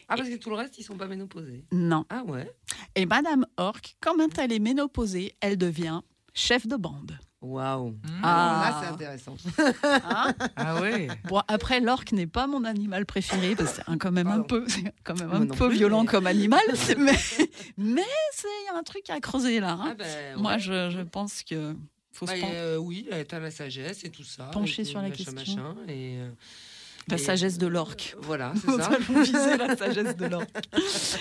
Ah, 0.09 0.17
parce 0.17 0.29
que 0.29 0.37
tout 0.37 0.51
le 0.51 0.57
reste, 0.57 0.79
ils 0.79 0.85
sont 0.85 0.97
pas 0.97 1.09
ménopausés. 1.09 1.65
Non. 1.73 2.05
Ah 2.09 2.23
ouais? 2.23 2.49
Et 2.95 3.07
Madame 3.07 3.45
Orque, 3.57 3.97
quand 4.01 4.15
elle 4.39 4.53
est 4.53 4.61
ménopausée, 4.61 5.35
elle 5.41 5.57
devient 5.57 6.01
chef 6.33 6.69
de 6.69 6.77
bande. 6.77 7.19
Waouh. 7.43 7.95
Ah. 8.23 8.71
Là, 8.71 8.81
c'est 8.81 8.93
intéressant. 8.95 9.37
Hein 9.83 10.33
Ah 10.57 10.81
ouais. 10.81 11.09
bon, 11.25 11.43
après, 11.49 11.81
l'orque 11.81 12.13
n'est 12.13 12.27
pas 12.29 12.47
mon 12.47 12.65
animal 12.65 13.05
préféré, 13.05 13.57
parce 13.57 13.73
que 13.79 13.83
c'est 13.89 13.99
quand 13.99 14.13
même 14.13 14.29
un 14.29 14.43
peu, 14.43 14.65
quand 15.05 15.19
même 15.19 15.29
Moi 15.29 15.37
un 15.39 15.47
peu 15.47 15.69
plus, 15.69 15.77
violent 15.77 16.03
mais- 16.03 16.09
comme 16.09 16.27
animal. 16.29 16.61
mais 16.99 17.13
mais 17.77 18.03
c'est 18.33 18.47
il 18.63 18.67
y 18.73 18.75
a 18.75 18.79
un 18.79 18.83
truc 18.85 19.11
à 19.11 19.19
creuser 19.21 19.59
là. 19.61 19.73
hein. 19.73 19.89
Ah 19.91 19.95
ben, 19.95 20.37
Moi, 20.39 20.53
ouais. 20.53 20.59
je, 20.61 20.91
je 20.91 21.01
pense 21.01 21.43
que 21.43 21.75
faut 22.13 22.27
se 22.27 22.33
Bah, 22.33 22.39
pen- 22.41 22.51
euh, 22.55 22.77
oui, 22.77 23.09
t'as 23.29 23.41
la 23.41 23.51
sagesse 23.51 24.05
et 24.05 24.11
tout 24.11 24.23
ça. 24.25 24.45
Pencher 24.53 24.83
et 24.83 24.85
sur 24.85 25.01
la 25.03 25.09
machin, 25.09 25.25
question. 25.33 25.35
machin, 25.65 25.75
et, 25.89 26.19
euh, 26.21 26.31
la 27.09 27.17
et- 27.17 27.19
sagesse 27.19 27.59
de 27.59 27.67
l'orque. 27.67 28.17
Voilà, 28.21 28.53
c'est 28.65 28.83
ça. 28.83 28.91
viser 29.23 29.57
la 29.57 29.77
sagesse 29.77 30.17
de 30.17 30.27
l'orque. 30.27 30.49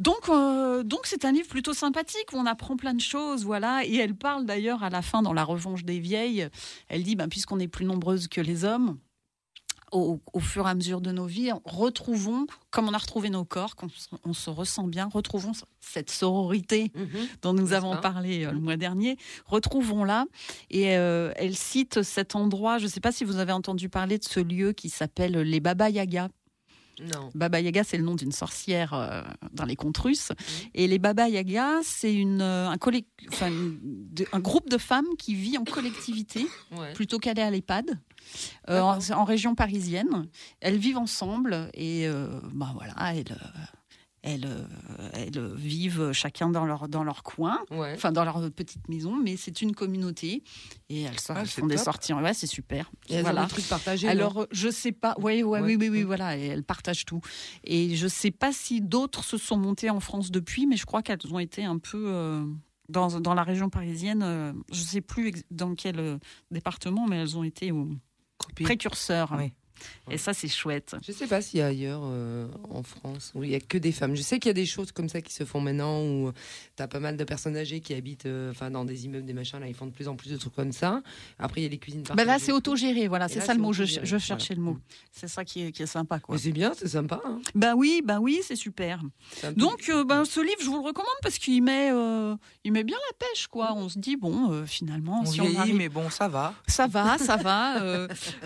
Donc, 0.00 0.28
euh, 0.28 0.82
donc 0.82 1.02
c'est 1.04 1.24
un 1.24 1.30
livre 1.30 1.46
plutôt 1.46 1.72
sympathique 1.72 2.32
où 2.32 2.36
on 2.36 2.46
apprend 2.46 2.76
plein 2.76 2.94
de 2.94 3.00
choses, 3.00 3.44
voilà. 3.44 3.84
Et 3.84 3.94
elle 3.94 4.16
parle 4.16 4.44
d'ailleurs 4.44 4.82
à 4.82 4.90
la 4.90 5.02
fin 5.02 5.22
dans 5.22 5.32
La 5.32 5.44
Revanche 5.44 5.84
des 5.84 6.00
vieilles. 6.00 6.48
Elle 6.88 7.04
dit, 7.04 7.14
ben, 7.14 7.28
puisqu'on 7.28 7.60
est 7.60 7.68
plus 7.68 7.84
nombreuses 7.84 8.26
que 8.26 8.40
les 8.40 8.64
hommes, 8.64 8.98
au, 9.94 10.20
au 10.32 10.40
fur 10.40 10.66
et 10.66 10.70
à 10.70 10.74
mesure 10.74 11.00
de 11.00 11.12
nos 11.12 11.26
vies, 11.26 11.50
retrouvons, 11.64 12.46
comme 12.70 12.88
on 12.88 12.92
a 12.94 12.98
retrouvé 12.98 13.30
nos 13.30 13.44
corps, 13.44 13.76
qu'on 13.76 13.88
se- 13.88 14.08
on 14.24 14.32
se 14.32 14.50
ressent 14.50 14.86
bien, 14.86 15.08
retrouvons 15.12 15.52
cette 15.80 16.10
sororité 16.10 16.90
Mhm. 16.94 17.06
dont 17.42 17.52
nous 17.54 17.72
avons 17.72 17.96
parlé 18.00 18.44
euh, 18.44 18.52
le 18.52 18.58
mois 18.60 18.76
dernier. 18.76 19.16
Retrouvons-la. 19.46 20.26
Et 20.70 20.96
euh, 20.96 21.32
elle 21.36 21.56
cite 21.56 22.02
cet 22.02 22.34
endroit, 22.36 22.78
je 22.78 22.84
ne 22.84 22.88
sais 22.90 23.00
pas 23.00 23.12
si 23.12 23.24
vous 23.24 23.36
avez 23.36 23.52
entendu 23.52 23.88
parler 23.88 24.18
de 24.18 24.24
ce 24.24 24.40
lieu 24.40 24.72
qui 24.72 24.88
s'appelle 24.88 25.32
les 25.38 25.60
Baba 25.60 25.88
Yaga. 25.90 26.28
Non. 27.00 27.30
Baba 27.34 27.60
Yaga, 27.60 27.82
c'est 27.84 27.96
le 27.98 28.04
nom 28.04 28.14
d'une 28.14 28.32
sorcière 28.32 28.94
euh, 28.94 29.22
dans 29.52 29.64
les 29.64 29.76
contes 29.76 29.98
russes. 29.98 30.32
Et 30.74 30.86
les 30.86 30.98
Baba 30.98 31.28
Yaga, 31.28 31.80
c'est 31.82 32.14
une, 32.14 32.40
euh, 32.40 32.68
un, 32.68 32.76
collec- 32.76 33.06
enfin, 33.32 33.48
une- 33.48 33.78
de- 33.82 34.26
un 34.32 34.40
groupe 34.40 34.68
de 34.70 34.78
femmes 34.78 35.06
qui 35.18 35.34
vit 35.34 35.58
en 35.58 35.64
collectivité 35.64 36.46
Ouais. 36.76 36.92
plutôt 36.92 37.18
qu'aller 37.18 37.42
à 37.42 37.50
l'EHPAD. 37.50 37.98
euh, 38.70 38.80
en, 38.80 38.98
en 39.10 39.24
région 39.24 39.54
parisienne, 39.54 40.28
elles 40.60 40.78
vivent 40.78 40.96
ensemble 40.98 41.68
et 41.74 42.08
bah 42.54 42.70
voilà, 42.74 42.94
elles, 43.14 43.36
elles, 44.26 44.46
euh, 44.46 45.08
elles 45.12 45.54
vivent 45.54 46.12
chacun 46.12 46.48
dans 46.48 46.64
leur 46.64 46.88
dans 46.88 47.04
leur 47.04 47.22
coin, 47.22 47.60
Ouais. 47.70 47.92
enfin 47.94 48.10
dans 48.10 48.24
leur 48.24 48.50
petite 48.50 48.88
maison, 48.88 49.14
mais 49.16 49.36
c'est 49.36 49.60
une 49.62 49.74
communauté 49.74 50.42
et 50.88 51.02
elles, 51.02 51.20
sortent- 51.20 51.40
Ah, 51.42 51.44
font 51.46 51.66
des 51.66 51.76
top. 51.76 51.84
sorties. 51.84 52.12
Ouais, 52.14 52.32
c'est 52.34 52.46
super. 52.46 52.90
Et 53.08 53.14
elles 53.14 53.22
voilà. 53.22 53.42
ont 53.42 53.44
des 53.44 53.50
trucs 53.50 53.68
partagés. 53.68 54.08
Alors, 54.08 54.46
je 54.50 54.70
sais 54.70 54.92
pas. 54.92 55.14
Ouais, 55.18 55.42
ouais, 55.42 55.60
Ouais. 55.60 55.60
oui, 55.62 55.76
oui, 55.78 55.88
oui, 55.90 56.02
voilà. 56.02 56.36
Et 56.38 56.46
elles 56.46 56.64
partagent 56.64 57.04
tout. 57.04 57.20
Et 57.64 57.94
je 57.96 58.08
sais 58.08 58.30
pas 58.30 58.52
si 58.52 58.80
d'autres 58.80 59.22
se 59.24 59.36
sont 59.36 59.56
montées 59.58 59.90
en 59.90 60.00
France 60.00 60.30
depuis, 60.30 60.66
mais 60.66 60.76
je 60.76 60.86
crois 60.86 61.02
qu'elles 61.02 61.18
ont 61.32 61.38
été 61.38 61.64
un 61.64 61.78
peu 61.78 62.04
euh, 62.06 62.44
dans, 62.88 63.20
dans 63.20 63.34
la 63.34 63.42
région 63.42 63.68
parisienne. 63.68 64.22
euh, 64.22 64.52
je 64.72 64.80
sais 64.80 65.00
plus 65.00 65.32
dans 65.50 65.74
quel 65.74 66.18
département, 66.50 67.06
mais 67.06 67.16
elles 67.16 67.36
ont 67.36 67.44
été 67.44 67.72
précurseurs. 68.62 69.34
Oui. 69.38 69.52
Et 70.10 70.18
ça, 70.18 70.32
c'est 70.34 70.48
chouette. 70.48 70.94
Je 71.06 71.12
sais 71.12 71.26
pas 71.26 71.40
s'il 71.42 71.58
y 71.60 71.62
a 71.62 71.66
ailleurs 71.66 72.02
euh, 72.04 72.46
en 72.70 72.82
France 72.82 73.32
où 73.34 73.42
il 73.44 73.50
y 73.50 73.54
a 73.54 73.60
que 73.60 73.78
des 73.78 73.92
femmes. 73.92 74.14
Je 74.14 74.22
sais 74.22 74.38
qu'il 74.38 74.48
y 74.48 74.50
a 74.50 74.54
des 74.54 74.66
choses 74.66 74.92
comme 74.92 75.08
ça 75.08 75.20
qui 75.20 75.32
se 75.32 75.44
font 75.44 75.60
maintenant 75.60 76.02
où 76.02 76.32
tu 76.76 76.82
as 76.82 76.88
pas 76.88 77.00
mal 77.00 77.16
de 77.16 77.24
personnes 77.24 77.56
âgées 77.56 77.80
qui 77.80 77.94
habitent 77.94 78.26
euh, 78.26 78.50
enfin 78.50 78.70
dans 78.70 78.84
des 78.84 79.04
immeubles, 79.06 79.26
des 79.26 79.32
machins. 79.32 79.58
Là, 79.60 79.66
ils 79.68 79.74
font 79.74 79.86
de 79.86 79.92
plus 79.92 80.08
en 80.08 80.16
plus 80.16 80.30
de 80.30 80.36
trucs 80.36 80.54
comme 80.54 80.72
ça. 80.72 81.02
Après, 81.38 81.60
il 81.60 81.64
y 81.64 81.66
a 81.66 81.70
les 81.70 81.78
cuisines 81.78 82.02
partagées. 82.02 82.26
là, 82.26 82.38
c'est 82.38 82.52
autogéré. 82.52 83.08
Voilà, 83.08 83.28
c'est 83.28 83.40
ça 83.40 83.54
le 83.54 83.60
mot. 83.60 83.72
Je, 83.72 83.84
je 83.84 84.18
cherchais 84.18 84.54
voilà. 84.54 84.70
le 84.70 84.74
mot. 84.74 84.78
C'est 85.12 85.28
ça 85.28 85.44
qui 85.44 85.62
est, 85.66 85.72
qui 85.72 85.82
est 85.82 85.86
sympa, 85.86 86.20
c'est 86.36 86.52
bien, 86.52 86.72
c'est 86.76 86.88
sympa. 86.88 87.20
hein. 87.24 87.40
Ben 87.54 87.74
oui, 87.76 88.02
ben 88.04 88.18
oui, 88.20 88.40
c'est 88.42 88.56
super. 88.56 89.00
Donc, 89.56 89.88
euh, 89.88 90.04
ben, 90.04 90.24
ce 90.24 90.40
livre, 90.40 90.58
je 90.60 90.66
vous 90.66 90.76
le 90.82 90.86
recommande 90.86 91.14
parce 91.22 91.38
qu'il 91.38 91.62
met, 91.62 91.90
euh, 91.92 92.34
il 92.64 92.72
met 92.72 92.84
bien 92.84 92.96
la 93.10 93.26
pêche, 93.26 93.46
quoi. 93.46 93.72
On 93.74 93.88
se 93.88 93.98
dit, 93.98 94.16
bon, 94.16 94.50
euh, 94.52 94.66
finalement, 94.66 95.20
On 95.22 95.26
si 95.26 95.40
on 95.40 95.44
vieillit, 95.44 95.58
arrive 95.58 95.76
mais 95.76 95.88
bon, 95.88 96.10
ça 96.10 96.28
va. 96.28 96.54
Ça 96.66 96.86
va, 96.86 97.18
ça 97.18 97.36
va. 97.36 97.82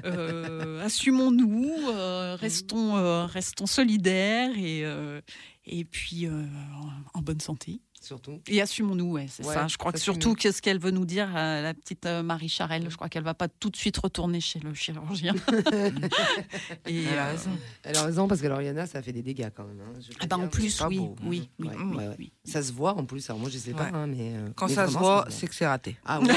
euh, 0.04 0.80
Assumons-nous, 1.18 1.72
euh, 1.88 2.36
restons, 2.36 2.96
euh, 2.96 3.26
restons 3.26 3.66
solidaires 3.66 4.56
et, 4.56 4.84
euh, 4.84 5.20
et 5.64 5.84
puis 5.84 6.28
en 6.28 7.22
bonne 7.22 7.40
santé. 7.40 7.80
Surtout. 8.08 8.40
Et 8.48 8.60
assumons-nous, 8.60 9.12
ouais, 9.12 9.26
c'est 9.30 9.44
Ouais, 9.46 9.54
ça. 9.54 9.68
Je 9.68 9.76
crois 9.76 9.92
que 9.92 9.98
surtout, 10.00 10.34
qu'est-ce 10.34 10.60
qu'elle 10.60 10.78
veut 10.80 10.90
nous 10.90 11.04
dire, 11.04 11.28
euh, 11.36 11.62
la 11.62 11.74
petite 11.74 12.04
euh, 12.06 12.22
Marie 12.22 12.48
Charelle 12.48 12.86
Je 12.90 12.96
crois 12.96 13.08
qu'elle 13.08 13.22
va 13.22 13.34
pas 13.34 13.48
tout 13.48 13.70
de 13.70 13.76
suite 13.76 13.96
retourner 13.98 14.40
chez 14.40 14.58
le 14.60 14.74
chirurgien. 14.74 15.34
et, 16.86 17.04
Elle 17.04 17.18
a 17.18 17.26
euh, 17.26 17.30
raison. 17.32 17.50
Elle 17.84 17.96
a 17.96 18.02
raison 18.02 18.28
parce 18.28 18.40
que 18.40 18.46
Lauriana, 18.46 18.86
ça 18.86 19.02
fait 19.02 19.12
des 19.12 19.22
dégâts 19.22 19.50
quand 19.54 19.64
même. 19.64 19.80
hein. 19.80 19.92
Je 20.00 20.12
ah 20.20 20.26
bah, 20.26 20.38
en 20.38 20.48
plus, 20.48 20.80
oui, 20.88 20.98
beau. 20.98 21.16
oui, 21.24 21.48
oui, 21.58 21.68
Ouais, 21.68 21.74
oui, 21.78 21.96
ouais, 21.96 22.08
ouais. 22.08 22.14
oui. 22.18 22.32
Ça 22.44 22.62
se 22.62 22.72
voit 22.72 22.94
en 22.94 23.04
plus. 23.04 23.28
Alors 23.30 23.40
moi, 23.40 23.50
je 23.50 23.58
sais 23.58 23.72
pas, 23.72 23.84
Ouais. 23.84 23.90
hein, 23.94 24.06
mais 24.06 24.32
euh, 24.34 24.48
Quand 24.56 24.68
mais 24.68 24.74
ça 24.74 24.86
se 24.88 24.92
voit, 24.96 25.26
c'est 25.28 25.46
que 25.46 25.54
c'est 25.54 25.66
raté. 25.66 25.96
Ah 26.04 26.20
ouais. 26.20 26.28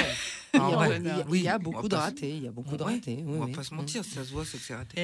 Il 1.34 1.42
y 1.42 1.48
a- 1.48 1.58
beaucoup 1.58 1.88
de 1.88 1.96
ratés. 1.96 2.30
Il 2.36 2.44
y 2.44 2.48
a 2.48 2.52
beaucoup 2.52 2.76
de 2.78 2.84
ratés. 2.84 3.24
on 3.28 3.46
va 3.46 3.48
pas 3.56 3.64
se 3.64 3.74
mentir, 3.74 4.04
si 4.04 4.12
ça 4.12 4.24
se 4.24 4.32
voit, 4.32 4.44
c'est 4.46 4.58
que 4.58 4.64
c'est 4.64 4.76
raté. 4.76 5.02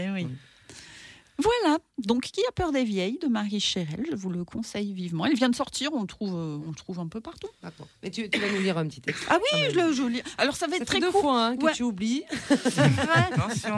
Voilà, 1.40 1.78
donc 2.00 2.24
Qui 2.24 2.42
a 2.48 2.52
peur 2.52 2.72
des 2.72 2.84
vieilles 2.84 3.20
de 3.22 3.28
Marie 3.28 3.60
Chérel, 3.60 4.06
je 4.10 4.16
vous 4.16 4.30
le 4.32 4.44
conseille 4.44 4.92
vivement. 4.94 5.26
Elle 5.26 5.36
vient 5.36 5.50
de 5.50 5.56
sortir, 5.56 5.92
on 5.94 6.02
le 6.02 6.08
trouve, 6.08 6.34
euh, 6.36 6.58
on 6.66 6.70
le 6.70 6.76
trouve 6.76 7.00
un 7.00 7.08
peu 7.08 7.22
partout. 7.22 7.48
D'accord. 7.62 7.88
Mais 8.02 8.10
tu, 8.10 8.28
tu 8.30 8.40
vas 8.40 8.50
nous 8.52 8.60
lire 8.62 8.78
un 8.80 8.88
petit 8.88 9.02
texte. 9.02 9.24
Ah 9.30 9.38
oui, 9.38 9.60
Ah, 9.66 9.70
je 9.72 9.76
le 9.80 9.94
je 9.94 10.04
lis. 10.04 10.24
Alors 10.40 10.56
ça 10.56 10.66
va 10.66 10.72
Ça 10.78 10.82
être 10.82 10.92
fait 10.92 11.00
très 11.00 11.00
deux 11.00 11.12
court. 11.12 11.22
fois 11.22 11.46
hein, 11.46 11.58
que 11.58 11.66
Ouais. 11.66 11.74
tu 11.74 11.84
oublies. 11.84 12.24
C'est 12.50 12.88
vrai. 12.90 13.28
Attention. 13.32 13.78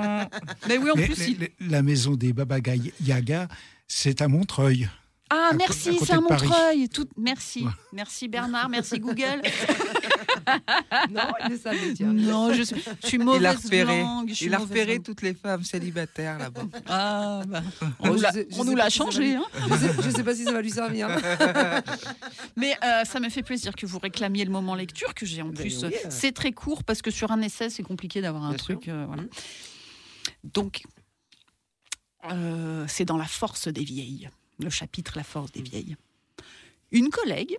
Mais 0.69 0.77
oui, 0.77 0.89
en 0.91 0.95
Mais- 0.95 1.05
plus, 1.05 1.17
mais- 1.19 1.27
il- 1.31 1.39
les- 1.39 1.53
la 1.69 1.81
maison 1.81 2.15
des 2.15 2.31
Baba 2.33 2.61
Ga- 2.61 2.75
Yaga, 3.03 3.47
c'est 3.87 4.21
à 4.21 4.27
Montreuil. 4.29 4.87
Ah, 5.29 5.49
à 5.51 5.53
merci, 5.55 5.97
c'est 5.99 6.13
à. 6.13 6.21
Montreuil. 6.21 6.87
Tout... 6.89 7.07
Merci. 7.17 7.63
Ouais. 7.63 7.71
Merci 7.93 8.27
Bernard, 8.29 8.69
merci 8.69 8.99
Google. 8.99 9.41
non, 11.11 11.21
il 11.45 11.51
le 11.51 11.57
savait, 11.57 11.93
tiens. 11.93 12.13
Non, 12.13 12.53
je, 12.53 12.63
suis- 12.63 12.83
je 13.03 13.07
suis 13.07 13.17
mauvaise 13.17 13.41
Il 13.41 13.45
a 13.45 13.53
repéré, 13.53 13.99
langue. 14.01 14.29
je 14.29 14.33
suis 14.33 14.45
il 14.45 14.53
a 14.53 14.57
repéré 14.59 14.95
langue. 14.95 15.03
toutes 15.03 15.21
les 15.21 15.33
femmes 15.33 15.63
célibataires 15.63 16.37
là-bas. 16.39 16.63
Ah, 16.87 17.41
bah, 17.47 17.61
on 17.99 18.13
nous 18.13 18.21
l'a- 18.21 18.31
on 18.57 18.63
nous 18.65 18.77
changé. 18.89 19.35
Hein. 19.35 19.43
Je 19.69 19.75
sais, 19.75 19.93
je 20.03 20.09
sais 20.09 20.23
pas 20.23 20.35
si 20.35 20.43
ça 20.45 20.51
va 20.53 20.61
lui 20.61 20.71
servir. 20.71 21.07
Mais 22.55 22.75
euh, 22.83 23.03
ça 23.05 23.19
me 23.19 23.29
fait 23.29 23.43
plaisir 23.43 23.75
que 23.75 23.85
vous 23.85 23.99
réclamiez 23.99 24.45
le 24.45 24.51
moment 24.51 24.75
lecture, 24.75 25.13
que 25.13 25.25
j'ai 25.25 25.41
en 25.41 25.49
Ben 25.49 25.55
plus. 25.55 25.83
oui. 25.83 25.93
C'est 26.09 26.31
très 26.31 26.51
court 26.51 26.83
parce 26.83 27.01
que 27.01 27.11
sur 27.11 27.31
un 27.31 27.41
essai, 27.41 27.69
c'est 27.69 27.83
compliqué 27.83 28.21
d'avoir 28.21 28.43
un 28.43 28.49
Bien 28.49 28.57
truc. 28.57 28.87
euh, 28.87 29.05
voilà. 29.07 29.23
Mhm. 29.23 29.29
Donc, 30.43 30.81
euh, 32.31 32.85
c'est 32.87 33.05
dans 33.05 33.17
La 33.17 33.25
force 33.25 33.67
des 33.67 33.83
vieilles, 33.83 34.29
le 34.59 34.69
chapitre 34.69 35.13
La 35.15 35.23
force 35.23 35.51
des 35.51 35.61
vieilles. 35.61 35.95
Une 36.91 37.09
collègue, 37.09 37.57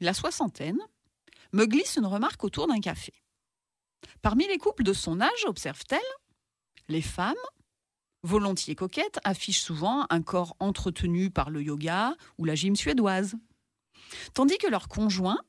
la 0.00 0.14
soixantaine, 0.14 0.78
me 1.52 1.66
glisse 1.66 1.96
une 1.96 2.06
remarque 2.06 2.44
autour 2.44 2.66
d'un 2.66 2.80
café. 2.80 3.12
Parmi 4.22 4.46
les 4.46 4.58
couples 4.58 4.82
de 4.82 4.92
son 4.92 5.20
âge, 5.20 5.44
observe-t-elle, 5.46 6.00
les 6.88 7.02
femmes, 7.02 7.34
volontiers 8.22 8.74
coquettes, 8.74 9.20
affichent 9.24 9.62
souvent 9.62 10.06
un 10.10 10.22
corps 10.22 10.56
entretenu 10.60 11.30
par 11.30 11.50
le 11.50 11.62
yoga 11.62 12.14
ou 12.38 12.44
la 12.44 12.54
gym 12.54 12.76
suédoise. 12.76 13.34
Tandis 14.34 14.58
que 14.58 14.66
leurs 14.66 14.88
conjoints, 14.88 15.40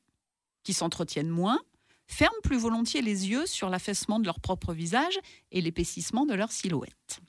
qui 0.62 0.72
s'entretiennent 0.72 1.28
moins, 1.28 1.58
ferment 2.06 2.40
plus 2.42 2.58
volontiers 2.58 3.02
les 3.02 3.28
yeux 3.28 3.46
sur 3.46 3.68
l'affaissement 3.70 4.20
de 4.20 4.26
leur 4.26 4.40
propre 4.40 4.72
visage 4.72 5.18
et 5.50 5.60
l'épaississement 5.60 6.26
de 6.26 6.34
leur 6.34 6.52
silhouette. 6.52 7.20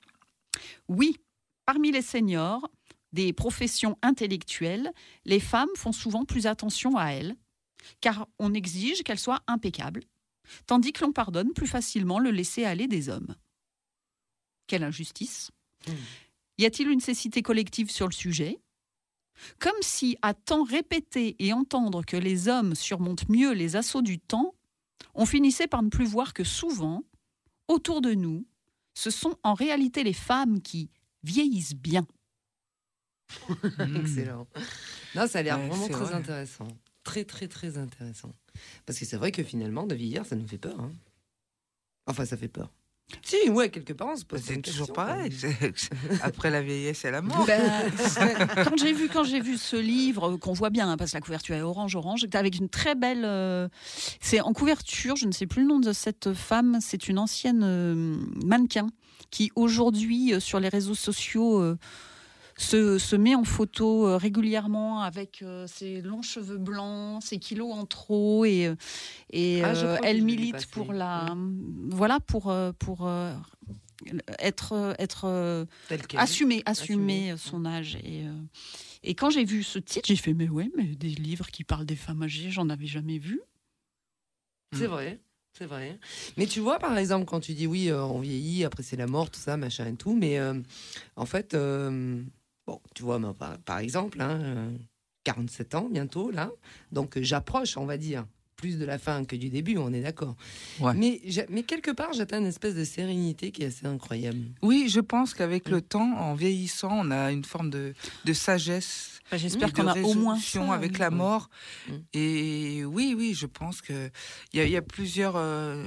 Oui, 0.87 1.17
parmi 1.65 1.91
les 1.91 2.01
seniors, 2.01 2.69
des 3.13 3.31
professions 3.31 3.97
intellectuelles, 4.01 4.91
les 5.25 5.39
femmes 5.39 5.69
font 5.75 5.91
souvent 5.91 6.25
plus 6.25 6.47
attention 6.47 6.97
à 6.97 7.11
elles, 7.11 7.35
car 8.01 8.27
on 8.39 8.53
exige 8.53 9.03
qu'elles 9.03 9.19
soient 9.19 9.41
impeccables, 9.47 10.03
tandis 10.67 10.91
que 10.93 11.03
l'on 11.03 11.11
pardonne 11.11 11.53
plus 11.53 11.67
facilement 11.67 12.19
le 12.19 12.31
laisser-aller 12.31 12.87
des 12.87 13.09
hommes. 13.09 13.35
Quelle 14.67 14.83
injustice 14.83 15.51
Mm. 15.85 15.91
Y 16.59 16.65
a-t-il 16.65 16.87
une 16.89 17.01
cécité 17.01 17.41
collective 17.41 17.91
sur 17.91 18.07
le 18.07 18.13
sujet? 18.13 18.61
Comme 19.59 19.75
si, 19.81 20.15
à 20.21 20.33
temps 20.33 20.63
répéter 20.63 21.35
et 21.39 21.51
entendre 21.51 22.05
que 22.05 22.15
les 22.15 22.47
hommes 22.47 22.73
surmontent 22.73 23.25
mieux 23.27 23.51
les 23.51 23.75
assauts 23.75 24.01
du 24.01 24.17
temps, 24.17 24.53
on 25.13 25.25
finissait 25.25 25.67
par 25.67 25.83
ne 25.83 25.89
plus 25.89 26.05
voir 26.05 26.33
que 26.33 26.45
souvent, 26.45 27.03
autour 27.67 27.99
de 27.99 28.13
nous, 28.13 28.47
ce 28.93 29.09
sont 29.09 29.35
en 29.43 29.53
réalité 29.55 30.03
les 30.05 30.13
femmes 30.13 30.61
qui 30.61 30.89
vieillissent 31.23 31.75
bien. 31.75 32.07
Excellent. 33.95 34.47
Non, 35.15 35.27
ça 35.27 35.39
a 35.39 35.41
l'air 35.43 35.57
Ouais, 35.59 35.67
vraiment 35.67 35.87
très 35.89 36.05
vrai. 36.05 36.13
intéressant. 36.13 36.67
Très, 37.03 37.25
très, 37.25 37.47
très 37.47 37.77
intéressant. 37.77 38.33
Parce 38.85 38.99
que 38.99 39.05
c'est 39.05 39.17
vrai 39.17 39.31
que 39.31 39.43
finalement, 39.43 39.85
de 39.85 39.95
vieillir, 39.95 40.25
ça 40.25 40.35
nous 40.35 40.47
fait 40.47 40.57
peur. 40.57 40.79
hein. 40.79 40.91
Enfin, 42.07 42.25
ça 42.25 42.37
fait 42.37 42.47
peur. 42.47 42.71
Si, 43.21 43.49
ouais, 43.49 43.69
quelque 43.69 43.93
part, 43.93 44.07
on 44.13 44.15
se 44.15 44.25
pose 44.25 44.41
C'est 44.41 44.61
toujours 44.61 44.87
question, 44.87 44.93
pareil. 44.93 45.31
Après 46.21 46.49
la 46.49 46.61
vieillesse 46.61 47.03
et 47.05 47.11
la 47.11 47.21
mort. 47.21 47.45
Ben, 47.45 47.91
quand 48.63 48.77
j'ai 48.77 48.93
vu 48.93 49.09
quand 49.09 49.23
j'ai 49.23 49.41
vu 49.41 49.57
ce 49.57 49.75
livre 49.75 50.31
euh, 50.31 50.37
qu'on 50.37 50.53
voit 50.53 50.69
bien 50.69 50.89
hein, 50.89 50.97
parce 50.97 51.11
que 51.11 51.17
la 51.17 51.21
couverture 51.21 51.55
est 51.55 51.61
orange 51.61 51.95
orange 51.95 52.25
avec 52.33 52.57
une 52.57 52.69
très 52.69 52.95
belle 52.95 53.23
euh, 53.25 53.67
c'est 54.21 54.39
en 54.39 54.53
couverture 54.53 55.15
je 55.17 55.27
ne 55.27 55.31
sais 55.31 55.45
plus 55.47 55.61
le 55.63 55.67
nom 55.67 55.79
de 55.79 55.91
cette 55.91 56.33
femme 56.33 56.79
c'est 56.81 57.07
une 57.07 57.19
ancienne 57.19 57.61
euh, 57.63 58.15
mannequin 58.45 58.87
qui 59.29 59.51
aujourd'hui 59.55 60.33
euh, 60.33 60.39
sur 60.39 60.59
les 60.59 60.69
réseaux 60.69 60.95
sociaux 60.95 61.59
euh, 61.61 61.77
se, 62.57 62.97
se 62.97 63.15
met 63.15 63.35
en 63.35 63.43
photo 63.43 64.07
euh, 64.07 64.17
régulièrement 64.17 65.01
avec 65.01 65.41
euh, 65.41 65.65
ses 65.67 66.01
longs 66.01 66.21
cheveux 66.21 66.57
blancs, 66.57 67.23
ses 67.23 67.39
kilos 67.39 67.73
en 67.73 67.85
trop 67.85 68.45
et, 68.45 68.67
euh, 68.67 68.75
et 69.31 69.63
Ah, 69.63 69.99
elle 70.03 70.23
milite 70.23 70.65
pour 70.67 70.93
la 70.93 71.35
voilà 71.89 72.19
pour 72.19 72.53
pour 72.79 73.09
être 74.39 74.95
être 74.99 75.25
assumer, 76.17 76.61
Assumer. 76.65 77.29
assumer 77.29 77.35
son 77.37 77.65
âge. 77.65 77.95
Et, 78.03 78.23
et 79.03 79.15
quand 79.15 79.29
j'ai 79.29 79.45
vu 79.45 79.63
ce 79.63 79.79
titre, 79.79 80.07
j'ai 80.07 80.15
fait 80.15 80.33
mais 80.33 80.49
ouais, 80.49 80.69
mais 80.77 80.85
des 80.85 81.09
livres 81.09 81.47
qui 81.47 81.63
parlent 81.63 81.85
des 81.85 81.95
femmes 81.95 82.23
âgées, 82.23 82.51
j'en 82.51 82.69
avais 82.69 82.87
jamais 82.87 83.17
vu. 83.19 83.41
C'est 84.73 84.87
vrai. 84.87 85.19
C'est 85.55 85.65
vrai. 85.67 85.99
Mais 86.35 86.47
tu 86.47 86.59
vois, 86.61 86.79
par 86.79 86.97
exemple, 86.97 87.25
quand 87.25 87.39
tu 87.39 87.53
dis 87.53 87.67
oui, 87.67 87.91
on 87.93 88.19
vieillit, 88.19 88.63
après 88.63 88.81
c'est 88.81 88.95
la 88.97 89.05
mort, 89.05 89.29
tout 89.29 89.39
ça, 89.39 89.55
machin 89.55 89.85
et 89.85 89.95
tout, 89.95 90.15
mais 90.15 90.39
euh, 90.39 90.59
en 91.15 91.27
fait, 91.27 91.53
euh, 91.53 92.23
bon, 92.67 92.79
tu 92.95 93.03
vois, 93.03 93.19
moi, 93.19 93.33
par, 93.33 93.57
par 93.59 93.79
exemple, 93.79 94.21
hein, 94.21 94.39
euh, 94.41 94.71
47 95.23 95.75
ans 95.75 95.87
bientôt, 95.91 96.31
là, 96.31 96.51
donc 96.91 97.17
euh, 97.17 97.23
j'approche, 97.23 97.77
on 97.77 97.85
va 97.85 97.97
dire, 97.97 98.25
plus 98.55 98.77
de 98.77 98.85
la 98.85 98.97
fin 98.97 99.25
que 99.25 99.35
du 99.35 99.49
début, 99.49 99.77
on 99.77 99.91
est 99.91 100.01
d'accord. 100.01 100.35
Ouais. 100.79 100.93
Mais, 100.93 101.19
quelque 101.63 101.91
part, 101.91 102.13
j'atteins 102.13 102.39
une 102.39 102.45
espèce 102.45 102.75
de 102.75 102.83
sérénité 102.85 103.51
qui 103.51 103.63
est 103.63 103.67
assez 103.67 103.85
incroyable. 103.85 104.39
Oui, 104.61 104.87
je 104.89 105.01
pense 105.01 105.33
qu'avec 105.33 105.67
Mm. 105.67 105.71
le 105.71 105.81
temps, 105.81 106.17
en 106.17 106.33
vieillissant, 106.33 106.91
on 106.93 107.11
a 107.11 107.31
une 107.31 107.43
forme 107.43 107.69
de, 107.69 107.93
de 108.23 108.33
sagesse. 108.33 109.19
Enfin, 109.25 109.35
et 109.35 109.39
J'espère 109.39 109.73
qu'on 109.73 109.87
a 109.87 109.99
au 110.01 110.13
moins 110.13 110.37
ça, 110.39 110.73
avec 110.73 110.93
oui. 110.93 110.99
la 110.99 111.09
mort. 111.09 111.49
Mm. 111.89 111.91
Et 112.13 112.85
oui, 112.85 113.15
oui, 113.17 113.33
je 113.33 113.47
pense 113.47 113.81
que 113.81 114.09
il 114.53 114.59
y, 114.59 114.61
a- 114.61 114.65
il 114.65 114.71
y 114.71 114.77
a 114.77 114.81
plusieurs 114.81 115.35
euh, 115.35 115.83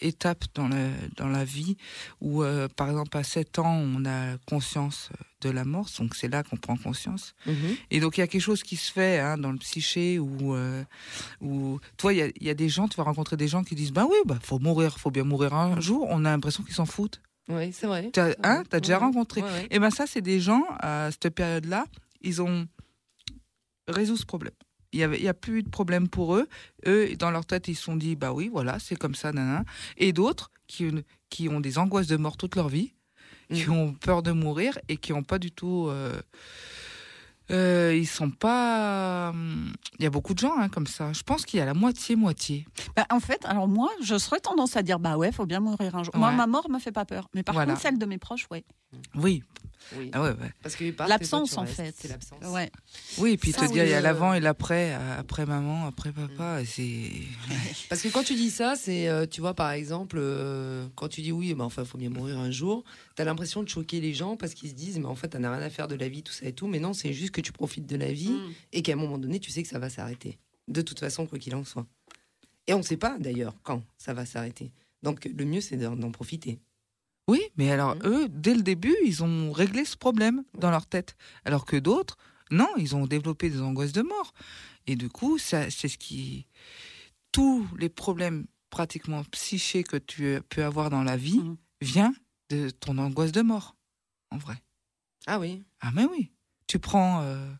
étapes 0.00 0.44
dans 0.54 0.68
la, 0.68 0.88
dans 1.16 1.28
la 1.28 1.44
vie 1.44 1.76
où, 2.20 2.42
euh, 2.42 2.68
par 2.68 2.88
exemple, 2.90 3.16
à 3.16 3.22
7 3.22 3.58
ans, 3.60 3.76
on 3.76 4.04
a 4.04 4.36
conscience 4.46 5.10
de 5.40 5.50
la 5.50 5.64
mort, 5.64 5.88
donc 5.98 6.14
c'est 6.14 6.28
là 6.28 6.42
qu'on 6.42 6.56
prend 6.56 6.76
conscience. 6.76 7.34
Et 7.90 8.00
donc 8.00 8.16
il 8.16 8.20
y 8.20 8.22
a 8.22 8.26
quelque 8.26 8.40
chose 8.42 8.62
qui 8.62 8.76
se 8.76 8.90
fait 8.90 9.18
hein, 9.20 9.36
dans 9.36 9.52
le 9.52 9.58
psyché 9.58 10.18
où, 10.18 10.54
euh, 10.54 10.82
où 11.40 11.78
toi, 11.96 12.12
il 12.12 12.16
y 12.18 12.22
a, 12.22 12.28
il 12.34 12.42
y 12.46 12.50
a 12.50 12.54
des 12.54 12.68
gens, 12.68 12.88
tu 12.88 12.96
vas 12.96 13.02
rencontrer 13.04 13.36
des 13.36 13.46
gens 13.48 13.62
qui 13.62 13.74
disent, 13.74 13.92
ben 13.92 14.06
oui, 14.10 14.16
bah 14.24 14.38
faut 14.42 14.58
mourir, 14.58 14.98
faut 14.98 15.10
bien 15.10 15.24
mourir 15.24 15.52
un 15.54 15.80
jour. 15.80 16.06
On 16.10 16.24
a 16.24 16.30
l'impression 16.30 16.62
qu'ils 16.64 16.74
s'en 16.74 16.86
foutent. 16.86 17.20
Oui, 17.50 17.72
c'est 17.74 17.86
vrai. 17.86 18.08
T'as 18.10 18.30
C'est 18.30 18.36
hein, 18.46 18.62
déjà 18.72 18.94
Ouais, 18.98 19.04
rencontré. 19.04 19.42
ouais, 19.42 19.48
ouais. 19.50 19.66
Et 19.70 19.78
ben 19.78 19.90
ça, 19.90 20.06
c'est 20.06 20.22
des 20.22 20.40
gens, 20.40 20.64
à 20.80 21.10
cette 21.10 21.28
période-là, 21.34 21.84
ils 22.22 22.40
ont 22.40 22.66
résolu 23.86 24.18
ce 24.18 24.24
problème. 24.24 24.54
Il 24.94 24.98
n'y 24.98 25.04
a, 25.16 25.18
y 25.18 25.28
a 25.28 25.34
plus 25.34 25.62
de 25.64 25.68
problème 25.68 26.08
pour 26.08 26.36
eux. 26.36 26.48
Eux, 26.86 27.16
dans 27.18 27.30
leur 27.32 27.44
tête, 27.44 27.66
ils 27.68 27.74
se 27.74 27.82
sont 27.82 27.96
dit, 27.96 28.14
bah 28.16 28.32
oui, 28.32 28.48
voilà, 28.50 28.78
c'est 28.78 28.96
comme 28.96 29.14
ça, 29.16 29.32
nana. 29.32 29.64
Et 29.96 30.12
d'autres 30.12 30.50
qui, 30.68 30.88
qui 31.30 31.48
ont 31.48 31.60
des 31.60 31.78
angoisses 31.78 32.06
de 32.06 32.16
mort 32.16 32.36
toute 32.36 32.54
leur 32.56 32.68
vie, 32.68 32.94
qui 33.52 33.66
Mm. 33.68 33.72
ont 33.72 33.92
peur 33.92 34.22
de 34.22 34.30
mourir 34.32 34.78
et 34.88 34.96
qui 34.96 35.12
n'ont 35.12 35.24
pas 35.24 35.38
du 35.38 35.50
tout... 35.50 35.88
euh, 35.88 36.18
euh, 37.50 37.94
ils 37.94 38.06
sont 38.06 38.30
pas. 38.30 39.28
hum, 39.30 39.70
Il 39.98 40.02
y 40.04 40.06
a 40.06 40.10
beaucoup 40.10 40.32
de 40.32 40.38
gens 40.38 40.54
hein, 40.56 40.70
comme 40.70 40.86
ça. 40.86 41.12
Je 41.12 41.22
pense 41.22 41.44
qu'il 41.44 41.58
y 41.58 41.62
a 41.62 41.66
la 41.66 41.74
moitié-moitié. 41.74 42.66
Bah, 42.96 43.04
en 43.10 43.20
fait, 43.20 43.44
alors 43.44 43.68
moi, 43.68 43.90
je 44.02 44.16
serais 44.16 44.40
tendance 44.40 44.78
à 44.78 44.82
dire 44.82 44.98
bah 44.98 45.18
ouais, 45.18 45.30
faut 45.30 45.44
bien 45.44 45.60
mourir 45.60 45.94
un 45.94 46.02
jour. 46.04 46.16
Moi, 46.16 46.30
ma 46.32 46.46
mort 46.46 46.70
me 46.70 46.78
fait 46.78 46.90
pas 46.92 47.04
peur, 47.04 47.28
mais 47.34 47.42
par 47.42 47.54
Voilà. 47.54 47.72
contre, 47.72 47.82
celle 47.82 47.98
de 47.98 48.06
mes 48.06 48.16
proches, 48.16 48.46
ouais. 48.50 48.64
Oui. 49.14 49.42
Oui. 49.96 50.10
Ah 50.12 50.22
ouais, 50.22 50.30
ouais. 50.30 50.50
Parce 50.62 50.76
que 50.76 50.90
par 50.90 51.08
L'absence, 51.08 51.56
en 51.56 51.66
fait. 51.66 51.94
C'est 51.98 52.08
l'absence. 52.08 52.42
Ouais. 52.46 52.70
Oui, 53.18 53.32
et 53.32 53.36
puis 53.36 53.52
Ça, 53.52 53.66
te 53.66 53.72
dire, 53.72 53.84
il 53.84 53.90
y 53.90 53.94
a 53.94 54.00
l'avant 54.00 54.34
et 54.34 54.40
l'après, 54.40 54.94
après 54.94 55.46
maman, 55.46 55.86
après 55.86 56.12
papa, 56.12 56.60
et 56.62 56.64
c'est. 56.64 57.10
Parce 57.88 58.02
que 58.02 58.08
quand 58.08 58.22
tu 58.24 58.34
dis 58.34 58.50
ça, 58.50 58.74
c'est, 58.76 59.08
euh, 59.08 59.26
tu 59.26 59.40
vois, 59.40 59.54
par 59.54 59.70
exemple, 59.70 60.16
euh, 60.18 60.86
quand 60.96 61.08
tu 61.08 61.22
dis 61.22 61.32
oui, 61.32 61.54
mais 61.54 61.62
enfin, 61.62 61.82
il 61.82 61.88
faut 61.88 61.98
bien 61.98 62.10
mourir 62.10 62.38
un 62.38 62.50
jour, 62.50 62.84
tu 63.16 63.22
as 63.22 63.24
l'impression 63.24 63.62
de 63.62 63.68
choquer 63.68 64.00
les 64.00 64.14
gens 64.14 64.36
parce 64.36 64.54
qu'ils 64.54 64.70
se 64.70 64.74
disent, 64.74 64.98
mais 64.98 65.06
en 65.06 65.14
fait, 65.14 65.28
tu 65.28 65.38
n'as 65.38 65.52
rien 65.54 65.62
à 65.64 65.70
faire 65.70 65.88
de 65.88 65.94
la 65.94 66.08
vie, 66.08 66.22
tout 66.22 66.32
ça 66.32 66.46
et 66.46 66.52
tout. 66.52 66.66
Mais 66.66 66.80
non, 66.80 66.92
c'est 66.92 67.12
juste 67.12 67.30
que 67.32 67.40
tu 67.40 67.52
profites 67.52 67.86
de 67.86 67.96
la 67.96 68.12
vie 68.12 68.30
Mm. 68.30 68.52
et 68.72 68.82
qu'à 68.82 68.92
un 68.92 68.96
moment 68.96 69.18
donné, 69.18 69.38
tu 69.38 69.50
sais 69.50 69.62
que 69.62 69.68
ça 69.68 69.78
va 69.78 69.90
s'arrêter. 69.90 70.38
De 70.66 70.80
toute 70.80 70.98
façon, 71.00 71.26
quoi 71.26 71.38
qu'il 71.38 71.54
en 71.54 71.62
soit. 71.64 71.86
Et 72.66 72.72
on 72.74 72.78
ne 72.78 72.82
sait 72.82 72.96
pas, 72.96 73.18
d'ailleurs, 73.18 73.54
quand 73.62 73.82
ça 73.98 74.14
va 74.14 74.24
s'arrêter. 74.24 74.72
Donc, 75.02 75.26
le 75.26 75.44
mieux, 75.44 75.60
c'est 75.60 75.76
d'en 75.76 76.10
profiter. 76.10 76.58
Oui, 77.28 77.40
mais 77.56 77.70
alors 77.70 77.94
Mhm. 77.96 78.02
eux, 78.04 78.28
dès 78.28 78.54
le 78.54 78.62
début, 78.62 78.94
ils 79.04 79.22
ont 79.24 79.50
réglé 79.52 79.84
ce 79.84 79.96
problème 79.96 80.44
dans 80.58 80.70
leur 80.70 80.86
tête. 80.86 81.16
Alors 81.44 81.64
que 81.64 81.76
d'autres, 81.76 82.16
non, 82.50 82.68
ils 82.76 82.94
ont 82.94 83.06
développé 83.06 83.48
des 83.50 83.60
angoisses 83.62 83.92
de 83.92 84.02
mort. 84.02 84.32
Et 84.86 84.96
du 84.96 85.08
coup, 85.08 85.38
c'est 85.38 85.70
ce 85.70 85.86
qui. 85.86 86.46
Tous 87.32 87.66
les 87.78 87.88
problèmes 87.88 88.46
pratiquement 88.70 89.24
psychés 89.24 89.82
que 89.84 89.96
tu 89.96 90.38
peux 90.48 90.64
avoir 90.64 90.90
dans 90.90 91.02
la 91.02 91.16
vie 91.16 91.38
Mhm. 91.40 91.56
vient 91.80 92.14
de 92.50 92.70
ton 92.70 92.98
angoisse 92.98 93.32
de 93.32 93.40
mort, 93.42 93.74
en 94.30 94.36
vrai. 94.36 94.56
Ah 95.26 95.38
oui 95.38 95.62
Ah 95.80 95.90
mais 95.94 96.04
oui. 96.04 96.30
Tu 96.66 96.78
prends, 96.78 97.22
euh, 97.22 97.50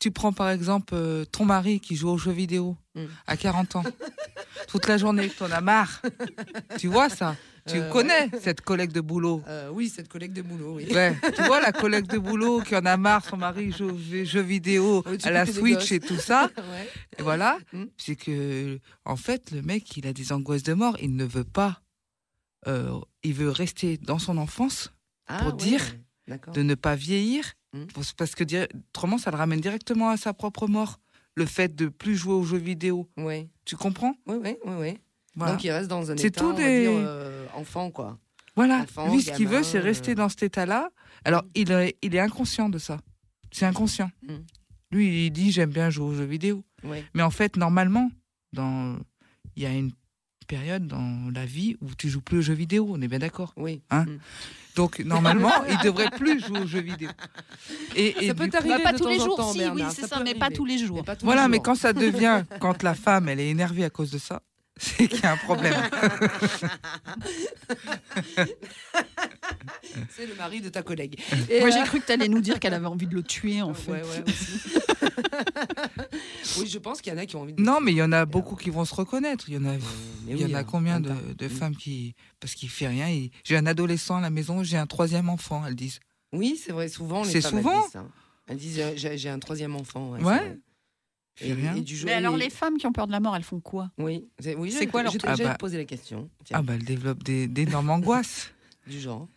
tu 0.00 0.10
prends 0.10 0.32
par 0.32 0.50
exemple 0.50 0.94
euh, 0.94 1.24
ton 1.24 1.44
mari 1.44 1.78
qui 1.80 1.94
joue 1.96 2.08
aux 2.10 2.18
jeux 2.18 2.32
vidéo 2.32 2.76
Mm. 2.96 3.04
à 3.28 3.36
40 3.36 3.76
ans, 3.76 3.84
toute 4.66 4.86
la 4.88 4.98
journée, 4.98 5.30
t'en 5.30 5.50
as 5.52 5.60
marre. 5.60 6.02
tu 6.80 6.88
vois 6.88 7.08
ça? 7.08 7.36
Tu 7.66 7.76
Euh, 7.78 7.90
connais 7.90 8.30
cette 8.40 8.60
collègue 8.62 8.92
de 8.92 9.00
boulot? 9.00 9.42
Euh, 9.46 9.70
Oui, 9.72 9.88
cette 9.88 10.08
collègue 10.08 10.32
de 10.32 10.42
boulot, 10.42 10.76
oui. 10.76 10.86
Ouais, 10.92 11.14
tu 11.36 11.42
vois 11.42 11.60
la 11.60 11.72
collègue 11.72 12.06
de 12.06 12.18
boulot 12.18 12.60
qui 12.62 12.74
en 12.76 12.84
a 12.86 12.96
marre, 12.96 13.24
son 13.24 13.36
mari 13.36 13.72
joue 13.72 13.90
aux 13.90 14.24
jeux 14.24 14.40
vidéo, 14.40 15.02
Ouais, 15.06 15.24
à 15.26 15.30
la 15.30 15.46
Switch 15.46 15.92
et 15.92 16.00
tout 16.00 16.16
ça. 16.16 16.50
Ouais. 16.56 16.88
Et 17.18 17.22
voilà, 17.22 17.58
Mm. 17.72 17.84
c'est 17.96 18.16
que 18.16 18.78
en 19.04 19.16
fait 19.16 19.50
le 19.50 19.62
mec 19.62 19.96
il 19.96 20.06
a 20.06 20.12
des 20.12 20.32
angoisses 20.32 20.62
de 20.62 20.74
mort, 20.74 20.96
il 21.00 21.14
ne 21.16 21.24
veut 21.24 21.44
pas, 21.44 21.80
euh, 22.66 22.98
il 23.22 23.34
veut 23.34 23.50
rester 23.50 23.96
dans 23.98 24.18
son 24.18 24.36
enfance, 24.38 24.90
Ah, 25.26 25.38
Pour 25.44 25.52
ouais. 25.52 25.56
dire 25.58 25.82
de 26.52 26.62
ne 26.62 26.74
pas 26.74 26.94
vieillir, 26.96 27.54
Mm. 27.72 27.84
parce- 28.16 28.34
que 28.34 28.44
autrement 28.88 29.16
ça 29.18 29.30
le 29.30 29.36
ramène 29.36 29.60
directement 29.60 30.10
à 30.10 30.16
sa 30.16 30.32
propre 30.34 30.66
mort. 30.66 30.98
le 31.36 31.46
fait 31.46 31.74
de 31.74 31.86
plus 31.86 32.16
jouer 32.16 32.34
aux 32.34 32.42
jeux 32.44 32.58
vidéo. 32.58 33.08
Ouais. 33.16 33.48
Tu 33.64 33.76
comprends? 33.76 34.14
Oui, 34.26 34.36
oui, 34.42 34.56
oui, 34.66 34.74
oui. 34.80 34.98
Voilà. 35.36 35.52
Donc 35.52 35.64
il 35.64 35.70
reste 35.70 35.88
dans 35.88 36.10
un 36.10 36.16
C'est 36.16 36.28
état, 36.28 36.40
tout 36.40 36.46
on 36.48 36.52
va 36.54 36.58
des- 36.64 36.80
dire, 36.82 36.90
euh, 36.94 37.46
enfant, 37.54 37.90
quoi. 37.90 38.18
Voilà, 38.56 38.78
Enfant, 38.80 39.10
lui, 39.12 39.22
ce 39.22 39.30
qu'il 39.32 39.46
veut, 39.48 39.62
c'est 39.62 39.78
rester 39.78 40.14
dans 40.14 40.28
cet 40.28 40.42
état-là. 40.42 40.90
Alors, 41.24 41.44
il 41.54 41.70
est, 41.70 41.96
il 42.02 42.14
est 42.14 42.20
inconscient 42.20 42.68
de 42.68 42.78
ça. 42.78 42.98
C'est 43.52 43.64
inconscient. 43.64 44.10
Mm. 44.22 44.34
Lui, 44.92 45.26
il 45.26 45.30
dit 45.30 45.52
j'aime 45.52 45.70
bien 45.70 45.88
jouer 45.88 46.06
aux 46.06 46.14
jeux 46.14 46.24
vidéo. 46.24 46.64
Ouais. 46.82 47.04
Mais 47.14 47.22
en 47.22 47.30
fait, 47.30 47.56
normalement, 47.56 48.10
dans... 48.52 48.96
il 49.56 49.62
y 49.62 49.66
a 49.66 49.70
une 49.72 49.92
période 50.48 50.88
dans 50.88 51.30
la 51.32 51.46
vie 51.46 51.76
où 51.80 51.94
tu 51.96 52.08
joues 52.08 52.20
plus 52.20 52.38
aux 52.38 52.42
jeux 52.42 52.54
vidéo, 52.54 52.88
on 52.90 53.00
est 53.00 53.06
bien 53.08 53.20
d'accord. 53.20 53.52
Oui. 53.56 53.82
Hein 53.90 54.04
Mm. 54.04 54.18
Donc, 54.76 54.98
normalement, 55.00 55.52
il 55.68 55.76
devrait 55.78 56.10
plus 56.10 56.40
jouer 56.40 56.60
aux 56.60 56.66
jeux 56.66 56.80
vidéo. 56.80 57.10
Et, 57.96 58.24
et 58.24 58.28
Ça 58.28 58.34
peut 58.34 58.48
t'arriver 58.48 58.80
pas 58.82 58.92
de 58.92 58.98
tous 58.98 59.08
les 59.08 59.18
jours, 59.18 59.36
temps, 59.36 59.52
si, 59.52 59.58
Bernard, 59.58 59.88
oui, 59.90 59.94
c'est 59.94 60.06
ça 60.06 60.22
mais 60.22 60.34
pas 60.34 60.48
tous 60.48 60.64
les 60.64 60.78
jours. 60.78 60.98
Mais 60.98 61.02
pas 61.02 61.16
tous 61.16 61.24
Voilà, 61.24 61.42
les 61.42 61.48
mais 61.48 61.58
quand 61.60 61.74
ça 61.74 61.92
devient, 62.04 62.44
quand 62.60 62.82
la 62.84 62.94
femme, 62.94 63.28
elle 63.28 63.40
est 63.40 63.48
énervée 63.48 63.84
à 63.84 63.90
cause 63.90 64.10
de 64.12 64.18
ça, 64.18 64.42
c'est 64.80 65.08
qu'il 65.08 65.20
y 65.20 65.26
a 65.26 65.32
un 65.32 65.36
problème. 65.36 65.74
C'est 70.10 70.26
le 70.26 70.34
mari 70.34 70.60
de 70.60 70.68
ta 70.68 70.82
collègue. 70.82 71.18
Et, 71.48 71.60
Moi, 71.60 71.68
euh, 71.68 71.72
j'ai 71.72 71.82
cru 71.84 72.00
que 72.00 72.06
tu 72.06 72.12
allais 72.12 72.28
nous 72.28 72.40
dire 72.40 72.58
qu'elle 72.60 72.74
avait 72.74 72.86
envie 72.86 73.06
de 73.06 73.14
le 73.14 73.22
tuer, 73.22 73.62
en 73.62 73.74
fait. 73.74 73.92
Ouais, 73.92 74.02
ouais, 74.02 74.24
aussi. 74.26 74.60
oui, 76.60 76.66
je 76.68 76.78
pense 76.78 77.00
qu'il 77.00 77.12
y 77.12 77.16
en 77.16 77.18
a 77.18 77.26
qui 77.26 77.36
ont 77.36 77.42
envie 77.42 77.52
de. 77.54 77.62
Non, 77.62 77.80
mais 77.80 77.92
il 77.92 77.96
y 77.96 78.02
en 78.02 78.12
a 78.12 78.24
beaucoup 78.24 78.56
qui 78.56 78.70
vont 78.70 78.84
se 78.84 78.94
reconnaître. 78.94 79.44
Il 79.48 79.54
y 79.54 79.58
en 79.58 79.64
a, 79.64 79.74
Euh, 79.74 79.78
il 80.28 80.40
y 80.40 80.44
en 80.44 80.54
a 80.54 80.60
hein, 80.60 80.64
combien 80.64 81.00
de, 81.00 81.10
Mm. 81.10 81.48
femmes 81.48 81.76
qui, 81.76 82.14
parce 82.40 82.54
qu'il 82.54 82.70
fait 82.70 82.88
rien, 82.88 83.08
il- 83.08 83.30
j'ai 83.44 83.56
un 83.56 83.66
adolescent 83.66 84.16
à 84.16 84.20
la 84.20 84.30
maison, 84.30 84.62
j'ai 84.62 84.76
un 84.76 84.86
troisième 84.86 85.28
enfant, 85.28 85.62
elles 85.66 85.76
disent. 85.76 86.00
Oui, 86.32 86.60
c'est 86.62 86.72
vrai, 86.72 86.88
souvent 86.88 87.22
les 87.24 87.30
C'est 87.30 87.38
elles 87.38 87.44
souvent. 87.44 87.82
disent 87.82 87.92
ça. 87.92 88.04
Elles 88.46 88.56
disent 88.56 88.80
euh, 88.80 88.92
j'ai 88.96 89.18
j'ai 89.18 89.28
un 89.28 89.38
troisième 89.38 89.74
enfant. 89.76 90.10
Ouais. 90.12 90.22
Ouais. 90.22 90.58
Fait 91.48 91.52
rien. 91.54 91.74
du 91.76 91.96
jour- 91.96 92.06
Mais 92.06 92.12
alors, 92.14 92.36
et- 92.36 92.40
les 92.40 92.50
femmes 92.50 92.76
qui 92.78 92.86
ont 92.86 92.92
peur 92.92 93.06
de 93.06 93.12
la 93.12 93.20
mort, 93.20 93.34
elles 93.36 93.42
font 93.42 93.60
quoi? 93.60 93.90
Oui, 93.98 94.26
c'est 94.38 94.54
oui, 94.54 94.70
C'est 94.70 94.80
j'ai- 94.80 94.86
quoi 94.86 95.02
leur 95.02 95.12
j'ai- 95.12 95.18
truc? 95.18 95.30
J'allais 95.30 95.44
Ah 95.44 95.48
bah- 95.48 95.54
te 95.54 95.60
poser 95.60 95.78
la 95.78 95.84
question. 95.84 96.28
Tiens, 96.44 96.58
Ah 96.58 96.62
bah, 96.62 96.74
elles 96.74 96.84
développent 96.84 97.22
des- 97.22 97.46
d'énormes 97.48 97.90
angoisses. 97.90 98.52
Du 98.86 98.98
genre. 99.00 99.28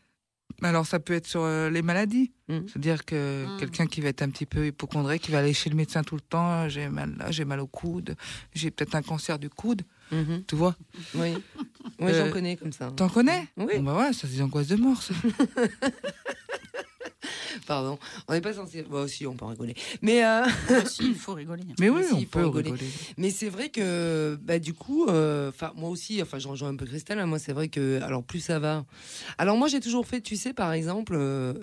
Alors 0.62 0.86
ça 0.86 1.00
peut 1.00 1.14
être 1.14 1.28
sur 1.28 1.42
euh, 1.42 1.70
les 1.70 1.82
maladies. 1.82 2.32
Mm. 2.48 2.60
C'est-à-dire 2.68 3.04
que 3.06 3.46
Mm. 3.46 3.60
quelqu'un 3.60 3.86
qui 3.88 4.00
va 4.02 4.10
être 4.10 4.22
un 4.22 4.30
petit 4.30 4.46
peu 4.46 4.68
hypochondriaque, 4.68 5.22
qui 5.22 5.32
va 5.32 5.40
aller 5.40 5.54
chez 5.54 5.70
le 5.70 5.76
médecin 5.76 6.04
tout 6.04 6.16
le 6.16 6.22
temps, 6.22 6.70
j'ai 6.70 6.88
mal 6.90 7.16
là, 7.18 7.32
j'ai 7.32 7.44
mal 7.44 7.60
au 7.60 7.68
coude, 7.68 8.16
j'ai 8.54 8.72
peut-être 8.72 8.96
un 8.96 9.02
cancer 9.02 9.38
du 9.40 9.50
coude, 9.50 9.82
Mhm. 10.12 10.44
tu 10.48 10.56
vois? 10.56 10.76
Oui, 11.16 11.34
oui 12.00 12.12
Euh, 12.12 12.26
j'en 12.28 12.32
connais 12.32 12.56
comme 12.56 12.72
ça. 12.72 12.92
T'en 12.96 13.10
connais? 13.10 13.48
Oui. 13.58 13.74
Bon 13.78 13.84
bah 13.84 13.98
ouais, 13.98 14.14
ça 14.14 14.28
c'est 14.28 14.36
des 14.36 14.42
angoisses 14.42 14.68
de 14.68 14.76
mort. 14.78 15.02
ça. 15.02 15.14
Pardon, 17.68 17.98
on 18.28 18.34
n'est 18.34 18.42
pas 18.42 18.54
censé. 18.54 18.84
Bon, 18.84 19.08
si, 19.08 19.26
on 19.26 19.36
peut 19.36 19.46
rigoler. 19.46 19.76
Mais, 20.02 20.24
euh, 20.26 20.44
Si, 20.86 21.08
il 21.10 21.16
faut 21.16 21.34
rigoler. 21.34 21.64
Mais 21.80 21.90
oui, 21.90 22.04
on 22.12 22.22
peut 22.24 22.46
rigoler. 22.46 22.72
rigoler. 22.72 22.90
mais 23.18 23.30
c'est 23.30 23.50
vrai 23.50 23.70
que, 23.70 24.38
bah, 24.42 24.60
du 24.60 24.74
coup, 24.74 25.06
euh, 25.08 25.50
enfin, 25.50 25.72
moi 25.76 25.90
aussi, 25.90 26.22
enfin, 26.22 26.40
je 26.40 26.48
rejoins 26.48 26.70
un 26.70 26.76
peu 26.76 26.86
Christelle. 26.86 27.20
hein, 27.20 27.26
moi, 27.26 27.40
c'est 27.40 27.54
vrai 27.54 27.68
que, 27.70 28.02
alors, 28.02 28.24
plus 28.24 28.40
ça 28.40 28.60
va. 28.60 28.86
Alors, 29.38 29.58
moi, 29.58 29.68
j'ai 29.68 29.80
toujours 29.80 30.06
fait, 30.06 30.22
tu 30.22 30.36
sais, 30.36 30.54
par 30.54 30.74
exemple, 30.74 31.14
euh, 31.16 31.54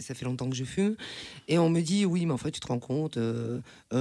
ça 0.00 0.14
fait 0.14 0.24
longtemps 0.24 0.48
que 0.48 0.56
je 0.56 0.64
fume, 0.64 0.96
et 1.48 1.58
on 1.58 1.70
me 1.70 1.80
dit, 1.80 2.04
oui, 2.04 2.26
mais 2.26 2.32
en 2.32 2.38
fait, 2.38 2.50
tu 2.50 2.60
te 2.60 2.66
rends 2.68 2.78
compte, 2.78 3.18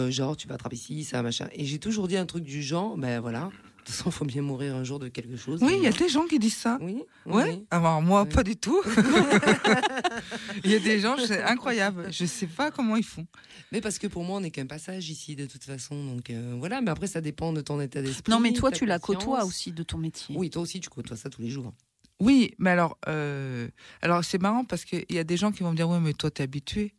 genre, 0.09 0.37
tu 0.37 0.47
vas 0.47 0.55
attraper 0.55 0.75
ci, 0.75 1.03
ça, 1.03 1.21
machin. 1.21 1.47
Et 1.53 1.65
j'ai 1.65 1.79
toujours 1.79 2.07
dit 2.07 2.17
un 2.17 2.25
truc 2.25 2.43
du 2.43 2.61
genre, 2.61 2.97
ben 2.97 3.19
voilà, 3.19 3.49
toute 3.87 3.95
façon, 3.95 4.09
il 4.09 4.13
faut 4.13 4.25
bien 4.25 4.41
mourir 4.41 4.75
un 4.75 4.83
jour 4.83 4.99
de 4.99 5.07
quelque 5.07 5.35
chose. 5.37 5.61
Oui, 5.63 5.73
il 5.77 5.83
y 5.83 5.87
a 5.87 5.91
des 5.91 6.09
gens 6.09 6.25
qui 6.25 6.39
disent 6.39 6.55
ça. 6.57 6.77
Oui, 6.81 7.03
oui, 7.25 7.33
Ouais. 7.33 7.43
oui. 7.49 7.65
Alors 7.71 8.01
moi, 8.01 8.25
pas 8.25 8.43
du 8.43 8.55
tout. 8.55 8.81
Il 10.63 10.71
y 10.71 10.75
a 10.75 10.79
des 10.79 10.99
gens, 10.99 11.15
c'est 11.17 11.43
incroyable. 11.43 12.07
Je 12.11 12.25
sais 12.25 12.47
pas 12.47 12.71
comment 12.71 12.95
ils 12.95 13.03
font. 13.03 13.25
Mais 13.71 13.81
parce 13.81 13.97
que 13.99 14.07
pour 14.07 14.23
moi, 14.23 14.37
on 14.37 14.41
n'est 14.41 14.51
qu'un 14.51 14.65
passage 14.65 15.09
ici, 15.09 15.35
de 15.35 15.45
toute 15.45 15.63
façon. 15.63 16.03
Donc 16.05 16.29
euh, 16.29 16.55
voilà, 16.57 16.81
mais 16.81 16.89
après, 16.91 17.07
ça 17.07 17.21
dépend 17.21 17.53
de 17.53 17.61
ton 17.61 17.79
état 17.81 18.01
d'esprit. 18.01 18.31
Non, 18.31 18.39
mais 18.39 18.53
toi, 18.53 18.71
tu 18.71 18.85
la 18.85 18.99
côtoies 18.99 19.43
aussi 19.45 19.71
de 19.71 19.83
ton 19.83 19.97
métier. 19.97 20.35
Oui, 20.37 20.49
toi 20.49 20.61
aussi, 20.61 20.79
tu 20.79 20.89
côtoies 20.89 21.17
ça 21.17 21.29
tous 21.29 21.41
les 21.41 21.49
jours. 21.49 21.73
Oui, 22.19 22.55
mais 22.57 22.71
alors, 22.71 22.97
euh, 23.07 23.67
alors 24.01 24.23
c'est 24.23 24.41
marrant 24.41 24.65
parce 24.65 24.85
qu'il 24.85 25.05
y 25.09 25.19
a 25.19 25.23
des 25.23 25.37
gens 25.37 25.51
qui 25.51 25.61
vont 25.63 25.71
me 25.71 25.75
dire, 25.75 25.87
ouais, 25.87 25.99
mais 25.99 26.13
toi, 26.13 26.31
t'es 26.31 26.43
habitué. 26.43 26.93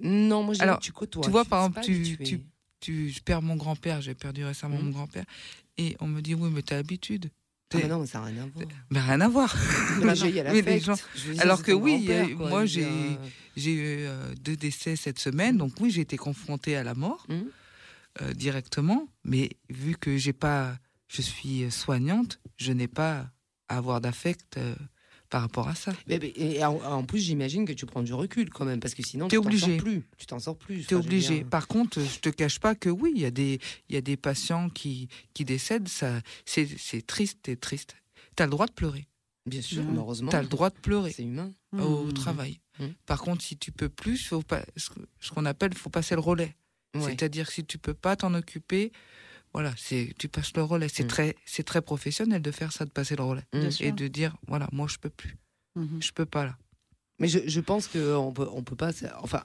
Non, 0.00 0.42
moi, 0.42 0.54
je 0.54 0.62
Alors, 0.62 0.78
que 0.78 0.84
tu 0.84 0.92
côtoies. 0.92 1.22
tu 1.24 1.30
vois, 1.30 1.44
par 1.44 1.66
exemple, 1.66 1.80
Tu, 2.80 3.10
je 3.10 3.20
perds 3.20 3.42
mon 3.42 3.56
grand-père, 3.56 4.00
j'ai 4.00 4.14
perdu 4.14 4.44
récemment 4.44 4.76
Mhm. 4.78 4.84
mon 4.84 4.90
grand-père, 4.92 5.24
et 5.78 5.96
on 6.00 6.06
me 6.08 6.20
dit, 6.20 6.34
oui, 6.34 6.50
mais 6.52 6.62
t'as 6.62 6.76
l'habitude. 6.76 7.30
Ah, 7.74 7.86
non, 7.86 8.00
mais 8.00 8.06
ça 8.06 8.20
n'a 8.20 8.26
rien 8.26 8.42
à 8.42 8.46
voir. 8.46 8.66
Mais 8.90 9.00
rien 9.00 9.20
à 9.20 9.28
voir. 9.28 9.54
Y 10.02 10.40
a 10.40 10.52
Oui, 10.52 10.62
les 10.62 10.80
gens- 10.80 10.94
dire, 10.94 11.40
Alors 11.40 11.62
que 11.62 11.72
oui, 11.72 12.06
quoi. 12.36 12.48
moi, 12.48 12.66
j'ai- 12.66 12.84
euh, 12.84 13.14
J'ai 13.56 13.72
eu 13.72 14.06
euh, 14.06 14.34
deux 14.40 14.56
décès 14.56 14.94
cette 14.96 15.18
semaine, 15.18 15.56
donc 15.58 15.72
oui, 15.80 15.90
j'ai 15.90 16.00
été 16.02 16.16
confrontée 16.16 16.76
à 16.76 16.84
la 16.84 16.94
mort 16.94 17.26
Mhm. 17.28 17.44
euh, 18.22 18.32
directement, 18.32 19.08
mais 19.24 19.50
vu 19.68 19.96
que 19.96 20.16
j'ai 20.16 20.32
pas, 20.32 20.78
je 21.08 21.22
suis 21.22 21.68
soignante, 21.70 22.38
je 22.56 22.72
n'ai 22.72 22.86
pas 22.88 23.30
à 23.68 23.76
avoir 23.78 24.00
d'affect 24.00 24.56
euh, 24.58 24.74
par 25.30 25.42
rapport 25.42 25.68
à 25.68 25.74
ça. 25.74 25.92
mais- 26.06 26.18
mais- 26.18 26.32
et 26.36 26.64
en, 26.64 26.76
en 26.82 27.04
plus, 27.04 27.18
j'imagine 27.20 27.66
que 27.66 27.72
tu 27.72 27.84
prends 27.86 28.02
du 28.02 28.14
recul 28.14 28.50
quand 28.50 28.64
même, 28.64 28.80
parce 28.80 28.94
que 28.94 29.02
sinon, 29.02 29.28
T'es 29.28 29.36
tu 29.36 29.42
t'en 29.42 29.46
obligé. 29.48 29.66
sors 29.76 29.84
plus. 29.84 30.02
Tu 30.16 30.26
t'en 30.26 30.38
sors 30.38 30.56
plus. 30.56 30.86
Tu 30.86 30.94
es 30.94 30.96
obligé. 30.96 31.44
Par 31.44 31.68
contre, 31.68 32.00
je 32.00 32.18
te 32.20 32.28
cache 32.30 32.58
pas 32.60 32.74
que 32.74 32.88
oui, 32.88 33.12
il 33.14 33.20
y 33.20 33.26
a 33.26 33.30
des, 33.30 33.58
il 33.88 33.94
y 33.94 33.98
a 33.98 34.00
des 34.00 34.16
patients 34.16 34.68
qui, 34.70 35.08
qui 35.34 35.44
décèdent, 35.44 35.88
ça, 35.88 36.20
c'est, 36.46 36.66
triste, 37.06 37.38
t'es 37.42 37.56
triste. 37.56 37.96
Tu 38.36 38.42
as 38.42 38.46
le 38.46 38.50
droit 38.50 38.66
de 38.66 38.72
pleurer. 38.72 39.06
Bien 39.46 39.62
sûr, 39.62 39.82
Mhm. 39.82 39.96
heureusement. 39.96 40.30
Tu 40.30 40.36
as 40.36 40.42
le 40.42 40.48
droit 40.48 40.70
de 40.70 40.76
pleurer 40.76 41.12
C'est 41.12 41.22
humain. 41.22 41.52
au 41.72 42.04
Mmh. 42.04 42.12
travail. 42.14 42.60
Mhm. 42.78 42.94
Par 43.06 43.20
contre, 43.20 43.42
si 43.42 43.56
tu 43.56 43.72
peux 43.72 43.88
plus, 43.88 44.26
faut 44.28 44.42
pas, 44.42 44.62
ce 44.76 44.90
ce 45.20 45.30
qu'on 45.30 45.44
appelle, 45.46 45.74
faut 45.74 45.90
passer 45.90 46.14
le 46.14 46.20
relais. 46.20 46.54
Ouais. 46.94 47.02
C'est-à-dire 47.02 47.50
si 47.50 47.64
tu 47.64 47.76
peux 47.78 47.92
pas 47.94 48.16
t'en 48.16 48.32
occuper, 48.34 48.92
voilà, 49.52 49.72
c'est 49.76 50.12
tu 50.18 50.28
passes 50.28 50.54
le 50.54 50.62
relais. 50.62 50.88
C'est 50.88 51.04
Mm. 51.04 51.08
très 51.08 51.36
c'est 51.46 51.62
très 51.64 51.82
professionnel 51.82 52.42
de 52.42 52.50
faire 52.50 52.72
ça, 52.72 52.84
de 52.84 52.90
passer 52.90 53.16
le 53.16 53.22
relais 53.24 53.44
et 53.80 53.92
de 53.92 54.08
dire 54.08 54.36
voilà, 54.46 54.68
moi 54.72 54.86
je 54.88 54.98
peux 54.98 55.10
plus, 55.10 55.36
Mhm. 55.76 56.00
je 56.02 56.12
peux 56.12 56.26
pas 56.26 56.44
là. 56.44 56.56
Mais 57.18 57.28
je, 57.28 57.40
je 57.46 57.60
pense 57.60 57.88
qu'on 57.88 58.32
peut, 58.32 58.48
on 58.52 58.62
peut 58.62 58.76
pas. 58.76 58.90
Enfin, 59.22 59.44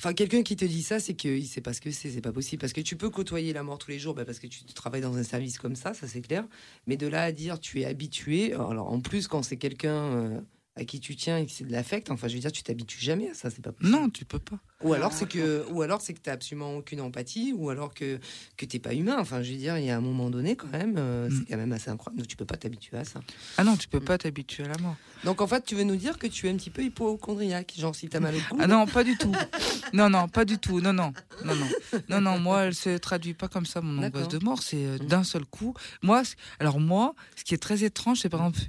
enfin 0.00 0.14
quelqu'un 0.14 0.42
qui 0.42 0.56
te 0.56 0.64
dit 0.64 0.82
ça, 0.82 1.00
c'est 1.00 1.14
qu'il 1.14 1.46
sait 1.46 1.60
pas 1.60 1.72
ce 1.74 1.80
que 1.80 1.90
c'est. 1.90 2.10
C'est 2.10 2.20
pas 2.20 2.32
possible. 2.32 2.60
Parce 2.60 2.72
que 2.72 2.80
tu 2.80 2.96
peux 2.96 3.10
côtoyer 3.10 3.52
la 3.52 3.62
mort 3.62 3.78
tous 3.78 3.90
les 3.90 3.98
jours, 3.98 4.14
bah, 4.14 4.24
parce 4.24 4.38
que 4.38 4.46
tu 4.46 4.64
travailles 4.66 5.00
dans 5.02 5.16
un 5.16 5.22
service 5.24 5.58
comme 5.58 5.74
ça, 5.76 5.92
ça 5.92 6.06
c'est 6.06 6.20
clair. 6.22 6.46
Mais 6.86 6.96
de 6.96 7.06
là 7.06 7.24
à 7.24 7.32
dire 7.32 7.58
tu 7.60 7.80
es 7.80 7.84
habitué. 7.84 8.52
Alors 8.54 8.90
en 8.92 9.00
plus, 9.00 9.26
quand 9.28 9.42
c'est 9.42 9.56
quelqu'un 9.56 9.94
euh, 9.94 10.40
à 10.80 10.84
qui 10.84 10.98
tu 11.00 11.14
tiens 11.16 11.36
et 11.38 11.46
que 11.46 11.52
c'est 11.52 11.64
de 11.64 11.72
l'affect, 11.72 12.10
enfin 12.10 12.26
je 12.28 12.34
veux 12.34 12.40
dire, 12.40 12.50
tu 12.52 12.62
t'habitues 12.62 13.00
jamais 13.00 13.30
à 13.30 13.34
ça, 13.34 13.50
c'est 13.50 13.62
pas 13.62 13.72
possible. 13.72 13.96
Non, 13.96 14.08
tu 14.10 14.24
peux 14.24 14.38
pas. 14.38 14.58
Ou 14.82 14.94
alors 14.94 15.12
c'est 15.12 15.28
que, 15.28 15.66
ou 15.70 15.82
alors 15.82 16.00
c'est 16.00 16.14
que 16.14 16.20
t'as 16.20 16.32
absolument 16.32 16.76
aucune 16.76 17.00
empathie, 17.02 17.52
ou 17.54 17.68
alors 17.68 17.92
que 17.92 18.18
que 18.56 18.64
t'es 18.64 18.78
pas 18.78 18.94
humain. 18.94 19.16
Enfin, 19.18 19.42
je 19.42 19.50
veux 19.52 19.58
dire, 19.58 19.76
il 19.78 19.84
y 19.84 19.90
a 19.90 19.96
un 19.96 20.00
moment 20.00 20.30
donné 20.30 20.56
quand 20.56 20.68
même, 20.68 20.94
euh, 20.98 21.28
Mm. 21.28 21.32
c'est 21.38 21.44
quand 21.52 21.58
même 21.58 21.72
assez 21.72 21.90
incroyable. 21.90 22.18
Donc 22.22 22.28
tu 22.28 22.36
peux 22.36 22.46
pas 22.46 22.56
t'habituer 22.56 22.96
à 22.96 23.04
ça. 23.04 23.20
Ah 23.58 23.64
non, 23.64 23.76
tu 23.76 23.88
peux 23.88 24.00
Mm. 24.00 24.04
pas 24.04 24.16
t'habituer 24.18 24.64
à 24.64 24.68
la 24.68 24.78
mort. 24.78 24.96
Donc 25.24 25.42
en 25.42 25.46
fait, 25.46 25.64
tu 25.66 25.74
veux 25.74 25.84
nous 25.84 25.96
dire 25.96 26.18
que 26.18 26.26
tu 26.26 26.46
es 26.46 26.50
un 26.50 26.56
petit 26.56 26.70
peu 26.70 26.82
hypochondriaque, 26.82 27.74
genre 27.78 27.94
si 27.94 28.08
t'as 28.08 28.20
mal 28.20 28.34
au 28.34 28.38
cou. 28.48 28.56
Ah 28.58 28.66
non, 28.66 28.86
pas 28.86 29.04
du 29.04 29.16
tout. 29.16 29.32
Non 29.92 30.08
non, 30.08 30.28
pas 30.28 30.44
du 30.44 30.56
tout. 30.58 30.80
Non 30.80 30.92
non. 30.92 31.12
Non 31.44 31.54
non. 31.54 31.66
Non 32.08 32.20
non, 32.20 32.38
moi 32.38 32.62
elle 32.64 32.74
se 32.74 32.96
traduit 32.96 33.34
pas 33.34 33.48
comme 33.48 33.66
ça 33.66 33.80
mon 33.80 34.02
angoisse 34.02 34.28
de 34.28 34.38
mort, 34.42 34.62
c'est 34.62 34.86
euh, 34.86 34.96
Mm. 35.00 35.06
d'un 35.06 35.24
seul 35.24 35.44
coup. 35.44 35.74
Moi 36.02 36.22
alors 36.58 36.80
moi, 36.80 37.14
ce 37.36 37.44
qui 37.44 37.54
est 37.54 37.58
très 37.58 37.84
étrange, 37.84 38.20
c'est 38.20 38.28
par 38.30 38.40
exemple 38.40 38.60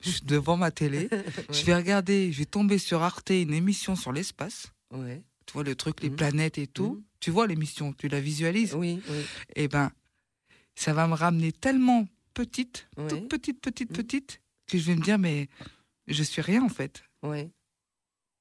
je 0.00 0.10
suis 0.10 0.22
devant 0.22 0.56
ma 0.56 0.70
télé, 0.70 1.08
je 1.50 1.64
vais 1.64 1.74
regarder, 1.74 2.32
je 2.32 2.38
vais 2.38 2.44
tomber 2.46 2.78
sur 2.78 3.02
Arte 3.02 3.30
une 3.30 3.52
émission 3.54 3.96
sur 3.96 4.12
l'espace. 4.12 4.72
Ouais. 4.92 5.22
tu 5.46 5.52
vois 5.54 5.64
le 5.64 5.74
truc, 5.74 6.00
les 6.02 6.10
Mhm. 6.10 6.16
planètes 6.16 6.58
et 6.58 6.66
tout. 6.66 6.94
Mhm. 6.94 7.02
Tu 7.20 7.30
vois 7.30 7.46
l'émission, 7.46 7.92
tu 7.92 8.08
la 8.08 8.20
visualises. 8.20 8.74
Oui, 8.74 9.00
oui. 9.08 9.16
Et 9.56 9.66
ben, 9.68 9.90
ça 10.76 10.92
va 10.94 11.06
me 11.08 11.14
ramener 11.14 11.50
tellement 11.52 12.06
petite, 12.34 12.88
Ouais. 12.96 13.08
toute 13.08 13.28
petite, 13.28 13.60
petite, 13.60 13.90
Mhm. 13.90 13.96
petite, 13.96 14.40
que 14.68 14.78
je 14.78 14.84
vais 14.84 14.96
me 14.96 15.02
dire, 15.02 15.18
mais 15.18 15.48
je 16.06 16.22
suis 16.22 16.40
rien 16.42 16.62
en 16.62 16.68
fait. 16.68 17.02
Ouais. 17.22 17.50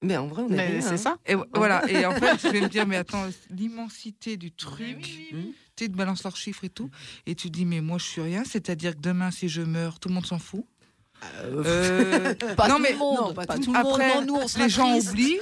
Mais 0.01 0.15
en 0.17 0.27
vrai, 0.27 0.43
on 0.43 0.49
est 0.51 0.65
rien, 0.67 0.81
c'est 0.81 0.91
hein. 0.93 0.97
ça. 0.97 1.17
Et 1.25 1.35
vo- 1.35 1.45
voilà. 1.53 1.83
Et 1.91 2.05
en 2.05 2.11
fait, 2.37 2.41
je 2.41 2.47
vais 2.53 2.61
me 2.61 2.69
dire, 2.69 2.87
mais 2.87 2.95
attends, 2.95 3.27
l'immensité 3.49 4.37
du 4.37 4.51
truc. 4.51 4.97
Hmm. 5.33 5.41
Tu 5.41 5.53
sais, 5.77 5.85
ils 5.85 5.91
te 5.91 5.97
balancent 5.97 6.23
leurs 6.23 6.37
chiffres 6.37 6.63
et 6.63 6.69
tout. 6.69 6.89
Et 7.25 7.35
tu 7.35 7.49
dis, 7.49 7.65
mais 7.65 7.81
moi, 7.81 7.97
je 7.97 8.05
suis 8.05 8.21
rien. 8.21 8.43
C'est-à-dire 8.45 8.95
que 8.95 9.01
demain, 9.01 9.29
si 9.31 9.49
je 9.49 9.61
meurs, 9.61 9.99
tout 9.99 10.07
le 10.09 10.13
monde 10.15 10.25
s'en 10.25 10.39
fout. 10.39 10.65
Euh, 11.43 11.63
Euh, 11.65 12.33
Pas 12.55 12.67
non, 12.67 12.75
tout 12.75 12.81
mais 12.81 12.91
le 12.93 12.97
monde. 12.97 13.17
non, 13.19 13.33
pas 13.33 13.45
pas 13.45 13.55
tout- 13.57 13.73
le 13.73 13.77
monde. 13.79 13.93
après, 13.93 14.15
Non, 14.15 14.25
nous, 14.25 14.35
on 14.35 14.59
les 14.61 14.69
gens 14.69 14.95
oublient. 14.97 15.39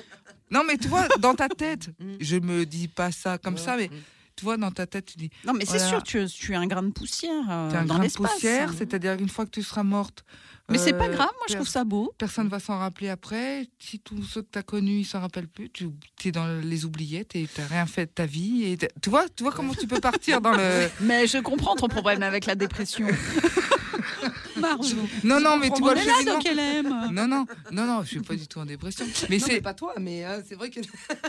Non, 0.49 0.61
mais 0.65 0.77
tu 0.77 0.87
vois, 0.87 1.07
dans 1.19 1.35
ta 1.35 1.49
tête, 1.49 1.89
Mm. 1.99 2.13
je 2.19 2.35
me 2.37 2.65
dis 2.65 2.87
pas 2.87 3.11
ça 3.11 3.37
comme 3.37 3.55
ouais. 3.55 3.59
ça, 3.59 3.75
mais 3.77 3.87
Mm. 3.87 3.91
tu 4.35 4.45
vois, 4.45 4.57
dans 4.57 4.71
ta 4.71 4.85
tête, 4.87 5.05
tu 5.05 5.17
dis, 5.17 5.29
Non, 5.45 5.53
mais 5.53 5.65
c'est 5.65 5.79
sûr, 5.79 6.01
tu, 6.03 6.25
tu 6.27 6.53
es 6.53 6.55
un 6.55 6.67
grain 6.67 6.83
de 6.83 6.91
poussière 6.91 7.43
euh, 7.49 7.69
T'es 7.71 7.77
un 7.77 7.85
dans 7.85 7.95
grain 7.95 8.07
de 8.07 8.11
poussière, 8.13 8.71
c'est-à-dire 8.77 9.17
qu'une 9.17 9.29
fois 9.29 9.45
que 9.45 9.51
tu 9.51 9.63
seras 9.63 9.83
morte. 9.83 10.23
Mais 10.69 10.77
c'est 10.77 10.93
euh, 10.93 10.97
pas 10.97 11.07
grave, 11.07 11.29
moi 11.37 11.45
je 11.47 11.55
trouve 11.55 11.67
ça 11.67 11.85
beau. 11.85 12.13
Personne 12.17 12.49
va 12.49 12.59
s'en 12.59 12.77
rappeler 12.77 13.07
après. 13.07 13.69
Si 13.79 13.99
tous 13.99 14.21
ceux 14.23 14.41
que 14.41 14.47
tu 14.51 14.59
as 14.59 14.63
connus, 14.63 14.99
ils 14.99 15.05
s'en 15.05 15.21
rappellent 15.21 15.47
plus, 15.47 15.69
tu 15.69 15.89
es 16.25 16.31
dans 16.33 16.45
les 16.61 16.83
oubliettes 16.83 17.37
et 17.37 17.47
tu 17.53 17.61
rien 17.61 17.85
fait 17.85 18.07
de 18.07 18.11
ta 18.11 18.25
vie. 18.25 18.63
Et 18.65 18.77
tu 19.01 19.09
vois, 19.09 19.29
tu 19.33 19.43
vois 19.43 19.53
comment 19.53 19.73
tu 19.73 19.87
peux 19.87 20.01
partir 20.01 20.41
dans 20.41 20.51
le. 20.51 20.89
Mais 20.99 21.25
je 21.25 21.37
comprends 21.37 21.75
ton 21.77 21.87
problème 21.87 22.21
avec 22.21 22.45
la 22.45 22.55
dépression. 22.55 23.07
Marjo. 24.59 24.97
Non, 25.23 25.39
non, 25.39 25.57
mais 25.57 25.69
tu 25.69 25.81
vois 25.81 25.95
là, 25.95 26.01
donc 26.25 26.45
elle 26.45 26.59
aime. 26.59 26.89
Non, 27.11 27.27
non, 27.27 27.45
non, 27.71 27.85
non, 27.85 28.01
je 28.03 28.07
suis 28.09 28.19
pas 28.21 28.35
du 28.35 28.47
tout 28.47 28.59
en 28.59 28.65
dépression. 28.65 29.05
Mais 29.23 29.27
mais 29.38 29.39
c'est, 29.39 29.61
pas 29.61 29.73
toi, 29.73 29.93
mais 29.99 30.25
euh, 30.25 30.41
c'est 30.47 30.55
vrai 30.55 30.69
que. 30.69 30.79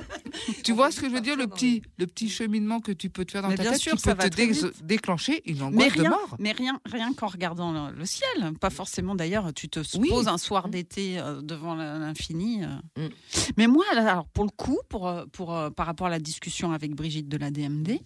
tu 0.64 0.72
vois 0.72 0.90
ce 0.90 1.00
que 1.00 1.09
je 1.09 1.14
veux 1.14 1.20
dire, 1.20 1.36
le 1.36 1.46
petit, 1.46 1.82
le 1.98 2.06
petit 2.06 2.28
cheminement 2.28 2.80
que 2.80 2.92
tu 2.92 3.10
peux 3.10 3.24
te 3.24 3.32
faire 3.32 3.42
dans 3.42 3.48
Mais 3.48 3.56
ta 3.56 3.62
bien 3.62 3.72
tête, 3.72 3.80
sûr, 3.80 3.92
qui 3.96 4.02
ça 4.02 4.14
peut 4.14 4.22
va 4.24 4.28
te 4.30 4.34
très 4.36 4.46
dé- 4.46 4.52
vite. 4.52 4.84
déclencher 4.84 5.42
une 5.46 5.56
Mais 5.59 5.62
angoisse 5.62 5.92
de 5.94 6.00
rien, 6.00 6.10
mort. 6.10 6.36
mais 6.38 6.52
rien, 6.52 6.80
rien 6.86 7.12
qu'en 7.12 7.26
regardant 7.28 7.72
le, 7.90 7.94
le 7.96 8.05
ciel. 8.06 8.28
Pas 8.60 8.70
forcément 8.70 9.14
d'ailleurs, 9.14 9.52
tu 9.55 9.68
te 9.68 9.80
Oui. 9.98 10.09
poses 10.09 10.28
un 10.28 10.38
soir 10.38 10.68
d'été 10.68 11.18
euh, 11.18 11.40
devant 11.42 11.74
l'infini. 11.74 12.62
euh. 12.64 13.06
Mm. 13.09 13.10
Mais 13.56 13.66
moi, 13.66 13.84
alors 13.92 14.26
pour 14.28 14.44
le 14.44 14.50
coup, 14.50 14.78
pour, 14.88 15.09
euh, 15.09 15.24
pour, 15.32 15.55
euh, 15.55 15.70
par 15.70 15.86
rapport 15.86 16.06
à 16.06 16.10
la 16.10 16.18
discussion 16.20 16.72
avec 16.72 16.94
Brigitte 16.94 17.28
de 17.28 17.36
la 17.36 17.50
DMD, 17.50 17.98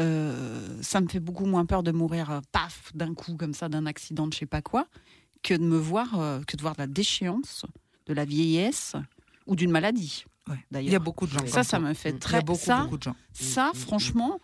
euh, 0.00 0.82
ça 0.82 1.00
me 1.00 1.08
fait 1.08 1.20
beaucoup 1.20 1.46
moins 1.46 1.66
peur 1.66 1.82
de 1.82 1.92
mourir, 1.92 2.30
euh, 2.30 2.40
paf, 2.52 2.90
d'un 2.94 3.14
coup, 3.14 3.36
comme 3.36 3.54
ça, 3.54 3.68
d'un 3.68 3.86
accident 3.86 4.26
de 4.26 4.32
je 4.32 4.38
sais 4.40 4.46
pas 4.46 4.62
quoi, 4.62 4.86
que 5.42 5.54
de 5.54 5.62
me 5.62 5.76
voir, 5.76 6.18
euh, 6.20 6.40
que 6.46 6.56
de 6.56 6.62
voir 6.62 6.74
de 6.74 6.80
la 6.80 6.86
déchéance, 6.86 7.64
de 8.06 8.14
la 8.14 8.24
vieillesse 8.24 8.94
ou 9.46 9.56
d'une 9.56 9.70
maladie. 9.70 10.24
Ouais. 10.48 10.56
Il 10.56 10.76
y 10.76 10.78
a 10.78 10.82
D'ailleurs, 10.82 11.00
beaucoup 11.02 11.26
de 11.26 11.32
gens. 11.32 11.46
ça, 11.46 11.64
ça 11.64 11.78
me 11.78 11.94
fait 11.94 12.10
Mm. 12.12 12.14
Il 12.14 12.16
y 12.16 12.20
très. 12.20 12.36
a 12.38 12.40
beaucoup, 12.42 12.58
ça, 12.60 12.82
beaucoup 12.82 12.98
de 12.98 13.02
gens. 13.02 13.16
ça, 13.32 13.66
Mm, 13.68 13.76
mm, 13.76 13.80
franchement, 13.80 14.40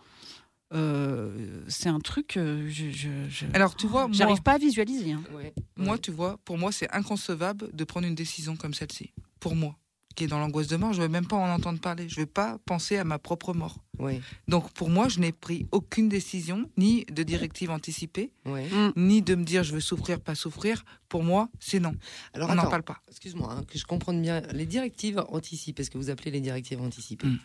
euh, 0.73 1.63
c'est 1.69 1.89
un 1.89 1.99
truc 2.01 2.29
que 2.29 2.69
je, 2.69 2.91
je, 2.91 3.09
je- 3.29 3.47
Alors, 3.55 3.75
tu 3.75 3.87
vois, 3.87 4.07
moi, 4.07 4.17
j'arrive 4.17 4.41
pas 4.43 4.53
à 4.53 4.59
visualiser. 4.59 5.13
hein. 5.13 5.23
Ouais. 5.35 5.53
moi, 5.77 5.99
tu 5.99 6.11
vois, 6.13 6.39
pour 6.45 6.59
moi, 6.59 6.71
c'est 6.73 6.91
inconcevable 6.95 7.71
de 7.75 7.85
prendre 7.85 8.07
une 8.07 8.15
décision 8.15 8.57
comme 8.57 8.73
celle-ci. 8.73 9.13
Pour 9.41 9.57
moi, 9.57 9.77
qui 10.17 10.25
est 10.25 10.27
dans 10.27 10.39
l'angoisse 10.39 10.67
de 10.67 10.77
mort, 10.77 10.93
je 10.93 10.99
ne 10.99 11.07
veux 11.07 11.09
même 11.13 11.27
pas 11.27 11.37
en 11.37 11.49
entendre 11.51 11.79
parler. 11.81 12.09
Je 12.09 12.17
ne 12.17 12.25
veux 12.25 12.31
pas 12.31 12.59
penser 12.67 12.97
à 12.97 13.05
ma 13.05 13.19
propre 13.19 13.55
mort. 13.55 13.79
Ouais. 13.99 14.21
Donc, 14.49 14.71
pour 14.73 14.91
moi, 14.91 15.09
je 15.09 15.21
n'ai 15.21 15.33
pris 15.33 15.67
aucune 15.73 16.09
décision, 16.09 16.69
ni 16.77 17.05
de 17.07 17.23
directive 17.23 17.71
anticipée, 17.71 18.33
Ouais. 18.47 18.67
ni 18.97 19.23
de 19.23 19.35
me 19.35 19.45
dire 19.45 19.63
je 19.63 19.73
veux 19.73 19.81
souffrir, 19.81 20.21
pas 20.21 20.35
souffrir. 20.35 20.85
Pour 21.09 21.23
moi, 21.23 21.49
c'est 21.61 21.81
non. 21.81 21.95
Alors 22.35 22.51
On 22.51 22.55
n'en 22.55 22.69
parle 22.69 22.83
pas. 22.83 22.99
excuse-moi, 23.09 23.53
hein, 23.53 23.65
que 23.69 23.79
je 23.79 23.85
comprenne 23.85 24.21
bien. 24.21 24.41
Les 24.53 24.67
directives 24.67 25.23
anticipées, 25.29 25.85
ce 25.85 25.91
que 25.91 25.99
vous 25.99 26.11
appelez 26.11 26.31
les 26.31 26.41
directives 26.41 26.81
anticipées? 26.81 27.27
Mm. 27.27 27.39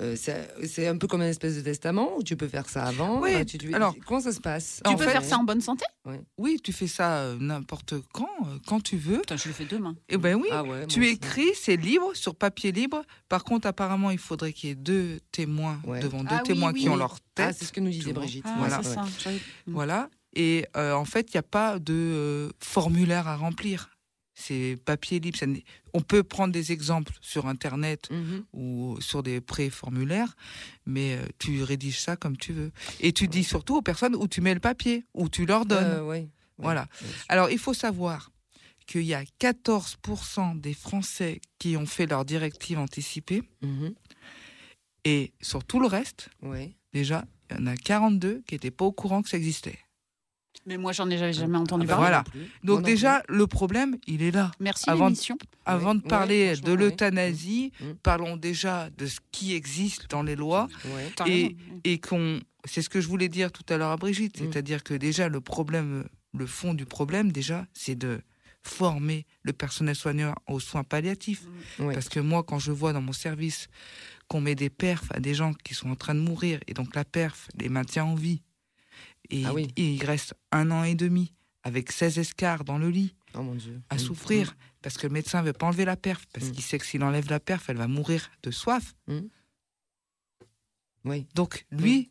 Euh, 0.00 0.16
c'est 0.16 0.88
un 0.88 0.96
peu 0.98 1.06
comme 1.06 1.20
un 1.20 1.28
espèce 1.28 1.54
de 1.56 1.60
testament 1.60 2.16
ou 2.16 2.22
tu 2.22 2.36
peux 2.36 2.48
faire 2.48 2.68
ça 2.68 2.84
avant 2.84 3.20
Oui, 3.20 3.46
tu- 3.46 3.58
tu- 3.58 3.72
alors- 3.74 3.94
comment 4.06 4.20
ça 4.20 4.32
se 4.32 4.40
passe 4.40 4.80
Tu 4.84 4.90
En 4.90 4.96
peux 4.96 5.04
fait- 5.04 5.10
faire 5.12 5.24
ça 5.24 5.38
en 5.38 5.44
bonne 5.44 5.60
santé? 5.60 5.84
Oui, 6.36 6.58
tu 6.62 6.72
fais 6.72 6.86
ça 6.88 7.18
euh, 7.18 7.36
n'importe 7.38 7.94
quand, 8.12 8.28
euh, 8.46 8.58
quand 8.66 8.80
tu 8.82 8.96
veux. 8.96 9.20
Putain, 9.20 9.36
je 9.36 9.48
le 9.48 9.54
fais 9.54 9.64
demain. 9.64 9.94
Eh 10.08 10.16
ben 10.16 10.34
oui. 10.36 10.48
Ah 10.52 10.62
ouais, 10.64 10.86
Tu 10.86 11.06
écris, 11.06 11.50
c'est 11.54 11.76
libre, 11.76 12.10
sur 12.14 12.34
papier 12.34 12.72
libre. 12.72 13.02
Par 13.28 13.44
contre, 13.44 13.66
apparemment, 13.68 14.10
il 14.10 14.18
faudrait 14.18 14.52
qu'il 14.52 14.68
y 14.68 14.72
ait 14.72 14.76
deux 14.76 15.20
témoins 15.32 15.80
Ouais. 15.86 16.00
devant 16.00 16.22
deux 16.24 16.28
Ah 16.30 16.42
témoins 16.44 16.72
oui, 16.72 16.80
qui 16.82 16.88
ont 16.88 16.96
leur 16.96 17.14
Ah, 17.16 17.46
tête. 17.46 17.56
c'est 17.58 17.64
ce 17.64 17.72
que 17.72 17.80
nous 17.80 17.90
disait. 17.90 18.12
Brigitte. 18.12 18.44
Ah, 18.46 18.54
Voilà. 18.58 18.82
ça. 18.82 19.04
Voilà. 19.66 20.10
Et 20.36 20.66
euh, 20.76 20.92
en 20.94 21.04
fait, 21.04 21.28
il 21.32 21.36
n'y 21.36 21.38
a 21.38 21.42
pas 21.44 21.78
de 21.78 21.94
euh, 21.94 22.50
formulaire 22.58 23.28
à 23.28 23.36
remplir. 23.36 23.90
C'est 24.34 24.76
papier 24.84 25.20
libre. 25.20 25.38
Ça 25.38 25.46
On 25.92 26.00
peut 26.00 26.22
prendre 26.24 26.52
des 26.52 26.72
exemples 26.72 27.12
sur 27.20 27.46
Internet 27.46 28.08
Mhm. 28.10 28.44
ou 28.52 28.96
sur 29.00 29.22
des 29.22 29.40
pré-formulaires, 29.40 30.34
mais 30.86 31.16
euh, 31.16 31.24
tu 31.38 31.62
rédiges 31.62 32.00
ça 32.00 32.16
comme 32.16 32.36
tu 32.36 32.52
veux. 32.52 32.72
Et 33.00 33.12
tu 33.12 33.28
dis 33.28 33.44
surtout 33.44 33.76
aux 33.76 33.82
personnes 33.82 34.16
où 34.16 34.26
tu 34.26 34.40
mets 34.40 34.54
le 34.54 34.60
papier, 34.60 35.04
où 35.14 35.28
tu 35.28 35.46
leur 35.46 35.66
donnes. 35.66 35.84
Euh. 35.84 36.04
Ouais. 36.04 36.28
Voilà. 36.58 36.86
Alors, 37.28 37.50
il 37.50 37.58
faut 37.58 37.74
savoir 37.74 38.30
qu'il 38.86 39.02
y 39.02 39.14
a 39.14 39.24
14% 39.38 40.54
des 40.60 40.74
Français 40.74 41.40
qui 41.58 41.76
ont 41.76 41.86
fait 41.86 42.06
leur 42.06 42.24
directive 42.24 42.78
anticipée, 42.78 43.42
Mhm. 43.62 43.94
et 45.04 45.32
sur 45.40 45.64
tout 45.64 45.80
le 45.80 45.86
reste, 45.86 46.28
déjà, 46.92 47.24
il 47.50 47.56
y 47.56 47.60
en 47.62 47.66
a 47.66 47.76
42 47.76 48.42
qui 48.46 48.54
n'étaient 48.54 48.70
pas 48.70 48.84
au 48.84 48.92
courant 48.92 49.22
que 49.22 49.28
ça 49.28 49.36
existait. 49.36 49.78
Mais 50.66 50.76
moi, 50.78 50.92
j'en 50.92 51.08
ai 51.10 51.18
jamais, 51.18 51.32
jamais 51.32 51.58
entendu 51.58 51.84
Ah 51.88 51.96
bah, 51.96 51.96
parler. 51.96 52.08
voilà. 52.08 52.24
non 52.62 52.74
Donc 52.74 52.80
non 52.80 52.86
déjà, 52.86 53.22
le 53.28 53.46
problème, 53.46 53.96
il 54.06 54.22
est 54.22 54.30
là. 54.30 54.50
Merci 54.60 54.88
Avant 54.88 55.04
de- 55.06 55.10
l'émission. 55.10 55.36
Avant 55.66 55.94
de 55.94 56.02
ouais, 56.02 56.08
parler 56.08 56.56
de 56.56 56.72
l'euthanasie, 56.72 57.72
Mm. 57.80 57.84
Mm. 57.90 57.94
parlons 58.02 58.36
déjà 58.36 58.88
de 58.96 59.06
ce 59.06 59.20
qui 59.32 59.54
existe 59.54 60.10
dans 60.10 60.22
les 60.22 60.36
lois 60.36 60.68
Et- 61.26 61.98
qu'on, 62.00 62.40
c'est 62.64 62.82
ce 62.82 62.88
que 62.88 63.00
je 63.00 63.08
voulais 63.08 63.28
dire 63.28 63.52
tout 63.52 63.64
à 63.68 63.76
l'heure 63.76 63.90
à 63.90 63.96
Brigitte, 63.96 64.40
Mm. 64.40 64.44
c'est-à-dire 64.52 64.82
que 64.82 64.94
déjà 64.94 65.28
le 65.28 65.40
problème, 65.40 66.06
le 66.32 66.46
fond 66.46 66.74
du 66.74 66.86
problème 66.86 67.30
déjà, 67.32 67.66
c'est 67.74 67.94
de 67.96 68.20
former 68.62 69.26
le 69.42 69.52
personnel 69.52 69.94
soignant 69.94 70.34
aux 70.48 70.60
soins 70.60 70.84
palliatifs. 70.84 71.42
Ouais. 71.78 71.92
Parce 71.92 72.08
que 72.08 72.20
moi, 72.20 72.42
quand 72.42 72.58
je 72.58 72.72
vois 72.72 72.92
dans 72.94 73.02
mon 73.02 73.12
service 73.12 73.68
qu'on 74.28 74.40
met 74.40 74.54
des 74.54 74.70
perfs 74.70 75.04
à 75.10 75.20
des 75.20 75.34
gens 75.34 75.52
qui 75.52 75.74
sont 75.74 75.90
en 75.90 75.96
train 75.96 76.14
de 76.14 76.20
mourir, 76.20 76.58
et 76.66 76.72
donc 76.72 76.94
la 76.94 77.04
perf 77.04 77.48
les 77.58 77.68
maintient 77.68 78.04
en 78.06 78.14
vie, 78.14 78.40
et, 79.30 79.44
Ah 79.46 79.52
oui. 79.54 79.68
et 79.76 79.94
il 79.94 80.04
reste 80.04 80.34
un 80.52 80.70
an 80.70 80.84
et 80.84 80.94
demi 80.94 81.32
avec 81.62 81.90
16 81.92 82.18
escarres 82.18 82.64
dans 82.64 82.78
le 82.78 82.90
lit 82.90 83.14
Oh 83.34 83.42
mon 83.42 83.54
Dieu. 83.54 83.80
à 83.90 83.94
Mm. 83.96 83.98
souffrir, 83.98 84.56
parce 84.82 84.96
que 84.98 85.06
le 85.06 85.12
médecin 85.12 85.42
veut 85.42 85.52
pas 85.54 85.66
enlever 85.66 85.84
la 85.84 85.96
perf, 85.96 86.26
parce 86.32 86.46
Mm. 86.48 86.52
qu'il 86.52 86.62
sait 86.62 86.78
que 86.78 86.86
s'il 86.86 87.02
enlève 87.02 87.28
la 87.30 87.40
perf, 87.40 87.68
elle 87.70 87.76
va 87.78 87.88
mourir 87.88 88.30
de 88.42 88.50
soif. 88.50 88.94
Mm. 89.08 89.20
Oui. 91.04 91.26
Donc 91.34 91.66
lui, 91.70 92.10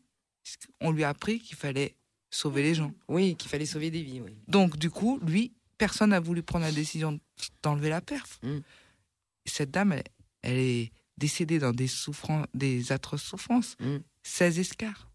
on 0.82 0.92
lui 0.92 1.04
a 1.04 1.10
appris 1.10 1.40
qu'il 1.40 1.56
fallait 1.56 1.96
sauver 2.30 2.64
les 2.64 2.76
gens. 2.76 2.92
Oui, 3.08 3.36
qu'il 3.36 3.50
fallait 3.50 3.66
sauver 3.66 3.90
des 3.92 4.02
vies. 4.04 4.22
Oui. 4.22 4.36
Donc 4.48 4.78
du 4.78 4.90
coup, 4.90 5.20
lui, 5.26 5.54
personne 5.78 6.12
n'a 6.12 6.20
voulu 6.20 6.44
prendre 6.44 6.66
la 6.66 6.72
décision 6.72 7.20
d'enlever 7.62 7.90
la 7.90 8.02
perf. 8.02 8.40
Mm. 8.44 8.60
Cette 9.46 9.72
dame, 9.72 9.94
elle, 9.94 10.04
elle 10.42 10.58
est 10.58 10.92
décédée 11.18 11.60
dans 11.60 11.72
des 11.74 11.88
souffrances, 11.88 12.48
des 12.54 12.92
atroces 12.92 13.24
souffrances. 13.24 13.76
Mm. 13.80 13.98
16 14.24 14.60
escarres. 14.60 15.10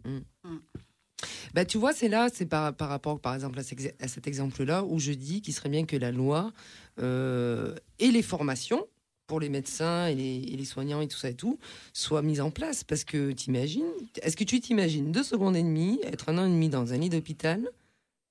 Bah, 1.54 1.64
tu 1.64 1.78
vois, 1.78 1.92
c'est 1.92 2.08
là, 2.08 2.28
c'est 2.32 2.46
par, 2.46 2.74
par 2.74 2.88
rapport, 2.88 3.18
par 3.20 3.34
exemple, 3.34 3.58
à, 3.58 3.62
cet- 3.62 3.96
à 4.02 4.08
cet 4.08 4.26
exemple-là, 4.26 4.84
où 4.84 4.98
je 5.00 5.12
dis 5.12 5.40
qu'il 5.42 5.52
serait 5.54 5.68
bien 5.68 5.84
que 5.84 5.96
la 5.96 6.12
loi 6.12 6.52
euh, 7.00 7.74
et 7.98 8.10
les 8.10 8.22
formations 8.22 8.86
pour 9.26 9.40
les 9.40 9.48
médecins 9.48 10.06
et 10.06 10.14
les, 10.14 10.36
et 10.52 10.56
les 10.56 10.64
soignants 10.64 11.00
et 11.00 11.08
tout 11.08 11.18
ça 11.18 11.28
et 11.28 11.34
tout 11.34 11.58
soient 11.92 12.22
mises 12.22 12.40
en 12.40 12.50
place. 12.50 12.84
Parce 12.84 13.04
que 13.04 13.32
t'imagines, 13.32 13.84
est-ce 14.22 14.36
que 14.36 14.44
tu 14.44 14.60
t'imagines 14.60 15.10
deux 15.12 15.22
secondes 15.24 15.56
et 15.56 15.62
demie 15.62 16.00
être 16.04 16.28
un 16.28 16.38
an 16.38 16.46
et 16.46 16.50
demi 16.50 16.68
dans 16.68 16.92
un 16.92 16.96
lit 16.98 17.10
d'hôpital 17.10 17.68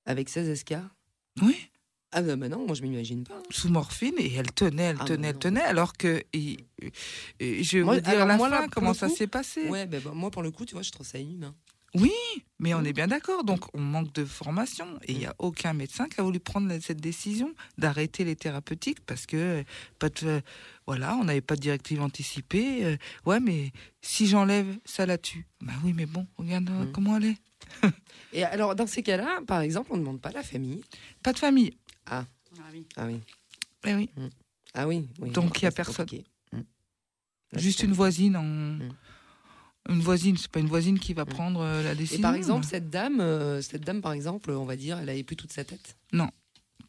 avec 0.06 0.28
16 0.28 0.48
escarres? 0.48 0.96
Oui. 1.42 1.56
Ah 2.10 2.22
non, 2.22 2.38
bah 2.38 2.48
non, 2.48 2.64
moi 2.66 2.74
je 2.74 2.80
m'imagine 2.82 3.22
pas. 3.22 3.38
Sous 3.50 3.68
morphine 3.68 4.14
et 4.18 4.32
elle 4.34 4.50
tenait, 4.52 4.84
elle 4.84 4.96
Ah, 4.98 5.04
tenait, 5.04 5.28
elle 5.28 5.34
non. 5.34 5.40
tenait, 5.40 5.62
alors 5.62 5.92
que 5.92 6.22
et- 6.32 6.56
et 7.38 7.62
je 7.62 7.78
vais 7.78 7.84
Moi, 7.84 7.96
vous 7.96 8.00
dire 8.00 8.14
alors, 8.14 8.26
la 8.28 8.36
moi, 8.38 8.48
fin, 8.48 8.60
là, 8.62 8.66
comment 8.72 8.94
ça 8.94 9.08
s'est 9.10 9.26
passé? 9.26 9.68
Ouais, 9.68 9.86
bah, 9.86 9.98
bah, 10.02 10.12
moi 10.14 10.30
pour 10.30 10.42
le 10.42 10.50
coup, 10.50 10.64
tu 10.64 10.72
vois, 10.74 10.82
je 10.82 10.90
trouve 10.90 11.06
ça 11.06 11.18
inhumain. 11.18 11.54
Mais 12.60 12.74
on 12.74 12.80
Mm. 12.82 12.86
est 12.86 12.92
bien 12.92 13.06
d'accord, 13.06 13.44
donc 13.44 13.72
on 13.74 13.80
manque 13.80 14.12
de 14.12 14.24
formation 14.24 14.98
et 15.04 15.12
il 15.12 15.18
n'y 15.18 15.26
a 15.26 15.34
aucun 15.38 15.72
médecin 15.72 16.08
qui 16.08 16.20
a 16.20 16.22
voulu 16.24 16.40
prendre 16.40 16.76
cette 16.80 17.00
décision 17.00 17.54
d'arrêter 17.78 18.24
les 18.24 18.36
thérapeutiques 18.36 19.00
parce 19.06 19.26
que 19.26 19.36
euh, 19.36 19.62
pas 19.98 20.08
de, 20.08 20.42
voilà, 20.86 21.16
on 21.16 21.24
n'avait 21.24 21.40
pas 21.40 21.54
de 21.56 21.60
directive 21.60 22.02
anticipée. 22.02 22.84
euh, 22.84 22.96
ouais, 23.26 23.40
mais 23.40 23.72
si 24.02 24.26
j'enlève, 24.26 24.76
ça 24.84 25.06
la 25.06 25.18
tue. 25.18 25.46
Bah 25.60 25.72
oui, 25.84 25.92
mais 25.94 26.06
bon, 26.06 26.26
regarde 26.36 26.68
euh, 26.70 26.84
Mm. 26.84 26.92
comment 26.92 27.16
elle 27.16 27.24
est. 27.26 27.36
Et 28.32 28.44
alors, 28.44 28.74
dans 28.74 28.86
ces 28.86 29.02
cas-là, 29.02 29.40
par 29.46 29.60
exemple, 29.60 29.90
on 29.92 29.96
ne 29.96 30.00
demande 30.00 30.20
pas 30.20 30.32
la 30.32 30.42
famille. 30.42 30.82
Pas 31.22 31.32
de 31.32 31.38
famille. 31.38 31.76
Ah 32.06 32.24
oui. 32.72 32.86
Ah 32.96 33.06
oui. 33.06 33.20
Eh 33.86 33.94
oui, 33.94 34.10
Ah 34.74 34.86
oui. 34.88 35.08
oui. 35.20 35.30
Donc, 35.30 35.60
il 35.60 35.64
y 35.64 35.68
a 35.68 35.70
personne. 35.70 36.06
Mm. 36.52 36.60
Juste 37.54 37.82
une 37.82 37.92
voisine 37.92 38.36
en. 38.36 38.78
Une 39.88 40.00
voisine, 40.00 40.36
c'est 40.36 40.50
pas 40.50 40.60
une 40.60 40.66
voisine 40.68 40.98
qui 40.98 41.14
va 41.14 41.24
Mm. 41.24 41.28
prendre 41.28 41.60
euh, 41.60 41.82
la 41.82 41.94
décision. 41.94 42.18
Et 42.18 42.22
par 42.22 42.34
exemple, 42.34 42.66
cette 42.66 42.90
dame, 42.90 43.20
euh, 43.20 43.62
cette 43.62 43.82
dame, 43.84 44.00
par 44.02 44.12
exemple, 44.12 44.50
on 44.50 44.64
va 44.64 44.76
dire, 44.76 44.98
elle 44.98 45.08
avait 45.08 45.22
plus 45.24 45.36
toute 45.36 45.52
sa 45.52 45.64
tête? 45.64 45.96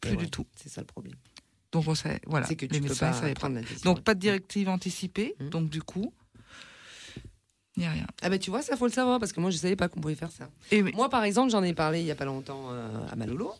plus 0.00 0.12
Et 0.12 0.16
du 0.16 0.24
ouais, 0.24 0.30
tout. 0.30 0.46
C'est 0.56 0.68
ça 0.70 0.80
le 0.80 0.86
problème. 0.86 1.14
Donc 1.72 1.86
on 1.86 1.94
sait, 1.94 2.20
voilà, 2.26 2.46
c'est 2.46 2.56
que 2.56 2.62
les 2.66 2.68
tu 2.68 2.80
peux 2.80 2.88
médecins 2.88 3.10
pas 3.10 3.12
savaient 3.12 3.34
pas. 3.34 3.40
prendre 3.40 3.54
la 3.56 3.60
décision. 3.62 3.82
Donc 3.92 4.02
pas 4.02 4.14
de 4.14 4.20
directive 4.20 4.68
anticipée, 4.68 5.34
Mm. 5.40 5.48
donc 5.50 5.68
du 5.70 5.82
coup, 5.82 6.12
il 7.80 7.84
n'y 7.84 7.86
a 7.86 7.92
rien. 7.92 8.06
Ah 8.20 8.28
bah 8.28 8.38
tu 8.38 8.50
vois, 8.50 8.60
ça 8.60 8.76
faut 8.76 8.86
le 8.86 8.92
savoir 8.92 9.18
parce 9.18 9.32
que 9.32 9.40
moi 9.40 9.50
je 9.50 9.56
savais 9.56 9.76
pas 9.76 9.88
qu'on 9.88 10.00
pouvait 10.00 10.14
faire 10.14 10.30
ça. 10.30 10.50
Et 10.70 10.82
oui. 10.82 10.92
Moi 10.94 11.08
par 11.08 11.24
exemple, 11.24 11.50
j'en 11.50 11.62
ai 11.62 11.72
parlé 11.72 12.00
il 12.00 12.06
y 12.06 12.10
a 12.10 12.14
pas 12.14 12.26
longtemps 12.26 12.68
euh, 12.70 12.88
à 13.10 13.16
Malolo 13.16 13.52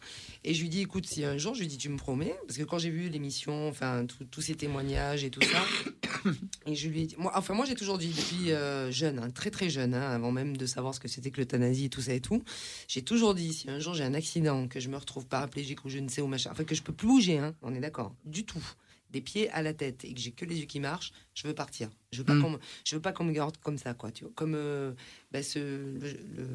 et 0.45 0.53
je 0.53 0.61
lui 0.61 0.69
dis 0.69 0.83
écoute, 0.83 1.07
si 1.07 1.25
un 1.25 1.39
jour 1.39 1.55
je 1.55 1.61
lui 1.61 1.67
dis 1.67 1.79
tu 1.79 1.89
me 1.89 1.97
promets 1.97 2.35
parce 2.47 2.59
que 2.59 2.65
quand 2.65 2.79
j'ai 2.79 2.91
vu 2.91 3.09
l'émission, 3.09 3.69
enfin 3.69 4.05
tous 4.31 4.41
ces 4.43 4.55
témoignages 4.55 5.25
et 5.25 5.31
tout 5.31 5.41
ça 5.41 6.31
et 6.67 6.75
je 6.75 6.89
lui 6.89 7.03
ai 7.03 7.07
dit 7.07 7.17
moi 7.19 7.33
enfin 7.35 7.55
moi 7.55 7.65
j'ai 7.65 7.75
toujours 7.75 7.97
dit 7.97 8.09
depuis 8.09 8.53
euh, 8.53 8.91
jeune, 8.91 9.19
hein, 9.19 9.31
très 9.31 9.51
très 9.51 9.71
jeune 9.71 9.95
hein, 9.95 10.11
avant 10.11 10.33
même 10.33 10.57
de 10.57 10.67
savoir 10.67 10.95
ce 10.95 11.01
que 11.01 11.09
c'était 11.09 11.31
que 11.31 11.41
l'euthanasie 11.41 11.87
et 11.87 11.91
tout 11.91 12.03
ça 12.03 12.13
et 12.13 12.21
tout, 12.21 12.43
j'ai 12.89 13.03
toujours 13.03 13.35
dit 13.35 13.55
si 13.55 13.71
un 13.71 13.79
jour 13.79 13.95
j'ai 13.95 14.05
un 14.05 14.15
accident, 14.15 14.69
que 14.69 14.81
je 14.81 14.91
me 14.91 14.97
retrouve 14.99 15.27
paraplégique 15.27 15.85
ou 15.87 15.89
je 15.89 15.99
ne 15.99 16.09
sais 16.09 16.21
où 16.21 16.27
machin, 16.27 16.51
enfin 16.53 16.65
que 16.65 16.75
je 16.75 16.83
peux 16.83 16.93
plus 16.93 17.09
bouger 17.09 17.39
hein, 17.39 17.55
on 17.63 17.75
est 17.75 17.81
d'accord, 17.81 18.13
du 18.27 18.45
tout. 18.45 18.63
Des 19.11 19.21
pieds 19.21 19.51
à 19.51 19.63
la 19.63 19.75
tête 19.75 20.05
et 20.05 20.15
que 20.15 20.21
j'ai 20.21 20.31
que 20.31 20.45
les 20.45 20.61
yeux 20.61 20.67
qui 20.67 20.79
marchent, 20.81 21.13
je 21.35 21.47
veux 21.49 21.55
partir. 21.55 21.91
Je 22.13 22.19
veux 22.19 22.25
pas 22.25 22.35
Mm. 22.35 22.43
qu'on 22.43 22.51
me- 22.51 22.59
je 22.85 22.95
veux 22.95 23.03
pas 23.03 23.13
qu'on 23.13 23.25
me 23.25 23.33
garde 23.33 23.57
comme 23.59 23.77
ça 23.79 23.93
quoi, 23.95 24.13
tu 24.13 24.25
vois, 24.25 24.33
comme 24.37 24.55
euh, 24.55 24.93
bah, 25.33 25.43
ce 25.43 25.59
le, 25.59 25.99
le- 26.37 26.47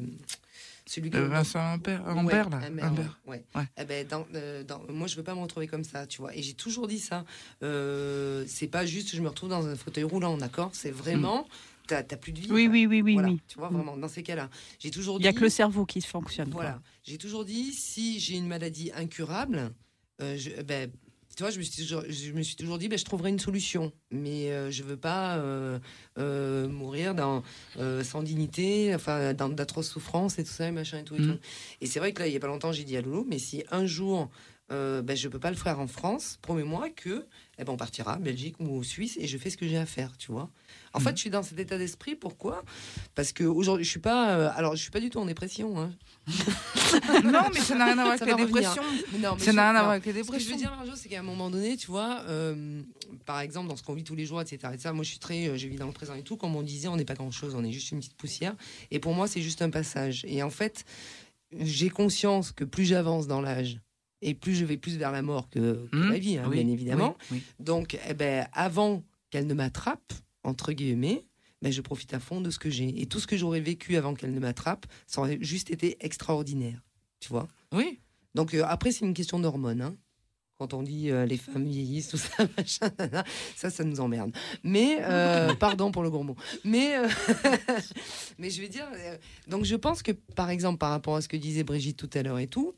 celui 0.86 1.10
que 1.10 1.18
Vincent 1.18 1.78
Ouais, 2.24 2.32
là. 2.50 2.60
Ouais. 3.26 3.44
Ouais. 3.54 3.68
Eh 3.76 3.84
ben, 3.84 4.06
dans, 4.06 4.26
euh, 4.34 4.62
dans- 4.64 4.82
moi, 4.88 5.06
je 5.08 5.16
veux 5.16 5.22
pas 5.24 5.34
me 5.34 5.40
retrouver 5.40 5.66
comme 5.66 5.84
ça, 5.84 6.06
tu 6.06 6.18
vois. 6.18 6.34
Et 6.34 6.42
j'ai 6.42 6.54
toujours 6.54 6.86
dit 6.86 7.00
ça. 7.00 7.24
Euh, 7.62 8.44
c'est 8.46 8.68
pas 8.68 8.86
juste, 8.86 9.14
je 9.14 9.20
me 9.20 9.28
retrouve 9.28 9.50
dans 9.50 9.66
un 9.66 9.74
fauteuil 9.76 10.04
roulant, 10.04 10.36
d'accord? 10.36 10.70
C'est 10.74 10.90
vraiment, 10.92 11.46
t'as 11.88 12.02
t'as 12.04 12.16
plus 12.16 12.32
de 12.32 12.40
vie. 12.40 12.48
Oui, 12.50 12.68
oui, 12.68 12.86
oui, 12.86 13.02
oui, 13.02 13.14
Voilà, 13.14 13.28
oui. 13.28 13.40
Tu 13.48 13.58
vois, 13.58 13.70
Mm. 13.70 13.74
vraiment, 13.76 13.96
dans 13.96 14.08
ces 14.08 14.22
cas-là. 14.22 14.48
J'ai 14.78 14.90
toujours 14.90 15.18
Il 15.18 15.22
n'y 15.22 15.28
a 15.28 15.32
que 15.32 15.40
le 15.40 15.48
cerveau 15.50 15.84
qui 15.86 16.00
fonctionne. 16.00 16.50
Voilà. 16.50 16.80
J'ai 17.04 17.18
toujours 17.18 17.44
dit, 17.44 17.72
si 17.72 18.20
j'ai 18.20 18.36
une 18.36 18.46
maladie 18.46 18.90
incurable, 18.94 19.72
euh, 20.22 20.36
je, 20.38 20.62
ben, 20.62 20.90
tu 21.36 21.42
vois, 21.42 21.50
je 21.50 21.58
me 21.58 21.62
suis 21.62 21.82
toujours, 21.82 22.02
je 22.08 22.32
me 22.32 22.42
suis 22.42 22.56
toujours 22.56 22.78
dit, 22.78 22.88
ben, 22.88 22.98
je 22.98 23.04
trouverai 23.04 23.28
une 23.28 23.38
solution. 23.38 23.92
Mais 24.10 24.50
euh, 24.50 24.70
je 24.70 24.82
veux 24.82 24.96
pas 24.96 25.36
euh, 25.36 25.78
euh, 26.18 26.66
mourir 26.68 27.14
dans, 27.14 27.42
sans 28.02 28.22
dignité, 28.22 28.94
enfin, 28.94 29.34
dans 29.34 29.48
d'atroces 29.50 29.88
souffrances 29.90 30.38
et 30.38 30.44
tout 30.44 30.50
ça, 30.52 30.66
et 30.68 30.72
machin 30.72 30.98
et 31.00 31.04
tout. 31.04 31.14
Et, 31.16 31.20
Mm. 31.20 31.32
tout. 31.34 31.38
et 31.82 31.86
c'est 31.86 31.98
vrai 31.98 32.12
que 32.12 32.20
là, 32.20 32.26
il 32.26 32.32
y 32.32 32.36
a 32.36 32.40
pas 32.40 32.46
longtemps, 32.46 32.72
j'ai 32.72 32.84
dit 32.84 32.96
à 32.96 33.02
Loulou, 33.02 33.26
mais 33.28 33.38
si 33.38 33.62
un 33.70 33.84
jour, 33.86 34.30
ben, 34.70 35.14
je 35.14 35.28
peux 35.28 35.38
pas 35.38 35.50
le 35.50 35.56
faire 35.56 35.78
en 35.78 35.86
France, 35.86 36.38
promets-moi 36.42 36.88
que, 36.90 37.26
eh 37.58 37.64
ben, 37.64 37.72
on 37.72 37.76
partira 37.76 38.16
en 38.16 38.20
Belgique 38.20 38.56
ou 38.58 38.80
en 38.80 38.82
Suisse 38.82 39.16
et 39.20 39.26
je 39.28 39.36
fais 39.38 39.50
ce 39.50 39.56
que 39.56 39.68
j'ai 39.68 39.76
à 39.76 39.86
faire, 39.86 40.16
tu 40.16 40.32
vois. 40.32 40.50
En 40.94 40.98
Mm. 41.00 41.02
fait, 41.02 41.10
je 41.16 41.20
suis 41.20 41.30
dans 41.30 41.42
cet 41.42 41.58
état 41.60 41.76
d'esprit. 41.78 42.16
Pourquoi? 42.16 42.64
Parce 43.14 43.32
que 43.32 43.44
aujourd'hui, 43.44 43.84
je 43.84 43.90
suis 43.90 44.00
pas. 44.00 44.48
alors, 44.48 44.74
je 44.74 44.80
suis 44.82 44.90
pas 44.90 45.00
du 45.00 45.10
tout 45.10 45.18
en 45.20 45.26
dépression. 45.26 45.78
Hein. 45.78 45.92
Non, 47.24 47.42
mais 47.54 47.60
ça 47.60 47.74
n'a 47.76 47.84
rien 47.86 47.98
à 47.98 48.04
voir 48.04 48.12
avec 48.20 48.26
les 48.26 48.44
dépressions. 48.44 48.82
Mais 49.12 49.18
non, 49.18 49.36
mais 49.38 49.44
Ça 49.44 49.52
n'a 49.52 49.70
rien 49.70 49.78
à 49.78 49.82
voir 49.82 49.90
avec 49.92 50.06
les 50.06 50.12
Ce 50.12 50.18
que 50.30 50.38
je 50.38 50.44
veux 50.44 50.50
dépressions. 50.52 50.56
dire, 50.56 50.70
Marjo, 50.76 50.92
c'est 50.96 51.08
qu'à 51.08 51.20
un 51.20 51.22
moment 51.22 51.50
donné, 51.50 51.76
tu 51.76 51.86
vois, 51.86 52.22
euh, 52.28 52.82
par 53.24 53.40
exemple, 53.40 53.68
dans 53.68 53.76
ce 53.76 53.82
qu'on 53.82 53.94
vit 53.94 54.04
tous 54.04 54.14
les 54.16 54.26
jours, 54.26 54.40
etc. 54.40 54.72
Et 54.74 54.78
ça, 54.78 54.92
moi, 54.92 55.04
je 55.04 55.10
suis 55.10 55.18
très, 55.18 55.48
euh, 55.48 55.56
je 55.56 55.68
vis 55.68 55.76
dans 55.76 55.86
le 55.86 55.92
présent 55.92 56.14
et 56.14 56.22
tout. 56.22 56.36
Comme 56.36 56.56
on 56.56 56.62
disait, 56.62 56.88
on 56.88 56.96
n'est 56.96 57.04
pas 57.04 57.14
grand-chose, 57.14 57.54
on 57.54 57.64
est 57.64 57.72
juste 57.72 57.90
une 57.92 57.98
petite 57.98 58.16
poussière. 58.16 58.54
Et 58.90 58.98
pour 58.98 59.14
moi, 59.14 59.28
c'est 59.28 59.42
juste 59.42 59.62
un 59.62 59.70
passage. 59.70 60.24
Et 60.28 60.42
en 60.42 60.50
fait, 60.50 60.84
j'ai 61.52 61.90
conscience 61.90 62.50
que 62.52 62.64
plus 62.64 62.84
j'avance 62.84 63.26
dans 63.26 63.40
l'âge 63.40 63.78
et 64.22 64.34
plus 64.34 64.54
je 64.54 64.64
vais 64.64 64.76
plus 64.76 64.96
vers 64.96 65.12
la 65.12 65.22
mort 65.22 65.48
que, 65.50 65.86
que 65.92 65.96
Mmh, 65.96 66.10
la 66.10 66.18
vie, 66.18 66.38
hein, 66.38 66.46
oui, 66.48 66.62
bien 66.64 66.72
évidemment. 66.72 67.16
oui, 67.30 67.38
oui. 67.38 67.42
Donc, 67.60 67.98
eh 68.08 68.14
ben, 68.14 68.48
avant 68.52 69.02
qu'elle 69.30 69.46
ne 69.46 69.54
m'attrape, 69.54 70.12
entre 70.42 70.72
guillemets, 70.72 71.24
ben, 71.62 71.72
je 71.72 71.80
profite 71.80 72.12
à 72.14 72.20
fond 72.20 72.40
de 72.40 72.50
ce 72.50 72.58
que 72.58 72.70
j'ai. 72.70 73.00
Et 73.00 73.06
tout 73.06 73.20
ce 73.20 73.26
que 73.26 73.36
j'aurais 73.36 73.60
vécu 73.60 73.96
avant 73.96 74.14
qu'elle 74.14 74.32
ne 74.32 74.40
m'attrape, 74.40 74.86
ça 75.06 75.20
aurait 75.20 75.38
juste 75.40 75.70
été 75.70 75.96
extraordinaire. 76.00 76.82
Tu 77.20 77.28
vois? 77.28 77.48
Oui. 77.72 77.98
donc 78.34 78.54
euh, 78.54 78.62
après, 78.66 78.92
c'est 78.92 79.04
une 79.04 79.14
question 79.14 79.38
d'hormones. 79.38 79.80
hein. 79.82 79.96
Quand 80.58 80.72
on 80.72 80.82
dit 80.82 81.10
euh, 81.10 81.26
les 81.26 81.36
femmes 81.36 81.66
vieillissent, 81.66 82.08
tout 82.08 82.16
ça, 82.16 82.30
machin, 82.56 82.90
nana, 82.98 83.24
ça, 83.56 83.68
ça 83.68 83.84
nous 83.84 84.00
emmerde. 84.00 84.32
Mais, 84.62 84.98
euh, 85.02 85.54
pardon 85.60 85.92
pour 85.92 86.02
le 86.02 86.08
gros 86.10 86.22
mot. 86.22 86.36
Mais, 86.64 86.96
euh, 86.96 87.08
mais 88.38 88.48
je 88.48 88.62
vais 88.62 88.68
dire, 88.68 88.86
donc 89.48 89.64
je 89.64 89.76
pense 89.76 90.02
que, 90.02 90.12
par 90.12 90.48
exemple, 90.48 90.78
par 90.78 90.90
rapport 90.90 91.16
à 91.16 91.20
ce 91.20 91.28
que 91.28 91.36
disait 91.36 91.62
Brigitte 91.62 91.98
tout 91.98 92.10
à 92.14 92.22
l'heure 92.22 92.38
et 92.38 92.46
tout, 92.46 92.74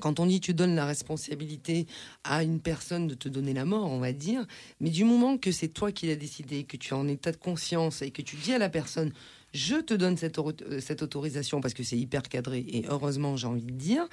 quand 0.00 0.20
on 0.20 0.26
dit 0.26 0.40
tu 0.40 0.54
donnes 0.54 0.74
la 0.74 0.86
responsabilité 0.86 1.86
à 2.24 2.42
une 2.42 2.60
personne 2.60 3.06
de 3.06 3.14
te 3.14 3.28
donner 3.28 3.52
la 3.52 3.64
mort, 3.64 3.90
on 3.90 3.98
va 3.98 4.12
dire, 4.12 4.46
mais 4.80 4.90
du 4.90 5.04
moment 5.04 5.38
que 5.38 5.52
c'est 5.52 5.68
toi 5.68 5.92
qui 5.92 6.06
l'as 6.06 6.16
décidé, 6.16 6.64
que 6.64 6.76
tu 6.76 6.90
es 6.90 6.96
en 6.96 7.08
état 7.08 7.32
de 7.32 7.36
conscience 7.36 8.02
et 8.02 8.10
que 8.10 8.22
tu 8.22 8.36
dis 8.36 8.52
à 8.52 8.58
la 8.58 8.68
personne, 8.68 9.12
je 9.52 9.76
te 9.76 9.94
donne 9.94 10.16
euh, 10.22 10.80
cette 10.80 11.02
autorisation 11.02 11.60
parce 11.60 11.74
que 11.74 11.82
c'est 11.82 11.96
hyper 11.96 12.22
cadré 12.22 12.58
et 12.68 12.84
heureusement 12.88 13.36
j'ai 13.36 13.46
envie 13.46 13.62
de 13.62 13.70
dire, 13.70 14.06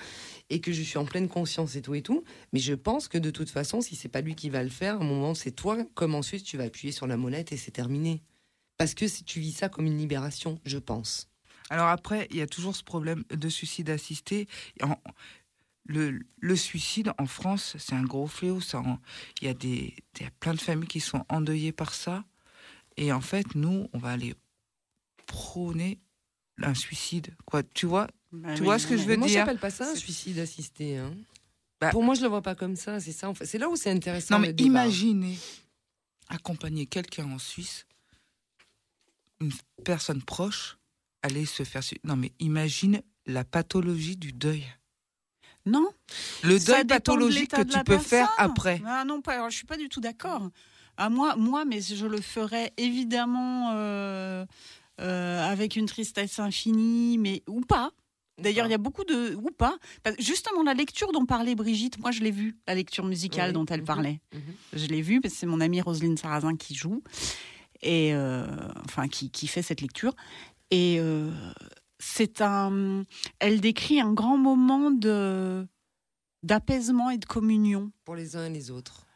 et 0.49 0.61
que 0.61 0.71
je 0.71 0.81
suis 0.81 0.97
en 0.97 1.05
pleine 1.05 1.27
conscience 1.27 1.75
et 1.75 1.81
tout 1.81 1.95
et 1.95 2.01
tout, 2.01 2.23
mais 2.53 2.59
je 2.59 2.73
pense 2.73 3.07
que 3.07 3.17
de 3.17 3.29
toute 3.29 3.49
façon, 3.49 3.81
si 3.81 3.95
c'est 3.95 4.09
pas 4.09 4.21
lui 4.21 4.35
qui 4.35 4.49
va 4.49 4.63
le 4.63 4.69
faire, 4.69 4.95
à 4.95 5.01
un 5.01 5.07
moment 5.07 5.33
c'est 5.33 5.51
toi, 5.51 5.77
comme 5.93 6.15
ensuite 6.15 6.43
tu 6.43 6.57
vas 6.57 6.65
appuyer 6.65 6.91
sur 6.91 7.07
la 7.07 7.17
molette 7.17 7.51
et 7.51 7.57
c'est 7.57 7.71
terminé. 7.71 8.21
Parce 8.77 8.93
que 8.93 9.07
si 9.07 9.23
tu 9.23 9.39
vis 9.39 9.51
ça 9.51 9.69
comme 9.69 9.85
une 9.85 9.97
libération, 9.97 10.59
je 10.65 10.77
pense. 10.77 11.29
Alors 11.69 11.87
après, 11.87 12.27
il 12.31 12.37
y 12.37 12.41
a 12.41 12.47
toujours 12.47 12.75
ce 12.75 12.83
problème 12.83 13.23
de 13.29 13.49
suicide 13.49 13.89
assisté. 13.89 14.47
Le, 15.85 16.19
le 16.39 16.55
suicide 16.55 17.11
en 17.17 17.25
France, 17.25 17.75
c'est 17.77 17.93
un 17.93 18.03
gros 18.03 18.27
fléau. 18.27 18.59
Il 19.41 19.45
y 19.45 19.49
a 19.49 19.53
des, 19.53 19.93
il 20.17 20.23
y 20.23 20.25
a 20.25 20.31
plein 20.39 20.53
de 20.53 20.61
familles 20.61 20.87
qui 20.87 21.01
sont 21.01 21.25
endeuillées 21.29 21.73
par 21.73 21.93
ça. 21.93 22.23
Et 22.95 23.11
en 23.11 23.21
fait, 23.21 23.55
nous, 23.55 23.89
on 23.91 23.97
va 23.97 24.11
aller 24.11 24.33
prôner 25.25 25.99
un 26.61 26.73
suicide. 26.75 27.35
Quoi, 27.45 27.63
tu 27.63 27.85
vois 27.85 28.07
Bah 28.31 28.53
Tu 28.55 28.61
oui, 28.61 28.65
vois 28.67 28.79
ce 28.79 28.87
que 28.87 28.93
oui, 28.93 29.01
je 29.01 29.07
veux 29.07 29.17
moi, 29.17 29.27
dire? 29.27 29.39
j'appelle 29.39 29.59
pas 29.59 29.71
ça 29.71 29.91
un 29.91 29.95
suicide 29.95 30.39
assisté. 30.39 30.97
hein. 30.97 31.13
Bah- 31.81 31.89
Pour 31.89 32.03
moi, 32.03 32.15
je 32.15 32.21
le 32.21 32.27
vois 32.29 32.41
pas 32.41 32.55
comme 32.55 32.75
ça. 32.77 32.99
C'est 33.01 33.11
ça. 33.11 33.27
En 33.29 33.33
fait. 33.33 33.45
C'est 33.45 33.57
là 33.57 33.67
où 33.67 33.75
c'est 33.75 33.91
intéressant. 33.91 34.35
Non, 34.35 34.39
mais 34.41 34.53
imaginez 34.59 35.37
accompagner 36.29 36.85
quelqu'un 36.85 37.29
en 37.29 37.39
Suisse, 37.39 37.85
une 39.41 39.51
personne 39.83 40.21
proche, 40.21 40.77
aller 41.21 41.45
se 41.45 41.63
faire. 41.63 41.81
Non, 42.05 42.15
mais 42.15 42.31
imagine 42.39 43.01
la 43.25 43.43
pathologie 43.43 44.15
du 44.15 44.31
deuil. 44.31 44.65
Non. 45.65 45.87
Le 46.43 46.59
deuil 46.59 46.83
de 46.83 46.89
pathologique 46.89 47.51
que 47.51 47.61
tu 47.63 47.83
peux 47.85 47.97
faire 47.97 48.29
après. 48.37 48.81
Ah 48.85 49.03
non, 49.05 49.21
pas. 49.21 49.33
alors, 49.35 49.49
je 49.49 49.55
suis 49.55 49.65
pas 49.65 49.77
du 49.77 49.89
tout 49.89 50.01
d'accord. 50.01 50.49
À 50.97 51.09
moi, 51.09 51.35
moi, 51.37 51.65
mais 51.65 51.81
je 51.81 52.05
le 52.05 52.21
ferais 52.21 52.71
évidemment 52.77 53.71
euh, 53.73 54.45
euh, 55.01 55.49
avec 55.51 55.75
une 55.75 55.85
tristesse 55.87 56.37
infinie, 56.39 57.17
mais 57.17 57.41
ou 57.47 57.61
pas. 57.61 57.91
D'ailleurs, 58.39 58.65
il 58.67 58.71
y 58.71 58.75
a 58.75 58.79
beaucoup 58.79 59.03
de 59.05 59.35
ou 59.35 59.49
pas. 59.51 59.77
Justement, 60.19 60.63
la 60.63 60.73
lecture 60.73 61.11
dont 61.11 61.25
parlait 61.25 61.55
Brigitte, 61.55 61.99
moi, 61.99 62.11
je 62.11 62.21
l'ai 62.21 62.31
vue, 62.31 62.57
la 62.67 62.75
lecture 62.75 63.05
musicale 63.05 63.49
Oui. 63.49 63.53
dont 63.53 63.65
elle 63.67 63.81
Mhm. 63.81 63.85
parlait. 63.85 64.19
Mhm. 64.33 64.41
Je 64.73 64.85
l'ai 64.87 65.01
vue 65.01 65.21
parce 65.21 65.33
que 65.35 65.39
c'est 65.39 65.45
mon 65.45 65.61
amie 65.61 65.81
Roselyne 65.81 66.17
Sarrazin 66.17 66.55
qui 66.55 66.75
joue 66.75 67.01
et 67.81 68.13
euh, 68.13 68.45
enfin 68.85 69.07
qui, 69.07 69.29
qui 69.29 69.47
fait 69.47 69.61
cette 69.61 69.81
lecture. 69.81 70.13
Et 70.71 70.97
euh, 70.99 71.29
c'est 72.03 72.41
un. 72.41 73.05
Elle 73.39 73.61
décrit 73.61 73.99
un 74.01 74.13
grand 74.13 74.37
moment 74.37 74.91
de 74.91 75.65
d'apaisement 76.43 77.09
et 77.09 77.17
de 77.17 77.25
communion. 77.25 77.91
Pour 78.03 78.15
les 78.15 78.35
uns 78.35 78.45
et 78.47 78.49
les 78.49 78.69
autres. 78.69 79.07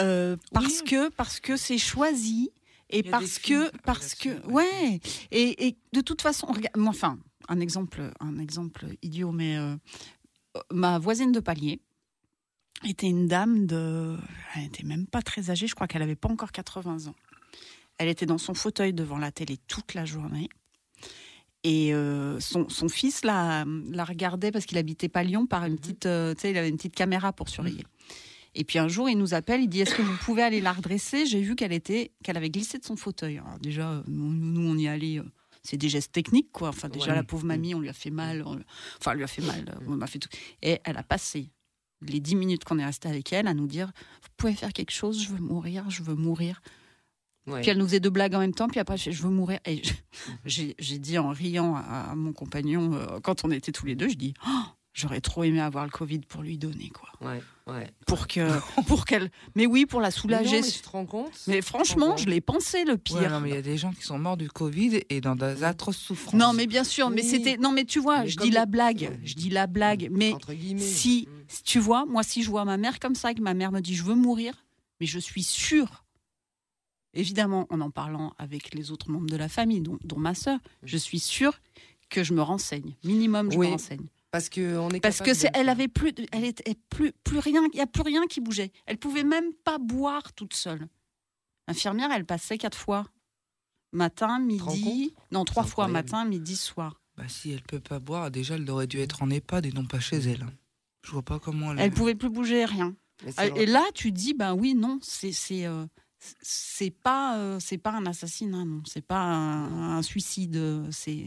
Euh, 0.00 0.36
parce 0.52 0.80
Oui. 0.80 0.90
que 0.90 1.08
parce 1.10 1.38
que 1.38 1.56
c'est 1.56 1.78
choisi 1.78 2.50
et 2.90 3.02
parce 3.04 3.38
que 3.38 3.70
parce 3.82 4.14
que 4.14 4.44
ouais 4.48 5.00
et, 5.30 5.66
et 5.68 5.76
de 5.92 6.00
toute 6.00 6.22
façon 6.22 6.46
regarde, 6.48 6.76
enfin 6.88 7.18
un 7.48 7.60
exemple 7.60 8.10
un 8.18 8.38
exemple 8.38 8.86
idiot 9.02 9.30
mais 9.32 9.56
euh, 9.58 9.76
ma 10.72 10.98
voisine 10.98 11.30
de 11.30 11.40
palier 11.40 11.80
était 12.84 13.06
une 13.08 13.28
dame 13.28 13.66
de 13.66 14.16
elle 14.56 14.64
était 14.64 14.82
même 14.82 15.06
pas 15.06 15.22
très 15.22 15.50
âgée 15.50 15.66
je 15.66 15.74
crois 15.74 15.86
qu'elle 15.86 16.02
avait 16.02 16.16
pas 16.16 16.30
encore 16.30 16.52
80 16.52 17.06
ans 17.08 17.14
elle 17.98 18.08
était 18.08 18.26
dans 18.26 18.38
son 18.38 18.54
fauteuil 18.54 18.92
devant 18.94 19.18
la 19.18 19.30
télé 19.30 19.58
toute 19.68 19.94
la 19.94 20.04
journée 20.06 20.48
et 21.64 21.94
euh, 21.94 22.40
son, 22.40 22.68
son 22.68 22.88
fils 22.88 23.24
la, 23.24 23.64
la 23.90 24.04
regardait 24.04 24.50
parce 24.50 24.66
qu'il 24.66 24.78
habitait 24.78 25.08
pas 25.08 25.22
Lyon 25.22 25.46
par 25.46 25.64
une 25.64 25.72
Mhm. 25.74 25.78
petite 25.78 26.06
euh, 26.06 26.34
il 26.44 26.56
avait 26.58 26.68
une 26.68 26.76
petite 26.76 26.94
caméra 26.94 27.32
pour 27.32 27.48
surveiller 27.48 27.84
et 28.54 28.64
puis 28.64 28.78
un 28.78 28.86
jour, 28.88 29.08
il 29.08 29.16
nous 29.16 29.32
appelle, 29.32 29.62
il 29.62 29.68
dit 29.68 29.80
Est-ce 29.80 29.94
que 29.94 30.02
vous 30.02 30.16
pouvez 30.26 30.42
aller 30.42 30.60
la 30.60 30.72
redresser? 30.74 31.24
J'ai 31.24 31.40
vu 31.40 31.54
qu'elle 31.56 31.72
était, 31.72 32.10
qu'elle 32.22 32.36
avait 32.36 32.50
glissé 32.50 32.76
de 32.78 32.84
son 32.84 32.96
fauteuil. 32.96 33.38
Alors 33.38 33.58
déjà, 33.58 33.90
euh, 33.92 34.02
nous, 34.08 34.30
nous, 34.30 34.68
on 34.68 34.76
y 34.76 34.88
allait. 34.88 35.20
euh, 35.20 35.24
C'est 35.62 35.78
des 35.78 35.88
gestes 35.88 36.12
techniques, 36.12 36.52
quoi. 36.52 36.68
Enfin, 36.68 36.90
déjà, 36.90 37.06
Ouais. 37.12 37.14
la 37.14 37.22
pauvre 37.22 37.46
mamie, 37.46 37.74
on 37.74 37.80
lui 37.80 37.88
a 37.88 37.94
fait 37.94 38.10
mal. 38.10 38.42
on- 38.44 38.60
Enfin, 39.00 39.12
elle 39.12 39.16
lui 39.16 39.24
a 39.24 39.26
fait 39.26 39.40
mal. 39.40 39.64
euh, 39.70 39.84
On 39.88 40.02
a 40.02 40.06
fait 40.06 40.18
tout. 40.18 40.28
Et 40.60 40.80
elle 40.84 40.98
a 40.98 41.02
passé 41.02 41.48
les 42.02 42.20
dix 42.20 42.34
minutes 42.36 42.64
qu'on 42.64 42.78
est 42.78 42.84
resté 42.84 43.08
avec 43.08 43.32
elle 43.32 43.46
à 43.46 43.54
nous 43.54 43.66
dire 43.66 43.90
Vous 44.22 44.28
pouvez 44.36 44.52
faire 44.52 44.74
quelque 44.74 44.92
chose 44.92 45.22
Je 45.22 45.30
veux 45.30 45.38
mourir, 45.40 45.88
je 45.88 46.02
veux 46.02 46.14
mourir. 46.14 46.60
Ouais. 47.46 47.60
Puis 47.60 47.70
elle 47.70 47.78
nous 47.78 47.86
faisait 47.86 48.00
deux 48.00 48.10
blagues 48.10 48.34
en 48.34 48.38
même 48.40 48.54
temps, 48.54 48.68
puis 48.68 48.78
après, 48.80 48.96
je, 48.96 49.10
je 49.10 49.22
veux 49.22 49.28
mourir. 49.30 49.58
Et 49.66 49.82
j'ai 50.44 50.74
j'ai 50.78 50.98
dit 50.98 51.18
en 51.18 51.30
riant 51.30 51.74
à, 51.76 52.10
à 52.10 52.14
mon 52.14 52.32
compagnon, 52.32 52.94
euh, 52.94 53.18
quand 53.20 53.44
on 53.44 53.50
était 53.50 53.72
tous 53.72 53.86
les 53.86 53.94
deux, 53.96 54.08
je 54.08 54.14
dis 54.16 54.34
Oh, 54.46 54.50
J'aurais 54.94 55.22
trop 55.22 55.42
aimé 55.42 55.58
avoir 55.58 55.86
le 55.86 55.90
Covid 55.90 56.18
pour 56.18 56.42
lui 56.42 56.58
donner, 56.58 56.90
quoi. 56.90 57.08
Ouais, 57.26 57.42
ouais. 57.66 57.90
Pour 58.06 58.26
que, 58.28 58.46
pour 58.86 59.06
qu'elle. 59.06 59.30
Mais 59.54 59.64
oui, 59.64 59.86
pour 59.86 60.02
la 60.02 60.08
Mais 60.08 60.12
non, 60.12 60.20
soulager. 60.20 60.60
mais 60.60 60.68
tu 60.68 60.80
te 60.80 60.88
rends 60.90 61.06
compte? 61.06 61.32
Mais 61.46 61.62
franchement, 61.62 62.14
je 62.18 62.26
l'ai 62.26 62.42
pensé 62.42 62.84
le 62.84 62.92
Ouais, 62.92 62.98
pire. 62.98 63.30
non, 63.30 63.40
mais 63.40 63.48
il 63.48 63.54
y 63.54 63.58
a 63.58 63.62
des 63.62 63.78
gens 63.78 63.90
qui 63.92 64.02
sont 64.02 64.18
morts 64.18 64.36
du 64.36 64.50
Covid 64.50 65.00
et 65.08 65.22
dans 65.22 65.34
des 65.34 65.64
atroces 65.64 65.96
souffrances. 65.96 66.34
Non, 66.38 66.52
mais 66.52 66.66
bien 66.66 66.84
sûr, 66.84 67.08
mais 67.08 67.22
c'était. 67.22 67.56
Non, 67.56 67.72
mais 67.72 67.86
tu 67.86 68.00
vois, 68.00 68.20
Mais 68.24 68.28
je 68.28 68.36
dis 68.36 68.50
la 68.50 68.66
blague. 68.66 69.18
Je 69.24 69.34
dis 69.34 69.48
la 69.48 69.66
blague. 69.66 70.08
Mais 70.12 70.34
Entre 70.34 70.52
guillemets. 70.52 70.80
si, 70.82 71.26
Mm. 71.26 71.44
si 71.48 71.62
tu 71.62 71.78
vois, 71.78 72.04
moi, 72.04 72.22
si 72.22 72.42
je 72.42 72.50
vois 72.50 72.66
ma 72.66 72.76
mère 72.76 73.00
comme 73.00 73.14
ça, 73.14 73.32
que 73.32 73.40
ma 73.40 73.54
mère 73.54 73.72
me 73.72 73.80
dit 73.80 73.94
je 73.94 74.04
veux 74.04 74.14
mourir, 74.14 74.52
mais 75.00 75.06
je 75.06 75.18
suis 75.18 75.42
sûre, 75.42 76.01
évidemment, 77.14 77.66
en 77.70 77.80
en 77.80 77.90
parlant 77.90 78.34
avec 78.38 78.74
les 78.74 78.90
autres 78.90 79.10
membres 79.10 79.26
de 79.30 79.36
la 79.36 79.48
famille, 79.48 79.80
dont, 79.80 79.98
dont 80.04 80.18
ma 80.18 80.34
sœur, 80.34 80.58
je 80.82 80.96
suis 80.96 81.18
sûre 81.20 81.60
que 82.10 82.22
je 82.24 82.34
me 82.34 82.42
renseigne. 82.42 82.94
Minimum, 83.04 83.50
je 83.52 83.58
Oui, 83.58 83.66
me 83.68 83.72
renseigne. 83.72 84.06
Parce 84.30 84.48
que 84.48 84.78
on 84.78 84.88
est 84.90 85.00
Parce 85.00 85.20
que 85.20 85.34
c'est, 85.34 85.50
elle 85.54 85.68
avait 85.68 85.88
plus, 85.88 86.12
elle 86.32 86.44
était 86.44 86.74
plus, 86.88 87.12
plus 87.24 87.38
rien, 87.38 87.62
il 87.72 87.76
y 87.76 87.82
a 87.82 87.86
plus 87.86 88.02
rien 88.02 88.26
qui 88.26 88.40
bougeait. 88.40 88.72
Elle 88.86 88.96
pouvait 88.98 89.24
même 89.24 89.52
pas 89.64 89.78
boire 89.78 90.32
toute 90.32 90.54
seule. 90.54 90.88
L'infirmière, 91.68 92.10
elle 92.12 92.24
passait 92.24 92.56
quatre 92.58 92.78
fois, 92.78 93.06
matin, 93.92 94.38
midi, 94.38 95.14
non 95.30 95.44
trois 95.44 95.64
fois 95.64 95.86
matin, 95.88 96.24
midi, 96.24 96.56
soir. 96.56 97.00
Bah, 97.16 97.24
si 97.28 97.50
elle 97.52 97.62
peut 97.62 97.78
pas 97.80 97.98
boire, 97.98 98.30
déjà 98.30 98.54
elle 98.54 98.68
aurait 98.70 98.86
dû 98.86 98.98
être 99.00 99.22
en 99.22 99.28
EHPAD 99.30 99.66
et 99.66 99.72
non 99.72 99.84
pas 99.84 100.00
chez 100.00 100.16
elle. 100.16 100.42
hein. 100.42 100.52
Je 101.02 101.10
vois 101.10 101.22
pas 101.22 101.38
comment 101.38 101.72
elle. 101.72 101.80
Elle 101.80 101.90
pouvait 101.92 102.14
plus 102.14 102.30
bouger, 102.30 102.64
rien. 102.64 102.94
C'est 103.36 103.56
Et 103.56 103.66
là, 103.66 103.84
tu 103.94 104.12
dis, 104.12 104.34
ben 104.34 104.54
oui, 104.54 104.74
non, 104.74 104.98
c'est, 105.02 105.32
c'est, 105.32 105.66
euh, 105.66 105.84
c'est 106.40 106.90
pas 106.90 107.38
euh, 107.38 107.58
c'est 107.60 107.78
pas 107.78 107.90
un 107.90 108.06
assassinat 108.06 108.64
non 108.64 108.82
c'est 108.86 109.04
pas 109.04 109.20
un, 109.20 109.98
un 109.98 110.02
suicide 110.02 110.56
euh, 110.56 110.86
c'est 110.90 111.24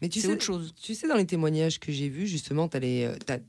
Mais 0.00 0.08
tu 0.08 0.20
sais, 0.20 0.28
autre 0.28 0.42
chose 0.42 0.74
Tu 0.80 0.94
sais, 0.94 1.08
dans 1.08 1.16
les 1.16 1.26
témoignages 1.26 1.78
que 1.78 1.92
j'ai 1.92 2.08
vus, 2.08 2.26
justement, 2.26 2.68
tu 2.68 2.76
as, 2.78 3.40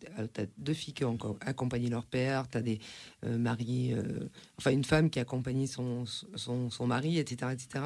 deux 0.57 0.73
filles 0.73 0.93
qui 0.93 1.05
ont 1.05 1.17
co- 1.17 1.37
accompagné 1.41 1.89
leur 1.89 2.05
père, 2.05 2.47
tu 2.49 2.57
as 2.57 2.61
des 2.61 2.79
euh, 3.25 3.37
maris, 3.37 3.93
euh, 3.93 4.29
enfin 4.57 4.71
une 4.71 4.83
femme 4.83 5.09
qui 5.09 5.19
a 5.19 5.23
accompagné 5.23 5.67
son, 5.67 6.05
son, 6.35 6.69
son 6.69 6.87
mari, 6.87 7.17
etc., 7.19 7.51
etc. 7.53 7.85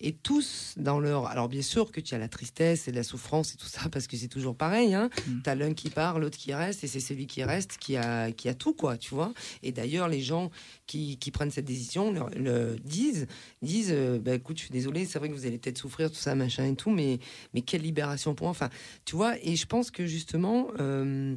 Et 0.00 0.12
tous 0.12 0.74
dans 0.76 1.00
leur... 1.00 1.26
Alors 1.26 1.48
bien 1.48 1.62
sûr 1.62 1.90
que 1.92 2.00
tu 2.00 2.14
as 2.14 2.18
la 2.18 2.28
tristesse 2.28 2.88
et 2.88 2.92
la 2.92 3.02
souffrance 3.02 3.54
et 3.54 3.56
tout 3.56 3.66
ça, 3.66 3.88
parce 3.90 4.06
que 4.06 4.16
c'est 4.16 4.28
toujours 4.28 4.56
pareil. 4.56 4.94
Hein. 4.94 5.10
Mm. 5.26 5.42
Tu 5.42 5.50
as 5.50 5.54
l'un 5.54 5.74
qui 5.74 5.90
part, 5.90 6.18
l'autre 6.18 6.38
qui 6.38 6.54
reste, 6.54 6.84
et 6.84 6.86
c'est 6.86 7.00
celui 7.00 7.26
qui 7.26 7.42
reste 7.44 7.76
qui 7.78 7.96
a, 7.96 8.32
qui 8.32 8.48
a 8.48 8.54
tout, 8.54 8.74
quoi, 8.74 8.96
tu 8.96 9.14
vois. 9.14 9.32
Et 9.62 9.72
d'ailleurs, 9.72 10.08
les 10.08 10.20
gens 10.22 10.50
qui, 10.86 11.18
qui 11.18 11.30
prennent 11.30 11.50
cette 11.50 11.66
décision 11.66 12.12
le, 12.12 12.22
le 12.36 12.76
disent, 12.84 13.26
disent, 13.62 13.92
euh, 13.92 14.18
bah, 14.18 14.34
écoute, 14.34 14.56
je 14.56 14.62
suis 14.62 14.72
désolé, 14.72 15.04
c'est 15.04 15.18
vrai 15.18 15.28
que 15.28 15.34
vous 15.34 15.46
allez 15.46 15.58
peut-être 15.58 15.78
souffrir, 15.78 16.10
tout 16.10 16.16
ça, 16.16 16.34
machin 16.34 16.66
et 16.66 16.74
tout, 16.74 16.90
mais 16.90 17.18
mais 17.54 17.62
quelle 17.62 17.82
libération 17.82 18.34
pour 18.34 18.46
moi. 18.46 18.50
Enfin, 18.50 18.70
tu 19.04 19.16
vois, 19.16 19.36
et 19.42 19.56
je 19.56 19.66
pense 19.66 19.90
que 19.90 20.06
justement, 20.06 20.68
euh, 20.78 21.36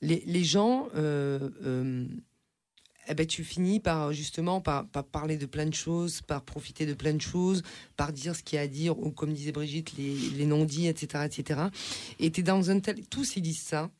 les, 0.00 0.22
les 0.26 0.44
gens, 0.44 0.88
euh, 0.94 2.06
eh 3.08 3.14
ben, 3.14 3.26
tu 3.26 3.44
finis 3.44 3.80
par 3.80 4.12
justement 4.12 4.60
par, 4.60 4.88
par 4.88 5.04
parler 5.04 5.36
de 5.36 5.46
plein 5.46 5.66
de 5.66 5.74
choses, 5.74 6.22
par 6.22 6.42
profiter 6.42 6.86
de 6.86 6.94
plein 6.94 7.14
de 7.14 7.20
choses, 7.20 7.62
par 7.96 8.12
dire 8.12 8.34
ce 8.34 8.42
qu'il 8.42 8.56
y 8.56 8.58
a 8.58 8.62
à 8.62 8.66
dire, 8.66 8.98
ou 8.98 9.10
comme 9.10 9.32
disait 9.32 9.52
Brigitte, 9.52 9.96
les, 9.96 10.46
non-dits, 10.46 10.86
etc., 10.86 11.24
etc. 11.26 11.60
Et 12.18 12.30
tu 12.30 12.40
es 12.40 12.42
dans 12.42 12.70
un 12.70 12.80
tel. 12.80 13.06
Tous 13.08 13.36
ils 13.36 13.42
disent 13.42 13.60
ça, 13.62 13.90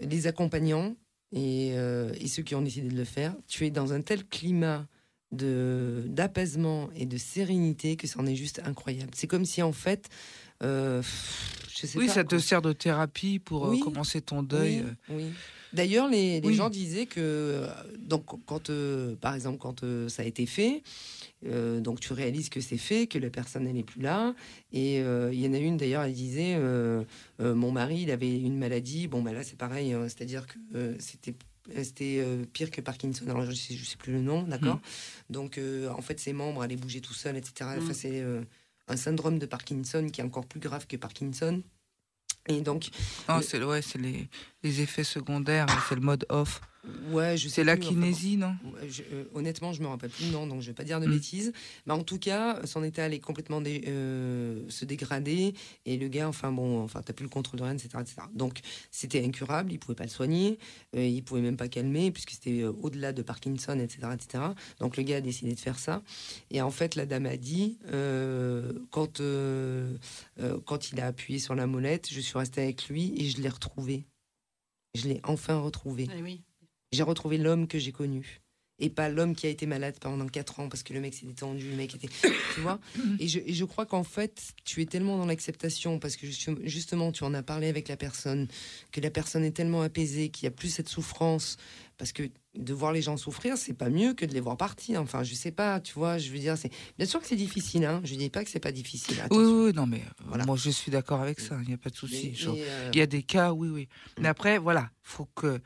les 0.00 0.26
accompagnants 0.26 0.96
et, 1.32 1.68
et 1.68 2.28
ceux 2.28 2.42
qui 2.42 2.54
ont 2.54 2.62
décidé 2.62 2.88
de 2.88 2.96
le 2.96 3.04
faire. 3.04 3.34
Tu 3.46 3.66
es 3.66 3.70
dans 3.70 3.92
un 3.92 4.00
tel 4.00 4.26
climat 4.26 4.86
de 5.32 6.04
d'apaisement 6.06 6.88
et 6.94 7.06
de 7.06 7.16
sérénité 7.18 7.96
que 7.96 8.06
c'en 8.06 8.26
est 8.26 8.36
juste 8.36 8.60
incroyable. 8.64 9.10
C'est 9.14 9.26
comme 9.26 9.44
si 9.44 9.62
en 9.62 9.72
fait, 9.72 10.08
euh, 10.62 11.02
je 11.76 11.86
sais 11.86 11.98
Oui, 11.98 12.06
pas, 12.06 12.14
ça 12.14 12.24
te 12.24 12.38
sert 12.38 12.62
de 12.62 12.72
thérapie 12.72 13.38
pour 13.38 13.66
euh, 13.66 13.70
Oui. 13.70 13.80
commencer 13.80 14.20
ton 14.20 14.42
deuil. 14.42 14.82
Oui, 14.82 14.84
euh. 15.10 15.16
oui. 15.16 15.24
D'ailleurs, 15.72 16.08
les, 16.08 16.40
les 16.40 16.54
gens 16.54 16.70
disaient 16.70 17.04
que, 17.04 17.66
donc, 17.98 18.24
quand, 18.46 18.70
euh, 18.70 19.14
par 19.16 19.34
exemple, 19.34 19.58
quand 19.58 19.82
euh, 19.82 20.08
ça 20.08 20.22
a 20.22 20.24
été 20.24 20.46
fait, 20.46 20.82
donc 21.42 22.00
tu 22.00 22.12
réalises 22.14 22.48
que 22.48 22.60
c'est 22.60 22.78
fait, 22.78 23.06
que 23.06 23.18
la 23.18 23.28
personne 23.30 23.66
elle 23.66 23.74
n'est 23.74 23.82
plus 23.82 24.00
là. 24.00 24.34
Et 24.72 24.96
il 25.00 25.38
y 25.38 25.46
en 25.46 25.52
a 25.52 25.58
une 25.58 25.76
d'ailleurs, 25.76 26.02
elle 26.02 26.14
disait, 26.14 26.58
mon 27.38 27.72
mari, 27.72 28.00
il 28.02 28.10
avait 28.10 28.40
une 28.40 28.56
maladie. 28.58 29.06
Bon, 29.06 29.22
ben 29.22 29.32
là, 29.32 29.42
c'est 29.44 29.58
pareil, 29.58 29.92
hein, 29.92 30.04
c'est-à-dire 30.08 30.46
que 30.46 30.96
c'était 30.98 31.34
c'était 31.82 32.18
euh, 32.20 32.44
pire 32.52 32.70
que 32.70 32.80
Parkinson. 32.80 33.24
Alors, 33.28 33.44
je 33.44 33.52
sais, 33.52 33.74
je 33.74 33.84
sais 33.84 33.96
plus 33.96 34.12
le 34.12 34.20
nom, 34.20 34.42
d'accord. 34.42 34.80
Donc, 35.30 35.58
euh, 35.58 35.88
en 35.90 36.02
fait, 36.02 36.18
ses 36.20 36.32
membres 36.32 36.62
allaient 36.62 36.76
bouger 36.76 37.00
tout 37.00 37.14
seuls, 37.14 37.36
etc. 37.36 37.70
Enfin, 37.78 37.90
Mm. 37.90 37.94
c'est 37.94 38.20
euh, 38.20 38.42
un 38.88 38.96
syndrome 38.96 39.38
de 39.38 39.46
Parkinson 39.46 40.08
qui 40.12 40.20
est 40.20 40.24
encore 40.24 40.46
plus 40.46 40.60
grave 40.60 40.86
que 40.86 40.96
Parkinson. 40.96 41.62
Et 42.48 42.60
donc, 42.60 42.90
c'est 43.42 43.62
ouais, 43.64 43.82
c'est 43.82 43.98
les, 43.98 44.28
les 44.66 44.80
effets 44.80 45.04
secondaires, 45.04 45.66
c'est 45.88 45.94
le 45.94 46.00
mode 46.00 46.26
off. 46.28 46.60
ouais, 47.10 47.36
je 47.36 47.48
C'est 47.48 47.64
la 47.64 47.76
plus, 47.76 47.86
enfin, 47.86 47.94
kinésie, 47.94 48.36
non 48.36 48.54
je- 48.88 49.02
euh, 49.12 49.24
honnêtement, 49.34 49.72
je 49.72 49.82
me 49.82 49.88
rappelle 49.88 50.10
plus 50.10 50.26
nom, 50.26 50.46
donc 50.46 50.60
je 50.62 50.68
vais 50.68 50.72
pas 50.74 50.84
dire 50.84 51.00
de 51.00 51.06
Mm. 51.06 51.10
bêtises. 51.10 51.52
Mais 51.86 51.92
en 51.92 52.02
tout 52.04 52.18
cas, 52.18 52.60
son 52.64 52.82
état 52.84 53.04
allait 53.04 53.18
complètement 53.18 53.60
dé- 53.60 53.82
euh, 53.88 54.62
se 54.68 54.84
dégrader 54.84 55.54
et 55.84 55.96
le 55.96 56.06
gars, 56.08 56.28
enfin 56.28 56.52
bon, 56.52 56.82
enfin 56.82 57.02
t'as 57.04 57.12
plus 57.12 57.24
le 57.24 57.28
contrôle 57.28 57.58
de 57.58 57.64
rien, 57.64 57.74
etc., 57.74 57.88
etc. 58.00 58.14
Donc 58.34 58.60
c'était 58.92 59.24
incurable, 59.24 59.72
il 59.72 59.78
pouvait 59.78 59.96
pas 59.96 60.04
le 60.04 60.10
soigner, 60.10 60.58
euh, 60.96 61.04
il 61.04 61.22
pouvait 61.24 61.40
même 61.42 61.56
pas 61.56 61.68
calmer 61.68 62.10
puisque 62.12 62.30
c'était 62.30 62.62
euh, 62.62 62.72
au-delà 62.82 63.12
de 63.12 63.22
Parkinson, 63.22 63.78
etc., 63.80 64.08
etc. 64.14 64.44
Donc 64.80 64.96
le 64.96 65.02
gars 65.02 65.16
a 65.16 65.20
décidé 65.20 65.54
de 65.54 65.60
faire 65.60 65.78
ça. 65.80 66.02
Et 66.52 66.60
en 66.62 66.70
fait, 66.70 66.94
la 66.94 67.04
dame 67.06 67.26
a 67.26 67.36
dit 67.36 67.78
quand 68.90 69.20
quand 70.64 70.92
il 70.92 71.00
a 71.00 71.06
appuyé 71.06 71.38
sur 71.40 71.54
la 71.54 71.66
molette, 71.66 72.08
je 72.12 72.20
suis 72.20 72.38
restée 72.38 72.62
avec 72.62 72.88
lui 72.88 73.12
et 73.16 73.28
je 73.28 73.40
l'ai 73.40 73.48
retrouvé. 73.48 74.04
Je 74.96 75.08
l'ai 75.08 75.20
enfin 75.24 75.58
retrouvé 75.60 76.08
Eh 76.16 76.22
oui. 76.22 76.42
j'ai 76.92 77.02
retrouvé 77.02 77.38
l'homme 77.38 77.66
que 77.68 77.78
j'ai 77.78 77.92
connu. 77.92 78.40
Et 78.78 78.90
pas 78.90 79.08
l'homme 79.08 79.34
qui 79.34 79.46
a 79.46 79.48
été 79.48 79.64
malade 79.64 79.96
pendant 79.98 80.26
4 80.26 80.60
ans 80.60 80.68
parce 80.68 80.82
que 80.82 80.92
le 80.92 81.00
mec 81.00 81.14
s'est 81.14 81.24
détendu, 81.24 81.70
le 81.70 81.76
mec 81.76 81.94
était. 81.94 82.08
Tu 82.54 82.60
vois 82.60 82.78
et 83.20 83.26
je, 83.26 83.38
et 83.38 83.54
je 83.54 83.64
crois 83.64 83.86
qu'en 83.86 84.04
fait, 84.04 84.52
tu 84.64 84.82
es 84.82 84.86
tellement 84.86 85.16
dans 85.16 85.24
l'acceptation 85.24 85.98
parce 85.98 86.16
que 86.16 86.26
juste- 86.26 86.50
justement, 86.64 87.10
tu 87.10 87.24
en 87.24 87.32
as 87.32 87.42
parlé 87.42 87.68
avec 87.68 87.88
la 87.88 87.96
personne, 87.96 88.48
que 88.92 89.00
la 89.00 89.10
personne 89.10 89.44
est 89.44 89.52
tellement 89.52 89.80
apaisée, 89.80 90.28
qu'il 90.28 90.46
n'y 90.46 90.52
a 90.52 90.56
plus 90.56 90.68
cette 90.68 90.90
souffrance. 90.90 91.56
Parce 91.98 92.12
que 92.12 92.24
de 92.54 92.74
voir 92.74 92.92
les 92.92 93.00
gens 93.00 93.16
souffrir, 93.16 93.56
c'est 93.56 93.72
pas 93.72 93.88
mieux 93.88 94.12
que 94.12 94.26
de 94.26 94.34
les 94.34 94.40
voir 94.40 94.56
partir. 94.58 95.00
Enfin, 95.00 95.22
je 95.22 95.34
sais 95.34 95.50
pas, 95.50 95.80
tu 95.80 95.94
vois, 95.94 96.18
je 96.18 96.30
veux 96.30 96.38
dire, 96.38 96.58
c'est. 96.58 96.70
Bien 96.98 97.06
sûr 97.06 97.20
que 97.20 97.26
c'est 97.26 97.36
difficile, 97.36 97.84
hein. 97.86 98.02
Je 98.04 98.14
dis 98.16 98.28
pas 98.28 98.44
que 98.44 98.50
c'est 98.50 98.60
pas 98.60 98.72
difficile. 98.72 99.16
Oui, 99.30 99.44
oui, 99.44 99.72
non, 99.72 99.86
mais 99.86 100.00
euh, 100.00 100.24
Voilà. 100.26 100.44
moi 100.44 100.56
je 100.56 100.68
suis 100.70 100.90
d'accord 100.90 101.20
avec 101.22 101.40
ça, 101.40 101.56
il 101.62 101.68
n'y 101.68 101.74
a 101.74 101.78
pas 101.78 101.88
de 101.90 101.96
souci. 101.96 102.34
Euh, 102.46 102.90
Il 102.92 102.98
y 102.98 103.02
a 103.02 103.06
des 103.06 103.22
cas, 103.22 103.52
oui, 103.52 103.68
oui. 103.68 103.88
Mais 104.18 104.28
après, 104.28 104.58
voilà, 104.58 104.90
faut 105.02 105.26
que 105.34 105.60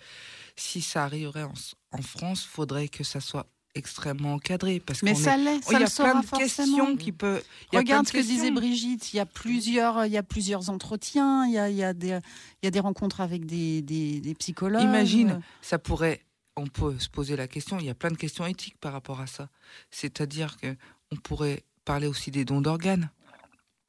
si 0.56 0.80
ça 0.82 1.04
arriverait 1.04 1.42
en, 1.42 1.54
en 1.92 2.02
France, 2.02 2.44
faudrait 2.44 2.88
que 2.88 3.02
ça 3.02 3.18
soit 3.20 3.46
extrêmement 3.74 4.34
encadré. 4.34 4.80
Parce 4.80 5.02
mais 5.02 5.14
ça 5.14 5.34
est- 5.36 5.44
l'est 5.44 5.60
Oh, 5.66 5.72
il 5.72 5.80
y 5.80 5.84
a 5.84 5.86
plein 5.88 6.20
de 6.20 6.36
questions 6.38 6.96
qui 6.96 7.12
plein 7.12 7.40
Regarde 7.72 8.04
de 8.04 8.08
ce 8.08 8.12
que 8.12 8.18
disait. 8.18 8.50
Brigitte, 8.50 9.12
il 9.12 9.16
y 9.16 9.20
a 9.20 9.26
plusieurs, 9.26 10.06
il 10.06 10.12
y 10.12 10.16
a 10.16 10.22
plusieurs 10.22 10.70
entretiens, 10.70 11.46
il 11.46 11.52
y 11.52 11.58
a, 11.58 11.68
il 11.70 11.76
y 11.76 11.84
a, 11.84 11.92
des, 11.92 12.08
il 12.62 12.64
y 12.64 12.66
a 12.66 12.70
des 12.70 12.80
rencontres 12.80 13.20
avec 13.20 13.46
des, 13.46 13.82
des, 13.82 14.20
des 14.20 14.34
psychologues. 14.34 14.82
Imagine, 14.82 15.40
ça 15.62 15.78
pourrait. 15.78 16.20
On 16.56 16.66
peut 16.66 16.98
se 16.98 17.08
poser 17.08 17.36
la 17.36 17.46
question. 17.48 17.78
Il 17.78 17.86
y 17.86 17.90
a 17.90 17.94
plein 17.94 18.10
de 18.10 18.16
questions 18.16 18.44
éthiques 18.44 18.76
par 18.80 18.92
rapport 18.92 19.20
à 19.20 19.26
ça. 19.26 19.48
C'est-à-dire 19.90 20.56
que 20.58 20.76
on 21.12 21.16
pourrait 21.16 21.62
parler 21.84 22.06
aussi 22.06 22.30
des 22.30 22.44
dons 22.44 22.60
d'organes. 22.60 23.10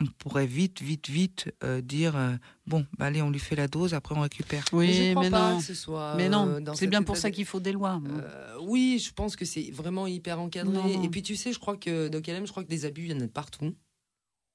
On 0.01 0.05
pourrait 0.17 0.47
vite, 0.47 0.81
vite, 0.81 1.09
vite 1.09 1.53
euh, 1.63 1.79
dire 1.81 2.15
euh, 2.15 2.35
bon, 2.65 2.85
bah, 2.97 3.05
allez, 3.05 3.21
on 3.21 3.29
lui 3.29 3.39
fait 3.39 3.55
la 3.55 3.67
dose, 3.67 3.93
après 3.93 4.15
on 4.15 4.21
récupère. 4.21 4.65
mais 4.73 4.91
je 4.93 5.01
Oui, 5.03 5.09
crois 5.11 5.23
mais 5.23 5.29
pas 5.29 5.51
non. 5.53 5.57
que 5.59 5.63
ce 5.63 5.73
soit. 5.75 6.15
Mais 6.15 6.25
euh, 6.25 6.29
non, 6.29 6.59
dans 6.59 6.73
c'est 6.73 6.87
bien 6.87 7.03
pour 7.03 7.17
ça 7.17 7.29
de- 7.29 7.35
qu'il 7.35 7.45
faut 7.45 7.59
des 7.59 7.71
lois. 7.71 8.01
Euh, 8.09 8.55
oui, 8.61 9.01
je 9.05 9.13
pense 9.13 9.35
que 9.35 9.45
c'est 9.45 9.69
vraiment 9.71 10.07
hyper 10.07 10.39
encadré. 10.39 10.73
Non, 10.73 10.87
non. 10.87 11.03
Et 11.03 11.09
puis 11.09 11.21
tu 11.21 11.35
sais, 11.35 11.53
je 11.53 11.59
crois 11.59 11.77
que 11.77 12.07
dans 12.07 12.19
KLM, 12.21 12.45
je 12.47 12.51
crois 12.51 12.63
que 12.63 12.69
des 12.69 12.85
abus, 12.85 13.03
il 13.05 13.11
y 13.11 13.13
en 13.13 13.17
a 13.19 13.21
de 13.21 13.27
partout. 13.27 13.75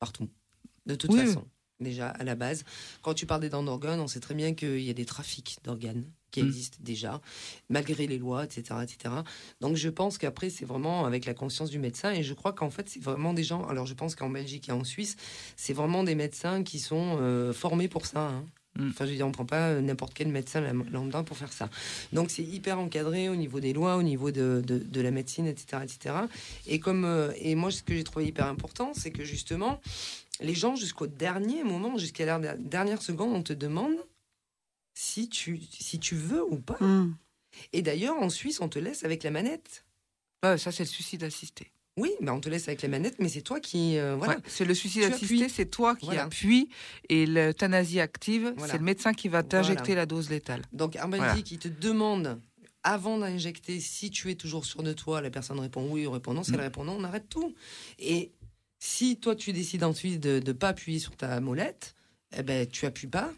Partout. 0.01 0.29
De 0.85 0.95
toute 0.95 1.13
Oui. 1.13 1.25
façon. 1.27 1.47
Déjà, 1.79 2.09
à 2.09 2.25
la 2.25 2.35
base. 2.37 2.65
Quand 3.03 3.13
tu 3.15 3.27
parles 3.27 3.43
des 3.43 3.51
dents 3.51 3.63
d'organes, 3.63 4.01
on 4.01 4.07
sait 4.09 4.21
très 4.21 4.35
bien 4.35 4.55
qu'il 4.55 4.81
y 4.81 4.91
a 4.91 4.95
des 4.95 5.05
trafics 5.05 5.59
d'organes 5.63 6.05
qui 6.37 6.43
Mm. 6.43 6.47
existent 6.49 6.79
déjà, 6.83 7.21
malgré 7.71 8.07
les 8.07 8.19
lois, 8.19 8.45
etc. 8.45 8.63
etc. 8.83 9.15
Donc 9.63 9.77
je 9.77 9.89
pense 9.89 10.19
qu'après, 10.19 10.51
c'est 10.51 10.67
vraiment 10.67 11.07
avec 11.07 11.25
la 11.25 11.33
conscience 11.35 11.71
du 11.71 11.79
médecin. 11.79 12.13
Et 12.13 12.23
je 12.23 12.35
crois 12.35 12.53
qu'en 12.53 12.71
fait, 12.71 12.89
c'est 12.89 13.03
vraiment 13.03 13.33
des 13.33 13.45
gens. 13.45 13.65
Alors 13.67 13.87
je 13.87 13.95
pense 13.95 14.15
qu'en 14.15 14.29
Belgique 14.29 14.69
et 14.69 14.73
en 14.73 14.85
Suisse, 14.85 15.17
c'est 15.57 15.73
vraiment 15.73 16.05
des 16.05 16.15
médecins 16.15 16.63
qui 16.63 16.79
sont 16.79 17.17
euh, 17.21 17.53
formés 17.55 17.89
pour 17.89 18.05
ça. 18.05 18.21
hein. 18.29 18.45
Mm. 18.79 18.89
Enfin, 18.91 19.07
je 19.07 19.11
veux 19.13 19.17
dire, 19.17 19.27
on 19.27 19.33
prend 19.33 19.47
pas 19.47 19.69
euh, 19.71 19.81
n'importe 19.81 20.13
quel 20.13 20.29
médecin 20.29 20.61
lam- 20.61 20.85
lambda 20.93 21.23
pour 21.23 21.39
faire 21.39 21.53
ça. 21.53 21.71
Donc 22.13 22.31
c'est 22.31 22.43
hyper 22.43 22.79
encadré 22.79 23.31
au 23.31 23.37
niveau 23.37 23.59
des 23.59 23.73
lois, 23.73 23.97
au 23.97 24.03
niveau 24.03 24.31
de, 24.31 24.63
de, 24.67 24.77
de 24.79 25.01
la 25.01 25.11
médecine, 25.11 25.47
etc., 25.47 25.83
etc. 25.83 26.15
Et 26.67 26.79
comme 26.79 27.07
euh, 27.07 27.33
et 27.41 27.55
moi, 27.55 27.71
ce 27.71 27.83
que 27.83 27.95
j'ai 27.95 28.05
trouvé 28.05 28.27
hyper 28.27 28.47
important, 28.47 28.93
c'est 28.95 29.11
que 29.11 29.25
justement, 29.25 29.81
les 30.41 30.55
gens 30.55 30.77
jusqu'au 30.77 31.07
dernier 31.07 31.65
moment, 31.65 31.97
jusqu'à 31.97 32.27
la 32.27 32.39
der- 32.39 32.59
dernière 32.59 33.01
seconde, 33.01 33.33
on 33.35 33.43
te 33.43 33.55
demande 33.55 33.95
si 34.99 35.29
tu 35.29 35.61
si 35.79 36.01
tu 36.01 36.15
veux 36.17 36.43
ou 36.43 36.57
pas. 36.59 36.79
Hum. 36.81 37.15
Et 37.73 37.83
d'ailleurs, 37.83 38.17
en 38.17 38.29
Suisse, 38.31 38.61
on 38.61 38.69
te 38.69 38.79
laisse 38.79 39.05
avec 39.05 39.23
la 39.23 39.31
manette. 39.31 39.85
Ouais, 40.45 40.59
ça, 40.59 40.73
c'est 40.73 40.83
le 40.85 40.89
suicide 40.89 41.23
assisté. 41.23 41.71
Oui, 41.99 42.11
mais 42.21 42.31
on 42.31 42.41
te 42.41 42.49
laisse 42.51 42.69
avec 42.69 42.83
la 42.83 42.89
manette, 42.89 43.17
mais 43.19 43.29
c'est 43.29 43.41
toi 43.41 43.59
qui 43.61 43.97
euh, 43.99 44.17
voilà. 44.17 44.35
Ouais, 44.37 44.43
c'est 44.47 44.65
le 44.67 44.75
suicide 44.75 45.05
Tu 45.07 45.13
assisté, 45.13 45.49
c'est 45.49 45.65
toi 45.67 45.97
qui 45.97 46.07
Voilà. 46.07 46.25
appuies. 46.25 46.69
Et 47.09 47.25
l'euthanasie 47.25 48.01
active, 48.01 48.53
Voilà. 48.57 48.73
c'est 48.73 48.79
le 48.79 48.85
médecin 48.85 49.15
qui 49.15 49.29
va 49.29 49.43
t'injecter 49.43 49.93
Voilà. 49.93 50.03
la 50.03 50.07
dose 50.07 50.29
létale. 50.29 50.63
Donc 50.73 50.97
Voilà. 50.97 51.33
Belgique, 51.33 51.51
il 51.53 51.59
te 51.59 51.69
demande 51.69 52.39
avant 52.83 53.19
d'injecter 53.19 53.81
si 53.81 54.11
tu 54.11 54.31
es 54.31 54.35
toujours 54.35 54.67
sûr 54.67 54.83
de 54.83 54.93
toi. 54.93 55.21
La 55.23 55.31
personne 55.31 55.59
répond 55.59 55.89
oui 55.91 56.07
ou 56.07 56.11
répond 56.11 56.35
non. 56.35 56.43
Si 56.43 56.51
elle 56.53 56.59
Mm. 56.59 56.61
répond 56.61 56.85
non, 56.85 56.97
on 56.99 57.05
arrête 57.05 57.29
tout. 57.31 57.55
Et 57.99 58.31
si 58.79 59.17
toi 59.19 59.35
tu 59.35 59.53
décides 59.55 59.83
ensuite 59.85 60.21
de 60.21 60.43
ne 60.47 60.53
pas 60.53 60.69
appuyer 60.69 60.99
sur 60.99 61.17
ta 61.17 61.41
molette, 61.41 61.95
eh 62.37 62.43
ben 62.43 62.67
tu 62.67 62.85
appuies 62.85 63.09
pas. 63.09 63.33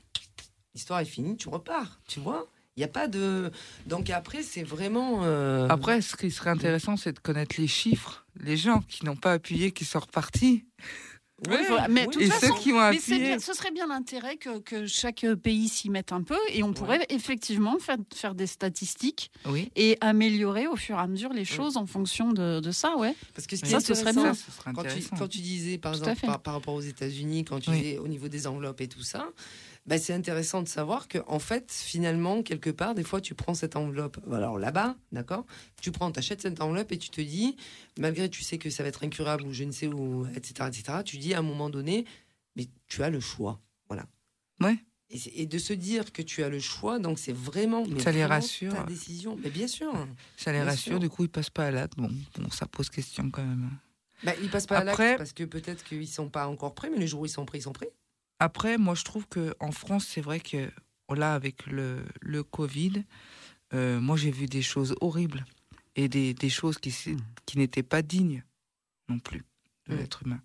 L'histoire 0.75 1.01
est 1.01 1.05
finie, 1.05 1.37
tu 1.37 1.49
repars. 1.49 2.01
Tu 2.07 2.21
vois. 2.21 2.47
Il 2.77 2.81
n'y 2.81 2.85
a 2.85 2.89
pas 2.89 3.09
de. 3.09 3.51
Donc 3.87 4.09
après, 4.11 4.43
c'est 4.43 4.63
vraiment. 4.63 5.25
euh, 5.25 5.67
Après, 5.69 6.01
ce 6.01 6.15
qui 6.17 6.31
serait 6.31 6.51
intéressant, 6.51 6.97
c'est 6.97 7.13
de 7.13 7.19
connaître 7.19 7.57
les 7.59 7.67
chiffres. 7.67 8.25
Les 8.41 8.57
gens 8.57 8.83
qui 8.89 9.05
n'ont 9.05 9.17
pas 9.17 9.33
appuyé, 9.33 9.73
qui 9.73 9.85
sont 9.85 9.99
repartis. 9.99 10.65
voilà. 11.45 11.89
Mais 11.89 12.07
oui, 12.07 12.17
de 12.17 12.21
Et 12.23 12.31
ceux 12.31 12.53
qui 12.61 12.73
ont 12.73 12.79
Mais 12.91 12.99
bien, 13.19 13.39
ce 13.41 13.53
serait 13.53 13.73
bien 13.73 13.89
l'intérêt 13.89 14.37
que, 14.37 14.59
que 14.61 14.87
chaque 14.87 15.25
pays 15.43 15.69
s'y 15.69 15.91
mette 15.91 16.13
un 16.13 16.23
peu 16.23 16.39
et 16.51 16.63
on 16.63 16.73
pourrait 16.73 17.05
effectivement 17.11 17.79
faire, 17.81 17.97
faire 18.15 18.35
des 18.37 18.47
statistiques 18.47 19.31
Oui. 19.47 19.71
et 19.75 19.97
améliorer 20.01 20.67
au 20.69 20.77
fur 20.77 20.97
et 20.97 21.01
à 21.01 21.07
mesure 21.09 21.33
les 21.33 21.45
choses 21.45 21.77
en 21.77 21.87
fonction 21.87 22.33
de, 22.33 22.61
de 22.61 22.71
ça, 22.71 22.97
ouais. 22.97 23.15
Parce 23.35 23.47
que 23.49 23.57
ce 23.57 23.63
qui 23.63 23.71
Ça, 23.71 23.81
ce 23.81 23.95
serait 23.95 24.11
intéressant, 24.11 24.23
bien. 24.23 24.35
Ça, 24.35 24.45
ce 24.47 24.57
serait 24.57 24.73
Quand 24.73 24.83
tu, 24.83 24.89
intéressant. 24.89 25.17
quand 25.17 25.29
tu 25.29 25.39
disais, 25.39 25.79
par 25.79 25.93
Tout 25.93 25.99
exemple, 26.05 26.27
par, 26.27 26.41
par 26.41 26.55
rapport 26.55 26.75
aux 26.75 26.81
États-Unis, 26.81 27.45
quand 27.45 27.59
tu 27.61 27.71
Oui. 27.71 27.77
disais 27.81 27.99
au 27.99 28.07
niveau 28.09 28.29
des 28.29 28.47
enveloppes 28.47 28.81
et 28.81 28.89
tout 28.89 29.03
ça, 29.03 29.29
bah, 29.89 29.97
c'est 29.99 30.13
intéressant 30.13 30.63
de 30.63 30.69
savoir 30.69 31.09
que, 31.09 31.17
en 31.27 31.39
fait, 31.39 31.73
finalement, 31.73 32.43
quelque 32.43 32.69
part, 32.69 32.95
des 32.95 33.03
fois, 33.03 33.23
tu 33.23 33.35
prends 33.35 33.55
cette 33.55 33.75
enveloppe. 33.75 34.19
Alors 34.31 34.59
là-bas, 34.59 34.97
d'accord 35.13 35.47
Tu 35.81 35.91
prends, 35.93 36.13
t'achètes 36.13 36.43
cette 36.43 36.61
enveloppe 36.61 36.93
et 36.93 36.99
tu 36.99 37.09
te 37.09 37.23
dis, 37.23 37.57
malgré 37.99 38.29
tu 38.29 38.43
sais 38.43 38.59
que 38.59 38.69
ça 38.69 38.83
va 38.83 38.91
être 38.91 39.03
incurable 39.03 39.45
ou 39.45 39.53
je 39.55 39.65
ne 39.65 39.73
sais 39.73 39.87
où, 39.87 40.27
etc., 40.37 40.69
etc., 40.69 40.99
tu 41.07 41.17
dis 41.17 41.33
à 41.33 41.39
un 41.39 41.43
moment 41.43 41.71
donné, 41.71 42.05
mais 42.55 42.69
tu 42.87 43.03
as 43.03 43.09
le 43.09 43.19
choix. 43.19 43.63
Voilà. 43.89 44.05
Ouais. 44.61 44.77
Et, 45.09 45.47
de 45.47 45.57
se 45.57 45.73
dire 45.73 46.13
que 46.13 46.21
tu 46.21 46.43
as 46.43 46.51
le 46.51 46.59
choix, 46.61 46.99
donc 46.99 47.19
c'est 47.19 47.33
vraiment, 47.33 47.83
mais 47.87 47.99
Ça 47.99 48.13
les 48.13 48.19
vraiment 48.19 48.35
rassure. 48.35 48.75
ta 48.75 48.83
décision. 48.83 49.39
Mais 49.43 49.49
bien 49.49 49.69
sûr. 49.69 49.91
Ça 50.37 50.53
les 50.53 50.59
Bien 50.59 50.67
rassure, 50.67 50.93
sûr. 50.93 50.99
du 51.01 51.09
coup, 51.09 51.25
ils 51.25 51.31
passent 51.31 51.49
pas 51.49 51.69
à 51.69 51.71
l'acte. 51.71 51.97
Bon, 51.97 52.11
bon, 52.39 52.51
ça 52.51 52.67
pose 52.67 52.91
question 52.91 53.31
quand 53.31 53.43
même. 53.43 53.71
Bah, 54.23 54.33
ils 54.43 54.51
passent 54.51 54.67
pas 54.67 54.81
à 54.81 54.85
l'acte 54.85 55.17
parce 55.17 55.33
que 55.33 55.45
peut-être 55.45 55.83
qu'ils 55.83 56.07
sont 56.09 56.29
pas 56.29 56.47
encore 56.47 56.75
prêts, 56.75 56.91
mais 56.91 56.99
le 56.99 57.07
jour 57.07 57.21
où 57.23 57.25
ils 57.25 57.31
sont 57.31 57.47
prêts, 57.47 57.57
ils 57.57 57.63
sont 57.63 57.73
prêts. 57.73 57.91
Après, 58.39 58.79
moi, 58.79 58.95
je 58.95 59.05
trouve 59.05 59.27
que 59.27 59.55
en 59.61 59.73
France, 59.73 60.07
c'est 60.07 60.21
vrai 60.21 60.41
que 60.41 60.71
là, 61.15 61.35
avec 61.35 61.67
le, 61.67 62.05
le 62.21 62.43
Covid, 62.43 63.05
euh, 63.75 64.01
moi, 64.01 64.17
j'ai 64.17 64.31
vu 64.31 64.47
des 64.47 64.63
choses 64.63 64.95
horribles 65.01 65.45
et 65.97 66.09
des, 66.09 66.35
des 66.35 66.51
choses 66.51 66.79
qui, 66.79 66.91
s'est- 66.91 67.17
qui 67.47 67.59
n'étaient 67.59 67.83
pas 67.83 68.03
dignes 68.03 68.45
non 69.09 69.19
plus 69.19 69.45
de 69.87 69.95
Mm. 69.95 69.99
l'être 69.99 70.23
humain. 70.25 70.41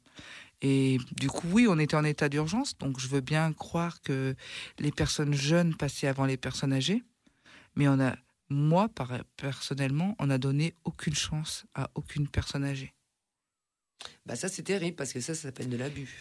Et 0.61 0.97
du 1.17 1.27
coup, 1.27 1.47
oui, 1.51 1.67
on 1.69 1.77
était 1.77 1.95
en 1.97 2.05
état 2.05 2.29
d'urgence, 2.29 2.77
donc 2.77 2.99
je 2.99 3.07
veux 3.09 3.19
bien 3.19 3.51
croire 3.51 4.01
que 4.01 4.35
les 4.79 4.91
personnes 4.91 5.33
jeunes 5.33 5.75
passaient 5.75 6.07
avant 6.07 6.25
les 6.25 6.37
personnes 6.37 6.71
âgées, 6.71 7.03
mais 7.75 7.87
on 7.89 7.99
a, 7.99 8.15
moi, 8.49 8.87
personnellement, 9.35 10.15
on 10.19 10.27
n'a 10.27 10.37
donné 10.37 10.73
aucune 10.85 11.15
chance 11.15 11.65
à 11.75 11.89
aucune 11.95 12.29
personne 12.29 12.63
âgée. 12.63 12.93
Bah, 14.25 14.35
ça, 14.37 14.47
c'est 14.47 14.63
terrible 14.63 14.95
parce 14.95 15.11
que 15.11 15.19
ça, 15.19 15.35
ça 15.35 15.41
s'appelle 15.43 15.69
de 15.69 15.75
l'abus. 15.77 16.19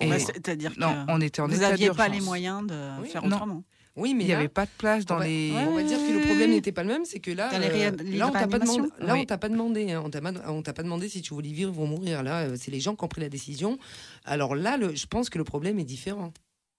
Et- 0.00 0.08
Ouais, 0.08 0.18
C'est-à-dire 0.18 0.74
que 0.74 0.80
Non, 0.80 1.04
on 1.08 1.20
était 1.20 1.40
en 1.40 1.48
vous 1.48 1.56
n'aviez 1.60 1.90
pas 1.90 2.08
les 2.08 2.20
moyens 2.20 2.66
de 2.66 2.74
Oui, 3.02 3.08
faire 3.08 3.22
non. 3.26 3.36
autrement. 3.36 3.64
Oui, 3.96 4.14
mais 4.14 4.22
Il 4.22 4.26
n'y 4.28 4.32
là, 4.32 4.38
avait 4.38 4.48
pas 4.48 4.64
de 4.66 4.70
place 4.78 5.04
dans 5.04 5.16
on 5.16 5.18
va- 5.18 5.26
les. 5.26 5.52
On 5.52 5.74
va 5.74 5.82
dire 5.82 5.98
que 5.98 6.12
le 6.12 6.20
problème 6.24 6.50
n'était 6.52 6.72
pas 6.72 6.84
le 6.84 6.88
même, 6.88 7.04
c'est 7.04 7.18
que 7.18 7.32
là, 7.32 7.50
euh, 7.52 7.90
là 8.16 8.28
on 8.28 8.30
t'a 8.30 8.46
pas 8.46 8.58
demandé, 8.60 8.88
là 9.00 9.14
Oui. 9.14 9.20
on 9.20 9.24
t'a 9.24 9.36
pas 9.36 9.48
demandé, 9.48 9.90
hein, 9.92 10.02
on 10.04 10.10
t'a 10.10 10.20
pas, 10.20 10.32
on 10.46 10.62
t'a 10.62 10.72
pas 10.72 10.84
demandé 10.84 11.08
si 11.08 11.20
tu 11.22 11.34
voulais 11.34 11.50
vivre 11.50 11.76
ou 11.78 11.86
mourir. 11.86 12.22
Là, 12.22 12.42
euh, 12.42 12.56
c'est 12.58 12.70
les 12.70 12.80
gens 12.80 12.94
qui 12.94 13.04
ont 13.04 13.08
pris 13.08 13.20
la 13.20 13.28
décision. 13.28 13.78
Alors 14.24 14.54
là, 14.54 14.76
le, 14.76 14.94
je 14.94 15.06
pense 15.06 15.28
que 15.28 15.38
le 15.38 15.44
problème 15.44 15.78
est 15.80 15.84
différent. 15.84 16.32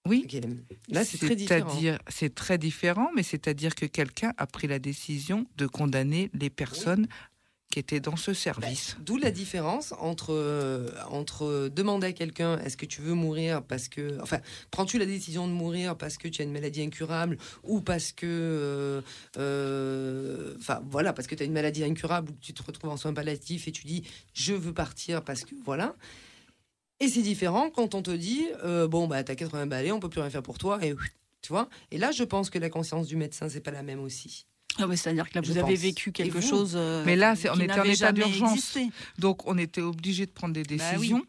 Oui. 0.08 0.26
Là, 0.90 1.04
c'est 1.06 1.20
très 1.20 1.36
différent. 1.36 1.70
C'est-à-dire, 1.70 2.00
c'est 2.08 2.34
très 2.34 2.58
différent, 2.58 3.10
mais 3.16 3.22
c'est-à-dire 3.24 3.76
que 3.76 3.86
quelqu'un 3.86 4.34
a 4.38 4.48
pris 4.48 4.68
la 4.68 4.80
décision 4.80 5.46
de 5.58 5.68
condamner 5.68 6.32
les 6.34 6.50
personnes 6.50 7.08
qui 7.72 7.80
étaient 7.80 8.00
dans 8.00 8.16
ce 8.16 8.36
service. 8.36 8.96
D'où 9.00 9.18
la 9.18 9.32
différence 9.32 9.96
entre, 10.00 10.32
euh, 10.34 10.90
entre 11.10 11.70
demander 11.74 12.08
à 12.08 12.12
quelqu'un 12.14 12.60
est-ce 12.60 12.78
que 12.78 12.86
tu 12.86 13.02
veux 13.02 13.16
mourir 13.16 13.64
parce 13.64 13.88
que. 13.88 14.22
Enfin, 14.22 14.40
prends-tu 14.70 15.00
la 15.00 15.08
décision 15.08 15.48
de 15.48 15.54
mourir 15.54 15.98
parce 15.98 16.18
que 16.18 16.28
tu 16.28 16.44
as 16.44 16.46
une 16.46 16.52
maladie 16.52 16.84
incurable 16.84 17.40
ou 17.64 17.82
parce 17.82 18.12
que. 18.12 18.28
euh, 18.28 19.02
euh, 19.38 20.54
Enfin, 20.60 20.84
voilà, 20.92 21.14
parce 21.14 21.28
que 21.28 21.34
tu 21.34 21.42
as 21.42 21.46
une 21.48 21.54
maladie 21.54 21.84
incurable 21.84 22.30
ou 22.30 22.34
que 22.34 22.42
tu 22.42 22.54
te 22.54 22.62
retrouves 22.62 22.92
en 22.92 22.98
soins 22.98 23.14
palliatifs 23.14 23.68
et 23.68 23.72
tu 23.72 23.86
dis 23.88 24.04
je 24.34 24.54
veux 24.54 24.74
partir 24.74 25.24
parce 25.24 25.44
que. 25.44 25.56
Voilà. 25.66 25.96
Et 27.00 27.08
c'est 27.08 27.24
différent 27.24 27.72
quand 27.72 27.96
on 27.96 28.04
te 28.04 28.12
dit 28.12 28.46
euh, 28.64 28.88
bon, 28.88 29.08
bah, 29.08 29.24
t'as 29.24 29.34
80 29.34 29.66
balais, 29.66 29.92
on 29.92 30.00
peut 30.00 30.10
plus 30.10 30.22
rien 30.22 30.30
faire 30.30 30.44
pour 30.44 30.60
toi 30.60 30.78
et. 30.86 30.94
Tu 31.42 31.52
vois 31.52 31.70
Et 31.90 31.98
là, 31.98 32.12
je 32.12 32.24
pense 32.24 32.52
que 32.52 32.60
la 32.60 32.70
conscience 32.70 33.08
du 33.08 33.16
médecin, 33.16 33.50
c'est 33.50 33.62
pas 33.62 33.72
la 33.72 33.82
même 33.82 34.00
aussi. 34.00 34.46
Mais 34.88 34.96
C'est-à-dire 34.96 35.30
que 35.30 35.36
là, 35.36 35.42
vous 35.42 35.58
avez 35.58 35.76
vécu 35.76 36.12
quelque 36.12 36.38
vous 36.40 36.42
chose. 36.48 36.74
euh, 36.76 37.04
Mais 37.06 37.16
là, 37.16 37.36
c'est- 37.36 37.50
on 37.50 37.56
était 37.60 37.80
en 37.80 37.84
état 37.84 38.12
d'urgence. 38.12 38.78
Donc, 39.20 39.46
on 39.48 39.58
était 39.58 39.82
obligé 39.82 40.26
de 40.26 40.32
prendre 40.32 40.54
des 40.54 40.64
Bah 40.64 40.70
oui. 40.94 40.98
décisions. 40.98 41.26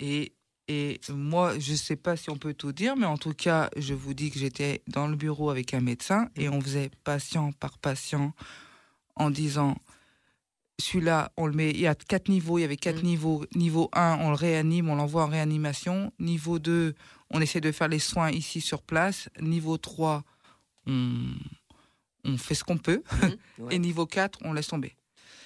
et, 0.00 0.32
et 0.68 1.00
moi, 1.10 1.58
je 1.58 1.72
ne 1.72 1.76
sais 1.76 1.96
pas 1.96 2.16
si 2.16 2.30
on 2.30 2.36
peut 2.38 2.54
tout 2.54 2.72
dire, 2.72 2.96
mais 2.96 3.04
en 3.06 3.18
tout 3.18 3.34
cas, 3.34 3.68
je 3.76 3.92
vous 3.94 4.14
dis 4.14 4.30
que 4.30 4.38
j'étais 4.38 4.82
dans 4.88 5.06
le 5.08 5.16
bureau 5.16 5.50
avec 5.50 5.74
un 5.74 5.80
médecin 5.80 6.28
et 6.36 6.48
on 6.48 6.60
faisait 6.60 6.90
patient 7.04 7.52
par 7.52 7.76
patient 7.78 8.32
en 9.16 9.28
disant 9.30 9.76
celui-là, 10.80 11.30
on 11.36 11.46
le 11.46 11.52
met. 11.52 11.70
Il 11.70 11.80
y 11.80 11.86
a 11.86 11.94
quatre 11.94 12.28
niveaux. 12.28 12.58
Il 12.58 12.62
y 12.62 12.64
avait 12.64 12.76
quatre 12.76 13.02
Mm. 13.02 13.06
niveaux. 13.06 13.44
Niveau 13.54 13.88
1, 13.92 14.18
on 14.20 14.30
le 14.30 14.34
réanime, 14.36 14.88
on 14.88 14.96
l'envoie 14.96 15.24
en 15.24 15.28
réanimation. 15.28 16.12
Niveau 16.18 16.58
2, 16.58 16.94
on 17.30 17.40
essaie 17.40 17.60
de 17.60 17.70
faire 17.70 17.88
les 17.88 17.98
soins 18.00 18.30
ici 18.30 18.60
sur 18.60 18.82
place. 18.82 19.28
Niveau 19.40 19.76
3, 19.78 20.24
on, 20.86 21.26
on 22.24 22.36
fait 22.38 22.54
ce 22.54 22.64
qu'on 22.64 22.78
peut. 22.78 23.02
Ouais. 23.58 23.74
Et 23.76 23.78
niveau 23.78 24.06
4, 24.06 24.38
on 24.44 24.52
laisse 24.52 24.68
tomber. 24.68 24.96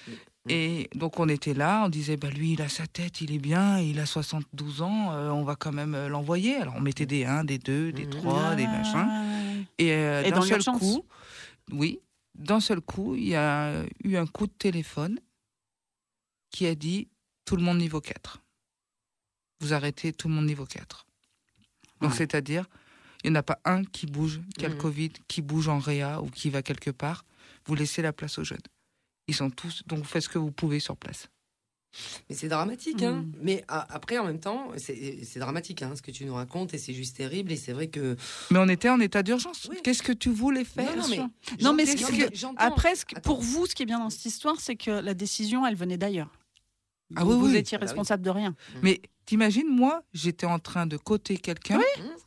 Mm. 0.07 0.11
Et 0.49 0.89
donc 0.95 1.19
on 1.19 1.27
était 1.29 1.53
là, 1.53 1.83
on 1.85 1.89
disait, 1.89 2.17
bah 2.17 2.29
lui 2.29 2.53
il 2.53 2.61
a 2.61 2.69
sa 2.69 2.87
tête, 2.87 3.21
il 3.21 3.31
est 3.33 3.39
bien, 3.39 3.79
il 3.79 3.99
a 3.99 4.05
72 4.05 4.81
ans, 4.81 5.11
euh, 5.13 5.29
on 5.29 5.43
va 5.43 5.55
quand 5.55 5.71
même 5.73 5.93
euh, 5.95 6.07
l'envoyer. 6.07 6.55
Alors 6.55 6.75
on 6.77 6.81
mettait 6.81 7.05
des 7.05 7.25
1, 7.25 7.43
des 7.43 7.57
2, 7.57 7.91
des 7.91 8.05
Mhm. 8.05 8.09
3, 8.11 8.55
des 8.55 8.63
Ah, 8.65 8.77
machins. 8.77 9.65
Et, 9.77 9.91
euh, 9.93 10.23
Et 10.23 10.31
d'un 10.31 10.41
seul 10.41 10.63
coup, 10.63 11.05
oui, 11.71 11.99
d'un 12.35 12.59
seul 12.61 12.79
coup, 12.81 13.15
il 13.15 13.27
y 13.27 13.35
a 13.35 13.83
eu 14.03 14.15
un 14.15 14.25
coup 14.25 14.47
de 14.47 14.53
téléphone 14.53 15.19
qui 16.51 16.65
a 16.65 16.73
dit 16.75 17.07
tout 17.45 17.55
le 17.55 17.61
monde 17.63 17.77
niveau 17.77 17.99
4. 18.01 18.39
Vous 19.61 19.73
arrêtez 19.73 20.13
tout 20.13 20.29
le 20.29 20.33
monde 20.35 20.45
niveau 20.45 20.65
4. 20.65 21.05
Donc 22.01 22.11
Ouais. 22.11 22.15
c'est-à-dire, 22.17 22.65
il 23.23 23.31
n'y 23.31 23.37
en 23.37 23.39
a 23.39 23.43
pas 23.43 23.59
un 23.65 23.83
qui 23.83 24.05
bouge, 24.05 24.39
qui 24.57 24.65
a 24.65 24.69
le. 24.69 24.75
Covid, 24.75 25.11
qui 25.27 25.41
bouge 25.41 25.67
en 25.67 25.79
réa 25.79 26.21
ou 26.21 26.27
qui 26.29 26.49
va 26.49 26.61
quelque 26.61 26.91
part. 26.91 27.25
Vous 27.65 27.75
laissez 27.75 28.01
la 28.01 28.13
place 28.13 28.37
aux 28.39 28.43
jeunes. 28.43 28.59
Ils 29.27 29.35
sont 29.35 29.49
tous, 29.49 29.83
donc 29.85 29.99
vous 29.99 30.05
faites 30.05 30.23
ce 30.23 30.29
que 30.29 30.39
vous 30.39 30.51
pouvez 30.51 30.79
sur 30.79 30.95
place. 30.97 31.27
Mais 32.29 32.35
c'est 32.35 32.47
dramatique, 32.49 33.01
hein. 33.01 33.23
Mm. 33.23 33.31
Mais 33.41 33.63
a- 33.67 33.93
après, 33.93 34.19
en 34.19 34.25
même 34.25 34.39
temps, 34.39 34.71
c'est 34.77 35.39
dramatique, 35.39 35.81
hein, 35.81 35.93
ce 35.95 36.01
que 36.03 36.11
tu 36.11 36.23
nous 36.25 36.35
racontes, 36.35 36.73
et 36.75 36.77
c'est 36.77 36.93
juste 36.93 37.17
terrible, 37.17 37.51
et 37.51 37.55
c'est 37.57 37.73
vrai 37.73 37.87
que. 37.87 38.15
Mais 38.51 38.59
on 38.59 38.67
était 38.69 38.89
en 38.89 38.99
état 38.99 39.23
d'urgence. 39.23 39.67
Oui. 39.71 39.77
Qu'est-ce 39.83 40.03
que 40.03 40.11
tu 40.13 40.29
voulais 40.29 40.63
faire? 40.63 40.95
Non, 40.95 41.01
non, 41.01 41.07
mais- 41.09 41.17
Non, 41.63 41.73
mais 41.73 41.85
j'entends- 41.87 42.13
ce 42.13 42.41
que- 42.41 42.47
Après, 42.57 42.95
ce 42.95 43.05
que- 43.05 43.15
Attends. 43.17 43.29
pour 43.31 43.41
vous, 43.41 43.65
ce 43.65 43.73
qui 43.75 43.83
est 43.83 43.85
bien 43.87 43.99
dans 43.99 44.09
cette 44.11 44.25
histoire, 44.25 44.59
c'est 44.61 44.75
que 44.75 44.91
la 44.91 45.13
décision, 45.15 45.65
elle 45.65 45.75
venait 45.75 45.97
d'ailleurs. 45.97 46.29
Ah 47.15 47.25
oui, 47.25 47.33
vous 47.39 47.47
oui. 47.49 47.55
étiez 47.57 47.75
Ah 47.75 47.79
bah 47.79 47.85
oui. 47.85 47.89
responsable 47.89 48.23
de 48.23 48.29
rien. 48.29 48.55
Mais 48.83 49.01
t'imagines, 49.29 49.67
moi, 49.69 50.01
j'étais 50.13 50.47
en 50.47 50.57
train 50.57 50.87
de 50.87 50.97
coter 50.97 51.37
quelqu'un, 51.37 51.79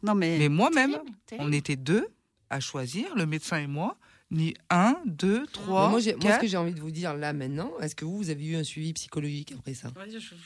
Non, 0.04 0.14
mais. 0.14 0.38
mais 0.38 0.48
moi-même, 0.48 0.96
on 1.38 1.50
était 1.52 1.74
deux 1.76 2.06
à 2.48 2.60
choisir, 2.60 3.14
le 3.16 3.26
médecin 3.26 3.58
et 3.58 3.66
moi, 3.66 3.96
ni 4.30 4.54
un, 4.70 4.96
deux, 5.04 5.44
trois, 5.48 5.88
moi, 5.90 6.00
moi, 6.00 6.00
ce 6.00 6.40
que 6.40 6.46
j'ai 6.46 6.56
envie 6.56 6.72
de 6.74 6.80
vous 6.80 6.92
dire 6.92 7.14
là 7.14 7.32
maintenant, 7.32 7.70
est-ce 7.80 7.94
que 7.96 8.04
vous, 8.04 8.16
vous 8.16 8.30
avez 8.30 8.44
eu 8.46 8.54
un 8.56 8.62
suivi 8.64 8.92
psychologique 8.92 9.52
après 9.58 9.74
ça? 9.74 9.90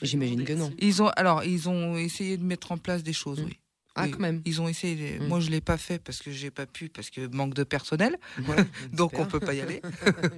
J'imagine 0.01 0.43
que 0.45 0.53
non. 0.53 0.71
Ils 0.79 1.01
ont, 1.03 1.09
alors, 1.09 1.43
ils 1.43 1.69
ont 1.69 1.95
essayé 1.95 2.37
de 2.37 2.43
mettre 2.43 2.71
en 2.71 2.77
place 2.79 3.03
des 3.03 3.13
choses, 3.13 3.39
Mm. 3.41 3.45
oui. 3.45 3.59
Ah, 3.97 4.07
quand 4.07 4.19
même. 4.19 4.41
Ils 4.45 4.61
ont 4.61 4.67
essayé. 4.67 5.19
Mm. 5.19 5.27
Moi, 5.27 5.39
je 5.39 5.49
l'ai 5.49 5.61
pas 5.61 5.77
fait 5.77 5.99
parce 5.99 6.19
que 6.21 6.31
j'ai 6.31 6.51
pas 6.51 6.65
pu, 6.65 6.89
parce 6.89 7.09
que 7.09 7.27
manque 7.27 7.53
de 7.53 7.63
personnel, 7.63 8.17
Ouais, 8.47 8.55
donc 8.93 9.17
on 9.19 9.25
peut 9.25 9.39
pas 9.39 9.53
y 9.53 9.61
aller. 9.61 9.81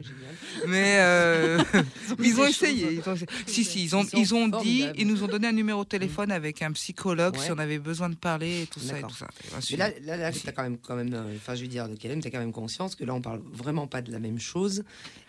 Mais 0.67 0.97
euh, 0.99 1.61
ils 2.23 2.39
ont 2.39 2.45
essayé. 2.45 2.93
Ils 2.93 3.09
ont 3.09 3.13
essayé. 3.13 3.27
Si, 3.45 3.63
si, 3.63 3.83
ils 3.83 3.95
ont, 3.95 4.05
Ils 4.13 4.33
ont 4.33 4.47
dit, 4.47 4.85
ils 4.97 5.07
nous 5.07 5.23
ont 5.23 5.27
donné 5.27 5.47
un 5.47 5.51
numéro 5.51 5.83
de 5.83 5.89
téléphone 5.89 6.31
avec 6.31 6.61
un 6.61 6.71
psychologue 6.71 7.19
Ouais. 7.29 7.45
si 7.45 7.51
on 7.51 7.57
avait 7.59 7.79
besoin 7.79 8.09
de 8.09 8.15
parler 8.15 8.63
et 8.63 8.65
tout 8.67 8.79
ça 8.79 8.97
et 8.97 9.01
tout 9.01 9.15
ça. 9.15 9.27
Et 9.71 9.77
là, 9.77 9.89
là, 10.03 10.17
là 10.17 10.31
tu 10.31 10.47
as 10.47 10.51
quand 10.51 10.63
même, 10.63 10.77
quand 10.77 10.95
même, 10.95 11.13
euh, 11.13 11.35
enfin, 11.35 11.55
je 11.55 11.61
veux 11.61 11.67
dire, 11.67 11.87
tu 11.99 12.07
as 12.07 12.31
quand 12.31 12.39
même 12.39 12.51
conscience 12.51 12.95
que 12.95 13.03
là, 13.03 13.13
on 13.13 13.21
parle 13.21 13.41
vraiment 13.51 13.87
pas 13.87 14.01
de 14.01 14.11
la 14.11 14.19
même 14.19 14.39
chose 14.39 14.83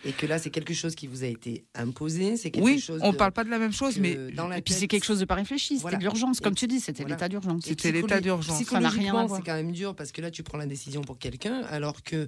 et 0.05 0.13
que 0.13 0.25
là, 0.25 0.39
c'est 0.39 0.49
quelque 0.49 0.73
chose 0.73 0.95
qui 0.95 1.07
vous 1.07 1.23
a 1.23 1.27
été 1.27 1.65
imposé. 1.75 2.37
C'est 2.37 2.51
quelque 2.51 2.63
oui, 2.63 2.79
chose. 2.79 2.99
on 3.03 3.11
de- 3.11 3.17
parle 3.17 3.31
pas 3.33 3.43
de 3.43 3.49
la 3.49 3.59
même 3.59 3.73
chose, 3.73 3.97
mais 3.99 4.15
dans 4.31 4.47
la 4.47 4.57
Et 4.57 4.61
puis 4.61 4.73
c'est 4.73 4.87
quelque 4.87 5.05
chose 5.05 5.19
de 5.19 5.25
pas 5.25 5.35
réfléchi, 5.35 5.79
c'était 5.79 5.97
l'urgence, 5.97 6.39
comme 6.39 6.55
tu 6.55 6.67
dis, 6.67 6.79
c'était 6.79 7.03
l'état 7.03 7.29
d'urgence. 7.29 7.65
C'était 7.65 7.91
l'état 7.91 8.20
psycholo- 8.21 8.23
d'urgence. 8.23 8.63
Ça 8.63 8.79
n'a 8.79 8.79
rien 8.79 8.87
à 8.87 8.89
Psychologiquement, 8.91 9.25
voir. 9.27 9.39
c'est 9.39 9.45
quand 9.45 9.55
même 9.55 9.71
dur 9.71 9.95
parce 9.95 10.11
que 10.11 10.21
là, 10.21 10.31
tu 10.31 10.43
prends 10.43 10.57
la 10.57 10.65
décision 10.67 11.01
pour 11.01 11.17
quelqu'un, 11.19 11.61
alors 11.63 12.03
que 12.03 12.27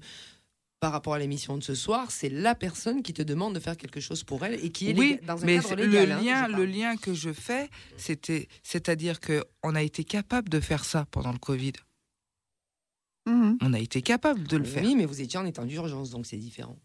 par 0.80 0.92
rapport 0.92 1.14
à 1.14 1.20
l'émission 1.20 1.58
de 1.58 1.64
ce 1.64 1.76
soir, 1.76 2.12
c'est 2.12 2.28
la 2.28 2.56
personne 2.56 3.04
qui 3.04 3.14
te 3.14 3.22
demande 3.22 3.56
de 3.56 3.60
faire 3.62 3.78
quelque 3.78 4.02
chose 4.02 4.24
pour 4.26 4.44
elle 4.44 4.56
et 4.66 4.70
qui 4.70 4.90
est 4.90 4.98
oui, 5.00 5.18
dans 5.26 5.42
un 5.42 5.46
mais 5.46 5.60
cadre 5.60 5.76
légal. 5.76 6.08
le 6.10 6.14
hein, 6.16 6.22
lien, 6.22 6.48
je 6.50 6.56
le 6.58 6.66
lien 6.66 6.98
que 6.98 7.14
je 7.14 7.32
fais, 7.32 7.70
c'était, 7.96 8.50
c'est-à-dire 8.64 9.22
que 9.22 9.44
on 9.64 9.76
a 9.76 9.82
été 9.82 10.04
capable 10.04 10.50
de 10.50 10.60
faire 10.60 10.84
ça 10.84 11.06
pendant 11.10 11.32
le 11.32 11.38
Covid. 11.40 11.72
Mhm. 13.26 13.58
On 13.62 13.74
a 13.74 13.80
été 13.80 14.02
capable 14.02 14.44
de 14.46 14.58
le 14.58 14.66
faire. 14.66 14.84
Oui, 14.84 14.96
mais 14.96 15.06
vous 15.06 15.22
étiez 15.22 15.40
en 15.40 15.46
état 15.46 15.64
d'urgence, 15.64 16.10
donc 16.10 16.26
c'est 16.26 16.36
différent. 16.38 16.78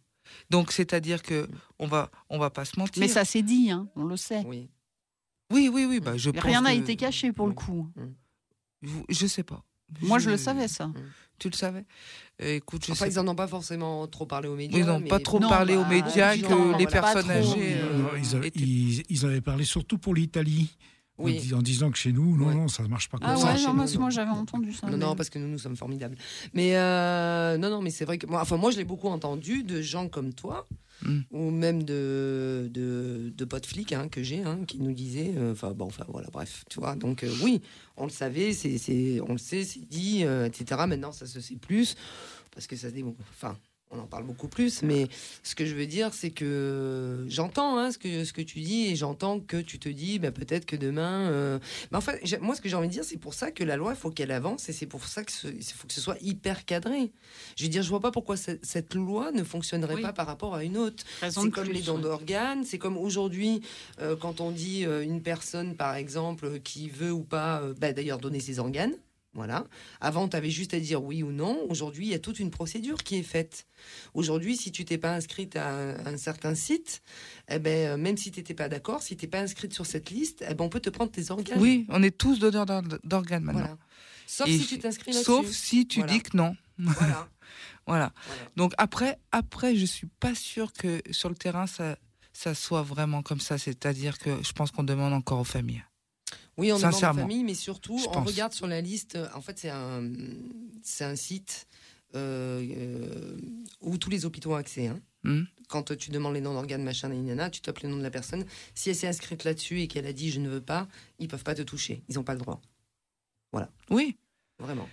Donc 0.51 0.71
c'est-à-dire 0.71 1.23
que 1.23 1.49
on 1.81 1.87
va, 1.89 2.11
on 2.31 2.39
va 2.39 2.51
pas 2.51 2.65
se 2.65 2.79
mentir. 2.79 3.01
Mais 3.01 3.09
ça 3.09 3.25
s'est 3.25 3.43
dit, 3.43 3.71
hein, 3.73 3.89
on 3.97 4.05
le 4.05 4.17
sait. 4.17 4.45
Oui. 4.47 4.69
Oui, 5.53 5.69
oui, 5.73 5.87
oui. 5.87 5.99
Bah, 5.99 6.17
je 6.17 6.31
pense 6.31 6.45
Rien 6.45 6.61
n'a 6.61 6.75
que- 6.75 6.81
été 6.81 6.95
caché 6.95 7.33
pour 7.33 7.47
le 7.47 7.53
Oui. 7.53 7.57
coup. 7.57 7.89
Vous- 7.97 8.15
Je 9.09 9.27
sais 9.27 9.43
pas. 9.43 9.65
Moi, 10.03 10.19
je 10.19 10.31
le 10.31 10.37
savais, 10.37 10.69
ça. 10.69 10.91
Tu 11.39 11.49
le 11.49 11.55
savais? 11.55 11.85
Euh, 12.43 12.57
Écoute, 12.57 12.85
je 12.87 12.93
Enfin, 12.93 13.05
sais 13.07 13.13
ils 13.13 13.19
en 13.19 13.27
ont 13.29 13.35
pas 13.35 13.47
forcément 13.47 14.07
trop 14.09 14.27
parlé 14.27 14.49
aux 14.49 14.57
médias. 14.57 14.79
Ils 14.79 14.85
n'ont 14.85 14.99
mais- 15.01 15.09
pas 15.09 15.21
trop 15.21 15.39
Non, 15.39 15.49
parlé 15.49 15.77
bah, 15.77 15.83
aux 15.83 15.87
médias 15.87 16.35
les 16.35 16.43
que 16.43 16.79
les 16.79 16.87
personnes 16.87 17.31
âgées. 17.31 17.77
euh, 17.77 18.09
ils, 18.19 18.35
avaient, 18.37 18.49
étaient- 18.49 18.59
ils- 18.61 19.05
ils 19.09 19.25
avaient 19.25 19.41
parlé 19.41 19.65
surtout 19.65 19.99
pour 19.99 20.15
l'Italie. 20.15 20.77
en 21.21 21.25
Oui. 21.25 21.39
dis- 21.41 21.53
En, 21.55 21.63
disant 21.63 21.91
que 21.91 21.99
chez 21.99 22.13
nous, 22.13 22.37
non, 22.37 22.47
Ouais. 22.47 22.55
non, 22.55 22.69
ça 22.69 22.85
ne 22.85 22.89
marche 22.89 23.09
pas 23.09 23.19
comme 23.19 23.29
Ah 23.29 23.35
Non, 23.35 23.41
ça. 23.41 23.47
ouais, 23.55 23.61
non, 23.65 23.75
moi, 23.75 23.87
non. 23.87 24.01
moi, 24.01 24.11
j'avais 24.11 24.31
entendu 24.31 24.73
ça. 24.73 24.87
Non, 24.87 24.93
mais- 24.93 24.99
non, 25.05 25.17
parce 25.17 25.31
que 25.31 25.41
nous, 25.41 25.49
nous 25.49 25.59
sommes 25.59 25.77
formidables. 25.77 26.17
Mais 26.55 26.77
euh, 26.77 27.57
non, 27.59 27.71
non, 27.71 27.83
mais 27.83 27.91
c'est 27.91 28.05
vrai 28.05 28.19
que 28.19 28.27
moi, 28.29 28.41
enfin, 28.41 28.57
moi, 28.57 28.71
je 28.71 28.77
l'ai 28.77 28.85
beaucoup 28.85 29.09
entendu 29.09 29.65
de 29.65 29.81
gens 29.83 30.09
comme 30.09 30.33
toi, 30.33 30.69
Ou 31.31 31.51
même 31.51 31.85
de, 31.85 32.71
de, 32.73 33.45
potes 33.45 33.67
flics 33.67 33.93
hein, 33.93 34.09
que 34.09 34.23
j'ai 34.23 34.43
hein, 34.43 34.61
qui 34.67 34.79
nous 34.79 34.93
disaient, 34.93 35.33
euh, 35.37 35.53
enfin 35.53 35.71
bon, 35.71 35.87
enfin 35.87 36.05
voilà, 36.09 36.29
bref, 36.31 36.65
tu 36.69 36.81
vois. 36.81 36.97
Donc 36.97 37.23
euh, 37.23 37.33
oui, 37.43 37.63
on 37.97 38.05
le 38.05 38.11
savait, 38.11 38.53
c'est, 38.53 39.21
on 39.21 39.33
le 39.33 39.39
sait, 39.39 39.65
c'est 39.65 39.89
dit, 39.89 40.25
euh, 40.25 40.47
etc. 40.47 40.83
Maintenant, 40.87 41.13
ça 41.13 41.27
se 41.27 41.41
sait 41.41 41.57
plus 41.57 41.95
parce 42.53 42.67
que 42.67 42.77
ça 42.77 42.89
se 42.89 42.95
dit, 42.95 43.03
bon, 43.03 43.17
enfin. 43.31 43.57
On 43.91 43.99
en 44.01 44.07
parle 44.07 44.25
beaucoup 44.25 44.49
plus, 44.49 44.83
mais 44.83 45.09
ce 45.43 45.55
que 45.55 45.65
je 45.65 45.75
veux 45.75 45.87
dire, 45.87 46.13
c'est 46.13 46.29
que 46.31 47.25
j'entends 47.29 47.79
hein, 47.79 47.91
ce, 47.91 47.97
que, 47.97 48.25
ce 48.25 48.35
que 48.35 48.43
tu 48.43 48.61
dis 48.61 48.87
et 48.89 48.97
j'entends 48.97 49.41
que 49.41 49.57
tu 49.57 49.79
te 49.79 49.89
dis 49.89 50.19
bah, 50.19 50.31
peut-être 50.31 50.67
que 50.67 50.77
demain. 50.77 51.31
euh, 51.31 51.59
Mais 51.91 51.97
en 51.97 52.03
fait, 52.03 52.21
j'ai- 52.23 52.37
moi, 52.37 52.55
ce 52.55 52.61
que 52.61 52.69
j'ai 52.69 52.77
envie 52.77 52.89
de 52.89 52.93
dire, 52.93 53.05
c'est 53.05 53.17
pour 53.17 53.33
ça 53.33 53.51
que 53.51 53.65
la 53.65 53.77
loi, 53.77 53.93
il 53.95 53.97
faut 53.99 54.11
qu'elle 54.11 54.31
avance 54.31 54.69
et 54.69 54.75
c'est 54.75 54.85
pour 54.85 55.07
ça 55.07 55.25
qu'il 55.25 55.63
faut 55.65 55.87
que 55.87 55.95
ce 55.95 56.03
soit 56.03 56.19
hyper 56.21 56.67
cadré. 56.67 57.13
Je 57.57 57.65
veux 57.65 57.71
dire, 57.71 57.83
je 57.83 57.89
vois 57.89 58.01
pas 58.01 58.11
pourquoi 58.11 58.37
ce- 58.37 58.59
cette 58.63 58.95
loi 58.95 59.33
ne 59.33 59.43
fonctionnerait 59.43 59.95
Oui. 59.95 60.03
pas 60.03 60.13
par 60.13 60.27
rapport 60.27 60.55
à 60.55 60.65
une 60.65 60.77
autre. 60.77 61.03
C'est 61.23 61.51
comme 61.51 61.69
les 61.71 61.81
dons 61.81 61.99
d'organes, 61.99 62.65
c'est 62.65 62.79
comme 62.79 62.99
aujourd'hui, 62.99 63.63
euh, 64.03 64.17
quand 64.17 64.43
on 64.43 64.51
dit 64.51 64.85
euh, 64.85 65.03
une 65.03 65.23
personne, 65.23 65.77
par 65.77 65.97
exemple, 65.97 66.61
qui 66.61 66.91
veut 66.91 67.13
ou 67.13 67.23
pas, 67.25 67.63
euh, 67.63 67.73
bah, 67.81 67.95
d'ailleurs, 67.95 68.19
donner 68.19 68.41
ses 68.41 68.59
organes. 68.59 68.93
Voilà. 69.35 69.65
Avant, 70.01 70.27
tu 70.29 70.37
avais 70.37 70.51
juste 70.51 70.75
à 70.75 70.81
dire 70.81 71.03
oui 71.03 71.23
ou 71.23 71.31
non. 71.31 71.65
Aujourd'hui, 71.69 72.07
il 72.07 72.11
y 72.11 72.15
a 72.15 72.19
toute 72.19 72.41
une 72.41 72.51
procédure 72.51 73.03
qui 73.05 73.17
est 73.17 73.23
faite. 73.23 73.67
Aujourd'hui, 74.15 74.57
si 74.57 74.73
tu 74.73 74.85
t'es 74.85 74.99
pas 74.99 75.15
inscrite 75.15 75.55
à 75.57 75.69
un, 75.69 76.07
un 76.07 76.17
certain 76.17 76.55
site, 76.55 77.03
eh 77.49 77.59
ben, 77.59 77.91
euh, 77.91 77.97
même 77.97 78.17
si 78.17 78.31
tu 78.33 78.41
n'étais 78.41 78.55
pas 78.55 78.69
d'accord, 78.69 79.03
si 79.03 79.17
tu 79.17 79.25
n'es 79.27 79.31
pas 79.31 79.41
inscrite 79.41 79.75
sur 79.75 79.87
cette 79.87 80.11
liste, 80.11 80.45
eh 80.49 80.55
ben, 80.55 80.65
on 80.65 80.69
peut 80.69 80.81
te 80.81 80.91
prendre 80.91 81.11
tes 81.13 81.31
organes. 81.31 81.61
Oui, 81.61 81.87
on 81.91 82.03
est 82.03 82.17
tous 82.17 82.39
donneurs 82.39 82.67
d'or- 82.67 82.83
d'organes 83.05 83.45
maintenant. 83.45 83.61
Voilà. 83.61 83.79
Sauf 84.27 84.49
Et 84.49 84.59
si 84.59 84.67
tu 84.67 84.79
t'inscris 84.79 85.13
là-dessus. 85.13 85.25
Sauf 85.25 85.49
si 85.51 85.87
tu 85.87 86.03
dis 86.03 86.21
que 86.21 86.37
non. 86.37 86.57
Voilà. 86.79 87.29
Voilà. 87.87 88.13
Voilà. 88.27 88.43
Donc 88.57 88.75
après, 88.77 89.19
après, 89.33 89.75
je 89.75 89.87
suis 89.87 90.07
pas 90.21 90.35
sûre 90.35 90.75
que 90.75 91.01
sur 91.11 91.31
le 91.31 91.35
terrain 91.35 91.67
ça, 91.67 91.97
ça 92.35 92.55
soit 92.55 92.83
vraiment 92.83 93.23
comme 93.23 93.41
ça. 93.41 93.57
C'est-à-dire 93.57 94.19
que 94.19 94.43
je 94.43 94.53
pense 94.53 94.71
qu'on 94.71 94.83
demande 94.85 95.15
encore 95.15 95.41
aux 95.41 95.45
familles. 95.45 95.83
Oui, 96.59 96.73
on 96.73 96.77
aux 96.77 96.79
Sincèrement. 96.81 97.21
familles, 97.23 97.45
mais 97.45 97.55
surtout, 97.55 97.99
on 98.15 98.23
regarde 98.25 98.53
sur 98.53 98.67
la 98.67 98.81
liste. 98.81 99.15
euh, 99.17 99.29
En 99.35 99.41
fait, 99.41 99.59
c'est 99.59 99.71
un, 99.71 100.03
c'est 100.83 101.05
un 101.05 101.15
site 101.17 101.67
euh, 102.15 102.61
euh, 102.77 103.37
où 103.81 103.97
tous 103.97 104.11
les 104.11 104.25
hôpitaux 104.27 104.53
ont 104.53 104.57
accès. 104.57 104.89
hein. 104.89 105.01
Hmm. 105.25 105.43
Quand 105.69 105.95
tu 105.97 106.11
demandes 106.11 106.35
les 106.35 106.41
noms 106.41 106.55
d'organes, 106.55 106.83
machin, 106.83 107.09
nanana, 107.11 107.51
tu 107.51 107.61
tapes 107.61 107.81
le 107.81 107.89
nom 107.91 107.97
de 107.99 108.03
la 108.03 108.11
personne. 108.11 108.45
Si 108.75 108.89
elle 108.91 108.97
s'est 108.97 109.07
inscrite 109.09 109.45
là-dessus 109.45 109.81
et 109.83 109.87
qu'elle 109.89 110.07
a 110.07 110.13
dit 110.13 110.31
je 110.31 110.41
ne 110.41 110.49
veux 110.49 110.61
pas, 110.61 110.89
ils 111.19 111.29
peuvent 111.29 111.45
pas 111.45 111.55
te 111.55 111.63
toucher. 111.63 112.03
Ils 112.09 112.15
n'ont 112.17 112.23
pas 112.25 112.35
le 112.35 112.41
droit. 112.41 112.61
Oui, 113.91 114.17
Vraiment. 114.59 114.89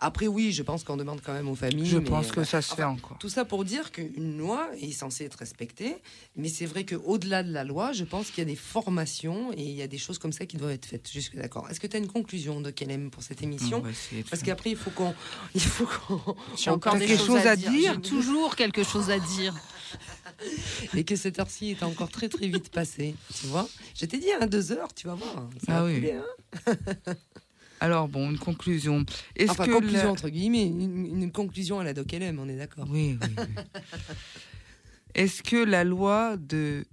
Après, 0.00 0.28
oui, 0.28 0.52
je 0.52 0.62
pense 0.62 0.84
qu'on 0.84 0.96
demande 0.96 1.20
quand 1.22 1.32
même 1.32 1.48
aux 1.48 1.56
familles. 1.56 1.86
je 1.86 1.98
mais, 1.98 2.04
pense 2.04 2.28
euh, 2.28 2.34
que 2.34 2.44
ça 2.44 2.62
se 2.62 2.72
fait 2.74 2.84
encore. 2.84 3.18
Tout 3.18 3.28
ça 3.28 3.44
pour 3.44 3.64
dire 3.64 3.90
qu'une 3.90 4.38
loi 4.38 4.68
est 4.80 4.92
censée 4.92 5.24
être 5.24 5.34
respectée, 5.36 5.96
mais 6.36 6.48
c'est 6.48 6.66
vrai 6.66 6.84
qu'au-delà 6.84 7.42
de 7.42 7.52
la 7.52 7.64
loi, 7.64 7.92
je 7.92 8.04
pense 8.04 8.28
qu'il 8.30 8.38
y 8.38 8.42
a 8.42 8.50
des 8.50 8.54
formations 8.56 9.52
et 9.54 9.62
il 9.62 9.74
y 9.74 9.82
a 9.82 9.88
des 9.88 9.98
choses 9.98 10.18
comme 10.18 10.32
ça 10.32 10.46
qui 10.46 10.56
doivent 10.56 10.70
être 10.70 10.86
faites. 10.86 11.10
Jusque 11.10 11.34
d'accord. 11.34 11.68
Est-ce 11.68 11.80
que 11.80 11.88
tu 11.88 11.96
as 11.96 11.98
une 11.98 12.06
conclusion 12.06 12.60
de 12.60 12.70
KLM 12.70 13.10
pour 13.10 13.24
cette 13.24 13.42
émission 13.42 13.80
de 13.80 14.22
Parce 14.30 14.42
qu'après, 14.42 14.70
il 14.70 14.76
faut 14.76 14.90
qu'on. 14.90 15.14
Il 15.54 15.60
faut 15.60 15.86
qu'on. 15.86 16.36
J'ai 16.56 16.70
encore 16.70 16.96
des 16.96 17.08
choses, 17.08 17.26
chose 17.26 17.46
à, 17.46 17.56
dire. 17.56 17.70
dire 17.72 17.94
J'ai 17.94 18.08
toujours 18.08 18.54
quelque 18.54 18.84
chose 18.84 19.10
à 19.10 19.18
dire. 19.18 19.54
Et 20.94 21.02
que 21.02 21.16
cette 21.16 21.40
heure-ci 21.40 21.70
est 21.70 21.82
encore 21.82 22.10
très 22.10 22.28
très 22.28 22.46
vite 22.46 22.68
passée. 22.70 23.16
Tu 23.40 23.46
vois 23.46 23.68
Je 23.98 24.06
t'ai 24.06 24.18
dit, 24.18 24.30
à 24.30 24.46
deux 24.46 24.70
heures, 24.70 24.94
tu 24.94 25.08
vas 25.08 25.14
voir. 25.14 25.48
Ça 25.66 25.78
Ah 25.78 25.80
va 25.82 25.86
oui. 25.86 25.94
couler, 25.96 26.12
hein 26.12 26.74
Alors 27.80 28.08
bon, 28.08 28.30
une 28.30 28.38
conclusion. 28.38 29.04
Est-ce 29.36 29.52
enfin, 29.52 29.66
que 29.66 29.70
conclusion 29.72 30.04
la- 30.06 30.10
entre 30.10 30.28
guillemets, 30.28 30.66
une, 30.66 31.06
une 31.22 31.32
conclusion 31.32 31.78
à 31.80 31.84
la 31.84 31.94
doc 31.94 32.12
LM, 32.12 32.38
on 32.38 32.48
est 32.48 32.56
d'accord. 32.56 32.86
Oui, 32.90 33.16
oui, 33.22 33.28
oui. 33.38 33.44
Est-ce 35.14 35.42
que 35.42 35.56
la 35.56 35.84
loi 35.84 36.36
de 36.36 36.84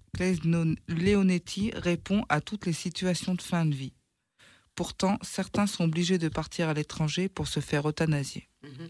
Leonetti 0.87 1.71
répond 1.75 2.23
à 2.29 2.41
toutes 2.41 2.65
les 2.65 2.73
situations 2.73 3.35
de 3.35 3.41
fin 3.41 3.65
de 3.65 3.75
vie? 3.75 3.93
Pourtant, 4.75 5.17
certains 5.21 5.67
sont 5.67 5.85
obligés 5.85 6.17
de 6.17 6.27
partir 6.27 6.69
à 6.69 6.73
l'étranger 6.73 7.29
pour 7.29 7.47
se 7.47 7.59
faire 7.59 7.87
euthanasier. 7.87 8.47
Mhm. 8.63 8.87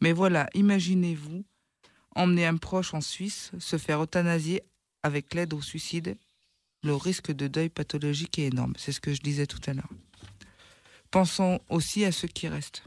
Mais 0.00 0.12
voilà, 0.12 0.48
imaginez-vous 0.54 1.44
emmener 2.14 2.46
un 2.46 2.56
proche 2.56 2.94
en 2.94 3.00
Suisse, 3.00 3.50
se 3.58 3.76
faire 3.76 4.02
euthanasier 4.02 4.62
avec 5.02 5.34
l'aide 5.34 5.52
au 5.52 5.60
suicide. 5.60 6.16
Le 6.82 6.94
risque 6.94 7.32
de 7.32 7.48
deuil 7.48 7.68
pathologique 7.68 8.38
est 8.38 8.46
énorme. 8.46 8.72
C'est 8.78 8.92
ce 8.92 9.00
que 9.00 9.12
je 9.12 9.20
disais 9.20 9.46
tout 9.46 9.60
à 9.66 9.74
l'heure. 9.74 9.88
Pensons 11.10 11.60
aussi 11.68 12.04
à 12.04 12.12
ceux 12.12 12.28
qui 12.28 12.48
restent. 12.48 12.82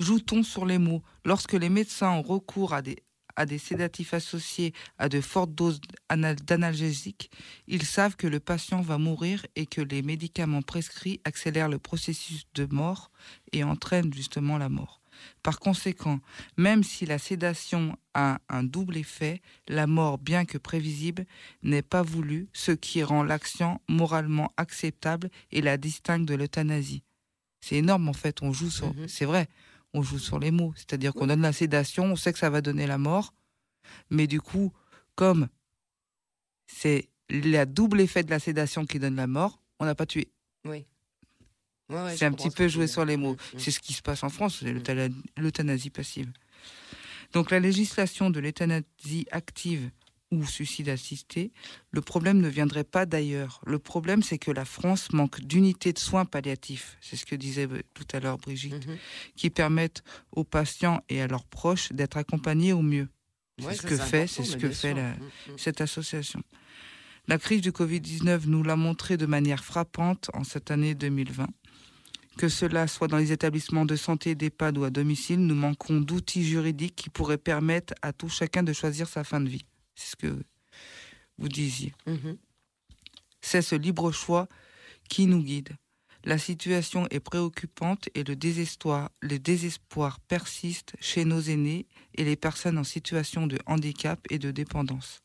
Joue-t-on 0.00 0.42
sur 0.42 0.66
les 0.66 0.78
mots 0.78 1.02
Lorsque 1.24 1.52
les 1.52 1.68
médecins 1.68 2.10
ont 2.10 2.22
recours 2.22 2.74
à 2.74 2.82
des, 2.82 3.58
sédatifs 3.58 4.12
associés 4.12 4.74
à 4.98 5.08
de 5.08 5.20
fortes 5.20 5.54
doses 5.54 5.80
d'anal- 6.08 6.36
d'analgésiques, 6.36 7.30
ils 7.66 7.84
savent 7.84 8.16
que 8.16 8.26
le 8.26 8.40
patient 8.40 8.80
va 8.80 8.98
mourir 8.98 9.46
et 9.56 9.66
que 9.66 9.80
les 9.80 10.02
médicaments 10.02 10.62
prescrits 10.62 11.20
accélèrent 11.24 11.68
le 11.68 11.78
processus 11.78 12.44
de 12.54 12.66
mort 12.66 13.10
et 13.52 13.64
entraînent 13.64 14.12
justement 14.12 14.58
la 14.58 14.68
mort. 14.68 15.03
Par 15.42 15.58
conséquent, 15.58 16.20
même 16.56 16.82
si 16.82 17.06
la 17.06 17.18
sédation 17.18 17.96
a 18.14 18.38
un 18.48 18.62
double 18.62 18.96
effet, 18.96 19.40
la 19.68 19.86
mort, 19.86 20.18
bien 20.18 20.44
que 20.44 20.58
prévisible, 20.58 21.26
n'est 21.62 21.82
pas 21.82 22.02
voulue, 22.02 22.48
ce 22.52 22.72
qui 22.72 23.02
rend 23.02 23.22
l'action 23.22 23.80
moralement 23.88 24.52
acceptable 24.56 25.30
et 25.50 25.60
la 25.60 25.76
distingue 25.76 26.24
de 26.24 26.34
l'euthanasie. 26.34 27.02
C'est 27.60 27.76
énorme 27.76 28.08
en 28.08 28.12
fait, 28.12 28.42
on 28.42 28.52
joue 28.52 28.70
sur... 28.70 28.94
Mhm. 28.94 29.08
C'est 29.08 29.24
vrai, 29.24 29.48
on 29.94 30.02
joue 30.02 30.18
sur 30.18 30.38
les 30.38 30.50
mots, 30.50 30.72
c'est-à-dire 30.76 31.14
qu'on 31.14 31.26
donne 31.26 31.42
la 31.42 31.52
sédation, 31.52 32.04
on 32.04 32.16
sait 32.16 32.32
que 32.32 32.38
ça 32.38 32.50
va 32.50 32.60
donner 32.60 32.86
la 32.86 32.98
mort, 32.98 33.32
mais 34.10 34.26
du 34.26 34.40
coup, 34.40 34.72
comme 35.14 35.48
c'est 36.66 37.08
le 37.30 37.64
double 37.64 38.00
effet 38.00 38.22
de 38.22 38.30
la 38.30 38.38
sédation 38.38 38.84
qui 38.84 38.98
donne 38.98 39.16
la 39.16 39.26
mort, 39.26 39.60
on 39.78 39.84
n'a 39.84 39.94
pas 39.94 40.06
tué. 40.06 40.28
Oui. 40.64 40.86
Ouais, 41.90 42.02
ouais, 42.02 42.16
c'est 42.16 42.24
un 42.24 42.32
petit 42.32 42.50
peu 42.50 42.66
jouer 42.68 42.86
sur 42.86 43.04
les 43.04 43.16
mots. 43.16 43.36
C'est 43.58 43.70
ce 43.70 43.80
qui 43.80 43.92
se 43.92 44.02
passe 44.02 44.22
en 44.22 44.28
France, 44.30 44.58
c'est 44.60 44.72
Mm. 44.72 44.76
l'euthana- 44.78 45.14
l'euthanasie 45.36 45.90
passive. 45.90 46.30
Donc 47.32 47.50
la 47.50 47.60
législation 47.60 48.30
de 48.30 48.40
l'euthanasie 48.40 49.26
active 49.30 49.90
ou 50.30 50.44
suicide 50.46 50.88
assisté, 50.88 51.52
le 51.90 52.00
problème 52.00 52.40
ne 52.40 52.48
viendrait 52.48 52.84
pas 52.84 53.06
d'ailleurs. 53.06 53.60
Le 53.66 53.78
problème, 53.78 54.22
c'est 54.22 54.38
que 54.38 54.50
la 54.50 54.64
France 54.64 55.12
manque 55.12 55.40
d'unités 55.40 55.92
de 55.92 55.98
soins 55.98 56.24
palliatifs. 56.24 56.96
C'est 57.00 57.16
ce 57.16 57.26
que 57.26 57.36
disait 57.36 57.68
euh, 57.70 57.82
tout 57.92 58.06
à 58.12 58.20
l'heure 58.20 58.38
Brigitte, 58.38 58.86
Mhm. 58.86 58.96
qui 59.36 59.50
permettent 59.50 60.02
aux 60.32 60.44
patients 60.44 61.00
et 61.08 61.20
à 61.22 61.26
leurs 61.28 61.44
proches 61.44 61.92
d'être 61.92 62.16
accompagnés 62.16 62.72
au 62.72 62.82
mieux. 62.82 63.08
C'est 63.58 63.66
Ouais, 63.66 63.74
ce 63.76 63.82
que 63.82 63.96
fait, 63.96 64.26
c'est 64.26 64.42
ce 64.42 64.56
que 64.56 64.70
fait 64.70 64.94
la- 64.94 65.10
Mhm, 65.10 65.30
mhm. 65.50 65.58
cette 65.58 65.80
association. 65.80 66.42
La 67.28 67.38
crise 67.38 67.60
du 67.60 67.70
Covid-19 67.70 68.46
nous 68.46 68.62
l'a 68.64 68.76
montré 68.76 69.16
de 69.16 69.26
manière 69.26 69.64
frappante 69.64 70.30
en 70.34 70.42
cette 70.44 70.70
année 70.70 70.94
2020. 70.94 71.46
Que 72.36 72.48
cela 72.48 72.88
soit 72.88 73.08
dans 73.08 73.18
les 73.18 73.32
établissements 73.32 73.84
de 73.84 73.96
santé, 73.96 74.34
d'EHPAD 74.34 74.78
ou 74.78 74.84
à 74.84 74.90
domicile, 74.90 75.40
nous 75.40 75.54
manquons 75.54 76.00
d'outils 76.00 76.44
juridiques 76.44 76.96
qui 76.96 77.10
pourraient 77.10 77.38
permettre 77.38 77.94
à 78.02 78.12
tout 78.12 78.28
chacun 78.28 78.62
de 78.62 78.72
choisir 78.72 79.08
sa 79.08 79.22
fin 79.22 79.40
de 79.40 79.48
vie. 79.48 79.64
C'est 79.94 80.10
ce 80.10 80.16
que 80.16 80.42
vous 81.38 81.48
disiez. 81.48 81.92
Mhm. 82.06 82.36
C'est 83.40 83.62
ce 83.62 83.76
libre 83.76 84.10
choix 84.10 84.48
qui 85.08 85.26
nous 85.26 85.42
guide. 85.42 85.76
La 86.24 86.38
situation 86.38 87.06
est 87.10 87.20
préoccupante 87.20 88.08
et 88.14 88.24
le 88.24 88.34
désespoir, 88.34 89.10
le 89.20 89.38
désespoir 89.38 90.18
persiste 90.20 90.94
chez 90.98 91.26
nos 91.26 91.40
aînés 91.40 91.86
et 92.14 92.24
les 92.24 92.36
personnes 92.36 92.78
en 92.78 92.84
situation 92.84 93.46
de 93.46 93.58
handicap 93.66 94.18
et 94.30 94.38
de 94.38 94.50
dépendance. 94.50 95.20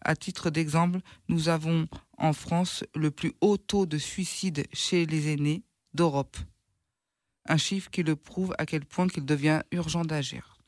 À 0.00 0.16
titre 0.16 0.48
d'exemple, 0.50 1.00
nous 1.28 1.48
avons 1.48 1.86
en 2.16 2.32
France 2.32 2.84
le 2.94 3.10
plus 3.10 3.34
haut 3.42 3.58
taux 3.58 3.86
de 3.86 3.98
suicide 3.98 4.66
chez 4.72 5.04
les 5.04 5.30
aînés 5.30 5.62
d'Europe. 5.94 6.36
Un 7.46 7.56
chiffre 7.56 7.90
qui 7.90 8.02
le 8.02 8.16
prouve 8.16 8.54
à 8.58 8.66
quel 8.66 8.84
point 8.84 9.08
qu'il 9.08 9.24
devient 9.24 9.62
urgent 9.70 10.04
d'agir. 10.04 10.58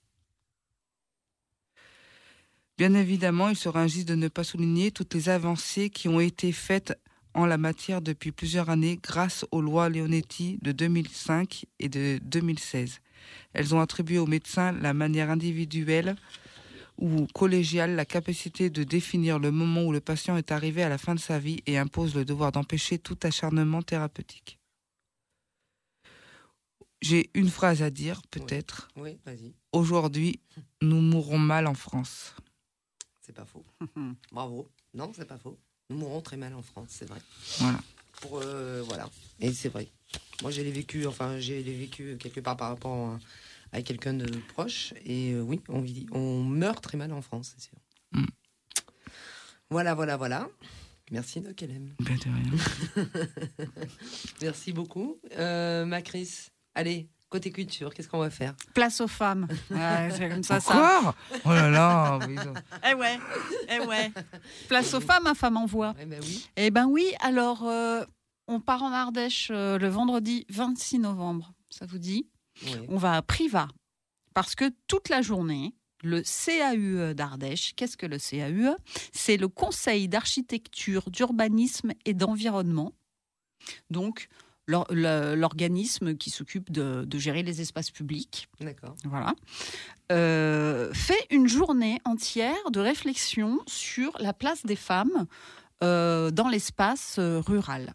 Bien 2.79 2.93
évidemment, 2.93 3.49
il 3.49 3.57
sera 3.57 3.81
injuste 3.81 4.09
de 4.09 4.15
ne 4.15 4.29
pas 4.29 4.45
souligner 4.45 4.91
toutes 4.91 5.15
les 5.15 5.31
avancées 5.31 5.89
qui 5.89 6.09
ont 6.09 6.21
été 6.21 6.53
faites 6.53 6.99
en 7.33 7.47
la 7.47 7.57
matière 7.57 8.03
depuis 8.03 8.33
plusieurs 8.33 8.69
années 8.69 8.99
grâce 9.03 9.47
aux 9.51 9.63
lois 9.63 9.89
Leonetti 9.89 10.59
de 10.63 10.73
2005 10.73 11.65
et 11.79 11.89
de 11.89 12.19
2016. 12.25 13.01
Elles 13.55 13.75
ont 13.75 13.81
attribué 13.81 14.19
aux 14.19 14.27
médecins 14.27 14.73
la 14.73 14.93
manière 14.93 15.31
individuelle 15.31 16.17
ou 16.99 17.27
collégiale 17.35 17.95
la 17.95 18.05
capacité 18.05 18.71
de 18.71 18.85
définir 18.85 19.39
le 19.39 19.51
moment 19.51 19.85
où 19.85 19.93
le 19.93 20.01
patient 20.01 20.37
est 20.37 20.53
arrivé 20.53 20.83
à 20.83 20.89
la 20.89 20.99
fin 20.99 21.15
de 21.15 21.21
sa 21.21 21.39
vie 21.39 21.63
et 21.67 21.79
imposent 21.79 22.15
le 22.15 22.25
devoir 22.25 22.53
d'empêcher 22.53 22.99
tout 22.99 23.19
acharnement 23.23 23.83
thérapeutique. 23.83 24.59
J'ai 27.03 27.31
une 27.35 27.49
phrase 27.49 27.83
à 27.83 27.91
dire, 27.91 28.23
peut-être. 28.31 28.89
Oui, 28.97 29.19
vas-y, 29.25 29.55
Aujourd'hui, 29.73 30.41
nous 30.81 31.01
mourrons 31.01 31.39
mal 31.39 31.67
en 31.67 31.75
France. 31.75 32.35
c'est 33.21 33.35
pas 33.35 33.45
faux. 33.45 33.65
Bravo. 34.33 34.69
Non, 34.95 35.13
c'est 35.15 35.27
pas 35.27 35.39
faux. 35.39 35.59
Nous 35.91 35.99
mourrons 35.99 36.21
très 36.21 36.37
mal 36.37 36.55
en 36.55 36.63
France, 36.63 36.89
c'est 36.91 37.09
vrai. 37.09 37.21
Voilà. 37.59 37.79
Pour, 38.21 38.41
euh, 38.43 38.83
voilà. 38.87 39.09
Et 39.41 39.53
c'est 39.53 39.69
vrai. 39.69 39.89
Moi, 40.43 40.51
j'ai 40.51 40.65
les 40.65 40.73
vécu, 40.73 41.07
enfin, 41.07 41.39
j'ai 41.39 41.63
les 41.63 41.75
vécu 41.75 42.17
quelque 42.19 42.41
part 42.41 42.57
par 42.57 42.71
rapport 42.71 43.11
à, 43.11 43.19
à 43.73 43.83
quelqu'un 43.83 44.15
de 44.15 44.27
proche. 44.55 44.95
Et 45.05 45.33
euh, 45.33 45.43
oui, 45.43 45.61
on, 45.69 45.81
vit, 45.81 46.07
on 46.13 46.43
meurt 46.43 46.83
très 46.83 46.97
mal 46.97 47.13
en 47.13 47.21
France, 47.21 47.55
c'est 47.57 47.63
sûr. 47.69 47.79
Mm. 48.13 48.27
Voilà, 49.71 49.95
voilà, 49.95 50.17
voilà. 50.17 50.49
Merci, 51.11 51.41
LM. 51.41 51.95
Ben, 52.01 52.17
de 52.17 52.25
rien. 52.25 53.07
Merci 54.43 54.73
beaucoup. 54.73 55.21
Euh, 55.39 55.85
Macris, 55.85 56.49
allez, 56.77 57.09
côté 57.29 57.51
culture, 57.51 57.93
qu'est-ce 57.93 58.09
qu'on 58.09 58.19
va 58.19 58.31
faire? 58.31 58.55
Place 58.75 59.01
aux 59.01 59.09
femmes. 59.09 59.49
Ouais, 59.71 60.11
c'est 60.13 60.29
comme 60.29 60.45
ça, 60.45 60.61
ça. 60.61 61.15
Oh 61.45 61.49
là 61.49 61.71
là. 61.71 62.19
Eh 62.89 62.95
ouais, 62.95 63.19
eh 63.69 63.81
ouais. 63.81 64.13
Place 64.69 64.95
aux 64.95 65.01
femmes, 65.01 65.27
à 65.27 65.35
femme 65.35 65.57
en 65.57 65.67
voix. 65.67 65.95
Eh 66.01 66.05
ben 66.05 66.21
oui. 66.23 66.49
Eh 66.57 66.71
ben 66.71 66.87
oui, 66.87 67.13
alors 67.21 67.67
euh, 67.67 68.05
on 68.47 68.61
part 68.61 68.83
en 68.83 68.93
Ardèche 68.93 69.49
euh, 69.51 69.79
le 69.79 69.89
vendredi 69.89 70.47
26 70.51 71.01
novembre. 71.01 71.53
Ça 71.71 71.87
vous 71.87 71.99
dit? 71.99 72.29
On 72.89 72.97
va 72.97 73.15
à 73.15 73.23
Priva. 73.23 73.69
Parce 74.33 74.55
que 74.55 74.71
toute 74.87 75.09
la 75.09 75.21
journée, 75.21 75.75
le 76.03 76.23
CAUE 76.23 77.15
d'Ardèche, 77.15 77.75
qu'est-ce 77.75 77.97
que 77.97 78.07
le 78.07 78.19
CAUE 78.19 78.77
C'est 79.13 79.37
le 79.37 79.49
Conseil 79.49 80.09
d'architecture, 80.09 81.11
d'urbanisme 81.11 81.93
et 82.05 82.15
d'environnement. 82.15 82.93
Donc, 83.91 84.29
l'organisme 84.69 86.17
qui 86.17 86.31
s'occupe 86.31 86.73
de, 86.73 87.05
de 87.05 87.19
gérer 87.19 87.43
les 87.43 87.61
espaces 87.61 87.91
publics. 87.91 88.49
D'accord. 88.61 88.97
Voilà. 89.05 89.35
Euh, 90.13 90.93
fait 90.93 91.27
une 91.31 91.49
journée 91.49 92.01
entière 92.05 92.71
de 92.73 92.81
réflexion 92.81 93.61
sur 93.67 94.17
la 94.19 94.33
place 94.33 94.65
des 94.65 94.77
femmes 94.77 95.27
euh, 95.83 96.31
dans 96.31 96.49
l'espace 96.49 97.17
euh, 97.19 97.41
rural, 97.41 97.93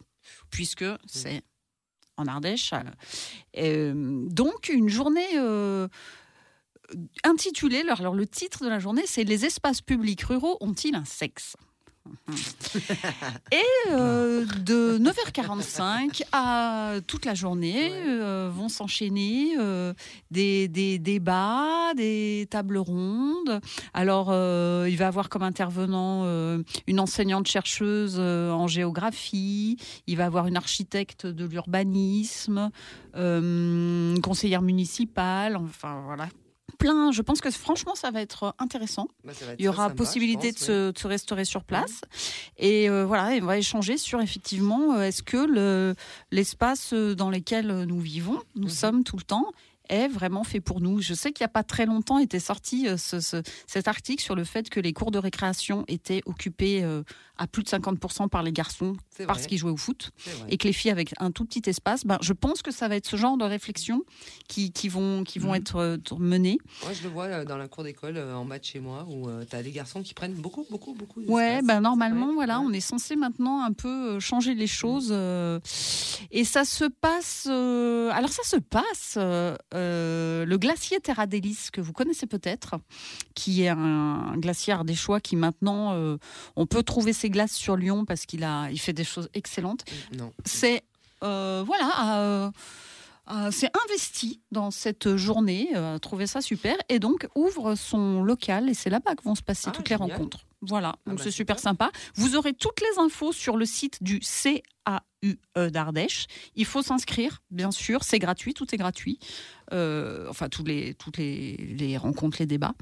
puisque 0.50 0.84
c'est 1.06 1.42
en 2.16 2.26
Ardèche. 2.26 2.72
euh, 3.58 4.26
donc, 4.28 4.68
une 4.68 4.88
journée 4.88 5.38
intitulée, 7.24 7.84
alors, 7.88 8.14
le 8.14 8.26
titre 8.26 8.64
de 8.64 8.68
la 8.68 8.78
journée, 8.78 9.04
c'est 9.06 9.24
Les 9.24 9.44
espaces 9.44 9.80
publics 9.80 10.22
ruraux 10.22 10.58
ont-ils 10.60 10.94
un 10.94 11.04
sexe? 11.04 11.56
Et 13.52 13.90
euh, 13.90 14.44
de 14.60 14.98
9h45 14.98 16.22
à 16.32 16.94
toute 17.06 17.24
la 17.24 17.34
journée 17.34 17.90
euh, 17.92 18.50
vont 18.52 18.68
s'enchaîner 18.68 19.54
euh, 19.58 19.92
des, 20.30 20.68
des 20.68 20.98
débats, 20.98 21.92
des 21.94 22.46
tables 22.50 22.78
rondes. 22.78 23.60
Alors, 23.94 24.28
il 24.86 24.96
va 24.96 25.06
avoir 25.06 25.28
comme 25.28 25.42
intervenant 25.42 26.24
une 26.86 27.00
enseignante 27.00 27.46
chercheuse 27.46 28.18
en 28.18 28.66
géographie, 28.66 29.76
il 30.06 30.16
va 30.16 30.26
avoir 30.26 30.46
une 30.46 30.56
architecte 30.56 31.26
de 31.26 31.44
l'urbanisme, 31.44 32.70
une 33.14 34.20
conseillère 34.22 34.62
municipale, 34.62 35.56
enfin 35.56 36.02
voilà. 36.04 36.28
Plein, 36.82 37.12
je 37.12 37.22
pense 37.22 37.40
que 37.40 37.50
franchement 37.50 37.94
ça 37.94 38.10
va 38.10 38.20
être 38.20 38.54
intéressant. 38.58 39.06
Bah, 39.24 39.32
ça 39.34 39.46
va 39.46 39.52
être 39.52 39.60
Il 39.60 39.64
y 39.64 39.68
aura 39.68 39.84
sympa, 39.84 39.94
possibilité 39.94 40.52
de, 40.52 40.58
se, 40.58 40.90
de 40.92 40.98
se 40.98 41.06
restaurer 41.06 41.44
sur 41.44 41.64
place. 41.64 42.00
Et 42.58 42.90
euh, 42.90 43.04
voilà, 43.06 43.36
et 43.36 43.42
on 43.42 43.46
va 43.46 43.56
échanger 43.58 43.96
sur 43.96 44.20
effectivement, 44.20 44.94
euh, 44.94 45.02
est-ce 45.02 45.22
que 45.22 45.36
le- 45.36 45.94
l'espace 46.30 46.92
euh, 46.92 47.14
dans 47.14 47.30
lequel 47.30 47.70
euh, 47.70 47.84
nous 47.86 48.00
vivons, 48.00 48.40
nous 48.56 48.64
Mhm. 48.64 48.68
sommes 48.70 49.04
tout 49.04 49.16
le 49.16 49.22
temps, 49.22 49.46
est 49.88 50.08
vraiment 50.08 50.44
fait 50.44 50.60
pour 50.60 50.80
nous? 50.80 51.00
Je 51.02 51.12
sais 51.12 51.32
qu'il 51.32 51.44
n'y 51.44 51.46
a 51.50 51.52
pas 51.52 51.64
très 51.64 51.86
longtemps 51.86 52.18
était 52.18 52.38
sorti 52.40 52.88
euh, 52.88 52.96
ce- 52.96 53.20
ce- 53.20 53.42
cet 53.66 53.88
article 53.88 54.22
sur 54.22 54.34
le 54.34 54.44
fait 54.44 54.70
que 54.70 54.80
les 54.80 54.92
cours 54.92 55.10
de 55.10 55.18
récréation 55.18 55.84
étaient 55.88 56.22
occupés 56.24 56.82
euh, 56.82 57.02
à 57.42 57.46
plus 57.48 57.64
de 57.64 57.68
50% 57.68 58.28
par 58.28 58.42
les 58.44 58.52
garçons 58.52 58.96
parce 59.26 59.46
qu'ils 59.48 59.58
jouaient 59.58 59.72
au 59.72 59.76
foot 59.76 60.10
et 60.48 60.56
que 60.58 60.68
les 60.68 60.72
filles 60.72 60.92
avec 60.92 61.12
un 61.18 61.32
tout 61.32 61.44
petit 61.44 61.68
espace. 61.68 62.04
Ben, 62.06 62.18
je 62.22 62.32
pense 62.32 62.62
que 62.62 62.70
ça 62.70 62.86
va 62.86 62.94
être 62.96 63.06
ce 63.08 63.16
genre 63.16 63.36
de 63.36 63.44
réflexion 63.44 64.02
qui, 64.48 64.70
qui 64.70 64.88
vont, 64.88 65.24
qui 65.24 65.38
vont 65.40 65.50
Mhm. 65.50 65.56
être 65.56 65.76
euh, 65.76 65.96
menées. 66.18 66.58
Moi, 66.84 66.92
je 66.92 67.02
le 67.02 67.08
vois 67.08 67.24
euh, 67.24 67.44
dans 67.44 67.56
la 67.56 67.66
cour 67.68 67.82
d'école 67.82 68.16
euh, 68.16 68.34
en 68.36 68.44
bas 68.44 68.58
de 68.60 68.64
chez 68.64 68.78
moi 68.80 69.06
où 69.10 69.28
tu 69.50 69.56
as 69.56 69.62
des 69.62 69.72
garçons 69.72 70.02
qui 70.02 70.14
prennent 70.14 70.34
beaucoup, 70.34 70.64
beaucoup, 70.70 70.94
beaucoup 70.94 71.20
Ouais, 71.26 71.60
ben 71.62 71.80
normalement, 71.80 72.32
voilà, 72.34 72.60
ouais. 72.60 72.66
on 72.68 72.72
est 72.72 72.80
censé 72.80 73.16
maintenant 73.16 73.62
un 73.64 73.72
peu 73.72 74.20
changer 74.20 74.54
les 74.54 74.66
choses. 74.68 75.08
euh, 75.10 75.58
et 76.30 76.44
ça 76.44 76.64
se 76.64 76.84
passe. 76.84 77.46
euh, 77.50 78.10
alors, 78.12 78.30
ça 78.30 78.44
se 78.44 78.56
passe. 78.56 79.16
euh, 79.18 80.44
le 80.46 80.58
glacier 80.58 81.00
Terra 81.00 81.26
que 81.26 81.80
vous 81.80 81.92
connaissez 81.92 82.26
peut-être, 82.26 82.76
qui 83.34 83.62
est 83.62 83.68
un, 83.68 84.34
glacier 84.36 84.72
ardéchois 84.72 85.20
qui 85.20 85.34
maintenant. 85.36 86.18
on 86.56 86.66
peut 86.66 86.82
trouver 86.82 87.12
ses 87.12 87.30
glaces 87.32 87.52
sur 87.54 87.76
Lyon 87.76 88.04
parce 88.04 88.26
qu'il 88.26 88.44
a, 88.44 88.70
il 88.70 88.78
fait 88.78 88.92
des 88.92 89.04
choses 89.04 89.28
excellentes. 89.34 89.84
Non. 90.16 90.32
C'est. 90.44 90.82
euh, 91.24 91.64
voilà. 91.66 92.18
euh, 92.18 92.50
euh, 93.30 93.50
c'est 93.52 93.70
investi 93.84 94.40
dans 94.50 94.70
cette 94.72 95.16
journée, 95.16 95.70
euh, 95.76 95.98
trouver 95.98 96.26
ça 96.26 96.40
super, 96.40 96.76
et 96.88 96.98
donc 96.98 97.28
ouvre 97.36 97.76
son 97.76 98.22
local, 98.24 98.68
et 98.68 98.74
c'est 98.74 98.90
là-bas 98.90 99.14
que 99.14 99.22
vont 99.22 99.36
se 99.36 99.42
passer 99.42 99.68
Ah, 99.68 99.70
toutes 99.70 99.88
les 99.88 99.94
rencontres. 99.96 100.40
Voilà, 100.60 100.94
Ah 100.96 101.10
donc 101.10 101.18
bah, 101.18 101.24
c'est 101.24 101.30
super 101.30 101.58
sympa. 101.60 101.90
Vous 102.16 102.34
aurez 102.36 102.52
toutes 102.52 102.80
les 102.80 102.98
infos 103.00 103.32
sur 103.32 103.56
le 103.56 103.64
site 103.64 104.02
du 104.02 104.18
CAUE 104.20 105.70
d'Ardèche. 105.70 106.26
Il 106.56 106.64
faut 106.64 106.82
s'inscrire, 106.82 107.42
bien 107.52 107.70
sûr, 107.70 108.02
c'est 108.02 108.18
gratuit, 108.18 108.54
tout 108.54 108.72
est 108.74 108.78
gratuit. 108.78 109.20
Euh, 109.72 110.26
enfin, 110.28 110.48
tous 110.48 110.64
les, 110.64 110.94
toutes 110.94 111.16
les, 111.18 111.56
les 111.56 111.96
rencontres, 111.96 112.38
les 112.40 112.46
débats. 112.46 112.74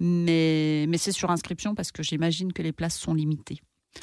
Mais, 0.00 0.86
mais 0.88 0.98
c'est 0.98 1.12
sur 1.12 1.30
inscription 1.30 1.74
parce 1.76 1.92
que 1.92 2.02
j'imagine 2.02 2.52
que 2.52 2.62
les 2.62 2.72
places 2.72 2.98
sont 2.98 3.14
limitées. 3.14 3.60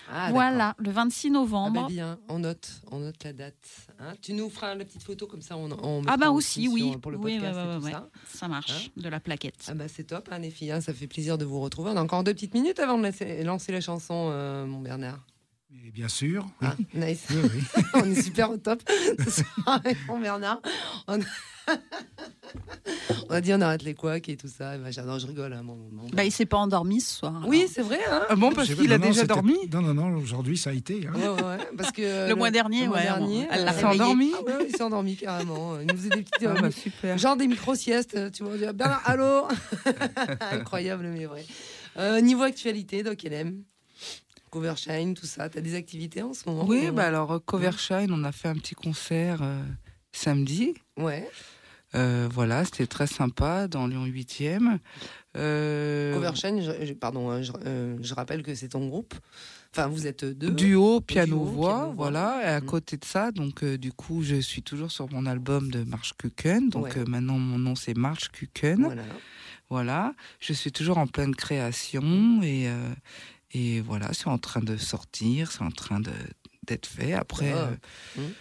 Ah, 0.10 0.30
voilà, 0.32 0.76
le 0.78 0.92
26 0.92 1.28
Ah 1.28 1.30
bah 1.32 1.34
novembre. 1.40 1.88
bien, 1.88 2.18
on 2.30 2.40
note, 2.40 2.82
on 2.92 3.00
note 3.00 3.24
la 3.24 3.34
date. 3.34 3.56
Hein 4.00 4.14
tu 4.22 4.34
nous 4.34 4.50
feras 4.50 4.74
la 4.76 4.86
petite 4.86 5.04
photo 5.04 5.28
comme 5.28 5.42
ça, 5.42 5.58
on, 5.58 5.70
on 5.84 6.04
Ah 6.08 6.18
bah 6.18 6.32
aussi, 6.32 6.68
oui. 6.68 6.96
pour 6.98 7.12
le 7.12 7.18
Oui, 7.18 7.38
podcast 7.40 7.56
ouais, 7.58 7.64
et 7.64 7.68
ouais, 7.68 7.78
tout 7.78 7.84
ouais. 7.86 7.92
ça. 7.92 8.10
Ça 8.28 8.48
marche, 8.48 8.92
de 8.96 9.10
la 9.10 9.20
plaquette. 9.20 9.66
Ah 9.68 9.74
bah 9.74 9.88
c'est 9.88 10.06
top, 10.06 10.30
hein, 10.32 10.40
les 10.40 10.50
filles, 10.50 10.72
hein, 10.72 10.82
ça 10.82 10.94
fait 10.94 11.08
plaisir 11.08 11.38
de 11.38 11.46
vous 11.46 11.60
retrouver. 11.60 11.92
On 11.92 11.98
a 11.98 12.02
encore 12.02 12.24
deux 12.24 12.34
petites 12.34 12.54
minutes 12.54 12.80
avant 12.80 12.98
de 12.98 13.04
lancer, 13.04 13.44
lancer 13.44 13.72
la 13.72 13.82
chanson, 13.82 14.30
euh, 14.32 14.66
mon 14.66 14.80
Bernard. 14.80 15.20
Et 15.74 15.92
bien 15.92 16.08
sûr. 16.10 16.46
oui. 16.62 16.68
Ah, 16.70 16.76
nice. 16.94 17.26
Oui, 17.30 17.38
oui. 17.56 17.82
on 17.96 18.04
est 18.12 18.22
super 18.22 18.52
au 18.52 18.58
top 18.58 18.82
ce 19.20 19.30
soir 19.44 19.80
avec 19.84 19.98
mon 20.08 20.20
Bernard. 20.20 20.62
On 21.08 21.20
a... 21.20 21.24
on 23.30 23.34
a 23.34 23.42
dit 23.42 23.54
on 23.54 23.62
arrête 23.62 23.84
les 23.84 23.94
couacs 23.94 24.28
et 24.30 24.36
tout 24.38 24.48
ça. 24.50 24.76
Et 24.76 24.78
machin. 24.78 25.04
Non, 25.04 25.18
je 25.18 25.28
rigole. 25.28 25.54
hein, 25.54 25.62
mon, 25.64 25.76
mon 25.92 26.08
Bah, 26.14 26.26
il 26.26 26.32
s'est 26.32 26.46
pas 26.46 26.58
endormi 26.58 27.00
ce 27.00 27.18
soir. 27.20 27.44
Oui, 27.48 27.68
c'est 27.72 27.82
vrai. 27.82 28.00
Hein 28.12 28.24
Ah 28.30 28.36
bon, 28.36 28.52
parce 28.52 28.74
qu'il 28.74 28.92
a 28.92 28.98
non, 28.98 29.08
déjà 29.08 29.26
dormi? 29.26 29.56
Non, 29.72 29.82
non, 29.82 29.94
non, 29.94 30.18
aujourd'hui 30.18 30.58
ça 30.58 30.72
a 30.72 30.74
été. 30.74 31.08
hein. 31.08 31.14
Ouais, 31.18 31.30
ouais, 31.30 31.44
ouais, 31.44 31.58
parce 31.78 31.92
que 31.92 32.02
Le 32.30 32.36
mois 32.36 32.52
dernier, 32.52 32.82
le 32.82 32.88
mois 32.88 32.98
ouais, 32.98 33.04
dernier, 33.04 33.48
elle 33.52 33.64
l'a 33.66 33.72
euh, 33.72 33.76
Il 33.76 33.80
s'est 33.80 33.86
endormi 33.86 34.32
Ah 34.38 34.44
ouais, 34.44 34.66
il 34.70 34.76
s'est 34.76 34.84
endormi 34.84 35.16
carrément. 35.16 35.80
Il 35.80 35.88
nous 35.88 35.98
faisait 35.98 36.10
des 36.10 36.24
petites, 36.24 36.48
Ah 36.48 36.58
euh, 36.58 36.62
bah, 36.62 36.72
super. 36.72 37.18
genre 37.18 37.38
des 37.38 37.48
micro 37.48 37.76
siestes. 37.76 38.32
Tu 38.34 38.44
vois, 38.44 38.58
dit, 38.58 38.66
Bernard, 38.74 39.02
allô? 39.06 39.48
Incroyable, 40.52 41.08
mais 41.08 41.26
vrai. 41.26 41.46
Euh, 41.98 42.22
niveau 42.22 42.44
actualité, 42.44 43.04
Doc 43.04 43.22
LM, 43.24 43.64
Covershine, 44.52 45.14
tout 45.16 45.26
ça. 45.26 45.50
T'as 45.50 45.62
des 45.62 45.74
activités 45.76 46.22
en 46.22 46.34
ce 46.34 46.48
moment 46.48 46.66
Oui, 46.68 46.90
ou- 46.90 46.94
bah 46.94 47.06
alors, 47.08 47.32
euh, 47.32 47.40
Covershine, 47.40 48.12
on 48.12 48.24
a 48.24 48.32
fait 48.32 48.50
un 48.50 48.56
petit 48.56 48.76
concert 48.76 49.40
euh, 49.42 49.64
samedi. 50.12 50.76
Ouais. 50.98 51.28
Euh, 51.96 52.30
voilà, 52.32 52.64
c'était 52.64 52.88
très 52.88 53.08
sympa 53.08 53.68
dans 53.68 53.88
Lyon 53.88 54.06
8e. 54.06 54.78
Euh, 55.38 56.14
Covershine, 56.14 56.62
je, 56.62 56.94
pardon, 56.94 57.30
hein, 57.32 57.42
je, 57.42 57.52
je 58.02 58.14
rappelle 58.14 58.44
que 58.44 58.54
c'est 58.56 58.70
ton 58.70 58.88
groupe. 58.88 59.14
Enfin, 59.74 59.88
vous 59.88 60.06
êtes 60.06 60.26
deux. 60.26 60.52
Duo, 60.52 61.00
piano-voix, 61.02 61.94
voilà. 61.96 62.42
Et 62.44 62.48
à 62.48 62.60
Mm. 62.62 62.66
côté 62.66 62.98
de 62.98 63.06
ça, 63.06 63.32
donc 63.32 63.64
euh, 63.64 63.78
du 63.78 63.92
coup, 63.94 64.22
je 64.22 64.36
suis 64.36 64.62
toujours 64.62 64.92
sur 64.92 65.10
mon 65.14 65.26
album 65.26 65.72
de 65.72 65.84
March 65.84 66.12
Kuken. 66.18 66.70
Donc 66.70 66.84
Ouais. 66.86 66.98
euh, 66.98 67.06
maintenant, 67.08 67.38
mon 67.40 67.58
nom, 67.58 67.76
c'est 67.76 67.96
March 67.96 68.30
Kuken. 68.32 68.84
Voilà. 68.84 69.04
Voilà, 69.70 70.14
je 70.42 70.52
suis 70.52 70.72
toujours 70.74 70.98
en 70.98 71.08
pleine 71.08 71.34
création 71.34 72.42
et, 72.42 72.68
euh, 72.68 72.90
et 73.54 73.82
voilà, 73.82 74.14
c'est 74.14 74.28
en 74.28 74.38
train 74.38 74.62
de 74.62 74.78
sortir, 74.78 75.52
c'est 75.52 75.62
en 75.64 75.72
train 75.72 76.00
de- 76.00 76.12
d'être 76.68 76.86
fait. 76.88 77.14
Après, 77.14 77.52
Ah. 77.54 77.70
euh, 78.18 78.22
Mm. 78.22 78.32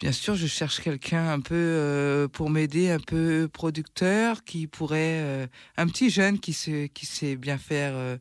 bien 0.00 0.12
sûr, 0.12 0.34
je 0.36 0.46
cherche 0.46 0.80
quelqu'un 0.80 1.28
un 1.30 1.40
peu 1.40 1.54
euh, 1.54 2.28
pour 2.28 2.50
m'aider, 2.50 2.90
un 2.90 3.00
peu 3.00 3.48
producteur, 3.52 4.44
qui 4.44 4.66
pourrait, 4.66 5.20
euh, 5.22 5.46
un 5.76 5.86
petit 5.88 6.08
jeune 6.10 6.38
qui 6.38 6.52
sait, 6.52 6.90
qui 6.94 7.06
sait 7.06 7.36
bien 7.36 7.58
faire. 7.58 8.18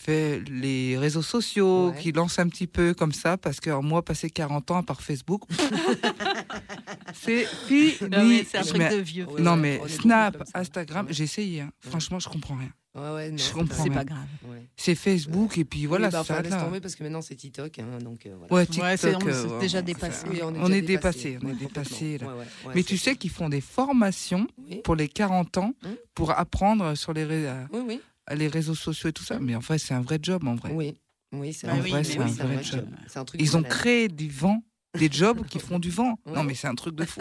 fait 0.00 0.40
les 0.48 0.96
réseaux 0.96 1.22
sociaux, 1.22 1.88
Ouais. 1.90 1.98
qui 2.00 2.12
lance 2.12 2.38
un 2.38 2.48
petit 2.48 2.68
peu 2.68 2.94
comme 2.94 3.10
ça, 3.10 3.36
parce 3.36 3.58
que 3.58 3.70
moi, 3.80 4.04
passer 4.04 4.30
40 4.30 4.70
ans 4.70 4.76
à 4.76 4.82
part 4.84 5.02
Facebook, 5.02 5.42
c'est 7.14 7.44
fini. 7.66 7.94
Ouais, 8.02 8.46
c'est 8.48 8.58
un 8.58 8.62
truc 8.62 8.80
de 8.90 8.96
vieux. 9.00 9.26
Non, 9.40 9.56
mais 9.56 9.80
Snap. 9.88 10.44
Instagram, 10.54 11.06
j'ai 11.10 11.24
essayé. 11.24 11.62
hein. 11.62 11.70
Franchement, 11.80 12.20
je 12.20 12.28
comprends 12.28 12.54
rien. 12.56 12.70
Ouais, 13.00 13.14
ouais, 13.14 13.30
non, 13.30 13.36
Je 13.38 13.42
c'est 13.42 13.52
comprends 13.52 13.82
C'est 13.84 13.90
pas 13.90 14.04
grave. 14.04 14.18
Ouais. 14.48 14.62
C'est 14.76 14.94
Facebook 14.94 15.56
et 15.58 15.64
puis 15.64 15.86
voilà, 15.86 16.06
oui, 16.08 16.12
bah, 16.12 16.24
ça 16.24 16.40
laisse 16.42 16.52
là. 16.52 16.62
tomber 16.62 16.80
parce 16.80 16.94
que 16.94 17.02
maintenant 17.02 17.22
c'est 17.22 17.34
TikTok. 17.36 17.78
hein, 17.78 17.84
donc, 18.02 18.26
euh, 18.26 18.34
voilà. 18.38 18.52
Ouais, 18.54 18.60
Ouais, 18.60 18.66
TikTok. 18.66 18.98
c'est- 18.98 19.14
on- 19.14 19.52
euh, 19.54 19.60
déjà 19.60 19.82
dépassé. 19.82 20.26
Oui, 20.30 20.40
on 20.42 20.54
est, 20.54 20.58
on 20.58 20.64
déjà 20.66 20.76
est 20.76 20.82
dépassé, 20.82 21.38
on 21.42 21.48
est 21.48 21.54
dépassé, 21.54 22.18
là. 22.18 22.26
complètement. 22.26 22.28
Ouais, 22.28 22.34
ouais, 22.34 22.46
ouais, 22.66 22.72
Mais 22.76 22.82
tu 22.82 22.98
sais 22.98 23.16
qu'ils 23.16 23.30
font 23.30 23.48
des 23.48 23.60
formations 23.60 24.46
Oui, 24.68 24.80
pour 24.84 24.96
les 24.96 25.08
40 25.08 25.56
ans 25.58 25.72
Hum. 25.84 25.94
pour 26.14 26.30
apprendre 26.32 26.94
sur 26.94 27.12
les, 27.12 27.24
euh, 27.28 27.64
oui, 27.72 27.80
oui. 27.86 28.00
les 28.36 28.48
réseaux 28.48 28.74
sociaux 28.74 29.08
et 29.10 29.12
tout 29.12 29.24
ça. 29.24 29.38
Mais 29.40 29.54
en 29.54 29.60
fait, 29.60 29.78
c'est 29.78 29.94
un 29.94 30.00
vrai 30.02 30.18
job 30.22 30.46
en 30.46 30.54
vrai. 30.54 30.70
Oui, 30.72 30.96
oui 31.32 31.52
c'est 31.52 31.66
vrai 31.66 31.80
mais 31.82 32.04
c'est 32.04 32.18
un 32.18 32.24
vrai 32.26 32.54
vrai 32.56 32.64
job. 32.64 32.86
C'est 33.06 33.18
un 33.18 33.24
truc. 33.24 33.40
Ils 33.40 33.56
ont 33.56 33.62
créé 33.62 34.08
du 34.08 34.28
vent, 34.28 34.62
des 34.98 35.10
jobs 35.10 35.46
qui 35.46 35.58
font 35.58 35.78
du 35.78 35.90
vent. 35.90 36.18
Ouais. 36.26 36.32
Non, 36.34 36.44
mais 36.44 36.54
c'est 36.54 36.66
un 36.68 36.74
truc 36.74 36.94
de 36.94 37.04
fou. 37.04 37.20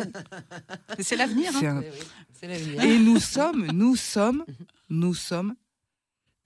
C'est 0.99 1.15
l'avenir. 1.15 1.51
hein. 1.63 1.81
Un-. 2.43 2.83
Et 2.83 2.99
nous 2.99 3.19
sommes, 3.19 3.65
nous 3.73 3.95
sommes, 3.95 4.43
nous 4.89 5.13
sommes 5.13 5.55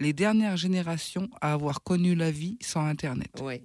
les 0.02 0.14
dernières 0.14 0.58
générations 0.58 1.30
à 1.40 1.54
avoir 1.54 1.84
connu 1.84 2.16
la 2.16 2.32
vie 2.32 2.58
sans 2.62 2.86
Internet. 2.86 3.32
Oui, 3.42 3.62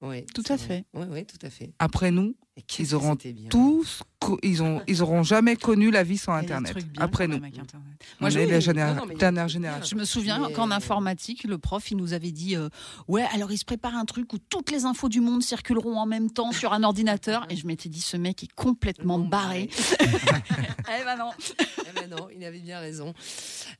oui. 0.00 0.24
Tout 0.34 0.44
à 0.48 0.56
vrai. 0.56 0.66
fait. 0.66 0.84
Oui, 0.94 1.06
oui, 1.10 1.26
tout 1.26 1.44
à 1.44 1.50
fait. 1.50 1.72
Après 1.78 2.10
nous, 2.10 2.36
Et 2.56 2.64
Ils 2.80 2.94
auront 2.96 3.16
tous, 3.48 4.02
ils 4.42 4.60
ont, 4.62 4.82
ils 4.88 5.02
auront 5.02 5.22
jamais 5.22 5.54
connu 5.56 5.90
la 5.90 6.02
vie 6.02 6.18
sans 6.18 6.32
Internet. 6.34 6.74
Après 6.98 7.26
nous, 7.28 7.36
Internet. 7.36 7.64
on 7.74 7.78
Moi, 8.22 8.30
je- 8.30 8.40
est 8.40 8.46
la 8.46 8.58
généra- 8.58 8.94
non, 8.94 9.06
non, 9.06 9.14
dernière 9.14 9.32
bien. 9.32 9.46
Je 9.46 9.52
génération. 9.52 9.96
me 9.96 10.04
souviens 10.04 10.50
qu'en 10.54 10.70
informatique, 10.72 11.44
le 11.44 11.58
prof, 11.58 11.90
il 11.92 11.96
nous 11.96 12.12
avait 12.12 12.32
dit 12.32 12.56
euh, 12.56 12.68
Ouais, 13.08 13.24
alors 13.32 13.52
il 13.52 13.56
se 13.56 13.64
prépare 13.64 13.94
un 13.94 14.04
truc 14.04 14.32
où 14.32 14.38
toutes 14.38 14.72
les 14.72 14.84
infos 14.84 15.08
du 15.08 15.20
monde 15.20 15.42
circuleront 15.44 15.96
en 15.96 16.06
même 16.06 16.30
temps 16.30 16.50
sur 16.52 16.72
un 16.72 16.82
ordinateur. 16.82 17.46
Et 17.50 17.56
je 17.56 17.66
m'étais 17.68 17.88
dit 17.88 18.00
Ce 18.00 18.16
mec 18.16 18.42
est 18.42 18.52
complètement 18.52 19.18
Bon, 19.20 19.28
barré. 19.28 19.70
eh 20.00 21.04
ben 21.04 21.16
non. 21.16 21.30
Eh 21.38 22.00
ben 22.00 22.10
non, 22.10 22.28
il 22.36 22.44
avait 22.44 22.58
bien 22.60 22.80
raison. 22.80 23.14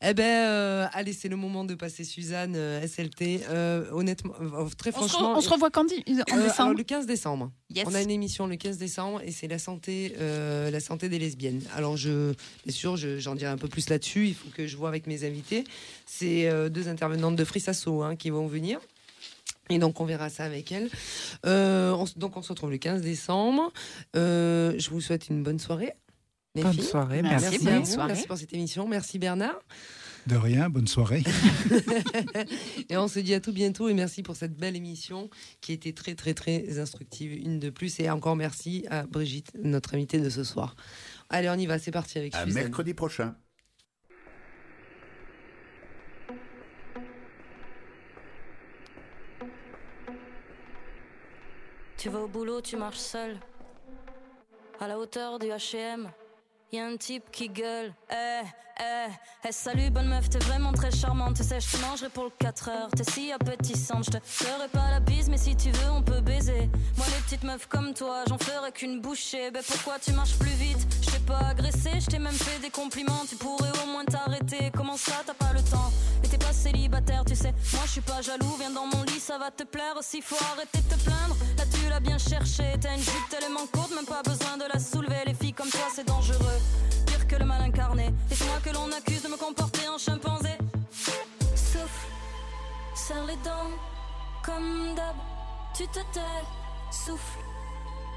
Eh 0.01 0.15
ben, 0.15 0.23
euh, 0.25 0.87
allez, 0.93 1.13
c'est 1.13 1.29
le 1.29 1.37
moment 1.37 1.65
de 1.65 1.75
passer 1.75 2.05
Suzanne 2.05 2.55
euh, 2.57 2.87
SLT. 2.87 3.43
Euh, 3.49 3.91
honnêtement, 3.93 4.33
euh, 4.41 4.69
très 4.79 4.91
On 4.97 5.03
se, 5.03 5.05
re- 5.05 5.09
franchement, 5.09 5.35
on 5.37 5.41
se 5.41 5.49
revoit 5.51 5.71
quand 5.71 5.85
dit- 5.85 6.03
en 6.09 6.13
euh, 6.13 6.23
alors, 6.33 6.45
décembre 6.47 6.75
le 6.75 6.83
15 6.85 7.07
décembre. 7.07 7.51
Yes. 7.75 7.85
On 7.89 7.95
a 7.95 8.01
une 8.03 8.11
émission 8.11 8.47
le 8.47 8.57
15 8.61 8.79
décembre 8.79 9.21
et 9.25 9.33
c'est 9.33 9.49
la 9.49 9.59
santé, 9.59 10.15
euh, 10.21 10.71
la 10.71 10.79
santé 10.81 11.09
des 11.09 11.19
lesbiennes. 11.19 11.63
Alors 11.75 11.97
je, 11.97 12.33
bien 12.65 12.73
sûr, 12.75 12.97
je- 12.97 13.19
j'en 13.19 13.35
dirai 13.35 13.51
un 13.51 13.57
peu 13.59 13.67
plus 13.69 13.89
là-dessus. 13.89 14.29
Il 14.29 14.35
faut 14.35 14.49
que 14.55 14.67
je 14.69 14.77
vois 14.77 14.89
avec 14.89 15.07
mes 15.09 15.25
invités. 15.25 15.65
C'est 16.07 16.49
euh, 16.49 16.69
deux 16.69 16.87
intervenantes 16.89 17.35
de 17.37 17.45
Frissasso 17.45 18.03
hein, 18.03 18.15
qui 18.17 18.31
vont 18.31 18.47
venir. 18.47 18.79
Et 19.71 19.79
donc 19.79 20.01
on 20.01 20.05
verra 20.05 20.29
ça 20.31 20.45
avec 20.45 20.71
elles. 20.73 20.89
Euh, 21.47 21.93
on 21.93 22.05
donc 22.17 22.37
on 22.37 22.43
se 22.43 22.49
retrouve 22.51 22.71
le 22.71 22.79
15 22.79 23.03
décembre. 23.03 23.73
Euh, 24.17 24.75
je 24.79 24.91
vous 24.91 25.01
souhaite 25.01 25.29
une 25.29 25.43
bonne 25.43 25.59
soirée. 25.59 25.93
Bonne 26.57 26.73
filles. 26.73 26.83
soirée, 26.83 27.23
Merci, 27.23 27.47
merci. 27.51 27.65
bonne 27.65 27.85
soirée. 27.87 28.13
Merci 28.13 28.27
pour 28.27 28.37
cette 28.37 28.53
émission. 28.53 28.89
Merci 28.89 29.19
Bernard. 29.21 29.59
De 30.27 30.37
rien, 30.37 30.69
bonne 30.69 30.87
soirée. 30.87 31.23
Et 32.89 32.97
on 32.97 33.09
se 33.09 33.19
dit 33.19 33.35
à 33.35 33.41
tout 33.41 33.53
bientôt 33.53 33.89
et 33.89 33.95
merci 33.95 34.23
pour 34.23 34.37
cette 34.37 34.55
belle 34.55 34.77
émission 34.77 35.31
qui 35.61 35.73
était 35.73 35.93
très 35.93 36.15
très 36.15 36.35
très 36.35 36.79
instructive, 36.79 37.33
une 37.33 37.59
de 37.59 37.71
plus. 37.71 37.99
Et 38.01 38.11
encore 38.11 38.37
merci 38.37 38.87
à 38.91 39.07
Brigitte, 39.07 39.51
notre 39.63 39.95
invitée 39.95 40.19
de 40.21 40.29
ce 40.31 40.45
soir. 40.45 40.77
Allez, 41.31 41.49
on 41.49 41.55
y 41.55 41.67
va, 41.67 41.79
c'est 41.79 41.91
parti 41.91 42.19
avec 42.19 42.35
À 42.35 42.45
Suzanne. 42.45 42.63
mercredi 42.65 42.95
prochain. 42.95 43.35
Tu 51.97 52.09
vas 52.09 52.21
au 52.21 52.29
boulot, 52.29 52.61
tu 52.61 52.77
marches 52.77 52.99
seul. 52.99 53.37
À 54.81 54.89
la 54.89 54.99
hauteur 54.99 55.39
du 55.39 55.49
HM, 55.49 56.11
y 56.73 56.79
a 56.79 56.87
un 56.87 56.97
type 56.97 57.31
qui 57.33 57.49
gueule. 57.49 57.93
Eh, 58.11 58.43
eh, 58.81 59.09
eh, 59.49 59.53
salut, 59.53 59.91
bonne 59.91 60.09
meuf, 60.09 60.29
t'es 60.29 60.39
vraiment 60.39 60.73
très 60.73 60.91
charmante. 60.91 61.37
Tu 61.37 61.43
sais, 61.43 61.61
je 61.61 61.77
te 61.77 61.83
mangerai 61.83 62.09
pour 62.09 62.25
le 62.25 62.31
4 62.39 62.69
heures. 62.69 62.89
T'es 62.97 63.05
si 63.05 63.33
appétissante, 63.33 64.05
je 64.05 64.11
te 64.11 64.19
ferai 64.23 64.69
pas 64.69 64.91
la 64.91 65.01
bise, 65.01 65.29
mais 65.29 65.37
si 65.37 65.57
tu 65.57 65.71
veux, 65.71 65.91
on 65.91 66.03
peut 66.03 66.21
baiser. 66.21 66.71
Moi, 66.97 67.07
les 67.09 67.23
petites 67.23 67.45
meufs 67.45 67.67
comme 67.67 67.93
toi, 67.95 68.25
j'en 68.29 68.39
ferai 68.39 68.73
qu'une 68.73 69.01
bouchée. 69.01 69.51
Ben 69.51 69.63
pourquoi 69.67 69.99
tu 69.99 70.13
marches 70.13 70.39
plus 70.39 70.51
vite? 70.51 70.87
Agressé, 71.39 72.01
je 72.01 72.07
t'ai 72.07 72.19
même 72.19 72.35
fait 72.35 72.59
des 72.61 72.71
compliments. 72.71 73.25
Tu 73.29 73.37
pourrais 73.37 73.71
au 73.83 73.87
moins 73.87 74.05
t'arrêter. 74.05 74.71
Comment 74.77 74.97
ça, 74.97 75.23
t'as 75.25 75.35
pas 75.35 75.53
le 75.53 75.63
temps? 75.63 75.91
Et 76.25 76.29
t'es 76.29 76.39
pas 76.39 76.53
célibataire, 76.53 77.25
tu 77.25 77.35
sais. 77.35 77.53
Moi, 77.73 77.83
je 77.87 77.91
suis 77.91 78.01
pas 78.01 78.21
jaloux, 78.23 78.57
viens 78.59 78.71
dans 78.71 78.87
mon 78.87 79.03
lit, 79.05 79.21
ça 79.21 79.39
va 79.39 79.51
te 79.51 79.65
plaire 79.65 79.95
aussi. 79.99 80.21
Faut 80.21 80.37
arrêter 80.53 80.79
de 80.79 80.95
te 80.95 81.01
plaindre. 81.05 81.37
Là, 81.59 81.65
tu 81.73 81.89
l'as 81.89 82.01
bien 82.01 82.19
cherché. 82.19 82.77
T'as 82.81 82.95
une 82.95 83.03
jupe 83.03 83.29
tellement 83.29 83.67
courte, 83.73 83.95
même 83.95 84.07
pas 84.07 84.23
besoin 84.23 84.57
de 84.57 84.65
la 84.73 84.79
soulever. 84.79 85.23
Les 85.27 85.35
filles 85.35 85.55
comme 85.55 85.71
toi, 85.71 85.89
c'est 85.95 86.07
dangereux. 86.07 86.61
Pire 87.07 87.27
que 87.27 87.37
le 87.37 87.45
mal 87.45 87.63
incarné. 87.63 88.13
Et 88.31 88.35
c'est 88.35 88.47
moi 88.47 88.59
que 88.63 88.71
l'on 88.71 88.91
accuse 88.93 89.23
de 89.23 89.29
me 89.29 89.37
comporter 89.37 89.89
en 89.89 89.99
chimpanzé. 89.99 90.57
Souffle, 91.55 92.07
serre 92.95 93.25
les 93.27 93.37
dents, 93.37 93.71
comme 94.45 94.95
d'hab. 94.95 95.17
Tu 95.75 95.87
te 95.89 96.01
tais, 96.13 96.43
souffle, 96.91 97.39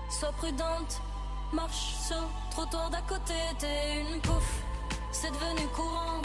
sois 0.10 0.32
prudente. 0.34 1.02
Marche 1.54 1.94
sur 2.08 2.28
trottoir 2.54 2.90
d'à 2.92 3.02
côté, 3.02 3.34
t'es 3.58 4.02
une 4.02 4.22
pouffe. 4.22 4.62
C'est 5.12 5.32
devenu 5.32 5.68
courant 5.70 6.22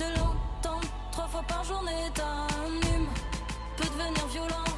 de 0.00 0.06
l'entendre 0.16 0.88
trois 1.12 1.28
fois 1.28 1.42
par 1.42 1.62
journée. 1.62 2.10
T'as 2.14 2.24
un 2.24 3.06
peut 3.76 3.84
devenir 3.84 4.26
violent. 4.26 4.70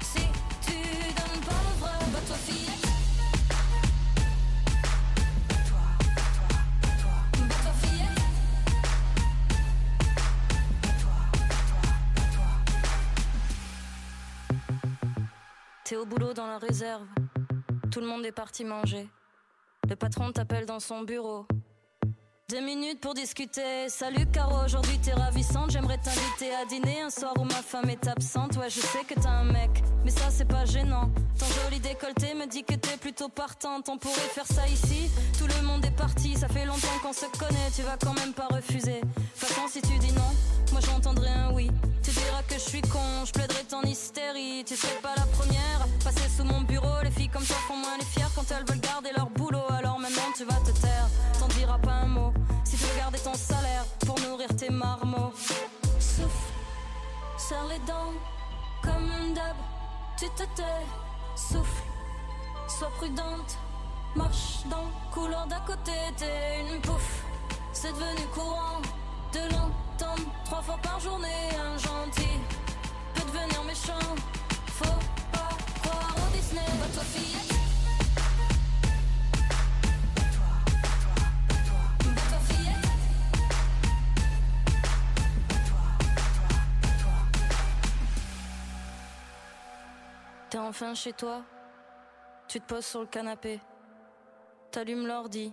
Si 0.00 0.20
tu 0.64 0.76
donnes 1.18 1.42
pas 1.48 1.60
le 1.66 1.80
vrai, 1.80 1.98
bah 2.12 2.20
toi 2.26 2.36
fillette. 2.36 2.86
T'es 15.82 15.96
au 15.96 16.06
boulot 16.06 16.32
dans 16.32 16.46
la 16.46 16.58
réserve. 16.58 17.06
Tout 17.90 18.00
le 18.00 18.06
monde 18.06 18.24
est 18.24 18.32
parti 18.32 18.64
manger. 18.64 19.08
Le 19.88 19.94
patron 19.94 20.32
t'appelle 20.32 20.66
dans 20.66 20.80
son 20.80 21.02
bureau. 21.02 21.46
Deux 22.48 22.60
minutes 22.60 23.00
pour 23.00 23.14
discuter. 23.14 23.88
Salut 23.88 24.26
Caro, 24.32 24.64
aujourd'hui 24.64 24.98
t'es 24.98 25.12
ravissante. 25.12 25.70
J'aimerais 25.70 25.98
t'inviter 25.98 26.54
à 26.54 26.64
dîner 26.64 27.02
un 27.02 27.10
soir 27.10 27.32
où 27.38 27.44
ma 27.44 27.62
femme 27.62 27.88
est 27.90 28.06
absente. 28.08 28.56
Ouais, 28.56 28.68
je 28.68 28.80
sais 28.80 29.04
que 29.04 29.14
t'as 29.14 29.30
un 29.30 29.44
mec, 29.44 29.82
mais 30.04 30.10
ça 30.10 30.30
c'est 30.30 30.44
pas 30.44 30.64
gênant. 30.64 31.10
Ton 31.38 31.46
joli 31.62 31.78
décolleté 31.78 32.34
me 32.34 32.46
dit 32.46 32.64
que 32.64 32.74
t'es 32.74 32.96
plutôt 32.96 33.28
partante. 33.28 33.88
On 33.88 33.96
pourrait 33.96 34.14
faire 34.14 34.46
ça 34.46 34.66
ici. 34.66 35.08
Tout 35.38 35.46
le 35.46 35.66
monde 35.66 35.84
est 35.84 35.96
parti, 35.96 36.34
ça 36.34 36.48
fait 36.48 36.64
longtemps 36.64 36.98
qu'on 37.02 37.12
se 37.12 37.26
connaît. 37.38 37.70
Tu 37.74 37.82
vas 37.82 37.96
quand 37.96 38.14
même 38.14 38.32
pas 38.32 38.48
refuser. 38.48 39.00
Façon, 39.34 39.68
si 39.68 39.82
tu 39.82 39.98
dis 39.98 40.12
non, 40.12 40.30
moi 40.72 40.80
j'entendrai 40.80 41.30
un 41.30 41.52
oui. 41.52 41.70
Tu 42.02 42.10
diras 42.10 42.42
que 42.48 42.54
je 42.54 42.70
suis 42.70 42.82
con, 42.82 43.24
je 43.24 43.32
plaiderai 43.32 43.64
ton 43.64 43.82
hystérie. 43.82 44.64
Tu 44.64 44.76
serais 44.76 45.00
pas 45.00 45.14
la 45.16 45.26
première 45.26 45.86
passer 46.04 46.28
sous 46.36 46.44
mon 46.44 46.60
bureau. 46.60 47.02
Les 47.02 47.10
filles 47.10 47.28
comme 47.28 47.44
toi 47.44 47.56
font 47.66 47.76
moins 47.76 47.96
les 47.98 48.04
fières 48.04 48.30
quand 48.34 48.44
elles 48.52 48.64
veulent 48.64 48.80
garder 48.80 49.10
leur 49.16 49.28
tu 50.36 50.44
vas 50.44 50.60
te 50.60 50.70
taire, 50.80 51.08
t'en 51.38 51.48
diras 51.48 51.78
pas 51.78 51.92
un 52.04 52.06
mot. 52.08 52.32
Si 52.64 52.76
tu 52.76 52.84
veux 52.84 52.98
garder 52.98 53.18
ton 53.18 53.32
salaire 53.34 53.84
pour 54.04 54.20
nourrir 54.20 54.48
tes 54.56 54.68
marmots. 54.68 55.32
Souffle, 55.98 56.52
serre 57.38 57.66
les 57.68 57.78
dents, 57.80 58.12
comme 58.82 59.32
d'hab. 59.34 59.56
Tu 60.18 60.26
te 60.30 60.42
tais, 60.54 60.84
souffle, 61.34 61.82
sois 62.68 62.90
prudente. 62.96 63.56
Marche 64.14 64.66
dans 64.70 64.82
le 64.82 65.14
couloir 65.14 65.46
d'à 65.46 65.60
côté, 65.60 65.92
t'es 66.16 66.60
une 66.70 66.80
pouffe. 66.82 67.22
C'est 67.72 67.92
devenu 67.92 68.26
courant 68.34 68.80
de 69.32 69.40
l'entendre 69.52 70.28
trois 70.44 70.62
fois 70.62 70.78
par 70.82 71.00
journée. 71.00 71.48
Un 71.58 71.78
gentil 71.78 72.38
peut 73.14 73.24
devenir 73.26 73.62
méchant. 73.64 74.14
Faut 74.66 75.00
pas 75.32 75.56
croire 75.82 76.14
au 76.16 76.36
Disney, 76.36 76.64
bah 76.78 76.86
toi 76.94 77.04
fillette. 77.04 77.45
T'es 90.56 90.60
enfin 90.62 90.94
chez 90.94 91.12
toi, 91.12 91.42
tu 92.48 92.62
te 92.62 92.64
poses 92.64 92.86
sur 92.86 93.00
le 93.00 93.06
canapé, 93.06 93.60
t'allumes 94.70 95.06
l'ordi, 95.06 95.52